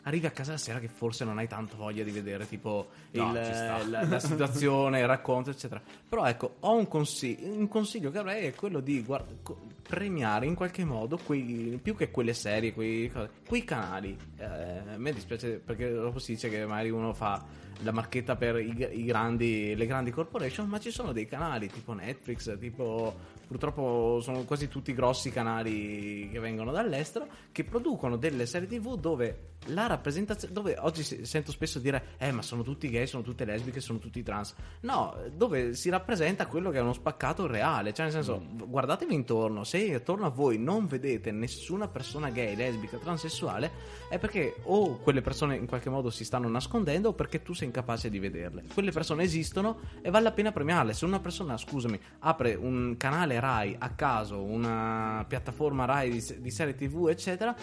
Arrivi 0.05 0.27
a 0.27 0.31
casa 0.31 0.53
la 0.53 0.59
sera 0.59 0.81
che 0.81 0.89
forse 0.89 1.25
non 1.25 1.39
hai 1.39 1.47
tanto 1.47 1.77
voglia 1.77 2.03
di 2.03 2.11
vedere 2.11 2.49
tipo 2.49 2.89
No, 3.13 3.29
il- 3.29 3.89
la, 3.91 4.05
la 4.05 4.19
situazione, 4.19 4.99
il 5.01 5.07
racconto, 5.07 5.51
eccetera. 5.51 5.81
Però 6.09 6.25
ecco, 6.27 6.57
ho 6.61 6.75
un, 6.77 6.89
consi- 6.89 7.39
un 7.41 7.69
consiglio 7.69 8.11
che 8.11 8.19
avrei 8.19 8.47
è 8.47 8.55
quello 8.55 8.81
di 8.81 9.03
guard- 9.03 9.43
co- 9.43 9.61
premiare 9.89 10.47
in 10.47 10.55
qualche 10.55 10.85
modo 10.85 11.19
quei, 11.25 11.79
più 11.81 11.95
che 11.95 12.11
quelle 12.11 12.35
serie, 12.35 12.73
quei, 12.73 13.13
quei 13.47 13.63
canali. 13.63 14.17
Eh, 14.39 14.45
a 14.45 14.97
me 14.97 15.13
dispiace 15.13 15.61
perché 15.65 15.93
dopo 15.93 16.19
si 16.19 16.33
dice 16.33 16.49
che 16.49 16.67
magari 16.67 16.91
uno 16.91 17.13
fa 17.13 17.45
la 17.81 17.93
marchetta 17.93 18.37
per 18.37 18.57
i, 18.59 19.01
i 19.01 19.05
grandi, 19.05 19.75
le 19.75 19.87
grandi 19.87 20.11
corporation, 20.11 20.69
ma 20.69 20.79
ci 20.79 20.91
sono 20.91 21.13
dei 21.13 21.27
canali 21.27 21.69
tipo 21.69 21.93
Netflix, 21.93 22.59
tipo 22.59 23.15
purtroppo 23.53 24.21
sono 24.23 24.45
quasi 24.45 24.69
tutti 24.69 24.95
grossi 24.95 25.31
canali 25.31 26.31
che 26.33 26.39
vengono 26.39 26.73
dall'estero 26.73 27.27
che 27.53 27.65
producono 27.65 28.17
delle 28.17 28.47
serie 28.47 28.67
tv 28.67 28.99
dove 28.99 29.51
la 29.67 29.87
rappresentazione 29.87 30.55
dove 30.55 30.77
oggi 30.79 31.03
sento 31.25 31.53
spesso 31.53 31.79
dire 31.79 32.17
eh 32.19 32.33
ma 32.33 32.43
sono 32.43 32.63
tutti 32.63 32.89
gay 32.89 33.07
sono 33.07 33.23
tutte 33.23 33.45
lesbiche 33.45 33.81
sono 33.81 33.99
tutti 33.99 34.23
trans. 34.23 34.55
No 34.81 35.15
dove 35.37 35.75
si 35.75 35.91
rappresenta 35.91 36.47
quello 36.47 36.71
che 36.71 36.79
è 36.79 36.81
uno 36.81 36.95
spaccato 36.95 37.47
reale 37.47 37.93
cioè 37.93 38.07
nel 38.07 38.15
senso 38.15 38.43
guardatevi 38.65 39.15
intorno 39.15 39.65
se 39.65 39.95
attorno 39.95 40.25
a 40.27 40.31
voi 40.31 40.59
non 40.59 40.87
vedete 40.87 41.31
nessuna 41.31 41.89
persona 41.89 42.31
gay 42.31 42.57
lesbica 42.57 42.97
transessuale 42.97 43.71
è 44.09 44.19
perché 44.19 44.57
o 44.65 44.97
quelle 44.97 45.21
persone 45.21 45.57
in 45.57 45.67
qualche 45.67 45.91
modo 45.91 46.11
si 46.11 46.25
stanno 46.25 46.49
nascondendo 46.49 47.11
o 47.11 47.13
perché 47.13 47.43
tu 47.43 47.53
sei 47.53 47.62
incapace 47.65 48.11
di 48.11 48.19
vederle 48.19 48.65
quelle 48.73 48.91
persone 48.91 49.23
esistono 49.23 49.81
e 50.01 50.11
vale 50.11 50.25
la 50.25 50.33
pena 50.33 50.53
premiarle 50.53 50.93
se 50.93 51.05
una 51.05 51.21
persona 51.21 51.57
scusami 51.57 51.99
apre 52.21 52.55
un 52.55 52.97
canale 52.97 53.41
Rai 53.41 53.75
a 53.79 53.91
caso 53.91 54.43
una 54.43 55.25
piattaforma 55.27 55.85
Rai 55.85 56.11
di, 56.11 56.41
di 56.41 56.51
serie 56.51 56.75
tv 56.75 57.09
eccetera 57.09 57.55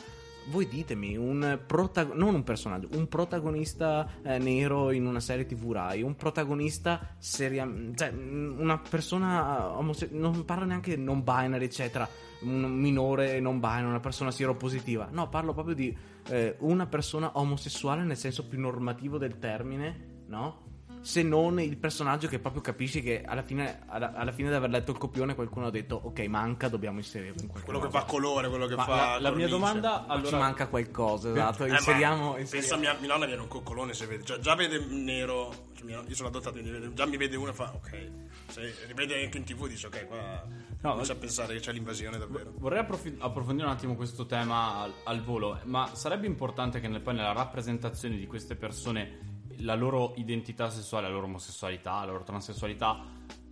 voi 0.49 0.67
ditemi, 0.67 1.15
un 1.15 1.59
protago- 1.65 2.15
non 2.15 2.33
un 2.33 2.43
personaggio, 2.43 2.89
un 2.93 3.07
protagonista 3.07 4.09
eh, 4.23 4.39
nero 4.39 4.91
in 4.91 5.05
una 5.05 5.19
serie 5.19 5.45
TV 5.45 5.71
Rai, 5.71 6.01
un 6.01 6.15
protagonista 6.15 7.13
seria- 7.17 7.69
cioè 7.95 8.11
mm, 8.11 8.59
una 8.59 8.77
persona 8.79 9.77
omose- 9.77 10.09
non 10.11 10.45
parlo 10.45 10.65
neanche 10.65 10.95
non 10.95 11.23
binary, 11.23 11.65
eccetera, 11.65 12.07
un 12.41 12.61
minore 12.61 13.39
non 13.39 13.59
binary, 13.59 13.85
una 13.85 13.99
persona 13.99 14.31
sieropositiva. 14.31 15.09
No, 15.11 15.29
parlo 15.29 15.53
proprio 15.53 15.75
di 15.75 15.95
eh, 16.29 16.55
una 16.59 16.85
persona 16.87 17.31
omosessuale 17.37 18.03
nel 18.03 18.17
senso 18.17 18.47
più 18.47 18.59
normativo 18.59 19.17
del 19.17 19.39
termine, 19.39 20.23
no? 20.27 20.67
Se 21.01 21.23
non 21.23 21.59
il 21.61 21.77
personaggio 21.77 22.27
che 22.27 22.39
proprio 22.39 22.61
capisci 22.61 23.01
che 23.01 23.23
alla 23.23 23.41
fine, 23.41 23.83
alla, 23.87 24.13
alla 24.13 24.31
fine 24.31 24.49
di 24.49 24.55
aver 24.55 24.69
letto 24.69 24.91
il 24.91 24.97
copione 24.97 25.33
qualcuno 25.33 25.67
ha 25.67 25.71
detto 25.71 25.99
ok 26.03 26.19
manca, 26.27 26.67
dobbiamo 26.67 26.97
inserirlo 26.97 27.41
in 27.41 27.47
Quello 27.47 27.79
che 27.79 27.85
modo. 27.85 27.89
fa 27.99 28.03
colore, 28.05 28.49
quello 28.49 28.65
che 28.67 28.75
Ma 28.75 28.83
fa 28.83 28.95
la, 29.13 29.19
la 29.19 29.31
mia 29.31 29.47
domanda 29.47 30.03
Ma 30.07 30.15
ci 30.15 30.19
allora 30.19 30.37
manca 30.37 30.67
qualcosa, 30.67 31.29
esatto. 31.31 31.63
Eh, 31.65 31.69
ma 31.69 31.75
inseriamo, 31.77 32.33
penso 32.33 32.55
a 32.55 32.57
inseriamo- 32.57 32.81
mia, 32.81 32.95
mia 32.99 33.07
nonna 33.09 33.25
viene 33.25 33.41
un 33.41 33.47
coccolone 33.47 33.93
se 33.93 34.05
vede 34.07 34.23
cioè, 34.25 34.39
già 34.39 34.55
vede 34.55 34.85
nero 34.89 35.67
cioè, 35.73 35.89
io 35.89 36.15
sono 36.15 36.27
adottato 36.27 36.51
quindi 36.51 36.69
vede- 36.71 36.93
già 36.93 37.05
mi 37.05 37.15
vede 37.17 37.37
uno 37.37 37.49
e 37.51 37.53
fa 37.53 37.71
ok 37.73 38.11
se 38.47 38.73
rivede 38.87 39.23
anche 39.23 39.37
in 39.37 39.45
tv 39.45 39.67
dice 39.67 39.87
ok 39.87 40.05
qua 40.07 40.43
No, 40.81 40.91
comincia 40.91 41.13
ma- 41.13 41.17
a 41.17 41.21
pensare 41.21 41.53
che 41.55 41.59
c'è 41.59 41.71
l'invasione 41.73 42.17
davvero 42.17 42.53
Vorrei 42.57 42.79
approfondire 42.79 43.67
un 43.67 43.73
attimo 43.73 43.95
questo 43.95 44.25
tema 44.25 44.77
al, 44.81 44.93
al 45.05 45.21
volo, 45.23 45.59
ma 45.63 45.89
sarebbe 45.93 46.27
importante 46.27 46.79
che 46.79 46.87
nel- 46.87 47.01
poi 47.01 47.15
nella 47.15 47.31
rappresentazione 47.33 48.17
di 48.17 48.27
queste 48.27 48.55
persone 48.55 49.37
la 49.59 49.75
loro 49.75 50.13
identità 50.17 50.69
sessuale, 50.69 51.07
la 51.07 51.13
loro 51.13 51.25
omosessualità, 51.25 51.99
la 52.05 52.11
loro 52.11 52.23
transessualità 52.23 53.03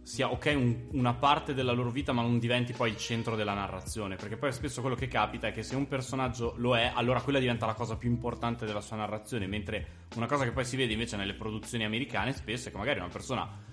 sia 0.02 0.32
ok 0.32 0.54
un- 0.56 0.88
una 0.92 1.14
parte 1.14 1.54
della 1.54 1.74
loro 1.74 1.92
vita 1.92 2.14
ma 2.14 2.22
non 2.22 2.40
diventi 2.40 2.72
poi 2.72 2.92
il 2.92 2.98
centro 2.98 3.36
della 3.36 3.54
narrazione. 3.54 4.16
Perché 4.16 4.38
poi 4.38 4.54
spesso 4.54 4.80
quello 4.80 4.96
che 4.96 5.08
capita 5.10 5.48
è 5.48 5.52
che 5.52 5.64
se 5.64 5.76
un 5.76 5.88
personaggio 5.88 6.54
lo 6.58 6.78
è 6.78 6.92
allora 6.96 7.22
quella 7.22 7.40
diventa 7.40 7.66
la 7.66 7.74
cosa 7.74 7.98
più 7.98 8.10
importante 8.10 8.66
della 8.66 8.80
sua 8.80 8.96
narrazione. 8.96 9.48
Mentre 9.48 10.06
una 10.16 10.26
cosa 10.28 10.46
che 10.46 10.52
poi 10.52 10.64
si 10.64 10.78
vede 10.78 10.94
invece 10.94 11.18
nelle 11.18 11.34
produzioni 11.34 11.84
americane 11.84 12.32
spesso 12.32 12.70
è 12.70 12.72
che 12.72 12.78
magari 12.78 13.00
una 13.00 13.10
persona 13.10 13.67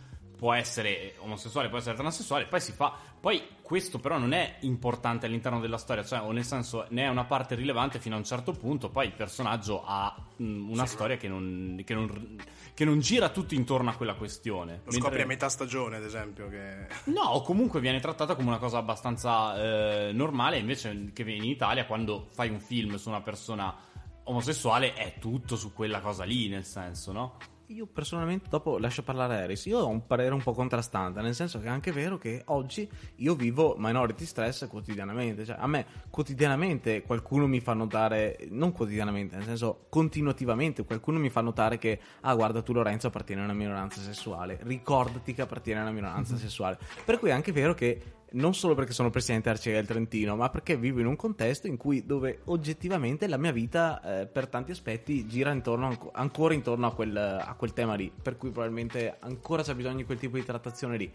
può 0.45 0.53
essere 0.53 1.15
omosessuale, 1.21 1.71
può 1.71 1.79
essere 1.79 1.97
transessuale, 1.97 2.45
poi 2.45 2.61
si 2.61 2.73
fa. 2.73 2.95
Poi 3.19 3.43
questo 3.63 3.99
però 3.99 4.19
non 4.19 4.35
è 4.35 4.57
importante 4.61 5.25
all'interno 5.25 5.59
della 5.59 5.79
storia, 5.79 6.05
cioè, 6.05 6.21
o 6.21 6.33
nel 6.33 6.45
senso 6.45 6.85
ne 6.91 7.05
è 7.05 7.09
una 7.09 7.25
parte 7.25 7.55
rilevante 7.55 7.99
fino 7.99 8.15
a 8.15 8.19
un 8.19 8.25
certo 8.25 8.53
punto, 8.53 8.91
poi 8.91 9.07
il 9.07 9.15
personaggio 9.15 9.83
ha 9.87 10.15
mh, 10.37 10.69
una 10.71 10.85
storia 10.85 11.17
che 11.17 11.29
non, 11.29 11.81
che, 11.83 11.95
non, 11.95 12.37
che 12.75 12.85
non 12.85 13.01
gira 13.01 13.31
tutto 13.31 13.55
intorno 13.55 13.89
a 13.89 13.95
quella 13.95 14.17
questione. 14.17 14.73
Lo 14.73 14.81
Mentre- 14.91 15.01
scopri 15.01 15.23
a 15.23 15.27
metà 15.27 15.49
stagione, 15.49 15.97
ad 15.97 16.05
esempio. 16.05 16.51
Che... 16.51 16.89
No, 17.05 17.23
o 17.23 17.41
comunque 17.41 17.81
viene 17.81 17.99
trattata 18.01 18.35
come 18.35 18.49
una 18.49 18.59
cosa 18.59 18.77
abbastanza 18.77 19.57
eh, 20.09 20.13
normale, 20.13 20.59
invece 20.59 21.11
che 21.15 21.23
in 21.23 21.45
Italia 21.45 21.87
quando 21.87 22.27
fai 22.31 22.51
un 22.51 22.61
film 22.61 22.97
su 22.97 23.09
una 23.09 23.23
persona 23.23 23.75
omosessuale 24.25 24.93
è 24.93 25.15
tutto 25.19 25.57
su 25.57 25.73
quella 25.73 26.01
cosa 26.01 26.25
lì, 26.25 26.49
nel 26.49 26.67
senso, 26.67 27.13
no? 27.13 27.39
Io 27.75 27.87
personalmente, 27.87 28.47
dopo 28.49 28.79
lascio 28.79 29.03
parlare 29.03 29.43
Harris, 29.43 29.67
io 29.67 29.81
ho 29.81 29.89
un 29.89 30.07
parere 30.07 30.33
un 30.33 30.41
po' 30.41 30.53
contrastante, 30.53 31.21
nel 31.21 31.35
senso 31.35 31.59
che 31.59 31.67
è 31.67 31.71
anche 31.71 31.91
vero 31.91 32.19
che 32.19 32.43
oggi 32.47 32.89
io 33.17 33.35
vivo 33.35 33.75
minority 33.77 34.25
stress 34.27 34.69
quotidianamente, 34.69 35.45
cioè 35.45 35.57
a 35.59 35.67
me 35.67 35.85
quotidianamente 36.09 37.03
qualcuno 37.03 37.49
mi 37.49 37.59
fa 37.59 37.73
notare, 37.73 38.39
non 38.51 38.71
quotidianamente, 38.71 39.35
nel 39.35 39.45
senso 39.45 39.87
continuativamente 39.89 40.85
qualcuno 40.85 41.19
mi 41.19 41.31
fa 41.31 41.41
notare 41.41 41.79
che, 41.79 41.99
ah 42.21 42.35
guarda 42.37 42.63
tu 42.63 42.73
Lorenzo 42.73 43.09
appartieni 43.09 43.41
a 43.41 43.45
una 43.45 43.55
minoranza 43.55 44.01
sessuale, 44.01 44.61
ricordati 44.63 45.35
che 45.35 45.43
appartieni 45.43 45.81
a 45.81 45.83
una 45.83 45.91
minoranza 45.91 46.37
sessuale, 46.39 46.79
per 47.05 47.19
cui 47.19 47.31
è 47.31 47.33
anche 47.33 47.51
vero 47.51 47.75
che 47.75 48.01
non 48.35 48.55
solo 48.55 48.75
perché 48.75 48.93
sono 48.93 49.11
presidente 49.11 49.49
Arciere 49.49 49.79
del 49.79 49.87
Trentino, 49.87 50.37
ma 50.37 50.49
perché 50.49 50.77
vivo 50.77 51.01
in 51.01 51.07
un 51.07 51.17
contesto 51.17 51.67
in 51.67 51.77
cui 51.77 52.05
dove 52.05 52.41
oggettivamente 52.45 53.27
la 53.27 53.37
mia 53.37 53.53
vita 53.53 54.21
eh, 54.21 54.27
per 54.27 54.49
tanti 54.49 54.71
aspetti 54.71 55.27
gira 55.27 55.53
intorno 55.53 55.87
anco- 55.87 56.11
ancora 56.13 56.55
intorno 56.55 56.87
a 56.87 56.95
quel, 56.95 57.17
a 57.17 57.55
quel 57.57 57.73
tema 57.73 57.95
lì, 57.95 58.11
per 58.11 58.37
cui 58.37 58.51
probabilmente 58.51 59.17
ancora 59.21 59.63
c'è 59.63 59.75
bisogno 59.75 59.97
di 59.97 60.05
quel 60.05 60.19
tipo 60.19 60.37
di 60.37 60.45
trattazione 60.45 60.97
lì. 60.97 61.13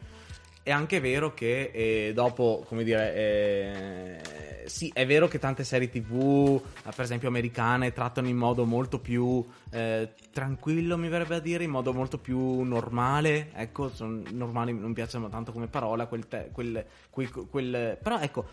È 0.62 0.72
anche 0.72 1.00
vero 1.00 1.34
che 1.34 1.72
eh, 1.74 2.12
dopo, 2.14 2.64
come 2.68 2.84
dire, 2.84 3.16
eh, 3.16 4.66
sì, 4.66 4.92
è 4.94 5.06
vero 5.06 5.28
che 5.28 5.40
tante 5.40 5.64
serie 5.64 5.90
tv, 5.90 6.62
per 6.84 7.04
esempio 7.04 7.28
americane, 7.28 7.92
trattano 7.92 8.28
in 8.28 8.38
modo 8.38 8.66
molto 8.66 9.00
più 9.00 9.44
eh, 9.72 10.14
tranquillo, 10.32 10.98
mi 10.98 11.10
verrebbe 11.10 11.36
a 11.36 11.40
dire, 11.40 11.64
in 11.64 11.70
modo 11.70 11.94
molto 11.94 12.18
più 12.18 12.62
normale. 12.62 13.52
Ecco, 13.54 13.90
son 13.90 14.26
normali 14.32 14.74
non 14.74 14.94
piacciono 14.94 15.30
tanto 15.30 15.52
come 15.52 15.68
parola, 15.68 16.08
quel, 16.08 16.28
te- 16.28 16.50
quel- 16.52 16.86
quel- 17.12 17.98
però 18.02 18.20
ecco, 18.20 18.46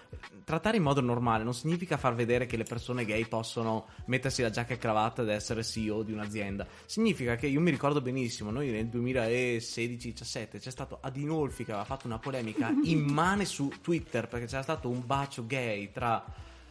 trattare 0.44 0.76
in 0.76 0.82
modo 0.82 1.00
normale 1.00 1.44
non 1.44 1.54
significa 1.54 1.96
far 1.96 2.14
vedere 2.14 2.46
che 2.46 2.56
le 2.56 2.64
persone 2.64 3.04
gay 3.04 3.26
possono 3.26 3.86
mettersi 4.06 4.42
la 4.42 4.50
giacca 4.50 4.74
e 4.74 4.78
cravatta 4.78 5.22
ed 5.22 5.28
essere 5.28 5.62
CEO 5.62 6.02
di 6.02 6.12
un'azienda. 6.12 6.66
Significa 6.84 7.36
che 7.36 7.46
io 7.46 7.60
mi 7.60 7.70
ricordo 7.70 8.00
benissimo, 8.00 8.50
noi 8.50 8.70
nel 8.70 8.86
2016-17 8.86 10.58
c'è 10.58 10.70
stato 10.70 10.98
Adinolfi 11.00 11.64
che 11.64 11.70
aveva 11.70 11.86
fatto 11.86 12.06
una 12.06 12.18
polemica 12.18 12.72
immane 12.84 13.44
su 13.44 13.70
Twitter 13.80 14.28
perché 14.28 14.46
c'era 14.46 14.62
stato 14.62 14.88
un 14.88 15.02
bacio 15.04 15.46
gay 15.46 15.90
tra 15.92 16.24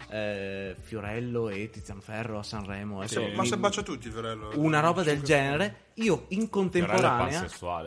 eh, 0.10 0.76
Fiorello 0.80 1.50
e 1.50 1.70
Tiziano 1.70 2.02
Ferro 2.02 2.40
a 2.40 2.44
Sanremo. 2.44 3.00
Adesso 3.00 3.22
Ma 3.36 3.42
mi- 3.42 3.48
se 3.48 3.58
bacia 3.58 3.82
tutti, 3.84 4.10
Fiorello. 4.10 4.52
una 4.56 4.80
roba 4.80 5.04
del 5.04 5.22
genere. 5.22 5.84
Io 5.98 6.26
in 6.30 6.50
contemporanea 6.50 7.40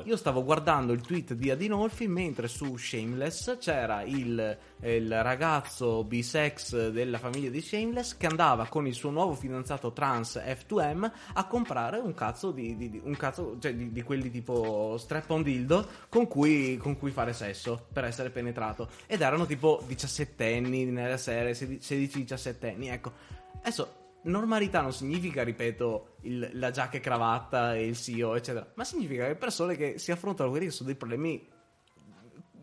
io 0.06 0.16
stavo 0.16 0.42
guardando 0.42 0.94
il 0.94 1.02
tweet 1.02 1.34
di 1.34 1.50
Adinolfi 1.50 2.08
mentre 2.08 2.48
su 2.48 2.74
Shameless 2.74 3.58
c'era 3.60 4.00
il, 4.00 4.56
il 4.80 5.22
ragazzo 5.22 6.04
bisex 6.04 6.88
della 6.88 7.18
famiglia 7.18 7.50
di 7.50 7.60
Shameless 7.60 8.16
che 8.16 8.26
andava 8.26 8.66
con 8.66 8.86
il 8.86 8.94
suo 8.94 9.10
nuovo 9.10 9.34
fidanzato 9.34 9.92
trans 9.92 10.36
F2M 10.42 11.10
a 11.34 11.46
comprare 11.46 11.98
un 11.98 12.14
cazzo 12.14 12.50
di, 12.50 12.78
di- 12.78 12.88
di- 12.88 13.00
un 13.04 13.14
cazzo, 13.14 13.58
cioè 13.60 13.74
di, 13.74 13.92
di 13.92 14.02
quelli 14.02 14.30
tipo 14.30 14.96
strap 14.96 15.28
on 15.28 15.42
dildo 15.42 15.86
con 16.08 16.26
cui, 16.28 16.78
con 16.78 16.96
cui 16.96 17.10
fare 17.10 17.34
sesso 17.34 17.88
per 17.92 18.04
essere 18.04 18.30
penetrato. 18.30 18.88
Ed 19.06 19.20
erano 19.20 19.44
tipo 19.44 19.82
17 19.86 20.54
anni 20.56 20.86
nella 20.86 21.18
serie 21.18 21.52
16-17 21.52 22.72
anni 22.72 22.88
ecco. 22.88 23.12
Adesso 23.60 24.06
normalità 24.28 24.80
non 24.80 24.92
significa, 24.92 25.42
ripeto, 25.42 26.16
il- 26.22 26.50
la 26.54 26.70
giacca 26.70 26.96
e 26.96 27.00
cravatta 27.00 27.74
e 27.74 27.86
il 27.86 27.96
CEO, 27.96 28.34
eccetera, 28.36 28.70
ma 28.74 28.84
significa 28.84 29.26
che 29.26 29.34
persone 29.34 29.76
che 29.76 29.98
si 29.98 30.12
affrontano 30.12 30.50
quelli 30.50 30.66
che 30.66 30.70
sono 30.72 30.88
dei 30.88 30.96
problemi 30.96 31.56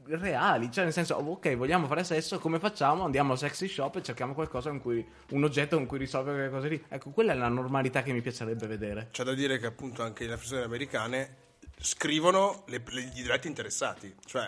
reali, 0.08 0.72
cioè 0.72 0.84
nel 0.84 0.94
senso, 0.94 1.16
ok, 1.16 1.56
vogliamo 1.56 1.88
fare 1.88 2.04
sesso, 2.04 2.38
come 2.38 2.60
facciamo? 2.60 3.04
Andiamo 3.06 3.32
al 3.32 3.40
sexy 3.40 3.68
shop 3.68 3.96
e 3.96 4.04
cerchiamo 4.04 4.34
qualcosa 4.36 4.70
con 4.70 4.80
cui, 4.80 5.04
un 5.32 5.44
oggetto 5.44 5.78
con 5.78 5.88
cui 5.88 5.98
risolvere 5.98 6.36
quelle 6.38 6.52
cose 6.52 6.68
lì. 6.70 6.84
Ecco, 6.90 7.10
quella 7.10 7.32
è 7.34 7.36
la 7.36 7.48
normalità 7.48 8.04
che 8.04 8.14
mi 8.14 8.22
piacerebbe 8.22 8.68
vedere. 8.68 9.08
C'è 9.12 9.24
da 9.24 9.34
dire 9.34 9.58
che 9.58 9.66
appunto 9.66 10.04
anche 10.04 10.28
le 10.28 10.36
persone 10.36 10.62
americane 10.64 11.38
scrivono 11.80 12.64
le- 12.68 12.84
le- 12.88 13.02
i 13.02 13.10
diretti 13.22 13.48
interessati. 13.48 14.14
Cioè, 14.26 14.48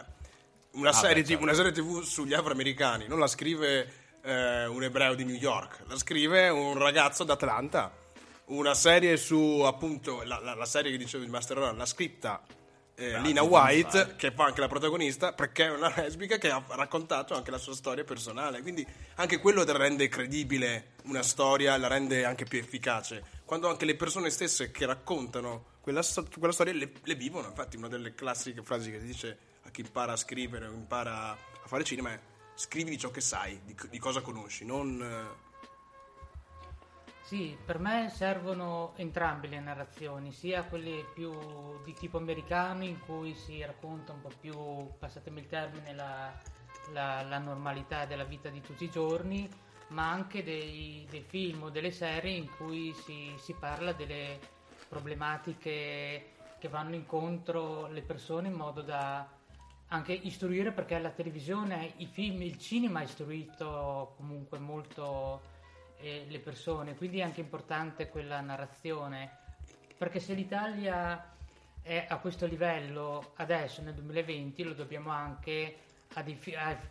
una, 0.74 0.94
serie, 0.94 1.24
beh, 1.24 1.28
certo. 1.30 1.44
Una 1.44 1.54
serie 1.54 1.72
TV 1.72 2.02
sugli 2.04 2.34
afroamericani 2.36 3.08
non 3.08 3.18
la 3.18 3.28
scrive 3.28 3.92
eh, 4.28 4.66
un 4.66 4.84
ebreo 4.84 5.16
di 5.16 5.24
New 5.24 5.36
York, 5.36 5.84
la 5.88 5.98
scrive 5.98 6.50
un 6.50 6.78
ragazzo 6.78 7.24
d'Atlanta. 7.24 8.06
Una 8.48 8.74
serie 8.74 9.18
su 9.18 9.62
appunto 9.66 10.24
la, 10.24 10.40
la- 10.40 10.54
la 10.54 10.66
serie 10.66 10.92
che 10.92 10.98
dicevo 10.98 11.24
di 11.24 11.30
Master 11.30 11.58
Roll, 11.58 11.76
la 11.78 11.86
scritta 11.86 12.42
eh, 12.96 13.20
Lina 13.20 13.42
White, 13.42 14.16
che 14.16 14.32
fa 14.32 14.46
anche 14.46 14.60
la 14.62 14.68
protagonista, 14.68 15.34
perché 15.34 15.66
è 15.66 15.72
una 15.72 15.94
lesbica 15.96 16.38
che 16.38 16.50
ha 16.50 16.64
raccontato 16.70 17.36
anche 17.36 17.52
la 17.52 17.58
sua 17.58 17.74
storia 17.74 18.04
personale. 18.04 18.62
Quindi 18.62 18.86
anche 19.16 19.40
quello 19.40 19.64
rende 19.66 20.08
credibile 20.08 20.96
una 21.04 21.24
storia, 21.24 21.78
la 21.78 21.88
rende 21.88 22.26
anche 22.26 22.46
più 22.46 22.60
efficace. 22.60 23.24
Quando 23.46 23.70
anche 23.70 23.86
le 23.86 23.96
persone 23.96 24.30
stesse 24.30 24.72
che 24.72 24.86
raccontano 24.86 25.76
quella, 25.82 26.02
quella 26.38 26.54
storia 26.54 26.74
le, 26.74 26.92
le 27.02 27.16
vivono. 27.16 27.48
Infatti, 27.48 27.78
una 27.78 27.88
delle 27.88 28.16
classiche 28.16 28.62
frasi 28.64 28.92
che 28.92 29.00
si 29.00 29.06
dice 29.06 29.38
a 29.64 29.70
chi 29.70 29.82
impara 29.82 30.14
a 30.14 30.18
scrivere 30.18 30.68
o 30.68 30.72
impara 30.72 31.32
a 31.32 31.38
fare 31.68 31.84
cinema 31.84 32.12
è 32.12 32.20
scrivi 32.58 32.90
di 32.92 32.98
ciò 32.98 33.12
che 33.12 33.22
sai, 33.22 33.62
di, 33.64 33.76
di 33.90 34.00
cosa 34.00 34.22
conosci, 34.22 34.66
non. 34.66 35.02
eh, 35.02 35.46
Sì, 37.22 37.58
per 37.66 37.78
me 37.80 38.10
servono 38.10 38.94
entrambe 38.96 39.48
le 39.48 39.60
narrazioni, 39.60 40.32
sia 40.32 40.64
quelle 40.64 41.04
più 41.14 41.82
di 41.84 41.94
tipo 41.94 42.18
americano 42.18 42.84
in 42.86 43.00
cui 43.02 43.36
si 43.36 43.62
racconta 43.66 44.14
un 44.14 44.22
po' 44.22 44.32
più, 44.40 44.56
passatemi 44.98 45.42
il 45.42 45.48
termine, 45.48 45.94
la, 45.94 46.34
la- 46.94 47.22
la 47.24 47.38
normalità 47.40 48.06
della 48.06 48.24
vita 48.24 48.50
di 48.50 48.62
tutti 48.62 48.86
i 48.86 48.90
giorni, 48.90 49.50
ma 49.90 50.10
anche 50.10 50.42
dei, 50.44 51.06
dei 51.10 51.24
film 51.24 51.64
o 51.64 51.70
delle 51.70 51.92
serie 51.92 52.32
in 52.34 52.50
cui 52.56 52.94
si, 52.94 53.36
si 53.38 53.54
parla 53.54 53.92
delle 53.94 54.40
problematiche 54.88 56.32
che 56.60 56.68
vanno 56.70 56.96
incontro 56.96 57.88
le 57.88 58.02
persone 58.04 58.48
in 58.48 58.54
modo 58.54 58.82
da 58.82 59.28
anche 59.90 60.14
istruire 60.14 60.72
perché 60.72 60.98
la 61.00 61.12
televisione, 61.12 61.94
i 61.98 62.08
film, 62.08 62.42
il 62.42 62.58
cinema 62.58 63.00
ha 63.00 63.04
istruito 63.04 64.14
comunque 64.18 64.60
molto 64.60 65.42
eh, 66.00 66.26
le 66.28 66.40
persone, 66.40 66.96
quindi 66.96 67.20
è 67.20 67.24
anche 67.24 67.40
importante 67.40 68.10
quella 68.10 68.42
narrazione, 68.42 69.32
perché 69.98 70.20
se 70.20 70.34
l'Italia 70.34 71.34
è 71.82 72.06
a 72.08 72.18
questo 72.18 72.46
livello 72.46 73.32
adesso 73.36 73.82
nel 73.82 73.94
2020 73.94 74.64
lo 74.64 74.74
dobbiamo 74.74 75.10
anche 75.10 75.78
ai, 76.16 76.38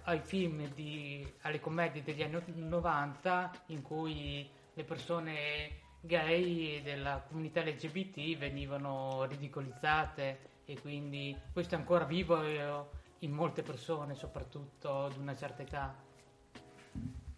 ai 0.04 0.20
film, 0.20 0.72
di, 0.72 1.26
alle 1.42 1.60
commedie 1.60 2.02
degli 2.02 2.22
anni 2.22 2.40
90 2.46 3.62
in 3.66 3.82
cui 3.82 4.48
le 4.72 4.84
persone 4.84 5.84
gay 6.00 6.80
della 6.82 7.22
comunità 7.26 7.62
LGBT 7.62 8.38
venivano 8.38 9.24
ridicolizzate 9.24 10.54
e 10.66 10.78
quindi 10.80 11.34
questo 11.52 11.74
è 11.74 11.78
ancora 11.78 12.04
vivo 12.04 12.42
eh, 12.42 12.84
in 13.20 13.30
molte 13.32 13.62
persone, 13.62 14.14
soprattutto 14.14 15.08
di 15.14 15.18
una 15.20 15.34
certa 15.34 15.62
età. 15.62 15.94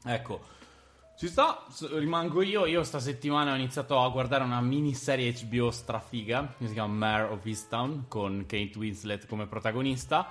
Ecco, 0.05 0.41
ci 1.17 1.29
sta, 1.29 1.67
s- 1.69 1.97
rimango 1.99 2.43
io. 2.43 2.65
Io 2.67 2.83
sta 2.83 2.99
settimana 2.99 3.53
ho 3.53 3.57
iniziato 3.57 4.01
a 4.01 4.09
guardare 4.09 4.45
una 4.45 4.61
miniserie 4.61 5.33
HBO 5.33 5.71
strafiga 5.71 6.55
che 6.57 6.67
si 6.67 6.73
chiama 6.73 6.95
Mare 6.95 7.33
of 7.33 7.45
Easttown 7.45 8.07
con 8.09 8.45
Kate 8.47 8.73
Winslet 8.77 9.27
come 9.27 9.47
protagonista. 9.47 10.27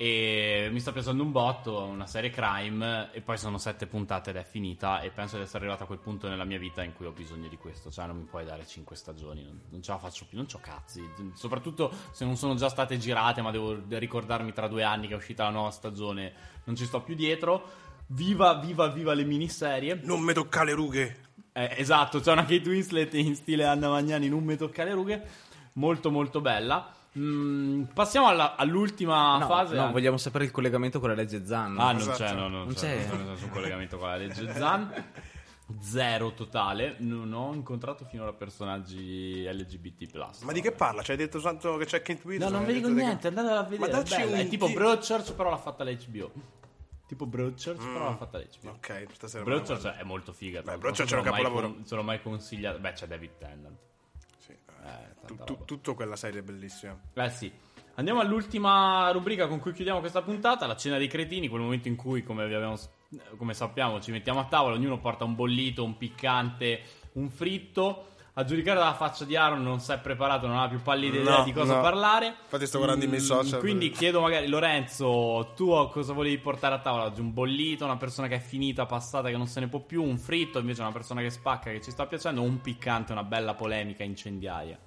E 0.00 0.68
mi 0.70 0.78
sta 0.78 0.92
piacendo 0.92 1.24
un 1.24 1.32
botto, 1.32 1.82
una 1.82 2.06
serie 2.06 2.30
crime. 2.30 3.10
E 3.12 3.20
poi 3.20 3.36
sono 3.36 3.58
sette 3.58 3.88
puntate 3.88 4.30
ed 4.30 4.36
è 4.36 4.44
finita. 4.44 5.00
E 5.00 5.10
penso 5.10 5.36
di 5.36 5.42
essere 5.42 5.58
arrivato 5.58 5.82
a 5.82 5.86
quel 5.86 5.98
punto 5.98 6.28
nella 6.28 6.44
mia 6.44 6.58
vita 6.58 6.84
in 6.84 6.92
cui 6.92 7.06
ho 7.06 7.10
bisogno 7.10 7.48
di 7.48 7.56
questo. 7.56 7.90
Cioè, 7.90 8.06
non 8.06 8.18
mi 8.18 8.22
puoi 8.22 8.44
dare 8.44 8.64
cinque 8.64 8.94
stagioni, 8.94 9.42
non, 9.42 9.60
non 9.70 9.82
ce 9.82 9.90
la 9.90 9.98
faccio 9.98 10.24
più, 10.28 10.36
non 10.36 10.46
c'ho 10.46 10.60
cazzi. 10.60 11.02
Soprattutto 11.34 11.92
se 12.12 12.24
non 12.24 12.36
sono 12.36 12.54
già 12.54 12.68
state 12.68 12.96
girate, 12.96 13.42
ma 13.42 13.50
devo 13.50 13.76
ricordarmi 13.88 14.52
tra 14.52 14.68
due 14.68 14.84
anni 14.84 15.08
che 15.08 15.14
è 15.14 15.16
uscita 15.16 15.42
la 15.42 15.50
nuova 15.50 15.70
stagione, 15.70 16.32
non 16.62 16.76
ci 16.76 16.84
sto 16.84 17.02
più 17.02 17.16
dietro. 17.16 17.86
Viva, 18.10 18.54
viva, 18.54 18.86
viva 18.86 19.14
le 19.14 19.24
miniserie. 19.24 20.00
non 20.04 20.20
mi 20.20 20.32
tocca 20.32 20.62
le 20.62 20.74
rughe. 20.74 21.26
Eh, 21.52 21.74
esatto, 21.76 22.20
c'è 22.20 22.30
una 22.30 22.44
Kate 22.44 22.68
Winslet 22.68 23.14
in 23.14 23.34
stile 23.34 23.64
Anna 23.64 23.88
Magnani, 23.88 24.28
non 24.28 24.44
mi 24.44 24.56
tocca 24.56 24.84
le 24.84 24.92
rughe. 24.92 25.28
Molto, 25.72 26.08
molto 26.12 26.40
bella. 26.40 26.94
Mm, 27.18 27.82
passiamo 27.94 28.28
alla- 28.28 28.54
all'ultima 28.56 29.38
No, 29.38 29.46
fase. 29.46 29.74
no, 29.74 29.90
vogliamo 29.90 30.16
sapere 30.18 30.44
il 30.44 30.50
collegamento 30.50 31.00
con 31.00 31.08
la 31.08 31.14
legge 31.14 31.44
Zan. 31.44 31.78
Ah, 31.78 31.92
non 31.92 32.00
Esatto. 32.00 32.16
c'è, 32.22 32.32
no, 32.34 32.48
non, 32.48 32.64
Non 32.64 32.74
c'è, 32.74 32.96
c'è. 32.98 33.06
non 33.08 33.18
c'è 33.18 33.24
nessun 33.30 33.50
collegamento 33.50 33.98
con 33.98 34.08
la 34.08 34.16
legge 34.16 34.52
Zan. 34.52 35.04
Zero 35.80 36.32
totale. 36.32 36.94
Non 36.98 37.30
ho 37.34 37.52
incontrato 37.52 38.06
finora 38.06 38.32
personaggi 38.32 39.42
LGBT. 39.44 40.42
Ma 40.44 40.52
di 40.52 40.62
che 40.62 40.72
parla? 40.72 41.02
Ci 41.02 41.10
hai 41.10 41.16
detto 41.18 41.40
tanto 41.40 41.76
che 41.76 41.84
c'è 41.84 42.00
Kate 42.00 42.20
No, 42.22 42.28
Winslet? 42.30 42.50
non 42.52 42.64
vi 42.64 42.72
dico 42.72 42.88
di 42.88 42.94
che- 42.94 43.00
niente, 43.02 43.28
andate 43.28 43.48
a 43.48 43.62
vedere. 43.64 43.92
Ma 43.92 44.02
bella, 44.02 44.24
un 44.26 44.34
È 44.34 44.48
tipo 44.48 44.66
ti- 44.66 44.72
Broadchurch, 44.72 45.34
però 45.34 45.50
l'ha 45.50 45.58
fatta 45.58 45.84
l'HBO. 45.84 46.30
Tipo 47.06 47.26
Broadchurch, 47.26 47.78
però 47.84 48.04
l'ha 48.10 48.16
fatta 48.16 48.38
l'HBO. 48.38 48.70
Ok, 48.70 49.06
stasera 49.12 49.44
Broadchurch 49.44 49.86
è 49.88 50.02
molto 50.04 50.32
figa. 50.32 50.62
Beh, 50.62 50.70
non 50.70 50.80
Broadchurch 50.80 51.12
è 51.12 51.16
un 51.16 51.22
se 51.22 51.26
l'ho 51.26 51.30
mai 51.32 51.42
capolavoro. 51.42 51.76
Se 51.84 51.94
l'ho 51.94 52.02
mai 52.02 52.22
consigliato. 52.22 52.78
Beh, 52.78 52.92
c'è 52.92 53.06
David 53.06 53.30
Tennant. 53.38 53.76
Eh, 54.88 55.14
tu- 55.20 55.26
tanta 55.26 55.44
tu- 55.44 55.52
roba. 55.54 55.64
tutto 55.64 55.94
quella 55.94 56.16
serie 56.16 56.40
è 56.40 56.42
bellissima. 56.42 56.98
Eh 57.14 57.30
sì. 57.30 57.52
Andiamo 57.94 58.20
all'ultima 58.20 59.10
rubrica 59.10 59.48
con 59.48 59.58
cui 59.58 59.72
chiudiamo 59.72 59.98
questa 60.00 60.22
puntata, 60.22 60.66
la 60.66 60.76
cena 60.76 60.98
dei 60.98 61.08
cretini, 61.08 61.48
quel 61.48 61.62
momento 61.62 61.88
in 61.88 61.96
cui, 61.96 62.22
come, 62.22 62.44
abbiamo- 62.44 62.78
come 63.36 63.54
sappiamo, 63.54 64.00
ci 64.00 64.12
mettiamo 64.12 64.38
a 64.38 64.44
tavola, 64.44 64.76
ognuno 64.76 64.98
porta 65.00 65.24
un 65.24 65.34
bollito, 65.34 65.82
un 65.82 65.96
piccante, 65.96 66.80
un 67.14 67.28
fritto. 67.28 68.04
A 68.38 68.44
giudicare 68.44 68.78
dalla 68.78 68.94
faccia 68.94 69.24
di 69.24 69.34
Aaron 69.34 69.64
non 69.64 69.80
si 69.80 69.90
è 69.90 69.98
preparato, 69.98 70.46
non 70.46 70.58
ha 70.58 70.68
più 70.68 70.80
pallida 70.80 71.18
idea 71.18 71.38
No, 71.38 71.42
di 71.42 71.52
cosa 71.52 71.74
no. 71.74 71.80
parlare. 71.82 72.36
Infatti 72.44 72.66
sto 72.66 72.78
guardando 72.78 73.04
i 73.04 73.08
miei 73.08 73.20
Mm, 73.20 73.24
social. 73.24 73.58
Quindi 73.58 73.90
chiedo 73.90 74.20
magari, 74.20 74.46
Lorenzo, 74.46 75.54
tu 75.56 75.70
cosa 75.90 76.12
volevi 76.12 76.38
portare 76.38 76.76
a 76.76 76.78
tavola 76.78 77.06
oggi? 77.06 77.20
Un 77.20 77.32
bollito, 77.32 77.84
una 77.84 77.96
persona 77.96 78.28
che 78.28 78.36
è 78.36 78.38
finita, 78.38 78.86
passata, 78.86 79.28
che 79.28 79.36
non 79.36 79.48
se 79.48 79.58
ne 79.58 79.66
può 79.66 79.80
più, 79.80 80.04
un 80.04 80.18
fritto, 80.18 80.60
invece 80.60 80.82
una 80.82 80.92
persona 80.92 81.20
che 81.20 81.30
spacca, 81.30 81.72
che 81.72 81.80
ci 81.80 81.90
sta 81.90 82.06
piacendo, 82.06 82.40
o 82.40 82.44
un 82.44 82.60
piccante, 82.60 83.10
una 83.10 83.24
bella 83.24 83.54
polemica 83.54 84.04
incendiaria. 84.04 84.78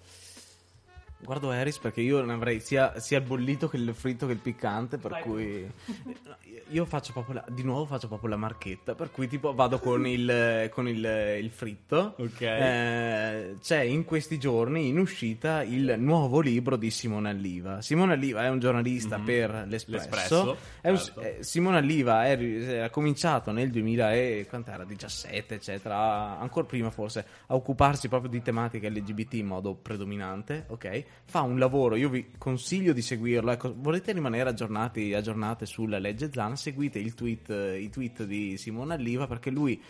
Guardo 1.24 1.52
Harris 1.52 1.78
perché 1.78 2.02
io 2.02 2.24
ne 2.24 2.34
avrei 2.34 2.60
sia, 2.60 3.00
sia 3.00 3.20
il 3.20 3.24
bollito 3.26 3.68
che 3.70 3.78
il 3.78 3.94
fritto 3.94 4.26
che 4.26 4.34
il 4.34 4.40
piccante, 4.40 4.98
per 4.98 5.12
Vai. 5.12 5.22
cui 5.22 5.72
io 6.70 6.86
faccio 6.86 7.12
proprio 7.14 7.36
la, 7.36 7.46
di 7.50 7.64
nuovo 7.64 7.86
faccio 7.86 8.08
proprio 8.08 8.30
la 8.30 8.38
marchetta, 8.38 8.96
per 8.96 9.12
cui 9.12 9.28
tipo 9.28 9.54
vado 9.54 9.80
con 9.80 10.06
il, 10.08 10.70
con 10.74 10.88
il, 10.88 11.38
il 11.42 11.50
fritto. 11.52 12.16
Ok. 12.18 12.42
Eh, 12.42 13.56
c'è 13.62 13.82
in 13.82 14.04
questi 14.06 14.38
giorni 14.40 14.88
in 14.88 14.98
uscita 15.00 15.64
il 15.64 15.96
nuovo 15.98 16.40
libro 16.40 16.76
di 16.76 16.90
Simone 16.92 17.30
Alliva. 17.30 17.82
Simone 17.82 18.14
Alliva 18.14 18.44
è 18.44 18.50
un 18.50 18.60
giornalista 18.60 19.18
Mhm. 19.18 19.26
per 19.26 19.66
l'Espresso. 19.68 20.08
L'Espresso, 20.10 20.58
un- 20.84 20.98
certo. 20.98 21.22
eh, 21.22 21.38
Simone 21.42 21.78
Alliva 21.78 22.22
ha 22.84 22.90
cominciato 22.90 23.52
nel 23.52 23.70
2017, 23.70 25.56
eccetera, 25.56 26.40
ancora 26.40 26.66
prima 26.66 26.90
forse, 26.90 27.26
a 27.48 27.56
occuparsi 27.56 28.08
proprio 28.08 28.30
di 28.30 28.42
tematiche 28.42 28.90
LGBT 28.90 29.34
in 29.34 29.48
modo 29.48 29.74
predominante, 29.76 30.66
ok? 30.68 31.04
Fa 31.24 31.42
un 31.42 31.58
lavoro, 31.58 31.96
io 31.96 32.10
vi 32.10 32.32
consiglio 32.38 32.92
di 32.92 33.02
seguirlo, 33.02 33.52
ecco, 33.52 33.74
volete 33.78 34.12
rimanere 34.12 34.50
aggiornati, 34.50 35.14
aggiornate 35.14 35.66
sulla 35.66 35.98
legge 35.98 36.30
Zan, 36.32 36.58
seguite 36.58 37.00
tweet, 37.14 37.50
eh, 37.50 37.80
i 37.80 37.90
tweet 37.90 38.26
di 38.26 38.58
Simone 38.58 38.96
Alliva 38.96 39.28
perché 39.28 39.50
lui 39.50 39.82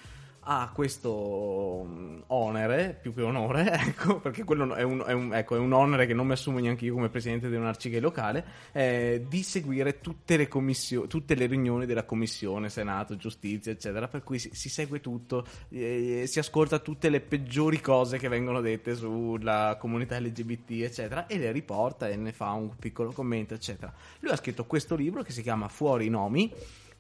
ha 0.44 0.72
questo 0.74 1.86
mm, 1.88 2.22
onere, 2.28 2.98
più 3.00 3.14
che 3.14 3.22
onore, 3.22 3.70
ecco, 3.88 4.20
perché 4.20 4.44
quello 4.44 4.74
è 4.74 4.82
un, 4.82 5.04
è 5.06 5.12
un- 5.12 5.34
ecco, 5.34 5.56
è 5.56 5.60
un 5.60 5.72
onere 5.72 6.08
che 6.08 6.14
non 6.14 6.26
mi 6.26 6.34
assumo 6.34 6.60
neanche 6.60 6.86
io 6.86 6.94
come 6.94 7.10
presidente 7.10 7.50
di 7.50 7.56
un'arciche 7.56 8.00
locale, 8.00 8.44
eh, 8.72 9.26
di 9.28 9.44
seguire 9.44 10.00
tutte 10.00 10.38
le, 10.38 10.48
commissioni, 10.48 11.08
tutte 11.08 11.36
le 11.36 11.46
riunioni 11.46 11.86
della 11.86 12.06
commissione, 12.06 12.70
Senato, 12.70 13.18
Giustizia, 13.18 13.72
eccetera, 13.72 14.08
per 14.08 14.24
cui 14.24 14.40
si, 14.40 14.50
si 14.54 14.70
segue 14.70 15.00
tutto, 15.00 15.46
eh, 15.70 16.24
si 16.26 16.40
ascolta 16.40 16.80
tutte 16.80 17.10
le 17.10 17.22
peggiori 17.22 17.80
cose 17.80 18.18
che 18.18 18.28
vengono 18.28 18.62
dette 18.62 18.96
sulla 18.96 19.78
comunità 19.80 20.20
LGBT, 20.20 20.72
eccetera, 20.82 21.28
e 21.28 21.38
le 21.38 21.52
riporta 21.52 22.08
e 22.10 22.16
ne 22.16 22.32
fa 22.32 22.52
un 22.52 22.76
piccolo 22.78 23.12
commento, 23.12 23.54
eccetera. 23.54 23.94
Lui 24.20 24.32
ha 24.32 24.36
scritto 24.36 24.66
questo 24.66 24.96
libro 24.96 25.22
che 25.22 25.32
si 25.32 25.44
chiama 25.44 25.68
Fuori 25.68 26.08
i 26.08 26.10
nomi, 26.10 26.52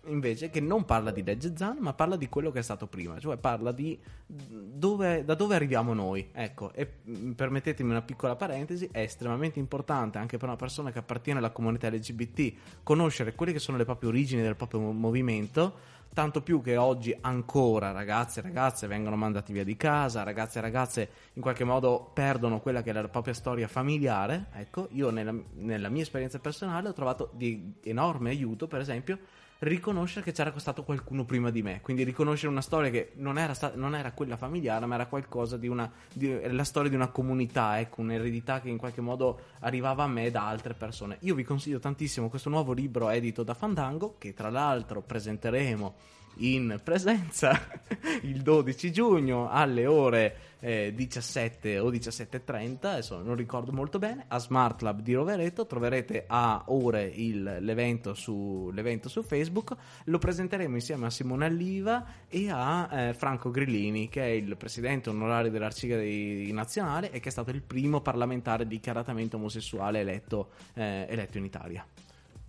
invece 0.06 0.49
che 0.49 0.60
non 0.60 0.86
parla 0.86 1.11
di 1.11 1.23
legge 1.23 1.53
Zan 1.56 1.78
ma 1.80 1.94
parla 1.94 2.15
di 2.15 2.28
quello 2.28 2.52
che 2.52 2.60
è 2.60 2.64
stato 2.64 2.88
prima 2.88 3.19
cioè 3.19 3.38
parla 3.38 3.72
di 3.72 3.99
dove, 4.26 5.23
da 5.23 5.36
dove 5.36 5.56
arriviamo 5.56 5.94
noi. 5.94 6.30
Ecco 6.34 6.72
e 6.73 6.99
mm, 7.07 7.32
permettetemi 7.32 7.90
una 7.90 8.02
piccola 8.02 8.36
parentesi 8.36 8.90
è 8.91 9.02
estremamente 9.02 9.60
importante 9.60 10.18
anche 10.18 10.38
per 10.38 10.48
una 10.48 10.57
persona 10.57 10.91
che 10.91 10.99
appartiene 10.99 11.40
alla 11.40 11.52
comunità 11.52 11.90
LGBT 11.90 12.53
conoscere 12.84 13.36
quelle 13.36 13.52
che 13.52 13.60
sono 13.60 13.78
le 13.78 13.86
proprie 13.86 14.10
origini 14.10 14.41
del 14.41 14.56
proprio 14.56 14.80
mo- 14.80 14.91
movimento 14.91 15.99
tanto 16.14 16.41
più 16.41 16.61
che 16.61 16.76
oggi 16.78 17.15
ancora 17.22 17.91
ragazze 17.91 18.40
e 18.40 18.44
ragazze 18.44 18.88
vengono 18.88 19.15
mandati 19.15 19.53
via 19.53 19.64
di 19.64 19.78
casa 19.78 20.23
ragazze 20.23 20.57
e 20.57 20.61
ragazze 20.61 21.10
in 21.34 21.41
qualche 21.41 21.64
modo 21.64 22.10
perdono 22.14 22.60
quella 22.60 22.82
che 22.82 22.90
è 22.90 22.94
la 22.94 23.07
propria 23.07 23.34
storia 23.34 23.68
familiare. 23.68 24.48
Ecco 24.53 24.88
io 24.91 25.10
nella, 25.10 25.34
nella 25.56 25.90
mia 25.90 26.02
esperienza 26.02 26.40
personale 26.40 26.90
ho 26.90 26.94
trovato 26.94 27.30
di 27.34 27.76
enorme 27.84 28.30
aiuto 28.30 28.68
per 28.68 28.80
esempio 28.80 29.19
riconoscere 29.62 30.26
che 30.26 30.32
c'era 30.32 30.52
stato 30.58 30.84
qualcuno 30.84 31.24
prima 31.24 31.52
di 31.52 31.62
me, 31.62 31.82
quindi 31.82 32.04
riconoscere 32.04 32.52
una 32.52 32.62
storia 32.62 32.90
che 32.90 33.12
non 33.16 33.38
era, 33.38 33.54
sta- 33.54 33.74
non 33.76 33.96
era 33.96 34.12
quella 34.12 34.38
familiare, 34.38 34.86
ma 34.86 34.96
era 34.96 35.06
qualcosa 35.06 35.58
di 35.58 35.68
una, 35.68 35.92
di- 36.12 36.52
la 36.52 36.64
storia 36.64 36.90
di 36.90 36.96
una 36.96 37.10
comunità, 37.10 37.80
ecco, 37.80 38.02
un'eredità 38.02 38.60
che 38.60 38.70
in 38.70 38.78
qualche 38.78 39.02
modo 39.02 39.40
arrivava 39.60 40.04
a 40.04 40.08
me 40.08 40.32
da 40.32 40.48
altre 40.48 40.74
persone. 40.74 41.18
Io 41.22 41.36
vi 41.36 41.44
consiglio 41.44 41.80
tantissimo 41.80 42.30
questo 42.30 42.50
nuovo 42.50 42.74
libro 42.74 43.10
edito 43.10 43.44
da 43.44 43.54
Fandango, 43.54 44.16
che 44.18 44.34
tra 44.34 44.50
l'altro 44.50 45.02
presenteremo 45.02 45.96
in 46.38 46.80
presenza 46.84 47.60
il 48.24 48.41
12 48.41 48.91
giugno 48.91 49.49
alle 49.49 49.86
ore 49.86 50.36
eh, 50.64 50.94
17 50.95 51.80
o 51.80 51.90
17.30, 51.90 52.78
adesso 52.86 53.22
non 53.22 53.36
ricordo 53.36 53.72
molto 53.72 53.98
bene, 53.99 54.26
a 54.28 54.38
Smart 54.38 54.82
Lab 54.82 55.02
di 55.02 55.14
Rovereto, 55.14 55.66
troverete 55.66 56.26
a 56.28 56.64
ore 56.68 57.06
il- 57.06 57.58
l'evento, 57.62 58.14
su, 58.14 58.70
l'evento 58.74 59.10
su 59.10 59.24
Facebook, 59.24 59.76
lo 60.06 60.20
presenteremo 60.20 60.76
insieme 60.76 61.08
a 61.08 61.10
Simone 61.10 61.45
Alliva 61.45 62.06
e 62.28 62.49
a 62.52 62.90
eh, 62.91 63.14
Franco 63.14 63.49
Grillini, 63.49 64.08
che 64.08 64.22
è 64.22 64.30
il 64.30 64.56
presidente 64.56 65.10
onorario 65.10 65.49
dell'Arciga 65.49 65.98
di- 65.98 66.52
nazionale 66.52 67.12
e 67.12 67.20
che 67.20 67.30
è 67.30 67.32
stato 67.32 67.49
il 67.49 67.62
primo 67.64 68.02
parlamentare 68.02 68.68
dichiaratamente 68.68 69.36
omosessuale 69.36 69.99
eletto, 69.99 70.49
eh, 70.76 71.08
eletto 71.10 71.38
in 71.40 71.45
Italia. 71.45 71.84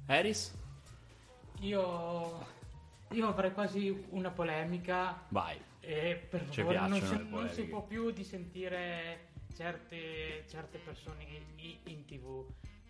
Harris? 0.06 0.52
Io, 1.60 2.44
io 3.12 3.28
avrei 3.28 3.52
quasi 3.52 4.04
una 4.10 4.30
polemica 4.30 5.22
Vai. 5.28 5.56
e 5.80 6.20
per 6.28 6.48
Ci 6.50 6.60
favore 6.62 6.78
non 6.88 7.00
si, 7.00 7.26
non 7.28 7.48
si 7.50 7.62
può 7.64 7.82
più 7.82 8.10
di 8.10 8.24
sentire 8.24 9.28
certe, 9.54 10.44
certe 10.48 10.78
persone 10.78 11.24
in, 11.56 11.76
in 11.84 12.04
tv. 12.04 12.44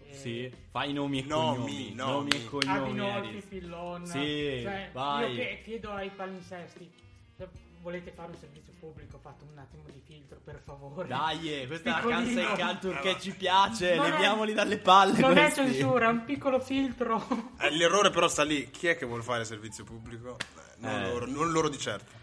eh, 0.05 0.13
Sì, 0.15 0.53
fai 0.71 0.91
i 0.91 0.93
nomi 0.93 1.21
e 1.21 1.23
Nomi, 1.25 1.57
cognomi. 1.57 1.95
nomi. 1.95 2.31
e 2.31 2.45
cognomi. 2.47 3.01
Adinolfi. 3.01 3.47
Pillon. 3.49 4.07
Sì, 4.07 4.61
cioè, 4.63 4.91
vai. 4.93 5.31
Io 5.31 5.37
che- 5.37 5.61
chiedo 5.65 5.91
ai 5.93 6.11
palinsesti, 6.11 6.91
se 7.37 7.49
volete 7.83 8.13
fare 8.13 8.31
un 8.31 8.37
servizio 8.39 8.73
pubblico, 8.79 9.19
fate 9.23 9.45
un 9.51 9.59
attimo 9.59 9.83
di 9.93 10.01
filtro, 10.05 10.39
per 10.43 10.61
favore. 10.65 11.09
Dai, 11.09 11.63
eh, 11.63 11.67
questa 11.67 11.99
è 12.01 12.03
la 12.03 12.09
cancel 12.09 12.47
culture 12.47 13.01
che 13.01 13.17
ci 13.21 13.33
piace. 13.35 13.95
Non 13.97 14.07
è- 14.07 14.11
Leviamoli 14.11 14.53
dalle 14.55 14.79
palle. 14.79 15.19
Non 15.19 15.37
è 15.37 15.51
questi. 15.53 15.61
censura, 15.75 16.07
è 16.07 16.11
un 16.11 16.25
piccolo 16.25 16.61
filtro. 16.61 17.27
Eh, 17.59 17.71
l'errore 17.71 18.11
però 18.11 18.29
sta 18.29 18.45
lì. 18.45 18.71
Chi 18.71 18.87
è 18.87 18.97
che 18.97 19.05
vuole 19.07 19.23
fare 19.23 19.45
servizio 19.45 19.85
pubblico? 19.85 20.37
Eh, 20.39 20.87
non, 20.87 20.91
Eh. 21.03 21.09
Loro, 21.09 21.27
non 21.27 21.51
loro 21.51 21.69
di 21.69 21.79
certo. 21.79 22.21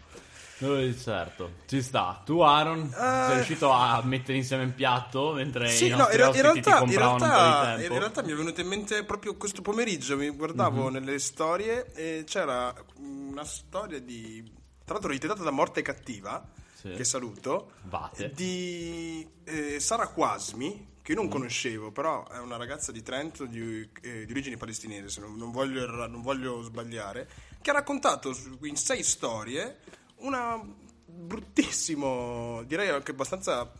Eh, 0.62 0.94
certo, 0.98 1.52
ci 1.66 1.80
sta. 1.80 2.20
Tu, 2.22 2.38
Aaron, 2.40 2.90
sei 2.90 3.34
riuscito 3.36 3.70
a 3.70 4.02
mettere 4.04 4.36
insieme 4.36 4.64
in 4.64 4.74
piatto 4.74 5.32
mentre 5.32 5.68
Sì, 5.70 5.86
i 5.86 5.88
no, 5.88 5.96
nostri 5.96 6.16
in, 6.16 6.20
ra- 6.20 6.26
in 6.36 6.42
realtà, 6.42 6.78
in, 6.84 6.96
realtà, 6.98 7.28
po' 7.28 7.70
di 7.70 7.76
tempo? 7.78 7.92
in 7.94 7.98
realtà 7.98 8.22
mi 8.22 8.32
è 8.32 8.34
venuto 8.34 8.60
in 8.60 8.66
mente 8.66 9.04
proprio 9.04 9.36
questo 9.36 9.62
pomeriggio. 9.62 10.16
Mi 10.18 10.28
guardavo 10.28 10.84
Mhm. 10.88 10.92
nelle 10.92 11.18
storie 11.18 11.90
e 11.94 12.24
c'era 12.26 12.74
una 12.96 13.44
storia 13.44 13.98
di. 14.00 14.58
Tra 14.90 14.98
l'altro, 14.98 15.12
ritratata 15.16 15.44
da 15.44 15.52
Morte 15.52 15.82
Cattiva, 15.82 16.44
Sì. 16.74 16.90
che 16.94 17.04
saluto, 17.04 17.74
Vate. 17.82 18.32
di 18.34 19.24
eh, 19.44 19.78
Sara 19.78 20.08
Quasmi, 20.08 20.94
che 21.00 21.12
io 21.12 21.18
Mm. 21.18 21.22
non 21.22 21.30
conoscevo, 21.32 21.92
però 21.92 22.26
è 22.26 22.40
una 22.40 22.56
ragazza 22.56 22.90
di 22.90 23.00
Trento 23.00 23.44
di, 23.46 23.88
eh, 24.02 24.26
di 24.26 24.32
origini 24.32 24.56
palestinesi, 24.56 25.08
se 25.08 25.20
non, 25.20 25.36
non 25.36 25.52
voglio, 25.52 25.86
non 26.08 26.22
voglio 26.22 26.60
sbagliare, 26.62 27.28
che 27.62 27.70
ha 27.70 27.74
raccontato 27.74 28.36
in 28.62 28.74
sei 28.76 29.04
storie 29.04 29.78
una 30.22 30.60
bruttissimo, 31.06 32.64
direi 32.64 32.88
anche 32.88 33.12
abbastanza 33.12 33.70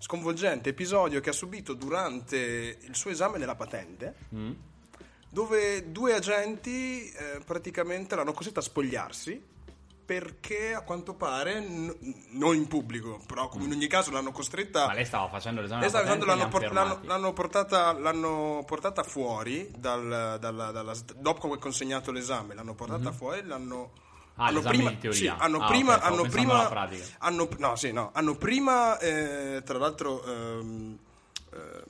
sconvolgente 0.00 0.70
episodio 0.70 1.20
che 1.20 1.30
ha 1.30 1.32
subito 1.32 1.74
durante 1.74 2.78
il 2.80 2.96
suo 2.96 3.10
esame 3.12 3.38
della 3.38 3.54
patente, 3.54 4.14
Mm? 4.34 4.50
dove 5.30 5.92
due 5.92 6.12
agenti 6.14 7.08
eh, 7.08 7.40
praticamente 7.44 8.16
l'hanno 8.16 8.32
costretta 8.32 8.58
a 8.58 8.64
spogliarsi 8.64 9.54
perché 10.06 10.72
a 10.72 10.82
quanto 10.82 11.14
pare, 11.14 11.58
n- 11.60 11.92
non 12.30 12.54
in 12.54 12.68
pubblico, 12.68 13.20
però 13.26 13.50
in 13.58 13.72
ogni 13.72 13.88
caso 13.88 14.12
l'hanno 14.12 14.30
costretta... 14.30 14.86
Ma 14.86 14.92
lei 14.94 15.04
stava 15.04 15.28
facendo 15.28 15.60
l'esame 15.60 15.80
Lei 15.80 15.88
stava 15.88 16.04
facendo- 16.04 16.26
l'hanno, 16.26 16.42
han 16.44 16.48
por- 16.50 16.72
l'hanno- 16.72 17.00
l'hanno 17.02 17.32
portata, 17.32 17.92
l'hanno 17.92 18.62
portata 18.64 19.02
fuori 19.02 19.68
dal- 19.76 20.36
dalla- 20.38 20.70
dalla- 20.70 20.94
dopo 21.16 21.48
che 21.48 21.54
ha 21.54 21.58
consegnato 21.58 22.12
l'esame, 22.12 22.54
l'hanno 22.54 22.74
portata 22.74 23.10
fuori, 23.10 23.44
l'hanno... 23.44 23.90
Ah, 24.36 24.46
hanno 24.46 24.60
prima, 24.60 24.90
di 24.90 24.98
teoria. 24.98 25.34
sì, 25.34 25.42
hanno 25.42 25.58
Ah, 25.58 25.66
prima, 25.66 25.92
ok, 25.94 25.98
stavo 25.98 26.14
hanno 26.14 26.28
prima, 26.28 26.88
hanno, 27.18 27.48
no, 27.58 27.74
sì, 27.76 27.90
no, 27.90 28.10
hanno 28.12 28.34
prima, 28.36 28.98
eh, 28.98 29.62
tra 29.64 29.78
l'altro, 29.78 30.22
ehm, 30.24 30.98
ehm, 31.52 31.82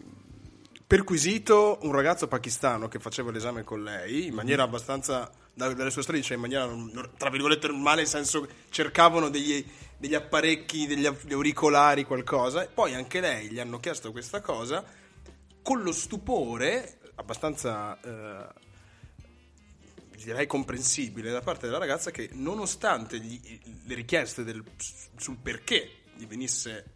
perquisito 0.86 1.78
un 1.82 1.92
ragazzo 1.92 2.28
pakistano 2.28 2.88
che 2.88 2.98
faceva 3.00 3.30
l'esame 3.32 3.64
con 3.64 3.82
lei 3.82 4.26
in 4.26 4.34
maniera 4.34 4.62
abbastanza 4.62 5.28
dalle 5.56 5.90
sue 5.90 6.02
storie 6.02 6.20
dice 6.20 6.34
in 6.34 6.40
maniera 6.40 6.68
tra 7.16 7.30
virgolette 7.30 7.66
normale 7.68 8.02
nel 8.02 8.06
senso 8.08 8.46
cercavano 8.68 9.30
degli, 9.30 9.64
degli 9.96 10.14
apparecchi 10.14 10.86
degli 10.86 11.06
auricolari 11.32 12.04
qualcosa 12.04 12.62
e 12.62 12.68
poi 12.68 12.94
anche 12.94 13.20
lei 13.20 13.48
gli 13.50 13.58
hanno 13.58 13.78
chiesto 13.80 14.12
questa 14.12 14.42
cosa 14.42 14.84
con 15.62 15.82
lo 15.82 15.92
stupore 15.92 16.98
abbastanza 17.14 17.98
eh, 18.00 18.64
direi 20.22 20.46
comprensibile 20.46 21.30
da 21.30 21.40
parte 21.40 21.66
della 21.66 21.78
ragazza 21.78 22.10
che 22.10 22.28
nonostante 22.32 23.18
gli- 23.18 23.60
le 23.86 23.94
richieste 23.94 24.44
del- 24.44 24.62
sul 25.16 25.36
perché 25.38 26.02
gli 26.16 26.26
venisse, 26.26 26.92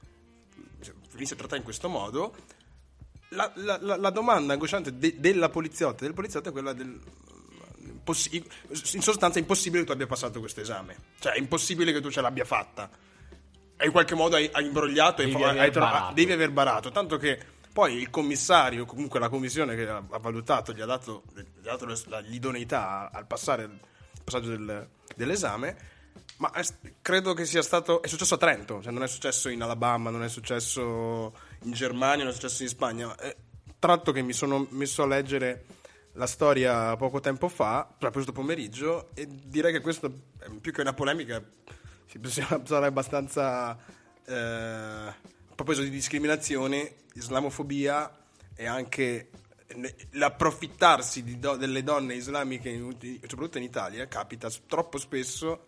venisse 1.13 1.35
trattata 1.35 1.57
in 1.57 1.63
questo 1.63 1.89
modo 1.89 2.35
la, 3.31 3.51
la- 3.57 3.79
la- 3.81 4.11
domanda 4.11 4.53
angosciante 4.53 4.99
de- 4.99 5.19
della 5.19 5.49
poliziotta 5.49 6.05
del 6.05 6.13
poliziotto 6.15 6.49
è 6.49 6.53
quella 6.53 6.73
del 6.73 6.99
possi- 8.03 8.45
in 8.93 9.03
sostanza 9.03 9.39
è 9.39 9.41
impossibile 9.43 9.81
che 9.83 9.87
tu 9.87 9.93
abbia 9.93 10.07
passato 10.07 10.41
questo 10.41 10.61
esame. 10.61 10.97
Cioè 11.19 11.33
è 11.35 11.39
impossibile 11.39 11.93
che 11.93 12.01
tu 12.01 12.11
ce 12.11 12.21
l'abbia 12.21 12.45
fatta. 12.45 12.89
E 13.77 13.87
in 13.87 13.93
qualche 13.93 14.15
modo 14.15 14.37
hai, 14.37 14.49
hai 14.53 14.67
imbrogliato 14.67 15.23
e 15.23 15.27
Devi 15.27 15.37
hai- 15.43 15.51
aver 15.51 15.63
hai 15.63 15.71
trovato- 15.71 15.95
barato. 15.95 16.15
devi 16.15 16.33
aver 16.33 16.51
barato. 16.51 16.91
Tanto 16.91 17.17
che 17.17 17.39
poi 17.73 17.95
il 17.95 18.11
commissario 18.11 18.85
comunque 18.85 19.19
la 19.21 19.29
commissione 19.29 19.75
che 19.77 19.89
ha, 19.89 20.01
valutato 20.19 20.73
gli 20.73 20.81
ha 20.81 20.87
dato, 20.87 21.23
gli 21.35 21.69
ha 21.69 21.77
dato 21.77 21.87
l'idoneità 22.27 23.11
al 23.13 23.27
passare 23.27 23.65
il 23.65 23.79
passaggio 24.25 24.51
del- 24.51 24.89
dell'esame 25.17 25.77
ma 26.39 26.51
è- 26.53 26.65
credo 27.01 27.33
che 27.35 27.45
sia 27.45 27.63
stato 27.63 28.03
è 28.03 28.07
successo 28.09 28.35
a 28.35 28.39
Trento. 28.39 28.83
Cioè 28.83 28.93
non 28.93 29.03
è 29.03 29.09
successo 29.09 29.49
in 29.49 29.63
Alabama 29.63 30.11
non 30.11 30.23
è 30.25 30.29
successo 30.29 31.35
in 31.63 31.73
Germania 31.73 32.25
non 32.25 32.33
è 32.33 32.35
successo 32.35 32.63
in 32.63 32.69
Spagna. 32.69 33.15
È 33.17 33.35
tratto 33.79 34.13
che 34.13 34.21
mi 34.23 34.33
sono 34.33 34.67
messo 34.71 35.03
a 35.03 35.07
leggere 35.07 35.65
la 36.15 36.27
storia 36.27 36.97
poco 36.97 37.21
tempo 37.21 37.49
fa 37.49 37.85
proprio 37.85 38.23
questo 38.23 38.33
pomeriggio 38.33 39.11
e 39.15 39.29
direi 39.29 39.73
che 39.73 39.81
questo 39.81 40.07
è 40.39 40.51
più 40.61 40.73
che 40.73 40.81
una 40.81 40.93
polemica 40.93 41.43
sarà 42.65 42.87
abbastanza 42.87 43.79
eh, 44.25 45.15
proposito 45.55 45.85
di 45.85 45.91
discriminazione 45.91 46.95
islamofobia 47.15 48.19
e 48.55 48.67
anche 48.67 49.31
l'approfittarsi 50.13 51.39
do- 51.39 51.57
delle 51.57 51.83
donne 51.83 52.15
islamiche 52.15 52.77
soprattutto 53.27 53.59
in 53.59 53.65
Italia 53.65 54.09
capita 54.09 54.49
troppo 54.67 54.99
spesso. 54.99 55.67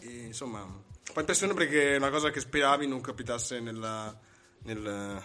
E, 0.00 0.08
insomma 0.26 0.66
fa 1.02 1.20
impressione 1.20 1.52
perché 1.52 1.94
è 1.94 1.96
una 1.96 2.10
cosa 2.10 2.30
che 2.30 2.40
speravi 2.40 2.86
non 2.86 3.00
capitasse 3.00 3.60
nella, 3.60 4.16
nel, 4.62 5.22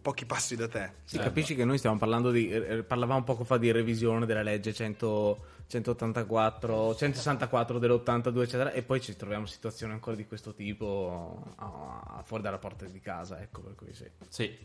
pochi 0.00 0.26
passi 0.26 0.56
da 0.56 0.68
te 0.68 0.90
Sì, 1.04 1.18
capisci 1.18 1.54
che 1.54 1.64
noi 1.64 1.78
stiamo 1.78 1.98
parlando 1.98 2.30
di. 2.30 2.48
eh, 2.50 2.82
parlavamo 2.82 3.22
poco 3.24 3.44
fa 3.44 3.58
di 3.58 3.70
revisione 3.70 4.26
della 4.26 4.42
legge 4.42 4.72
100 4.72 5.58
184, 5.70 6.96
164 6.96 7.78
dell'82, 7.78 8.42
eccetera, 8.42 8.72
e 8.72 8.82
poi 8.82 9.00
ci 9.00 9.14
troviamo 9.14 9.44
in 9.44 9.48
situazioni 9.50 9.92
ancora 9.92 10.16
di 10.16 10.26
questo 10.26 10.52
tipo 10.52 11.44
ah, 11.56 12.22
fuori 12.24 12.42
dalla 12.42 12.58
porta 12.58 12.86
di 12.86 12.98
casa, 13.00 13.40
ecco 13.40 13.60
per 13.60 13.74
cui 13.76 13.94
sì. 13.94 14.10
Sì. 14.28 14.58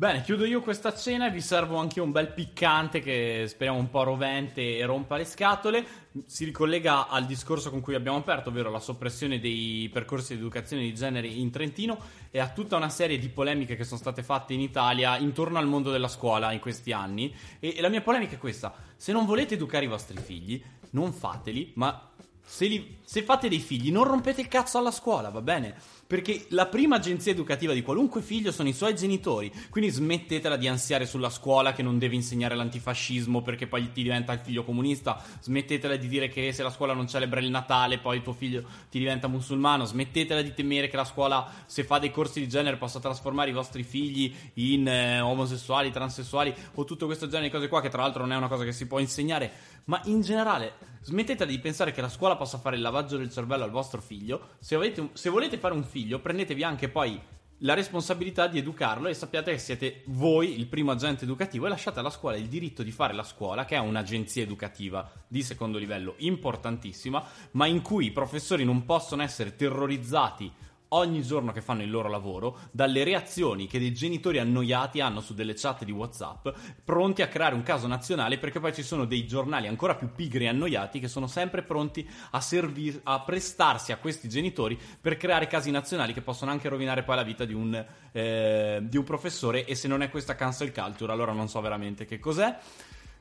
Bene, 0.00 0.22
chiudo 0.22 0.46
io 0.46 0.62
questa 0.62 0.94
cena 0.94 1.26
e 1.26 1.30
vi 1.30 1.42
servo 1.42 1.76
anche 1.76 2.00
un 2.00 2.10
bel 2.10 2.32
piccante 2.32 3.00
che 3.00 3.44
speriamo 3.46 3.78
un 3.78 3.90
po' 3.90 4.02
rovente 4.02 4.78
e 4.78 4.82
rompa 4.86 5.18
le 5.18 5.26
scatole. 5.26 5.84
Si 6.24 6.46
ricollega 6.46 7.08
al 7.08 7.26
discorso 7.26 7.68
con 7.68 7.82
cui 7.82 7.94
abbiamo 7.94 8.16
aperto, 8.16 8.48
ovvero 8.48 8.70
la 8.70 8.78
soppressione 8.78 9.40
dei 9.40 9.90
percorsi 9.92 10.32
di 10.32 10.40
educazione 10.40 10.84
di 10.84 10.94
genere 10.94 11.26
in 11.26 11.50
Trentino 11.50 11.98
e 12.30 12.38
a 12.38 12.48
tutta 12.48 12.76
una 12.76 12.88
serie 12.88 13.18
di 13.18 13.28
polemiche 13.28 13.76
che 13.76 13.84
sono 13.84 14.00
state 14.00 14.22
fatte 14.22 14.54
in 14.54 14.60
Italia 14.60 15.18
intorno 15.18 15.58
al 15.58 15.66
mondo 15.66 15.90
della 15.90 16.08
scuola 16.08 16.50
in 16.52 16.60
questi 16.60 16.92
anni. 16.92 17.34
E, 17.58 17.76
la 17.82 17.90
mia 17.90 18.00
polemica 18.00 18.36
è 18.36 18.38
questa: 18.38 18.72
se 18.96 19.12
non 19.12 19.26
volete 19.26 19.52
educare 19.52 19.84
i 19.84 19.88
vostri 19.88 20.16
figli, 20.16 20.62
non 20.92 21.12
fateli, 21.12 21.72
ma 21.74 22.09
se, 22.50 22.66
li- 22.66 22.96
se 23.04 23.22
fate 23.22 23.48
dei 23.48 23.60
figli, 23.60 23.92
non 23.92 24.02
rompete 24.02 24.40
il 24.40 24.48
cazzo 24.48 24.76
alla 24.76 24.90
scuola, 24.90 25.28
va 25.28 25.40
bene? 25.40 25.72
Perché 26.04 26.46
la 26.48 26.66
prima 26.66 26.96
agenzia 26.96 27.30
educativa 27.30 27.72
di 27.72 27.80
qualunque 27.80 28.22
figlio 28.22 28.50
sono 28.50 28.68
i 28.68 28.72
suoi 28.72 28.96
genitori. 28.96 29.52
Quindi 29.70 29.88
smettetela 29.88 30.56
di 30.56 30.66
ansiare 30.66 31.06
sulla 31.06 31.30
scuola 31.30 31.72
che 31.72 31.84
non 31.84 31.96
deve 31.96 32.16
insegnare 32.16 32.56
l'antifascismo 32.56 33.40
perché 33.42 33.68
poi 33.68 33.92
ti 33.92 34.02
diventa 34.02 34.32
il 34.32 34.40
figlio 34.40 34.64
comunista. 34.64 35.22
Smettetela 35.40 35.94
di 35.94 36.08
dire 36.08 36.28
che 36.28 36.52
se 36.52 36.64
la 36.64 36.70
scuola 36.70 36.92
non 36.92 37.06
celebra 37.06 37.38
il 37.38 37.50
Natale 37.50 37.98
poi 37.98 38.20
tuo 38.20 38.32
figlio 38.32 38.64
ti 38.90 38.98
diventa 38.98 39.28
musulmano. 39.28 39.84
Smettetela 39.84 40.42
di 40.42 40.52
temere 40.52 40.88
che 40.88 40.96
la 40.96 41.04
scuola, 41.04 41.48
se 41.66 41.84
fa 41.84 42.00
dei 42.00 42.10
corsi 42.10 42.40
di 42.40 42.48
genere, 42.48 42.78
possa 42.78 42.98
trasformare 42.98 43.50
i 43.50 43.54
vostri 43.54 43.84
figli 43.84 44.34
in 44.54 44.88
eh, 44.88 45.20
omosessuali, 45.20 45.92
transessuali 45.92 46.52
o 46.74 46.84
tutto 46.84 47.06
questo 47.06 47.26
genere 47.28 47.46
di 47.46 47.54
cose 47.54 47.68
qua, 47.68 47.80
che 47.80 47.90
tra 47.90 48.02
l'altro 48.02 48.22
non 48.22 48.32
è 48.32 48.36
una 48.36 48.48
cosa 48.48 48.64
che 48.64 48.72
si 48.72 48.88
può 48.88 48.98
insegnare. 48.98 49.52
Ma 49.84 50.00
in 50.06 50.20
generale, 50.20 50.89
smettete 51.02 51.46
di 51.46 51.58
pensare 51.58 51.92
che 51.92 52.00
la 52.00 52.08
scuola 52.08 52.36
possa 52.36 52.58
fare 52.58 52.76
il 52.76 52.82
lavaggio 52.82 53.16
del 53.16 53.30
cervello 53.30 53.64
al 53.64 53.70
vostro 53.70 54.00
figlio. 54.00 54.50
Se, 54.58 54.74
avete 54.74 55.10
se 55.14 55.30
volete 55.30 55.58
fare 55.58 55.74
un 55.74 55.84
figlio, 55.84 56.20
prendetevi 56.20 56.62
anche 56.62 56.88
poi 56.88 57.20
la 57.62 57.74
responsabilità 57.74 58.46
di 58.46 58.58
educarlo 58.58 59.08
e 59.08 59.14
sappiate 59.14 59.52
che 59.52 59.58
siete 59.58 60.02
voi 60.06 60.58
il 60.58 60.66
primo 60.66 60.92
agente 60.92 61.24
educativo 61.24 61.66
e 61.66 61.68
lasciate 61.68 61.98
alla 61.98 62.10
scuola 62.10 62.36
il 62.36 62.48
diritto 62.48 62.82
di 62.82 62.90
fare 62.90 63.12
la 63.12 63.22
scuola, 63.22 63.64
che 63.64 63.76
è 63.76 63.78
un'agenzia 63.78 64.42
educativa 64.42 65.10
di 65.26 65.42
secondo 65.42 65.76
livello 65.76 66.14
importantissima, 66.18 67.22
ma 67.52 67.66
in 67.66 67.82
cui 67.82 68.06
i 68.06 68.12
professori 68.12 68.64
non 68.64 68.84
possono 68.86 69.22
essere 69.22 69.56
terrorizzati 69.56 70.50
ogni 70.90 71.22
giorno 71.22 71.52
che 71.52 71.60
fanno 71.60 71.82
il 71.82 71.90
loro 71.90 72.08
lavoro 72.08 72.58
dalle 72.70 73.04
reazioni 73.04 73.66
che 73.66 73.78
dei 73.78 73.92
genitori 73.92 74.38
annoiati 74.38 75.00
hanno 75.00 75.20
su 75.20 75.34
delle 75.34 75.54
chat 75.54 75.84
di 75.84 75.92
WhatsApp, 75.92 76.48
pronti 76.84 77.22
a 77.22 77.28
creare 77.28 77.54
un 77.54 77.62
caso 77.62 77.86
nazionale 77.86 78.38
perché 78.38 78.60
poi 78.60 78.74
ci 78.74 78.82
sono 78.82 79.04
dei 79.04 79.26
giornali 79.26 79.66
ancora 79.66 79.94
più 79.94 80.12
pigri 80.12 80.44
e 80.44 80.48
annoiati 80.48 81.00
che 81.00 81.08
sono 81.08 81.26
sempre 81.26 81.62
pronti 81.62 82.08
a, 82.30 82.40
servir- 82.40 83.00
a 83.04 83.20
prestarsi 83.20 83.92
a 83.92 83.98
questi 83.98 84.28
genitori 84.28 84.78
per 85.00 85.16
creare 85.16 85.46
casi 85.46 85.70
nazionali 85.70 86.12
che 86.12 86.22
possono 86.22 86.50
anche 86.50 86.68
rovinare 86.68 87.02
poi 87.02 87.16
la 87.16 87.22
vita 87.22 87.44
di 87.44 87.54
un, 87.54 87.84
eh, 88.12 88.78
di 88.82 88.96
un 88.96 89.04
professore 89.04 89.64
e 89.64 89.74
se 89.74 89.88
non 89.88 90.02
è 90.02 90.10
questa 90.10 90.34
cancel 90.34 90.72
culture 90.72 91.12
allora 91.12 91.32
non 91.32 91.48
so 91.48 91.60
veramente 91.60 92.04
che 92.04 92.18
cos'è. 92.18 92.56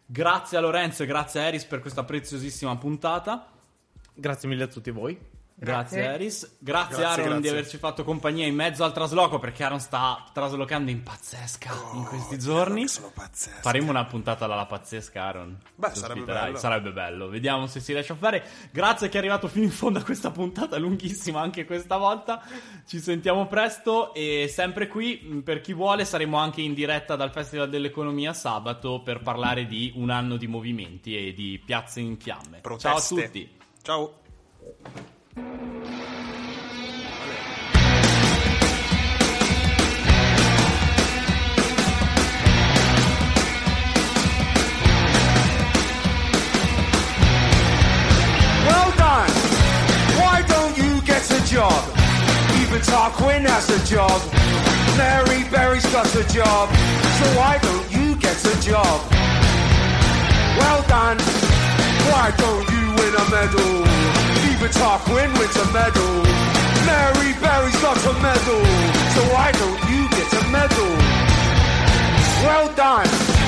Grazie 0.06 0.58
a 0.58 0.62
Lorenzo 0.62 1.04
e 1.04 1.06
grazie 1.06 1.40
a 1.40 1.44
Eris 1.44 1.66
per 1.66 1.82
questa 1.82 2.04
preziosissima 2.04 2.76
puntata. 2.78 3.48
Grazie 4.14 4.50
mille 4.50 4.64
a 4.64 4.68
tutti 4.68 4.90
voi. 4.90 5.39
Grazie, 5.60 5.98
Grazie. 5.98 6.14
Eris. 6.14 6.56
Grazie, 6.58 6.96
Grazie, 6.96 7.04
Aaron 7.04 7.24
di 7.24 7.42
grazie. 7.42 7.50
averci 7.50 7.78
fatto 7.78 8.04
compagnia 8.06 8.46
in 8.46 8.56
mezzo 8.56 8.86
al 8.86 8.94
trasloco 8.94 9.40
perché 9.40 9.64
Aaron 9.64 9.82
sta 9.82 10.24
traslocando 10.32 10.90
in 10.90 11.04
pazzesca 11.04 11.70
in 11.96 12.06
questi 12.06 12.40
giorni. 12.40 12.88
sono 12.88 13.12
pazzesco 13.14 13.60
Faremo 13.60 13.90
una 13.90 14.06
puntata 14.06 14.46
alla 14.46 14.66
pazzesca, 14.66 15.22
Aaron. 15.22 15.58
Beh, 15.76 15.90
sarebbe 15.94 16.22
bello. 16.22 16.58
Sarebbe 16.58 16.92
bello. 16.94 17.28
Vediamo 17.28 17.68
se 17.68 17.82
si 17.82 17.92
riesce 17.92 18.14
a 18.14 18.16
fare. 18.16 18.42
Grazie 18.72 19.10
che 19.10 19.16
è 19.16 19.20
arrivato 19.20 19.50
fino 19.50 19.66
in 19.66 19.72
fondo 19.72 20.00
a 20.00 20.04
questa 20.04 20.32
puntata, 20.32 20.78
lunghissima 20.78 21.42
anche 21.42 21.66
questa 21.66 21.98
volta. 21.98 22.42
Ci 22.88 23.00
sentiamo 23.02 23.48
presto 23.48 24.14
e 24.14 24.50
sempre 24.50 24.88
qui, 24.88 25.20
mh, 25.22 25.40
per 25.40 25.60
chi 25.60 25.74
vuole, 25.74 26.06
saremo 26.06 26.38
anche 26.38 26.62
in 26.62 26.74
diretta 26.74 27.18
dal 27.18 27.32
Festival 27.32 27.70
dell'Economia 27.70 28.32
sabato 28.32 29.02
per 29.02 29.22
parlare 29.22 29.66
di 29.66 29.92
un 29.96 30.10
anno 30.10 30.38
di 30.38 30.48
movimenti 30.48 31.18
e 31.18 31.34
di 31.34 31.62
piazze 31.64 32.00
in 32.00 32.18
fiamme. 32.18 32.60
Proteste. 32.62 33.16
Ciao 33.16 33.24
a 33.24 33.28
tutti. 33.28 33.58
ciao 33.82 35.18
Well 35.36 35.46
done. 48.98 49.30
Why 50.18 50.44
don't 50.48 50.78
you 50.78 51.02
get 51.02 51.30
a 51.30 51.46
job? 51.46 51.84
Even 52.60 52.82
Tarquin 52.82 53.46
has 53.46 53.70
a 53.70 53.86
job. 53.86 54.22
Mary 54.98 55.44
Berry's 55.52 55.86
got 55.92 56.08
a 56.16 56.24
job. 56.34 56.70
So 56.70 57.26
why 57.38 57.60
don't 57.62 57.92
you 57.92 58.16
get 58.16 58.44
a 58.46 58.62
job? 58.62 59.12
Well 60.58 60.82
done. 60.88 61.20
Why 62.10 62.34
don't 62.36 62.68
you 62.72 62.96
win 62.96 63.14
a 63.14 63.30
medal? 63.30 64.29
Even 64.60 64.72
Tarquin 64.72 65.40
wins 65.40 65.56
a 65.56 65.72
medal. 65.72 66.24
Mary 66.86 67.32
Berry's 67.40 67.82
got 67.82 67.96
a 67.96 68.14
medal. 68.22 68.62
So 69.16 69.22
why 69.34 69.54
don't 69.54 69.90
you 69.90 70.10
get 70.10 70.34
a 70.34 70.48
medal? 70.50 70.98
Well 72.44 72.76
done. 72.76 73.39